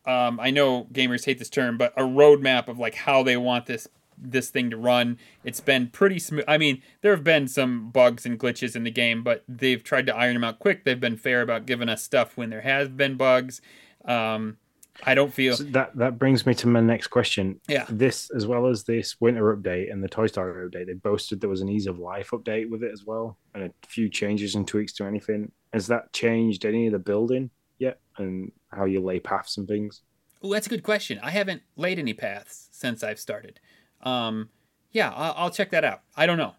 Um, 0.05 0.39
I 0.39 0.51
know 0.51 0.87
gamers 0.93 1.25
hate 1.25 1.39
this 1.39 1.49
term, 1.49 1.77
but 1.77 1.93
a 1.97 2.03
roadmap 2.03 2.67
of 2.67 2.77
like 2.77 2.95
how 2.95 3.23
they 3.23 3.37
want 3.37 3.65
this 3.65 3.87
this 4.17 4.49
thing 4.49 4.69
to 4.71 4.77
run. 4.77 5.17
It's 5.45 5.61
been 5.61 5.87
pretty 5.87 6.19
smooth. 6.19 6.43
I 6.47 6.57
mean, 6.57 6.81
there 7.01 7.15
have 7.15 7.23
been 7.23 7.47
some 7.47 7.91
bugs 7.91 8.25
and 8.25 8.37
glitches 8.37 8.75
in 8.75 8.83
the 8.83 8.91
game, 8.91 9.23
but 9.23 9.43
they've 9.47 9.83
tried 9.83 10.05
to 10.07 10.15
iron 10.15 10.33
them 10.33 10.43
out 10.43 10.59
quick. 10.59 10.83
They've 10.83 10.99
been 10.99 11.17
fair 11.17 11.41
about 11.41 11.65
giving 11.65 11.89
us 11.89 12.03
stuff 12.03 12.35
when 12.35 12.49
there 12.49 12.61
has 12.61 12.89
been 12.89 13.15
bugs. 13.15 13.61
Um, 14.03 14.57
I 15.03 15.13
don't 15.13 15.33
feel. 15.33 15.55
So 15.57 15.63
that 15.65 15.95
that 15.97 16.17
brings 16.17 16.45
me 16.45 16.53
to 16.55 16.67
my 16.67 16.79
next 16.79 17.07
question. 17.07 17.59
Yeah. 17.67 17.85
This, 17.89 18.29
as 18.35 18.47
well 18.47 18.67
as 18.67 18.83
this 18.83 19.15
winter 19.19 19.55
update 19.55 19.91
and 19.91 20.03
the 20.03 20.07
Toy 20.07 20.27
Story 20.27 20.69
update, 20.69 20.87
they 20.87 20.93
boasted 20.93 21.41
there 21.41 21.49
was 21.49 21.61
an 21.61 21.69
ease 21.69 21.87
of 21.87 21.99
life 21.99 22.31
update 22.31 22.69
with 22.69 22.83
it 22.83 22.91
as 22.91 23.03
well, 23.05 23.37
and 23.53 23.63
a 23.63 23.71
few 23.87 24.09
changes 24.09 24.55
and 24.55 24.67
tweaks 24.67 24.93
to 24.93 25.05
anything. 25.05 25.51
Has 25.73 25.87
that 25.87 26.13
changed 26.13 26.65
any 26.65 26.87
of 26.87 26.93
the 26.93 26.99
building 26.99 27.49
yet, 27.77 27.99
and 28.17 28.51
how 28.71 28.85
you 28.85 29.01
lay 29.01 29.19
paths 29.19 29.57
and 29.57 29.67
things? 29.67 30.01
Oh, 30.41 30.53
that's 30.53 30.67
a 30.67 30.69
good 30.69 30.83
question. 30.83 31.19
I 31.21 31.31
haven't 31.31 31.63
laid 31.75 31.99
any 31.99 32.13
paths 32.13 32.69
since 32.71 33.03
I've 33.03 33.19
started. 33.19 33.59
Um, 34.01 34.49
yeah, 34.91 35.11
I'll, 35.13 35.33
I'll 35.37 35.49
check 35.51 35.71
that 35.71 35.83
out. 35.83 36.01
I 36.15 36.25
don't 36.25 36.37
know. 36.37 36.55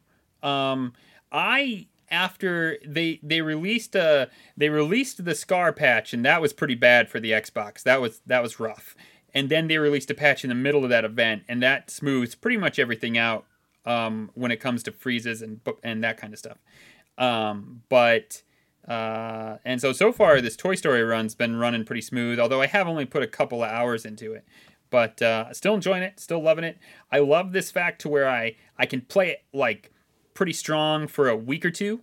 Um, 0.49 0.93
I 1.33 1.87
after 2.11 2.79
they 2.87 3.21
they 3.23 3.41
released 3.41 3.95
a 3.95 4.31
they 4.57 4.69
released 4.69 5.25
the 5.25 5.35
scar 5.35 5.73
patch 5.73 6.13
and 6.13 6.25
that 6.25 6.41
was 6.41 6.53
pretty 6.53 6.75
bad 6.75 7.09
for 7.09 7.21
the 7.21 7.33
Xbox. 7.33 7.83
That 7.83 8.01
was 8.01 8.21
that 8.27 8.43
was 8.43 8.61
rough. 8.61 8.97
And 9.35 9.51
then 9.51 9.69
they 9.69 9.77
released 9.77 10.11
a 10.11 10.15
patch 10.15 10.45
in 10.45 10.49
the 10.49 10.55
middle 10.55 10.83
of 10.85 10.91
that 10.91 11.05
event 11.05 11.43
and 11.49 11.63
that 11.63 11.91
smooths 11.91 12.35
pretty 12.35 12.57
much 12.57 12.79
everything 12.79 13.19
out 13.19 13.45
um, 13.85 14.31
when 14.35 14.51
it 14.51 14.57
comes 14.57 14.83
to 14.85 14.93
freezes 14.93 15.43
and 15.43 15.61
and 15.83 16.03
that 16.05 16.17
kind 16.17 16.33
of 16.33 16.39
stuff. 16.39 16.59
Um, 17.19 17.83
but 17.89 18.43
uh, 18.87 19.57
and 19.65 19.81
so 19.81 19.93
so 19.93 20.13
far 20.13 20.41
this 20.41 20.57
Toy 20.57 20.75
Story 20.75 21.03
run's 21.03 21.35
been 21.35 21.57
running 21.57 21.85
pretty 21.85 22.03
smooth. 22.03 22.39
Although 22.39 22.61
I 22.61 22.67
have 22.67 22.87
only 22.87 23.05
put 23.05 23.23
a 23.23 23.27
couple 23.27 23.63
of 23.63 23.71
hours 23.71 24.05
into 24.05 24.33
it, 24.33 24.45
but 24.91 25.21
uh, 25.23 25.53
still 25.53 25.75
enjoying 25.75 26.03
it, 26.03 26.21
still 26.21 26.43
loving 26.43 26.65
it. 26.65 26.79
I 27.11 27.19
love 27.19 27.53
this 27.53 27.71
fact 27.71 28.01
to 28.03 28.09
where 28.09 28.29
I 28.29 28.57
I 28.79 28.87
can 28.87 29.01
play 29.01 29.31
it 29.31 29.45
like 29.53 29.93
pretty 30.37 30.53
strong 30.53 31.09
for 31.09 31.29
a 31.29 31.37
week 31.37 31.65
or 31.65 31.71
two. 31.71 32.01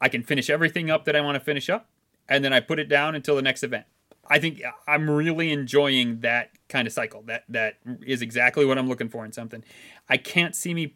I 0.00 0.08
can 0.08 0.22
finish 0.22 0.48
everything 0.48 0.90
up 0.90 1.04
that 1.04 1.14
I 1.14 1.20
want 1.20 1.34
to 1.34 1.40
finish 1.40 1.68
up, 1.68 1.88
and 2.28 2.44
then 2.44 2.52
I 2.52 2.60
put 2.60 2.78
it 2.78 2.88
down 2.88 3.14
until 3.14 3.36
the 3.36 3.42
next 3.42 3.62
event. 3.62 3.84
I 4.28 4.38
think 4.38 4.62
I'm 4.88 5.10
really 5.10 5.52
enjoying 5.52 6.20
that 6.20 6.50
kind 6.68 6.86
of 6.86 6.92
cycle. 6.92 7.22
That 7.26 7.44
that 7.50 7.78
is 8.06 8.22
exactly 8.22 8.64
what 8.64 8.78
I'm 8.78 8.88
looking 8.88 9.08
for 9.08 9.24
in 9.24 9.32
something. 9.32 9.62
I 10.08 10.16
can't 10.16 10.56
see 10.56 10.72
me 10.72 10.94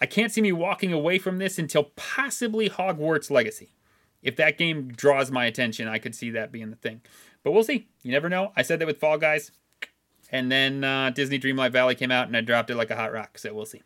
I 0.00 0.06
can't 0.06 0.32
see 0.32 0.40
me 0.40 0.52
walking 0.52 0.92
away 0.92 1.18
from 1.18 1.38
this 1.38 1.58
until 1.58 1.84
possibly 1.96 2.68
Hogwarts 2.68 3.30
Legacy. 3.30 3.70
If 4.22 4.36
that 4.36 4.58
game 4.58 4.88
draws 4.88 5.30
my 5.30 5.46
attention, 5.46 5.88
I 5.88 5.98
could 5.98 6.14
see 6.14 6.30
that 6.30 6.52
being 6.52 6.70
the 6.70 6.76
thing. 6.76 7.00
But 7.42 7.52
we'll 7.52 7.64
see. 7.64 7.88
You 8.02 8.12
never 8.12 8.28
know. 8.28 8.52
I 8.56 8.62
said 8.62 8.78
that 8.80 8.86
with 8.86 8.98
Fall 8.98 9.18
Guys. 9.18 9.52
And 10.30 10.50
then 10.50 10.82
uh, 10.82 11.10
Disney 11.10 11.38
Dreamlight 11.38 11.70
Valley 11.70 11.94
came 11.94 12.10
out 12.10 12.26
and 12.26 12.36
I 12.36 12.40
dropped 12.40 12.70
it 12.70 12.76
like 12.76 12.90
a 12.90 12.96
hot 12.96 13.12
rock. 13.12 13.38
So 13.38 13.54
we'll 13.54 13.66
see. 13.66 13.82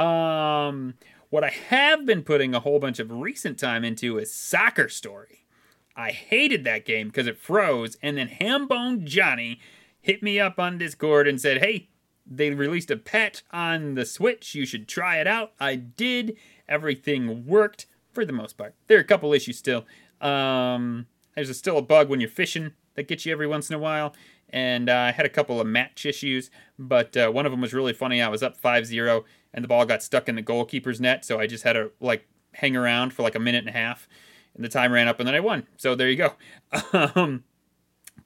Um, 0.00 0.94
what 1.28 1.44
I 1.44 1.50
have 1.50 2.06
been 2.06 2.22
putting 2.22 2.54
a 2.54 2.60
whole 2.60 2.78
bunch 2.78 2.98
of 2.98 3.12
recent 3.12 3.58
time 3.58 3.84
into 3.84 4.18
is 4.18 4.32
Soccer 4.32 4.88
Story. 4.88 5.46
I 5.94 6.10
hated 6.10 6.64
that 6.64 6.86
game 6.86 7.08
because 7.08 7.26
it 7.26 7.36
froze. 7.36 7.96
And 8.02 8.16
then 8.16 8.28
Hambone 8.28 9.04
Johnny 9.04 9.60
hit 10.00 10.22
me 10.22 10.40
up 10.40 10.58
on 10.58 10.78
Discord 10.78 11.28
and 11.28 11.40
said, 11.40 11.58
hey, 11.58 11.88
they 12.26 12.50
released 12.50 12.90
a 12.90 12.96
patch 12.96 13.42
on 13.50 13.94
the 13.94 14.06
Switch. 14.06 14.54
You 14.54 14.64
should 14.64 14.88
try 14.88 15.18
it 15.18 15.26
out. 15.26 15.52
I 15.60 15.76
did. 15.76 16.36
Everything 16.68 17.46
worked 17.46 17.86
for 18.12 18.24
the 18.24 18.32
most 18.32 18.56
part. 18.56 18.74
There 18.86 18.96
are 18.96 19.02
a 19.02 19.04
couple 19.04 19.32
issues 19.34 19.58
still. 19.58 19.84
Um, 20.20 21.06
there's 21.34 21.50
a, 21.50 21.54
still 21.54 21.78
a 21.78 21.82
bug 21.82 22.08
when 22.08 22.20
you're 22.20 22.30
fishing 22.30 22.72
that 22.94 23.08
gets 23.08 23.26
you 23.26 23.32
every 23.32 23.46
once 23.46 23.68
in 23.68 23.76
a 23.76 23.78
while. 23.78 24.14
And 24.48 24.88
uh, 24.88 24.96
I 24.96 25.12
had 25.12 25.26
a 25.26 25.30
couple 25.30 25.60
of 25.60 25.66
match 25.66 26.06
issues, 26.06 26.50
but 26.78 27.16
uh, 27.16 27.30
one 27.30 27.46
of 27.46 27.52
them 27.52 27.60
was 27.60 27.72
really 27.72 27.92
funny. 27.92 28.20
I 28.20 28.28
was 28.28 28.42
up 28.42 28.56
5 28.56 28.86
0, 28.86 29.24
and 29.52 29.64
the 29.64 29.68
ball 29.68 29.84
got 29.84 30.02
stuck 30.02 30.28
in 30.28 30.36
the 30.36 30.42
goalkeeper's 30.42 31.00
net. 31.00 31.24
So 31.24 31.40
I 31.40 31.46
just 31.46 31.64
had 31.64 31.74
to 31.74 31.90
like 32.00 32.26
hang 32.54 32.76
around 32.76 33.12
for 33.12 33.22
like 33.22 33.34
a 33.34 33.40
minute 33.40 33.66
and 33.66 33.68
a 33.68 33.78
half. 33.78 34.08
And 34.54 34.64
the 34.64 34.68
time 34.68 34.92
ran 34.92 35.06
up, 35.06 35.20
and 35.20 35.28
then 35.28 35.34
I 35.34 35.40
won. 35.40 35.66
So 35.76 35.94
there 35.94 36.08
you 36.08 36.16
go. 36.16 36.34
Um, 37.14 37.44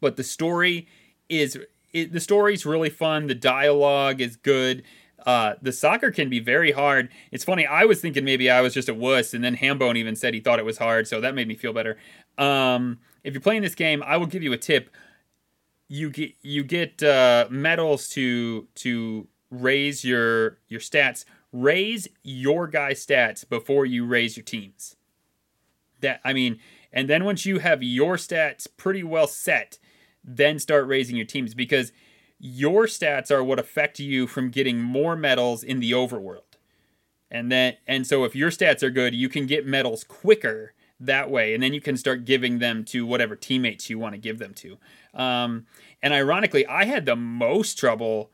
but 0.01 0.17
the 0.17 0.25
story 0.25 0.87
is 1.29 1.59
it, 1.93 2.13
the 2.13 2.21
story's 2.21 2.67
really 2.67 2.91
fun. 2.91 3.27
The 3.27 3.35
dialogue 3.35 4.21
is 4.21 4.37
good. 4.37 4.83
Uh, 5.25 5.55
the 5.63 5.73
soccer 5.73 6.11
can 6.11 6.29
be 6.29 6.41
very 6.41 6.73
hard. 6.73 7.09
It's 7.31 7.45
funny. 7.45 7.67
I 7.67 7.85
was 7.85 8.01
thinking 8.01 8.25
maybe 8.25 8.51
I 8.51 8.61
was 8.61 8.75
just 8.75 8.89
a 8.89 8.95
wuss, 8.95 9.33
and 9.33 9.43
then 9.43 9.57
Hambone 9.57 9.97
even 9.97 10.17
said 10.17 10.35
he 10.35 10.41
thought 10.41 10.59
it 10.59 10.65
was 10.65 10.79
hard, 10.79 11.09
so 11.09 11.21
that 11.21 11.35
made 11.35 11.49
me 11.49 11.55
feel 11.55 11.73
better. 11.73 11.97
Um, 12.37 12.99
if 13.23 13.33
you're 13.33 13.41
playing 13.41 13.63
this 13.63 13.75
game, 13.75 14.03
I 14.03 14.17
will 14.19 14.27
give 14.27 14.43
you 14.43 14.53
a 14.53 14.59
tip. 14.59 14.91
you 15.89 16.11
get 16.11 16.33
you 16.43 16.65
get 16.65 17.03
uh, 17.03 17.47
medals 17.51 18.09
to 18.11 18.67
to 18.77 19.29
raise 19.51 20.05
your 20.05 20.59
your 20.69 20.81
stats. 20.81 21.25
Raise 21.53 22.09
your 22.23 22.67
guy's 22.67 23.05
stats 23.05 23.49
before 23.49 23.87
you 23.87 24.05
raise 24.05 24.37
your 24.37 24.45
teams. 24.45 24.97
That 26.01 26.21
I 26.25 26.33
mean, 26.33 26.59
and 26.93 27.09
then 27.09 27.25
once 27.25 27.47
you 27.47 27.61
have 27.61 27.83
your 27.83 28.17
stats 28.17 28.67
pretty 28.77 29.03
well 29.03 29.27
set, 29.27 29.79
then 30.23 30.59
start 30.59 30.87
raising 30.87 31.17
your 31.17 31.27
teams 31.27 31.55
because 31.55 31.93
your 32.39 32.87
stats 32.87 33.31
are 33.31 33.45
what 33.45 33.59
affect 33.59 33.99
you 33.99 34.27
from 34.27 34.51
getting 34.51 34.81
more 34.81 35.17
medals 35.17 35.63
in 35.63 35.81
the 35.81 35.93
overworld. 35.93 36.43
And 37.31 37.51
then 37.51 37.75
and 37.87 38.07
so 38.07 38.25
if 38.25 38.35
your 38.35 38.51
stats 38.51 38.83
are 38.83 38.91
good, 38.91 39.15
you 39.15 39.29
can 39.29 39.47
get 39.47 39.67
medals 39.67 40.05
quicker 40.05 40.75
that 41.01 41.31
way, 41.31 41.55
and 41.55 41.63
then 41.63 41.73
you 41.75 41.81
can 41.81 41.97
start 41.97 42.25
giving 42.25 42.59
them 42.59 42.85
to 42.85 43.07
whatever 43.07 43.37
teammates 43.37 43.91
you 43.91 43.99
want 43.99 44.15
to 44.15 44.21
give 44.21 44.39
them 44.39 44.55
to. 44.55 44.79
Um, 45.13 45.67
and 46.03 46.13
ironically, 46.13 46.67
I 46.67 46.85
had 46.85 47.07
the 47.07 47.17
most 47.17 47.79
trouble 47.79 48.31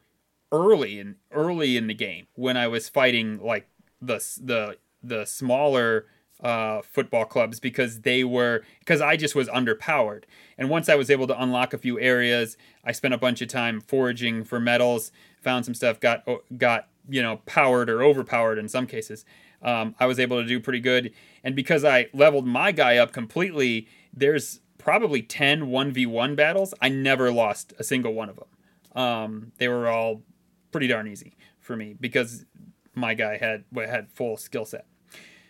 early 0.52 0.98
in 0.98 1.16
early 1.30 1.76
in 1.76 1.86
the 1.86 1.94
game 1.94 2.26
when 2.34 2.56
I 2.56 2.68
was 2.68 2.88
fighting 2.88 3.38
like 3.42 3.68
the 4.00 4.16
the 4.42 4.76
the 5.02 5.24
smaller 5.24 6.06
uh, 6.42 6.80
football 6.82 7.24
clubs 7.24 7.60
because 7.60 8.00
they 8.00 8.24
were 8.24 8.62
because 8.78 9.00
I 9.00 9.16
just 9.16 9.34
was 9.34 9.48
underpowered. 9.48 10.24
And 10.56 10.70
once 10.70 10.88
I 10.88 10.94
was 10.94 11.10
able 11.10 11.26
to 11.26 11.42
unlock 11.42 11.72
a 11.72 11.78
few 11.78 12.00
areas, 12.00 12.56
I 12.84 12.92
spent 12.92 13.14
a 13.14 13.18
bunch 13.18 13.42
of 13.42 13.48
time 13.48 13.80
foraging 13.80 14.44
for 14.44 14.58
metals, 14.58 15.12
found 15.40 15.64
some 15.64 15.74
stuff, 15.74 16.00
got 16.00 16.26
got 16.56 16.88
you 17.08 17.22
know 17.22 17.40
powered 17.46 17.90
or 17.90 18.02
overpowered 18.02 18.58
in 18.58 18.68
some 18.68 18.86
cases. 18.86 19.24
Um, 19.62 19.94
I 20.00 20.06
was 20.06 20.18
able 20.18 20.40
to 20.40 20.48
do 20.48 20.58
pretty 20.58 20.80
good. 20.80 21.12
And 21.44 21.54
because 21.54 21.84
I 21.84 22.08
leveled 22.14 22.46
my 22.46 22.72
guy 22.72 22.96
up 22.96 23.12
completely, 23.12 23.86
there's 24.12 24.60
probably 24.78 25.20
10 25.20 25.66
1v1 25.66 26.34
battles. 26.34 26.72
I 26.80 26.88
never 26.88 27.30
lost 27.30 27.74
a 27.78 27.84
single 27.84 28.14
one 28.14 28.30
of 28.30 28.36
them. 28.36 29.02
Um, 29.02 29.52
they 29.58 29.68
were 29.68 29.86
all 29.88 30.22
pretty 30.70 30.86
darn 30.86 31.08
easy 31.08 31.36
for 31.60 31.76
me 31.76 31.94
because 31.98 32.44
my 32.94 33.14
guy 33.14 33.36
had 33.36 33.64
had 33.74 34.10
full 34.10 34.36
skill 34.36 34.64
set. 34.64 34.86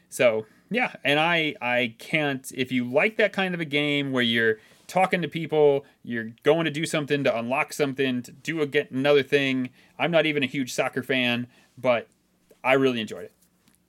So 0.08 0.46
yeah, 0.70 0.92
and 1.04 1.18
I 1.18 1.54
I 1.60 1.94
can't 1.98 2.50
if 2.54 2.72
you 2.72 2.84
like 2.90 3.16
that 3.16 3.32
kind 3.32 3.54
of 3.54 3.60
a 3.60 3.64
game 3.64 4.12
where 4.12 4.22
you're 4.22 4.58
talking 4.86 5.22
to 5.22 5.28
people, 5.28 5.84
you're 6.02 6.30
going 6.42 6.64
to 6.64 6.70
do 6.70 6.84
something 6.84 7.22
to 7.22 7.38
unlock 7.38 7.72
something, 7.72 8.22
to 8.22 8.32
do 8.32 8.60
a, 8.60 8.66
get 8.66 8.90
another 8.90 9.22
thing. 9.22 9.70
I'm 9.98 10.10
not 10.10 10.26
even 10.26 10.42
a 10.42 10.46
huge 10.46 10.72
soccer 10.72 11.02
fan, 11.02 11.46
but 11.78 12.08
I 12.64 12.72
really 12.72 13.00
enjoyed 13.00 13.24
it. 13.24 13.32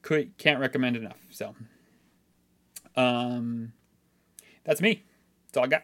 Could 0.01 0.37
can't 0.37 0.59
recommend 0.59 0.95
enough. 0.95 1.19
So 1.29 1.55
um 2.95 3.73
that's 4.63 4.81
me. 4.81 5.03
That's 5.47 5.57
all 5.57 5.63
I 5.65 5.67
got. 5.67 5.83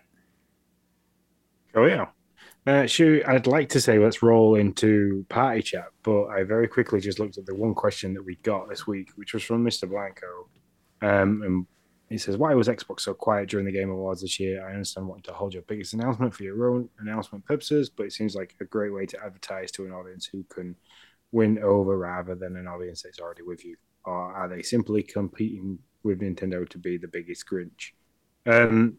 Oh 1.76 1.86
yeah. 1.86 2.08
Uh, 2.68 2.86
Shu, 2.86 3.24
I'd 3.26 3.48
like 3.48 3.70
to 3.70 3.80
say 3.80 3.98
let's 3.98 4.22
roll 4.22 4.56
into 4.56 5.26
party 5.30 5.62
chat, 5.62 5.88
but 6.04 6.26
I 6.26 6.44
very 6.44 6.68
quickly 6.68 7.00
just 7.00 7.18
looked 7.18 7.38
at 7.38 7.46
the 7.46 7.56
one 7.56 7.74
question 7.74 8.14
that 8.14 8.26
we 8.26 8.36
got 8.44 8.68
this 8.68 8.86
week, 8.86 9.12
which 9.16 9.34
was 9.34 9.42
from 9.42 9.64
Mr. 9.64 9.90
Blanco. 9.90 10.50
Um, 11.02 11.42
and 11.44 11.66
he 12.10 12.18
says, 12.18 12.36
Why 12.36 12.54
was 12.56 12.68
Xbox 12.68 13.02
so 13.02 13.14
quiet 13.14 13.48
during 13.48 13.66
the 13.66 13.72
Game 13.72 13.90
Awards 13.90 14.22
this 14.22 14.38
year? 14.38 14.68
I 14.68 14.74
understand 14.74 15.08
wanting 15.08 15.24
to 15.24 15.34
hold 15.34 15.54
your 15.54 15.64
biggest 15.64 15.94
announcement 15.94 16.34
for 16.34 16.44
your 16.44 16.70
own 16.70 16.90
announcement 17.00 17.46
purposes, 17.46 17.90
but 17.90 18.06
it 18.06 18.12
seems 18.12 18.36
like 18.36 18.54
a 18.60 18.66
great 18.66 18.94
way 18.94 19.06
to 19.06 19.24
advertise 19.24 19.72
to 19.72 19.86
an 19.86 19.94
audience 19.94 20.26
who 20.26 20.44
can 20.50 20.76
win 21.32 21.60
over 21.60 21.98
rather 21.98 22.36
than 22.36 22.58
an 22.58 22.68
audience 22.68 23.02
that's 23.02 23.20
already 23.20 23.44
with 23.44 23.64
you. 23.64 23.78
Or 24.04 24.34
are 24.34 24.50
they 24.50 24.62
simply 24.62 25.04
competing 25.04 25.80
with 26.04 26.20
Nintendo 26.20 26.68
to 26.68 26.78
be 26.78 26.98
the 26.98 27.08
biggest 27.08 27.46
Grinch? 27.50 27.92
Um, 28.46 28.98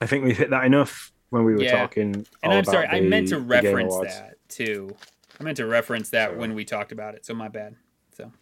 I 0.00 0.06
think 0.06 0.24
we've 0.24 0.38
hit 0.38 0.48
that 0.50 0.64
enough 0.64 1.12
when 1.30 1.44
we 1.44 1.54
were 1.54 1.62
Yeah. 1.62 1.78
talking. 1.80 2.26
And 2.42 2.52
I'm 2.52 2.64
sorry, 2.64 2.84
about 2.86 2.96
I 2.96 3.00
meant 3.00 3.28
to 3.28 3.38
reference 3.38 3.94
that 3.98 4.36
too. 4.48 4.94
I 5.38 5.44
meant 5.44 5.56
to 5.58 5.66
reference 5.66 6.10
that 6.10 6.30
So- 6.32 6.36
when 6.36 6.54
we 6.54 6.64
talked 6.64 6.92
about 6.92 7.14
it. 7.14 7.24
So 7.26 7.34
my 7.34 7.48
bad. 7.48 7.76
So 8.12 8.32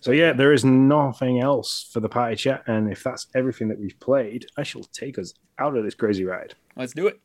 So 0.00 0.12
yeah, 0.12 0.32
there 0.32 0.52
is 0.52 0.64
nothing 0.64 1.40
else 1.40 1.88
for 1.92 2.00
the 2.00 2.08
party 2.08 2.36
chat, 2.36 2.62
and 2.66 2.90
if 2.92 3.02
that's 3.02 3.26
everything 3.34 3.68
that 3.68 3.78
we've 3.78 3.98
played, 4.00 4.46
I 4.56 4.62
shall 4.62 4.82
take 4.84 5.18
us 5.18 5.32
out 5.58 5.76
of 5.76 5.84
this 5.84 5.94
crazy 5.94 6.24
ride. 6.24 6.54
let's 6.76 6.92
do 6.92 7.06
it. 7.06 7.18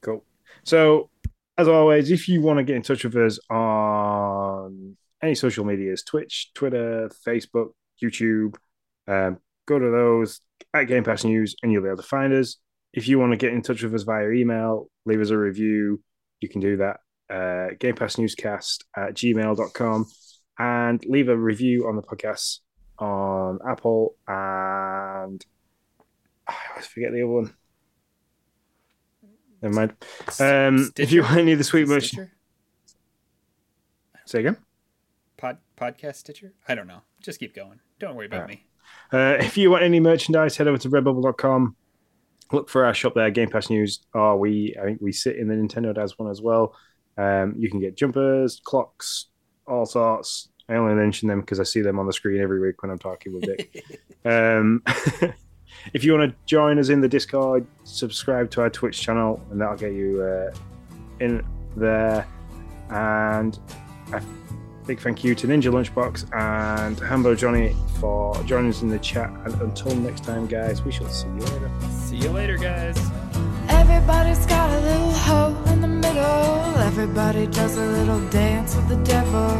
Cool. 0.00 0.24
So, 0.64 1.10
as 1.58 1.68
always, 1.68 2.10
if 2.10 2.28
you 2.28 2.40
want 2.40 2.58
to 2.58 2.64
get 2.64 2.76
in 2.76 2.82
touch 2.82 3.04
with 3.04 3.14
us 3.16 3.38
on 3.50 4.96
any 5.22 5.34
social 5.34 5.64
medias 5.64 6.02
Twitch, 6.02 6.52
Twitter, 6.54 7.10
Facebook, 7.26 7.72
YouTube 8.02 8.56
um, 9.06 9.38
go 9.66 9.78
to 9.78 9.90
those 9.90 10.40
at 10.74 10.84
Game 10.84 11.04
Pass 11.04 11.22
News 11.24 11.54
and 11.62 11.70
you'll 11.70 11.82
be 11.82 11.88
able 11.88 11.98
to 11.98 12.02
find 12.02 12.32
us. 12.32 12.56
If 12.92 13.08
you 13.08 13.18
want 13.18 13.32
to 13.32 13.36
get 13.36 13.52
in 13.52 13.62
touch 13.62 13.82
with 13.82 13.94
us 13.94 14.02
via 14.02 14.28
email, 14.30 14.90
leave 15.04 15.20
us 15.20 15.30
a 15.30 15.38
review, 15.38 16.02
you 16.40 16.48
can 16.48 16.60
do 16.60 16.78
that. 16.78 17.00
Uh, 17.28 17.74
Game 17.78 17.94
Pass 17.94 18.16
Newscast 18.16 18.84
at 18.96 19.14
gmail.com 19.14 20.06
and 20.58 21.04
leave 21.06 21.28
a 21.28 21.36
review 21.36 21.86
on 21.86 21.94
the 21.96 22.02
podcast 22.02 22.58
on 22.98 23.60
Apple 23.66 24.16
and 24.26 25.44
I 26.48 26.54
always 26.70 26.86
forget 26.86 27.12
the 27.12 27.22
other 27.22 27.28
one. 27.28 27.54
Never 29.62 29.74
mind. 29.74 29.92
Um, 30.40 30.92
if 30.96 31.12
you 31.12 31.22
want 31.22 31.36
any 31.36 31.52
of 31.52 31.58
the 31.58 31.64
sweet 31.64 31.86
merch, 31.86 32.14
say 34.24 34.40
again. 34.40 34.56
Pod, 35.36 35.58
podcast 35.76 36.16
Stitcher? 36.16 36.52
I 36.66 36.74
don't 36.74 36.86
know. 36.86 37.02
Just 37.20 37.38
keep 37.38 37.54
going. 37.54 37.80
Don't 37.98 38.16
worry 38.16 38.26
about 38.26 38.42
Alright. 38.42 38.58
me. 38.58 38.66
Uh, 39.12 39.36
if 39.38 39.56
you 39.56 39.70
want 39.70 39.84
any 39.84 40.00
merchandise, 40.00 40.56
head 40.56 40.66
over 40.66 40.78
to 40.78 40.88
redbubble.com. 40.90 41.76
Look 42.52 42.68
for 42.68 42.84
our 42.84 42.94
shop 42.94 43.14
there, 43.14 43.30
Game 43.30 43.48
Pass 43.48 43.70
News. 43.70 44.00
Are 44.14 44.36
we 44.36 44.76
I 44.80 44.84
think 44.84 45.00
we 45.00 45.12
sit 45.12 45.36
in 45.36 45.48
the 45.48 45.54
Nintendo 45.54 45.94
Dads 45.94 46.18
one 46.18 46.30
as 46.30 46.42
well. 46.42 46.74
Um, 47.16 47.54
you 47.56 47.70
can 47.70 47.80
get 47.80 47.96
jumpers, 47.96 48.60
clocks, 48.64 49.26
all 49.66 49.86
sorts. 49.86 50.48
I 50.68 50.74
only 50.74 50.94
mention 50.94 51.28
them 51.28 51.40
because 51.40 51.60
I 51.60 51.64
see 51.64 51.80
them 51.80 51.98
on 51.98 52.06
the 52.06 52.12
screen 52.12 52.40
every 52.40 52.60
week 52.60 52.82
when 52.82 52.90
I'm 52.90 52.98
talking 52.98 53.34
with 53.34 53.42
Dick. 53.42 53.84
um, 54.24 54.82
if 55.92 56.04
you 56.04 56.12
want 56.16 56.30
to 56.30 56.36
join 56.46 56.78
us 56.78 56.88
in 56.88 57.00
the 57.00 57.08
Discord, 57.08 57.66
subscribe 57.84 58.50
to 58.52 58.62
our 58.62 58.70
Twitch 58.70 59.00
channel, 59.00 59.44
and 59.50 59.60
that'll 59.60 59.76
get 59.76 59.92
you 59.92 60.22
uh, 60.22 60.54
in 61.18 61.44
there. 61.76 62.26
And 62.90 63.58
a 64.12 64.22
big 64.86 65.00
thank 65.00 65.24
you 65.24 65.34
to 65.34 65.46
Ninja 65.46 65.72
Lunchbox 65.72 66.32
and 66.34 66.96
Hambone 66.96 67.38
Johnny 67.38 67.76
for 67.98 68.40
joining 68.44 68.70
us 68.70 68.82
in 68.82 68.88
the 68.88 68.98
chat. 68.98 69.30
And 69.44 69.60
until 69.60 69.94
next 69.96 70.24
time, 70.24 70.46
guys, 70.46 70.82
we 70.82 70.92
shall 70.92 71.08
see 71.08 71.28
you 71.28 71.40
later. 71.40 71.70
You 72.20 72.28
later, 72.28 72.58
guys. 72.58 72.98
Everybody's 73.68 74.44
got 74.44 74.68
a 74.68 74.80
little 74.80 75.12
hole 75.12 75.56
in 75.72 75.80
the 75.80 75.88
middle. 75.88 76.78
Everybody 76.80 77.46
does 77.46 77.78
a 77.78 77.86
little 77.86 78.20
dance 78.28 78.76
with 78.76 78.88
the 78.88 78.96
devil. 79.04 79.50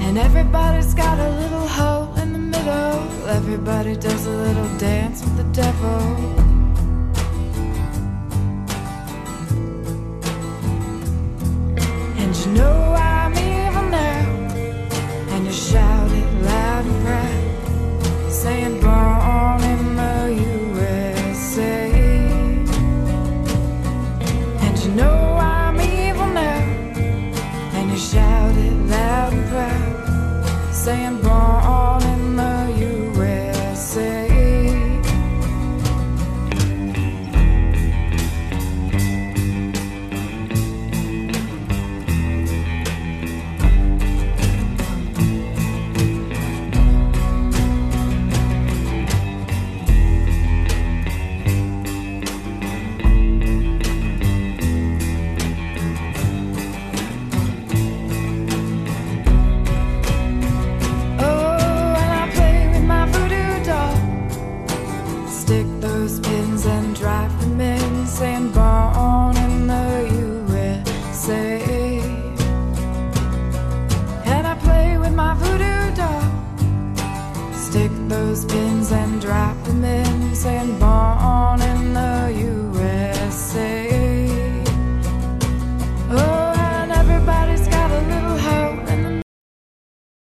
And 0.00 0.16
everybody's 0.16 0.94
got 0.94 1.18
a 1.18 1.30
little 1.42 1.68
hole 1.68 2.14
in 2.16 2.32
the 2.32 2.38
middle. 2.38 3.28
Everybody 3.28 3.94
does 3.96 4.24
a 4.24 4.30
little 4.30 4.78
dance 4.78 5.22
with 5.22 5.36
the 5.36 5.62
devil. 5.62 6.00
And 12.16 12.34
you 12.34 12.52
know 12.52 12.94
I'm 12.96 13.09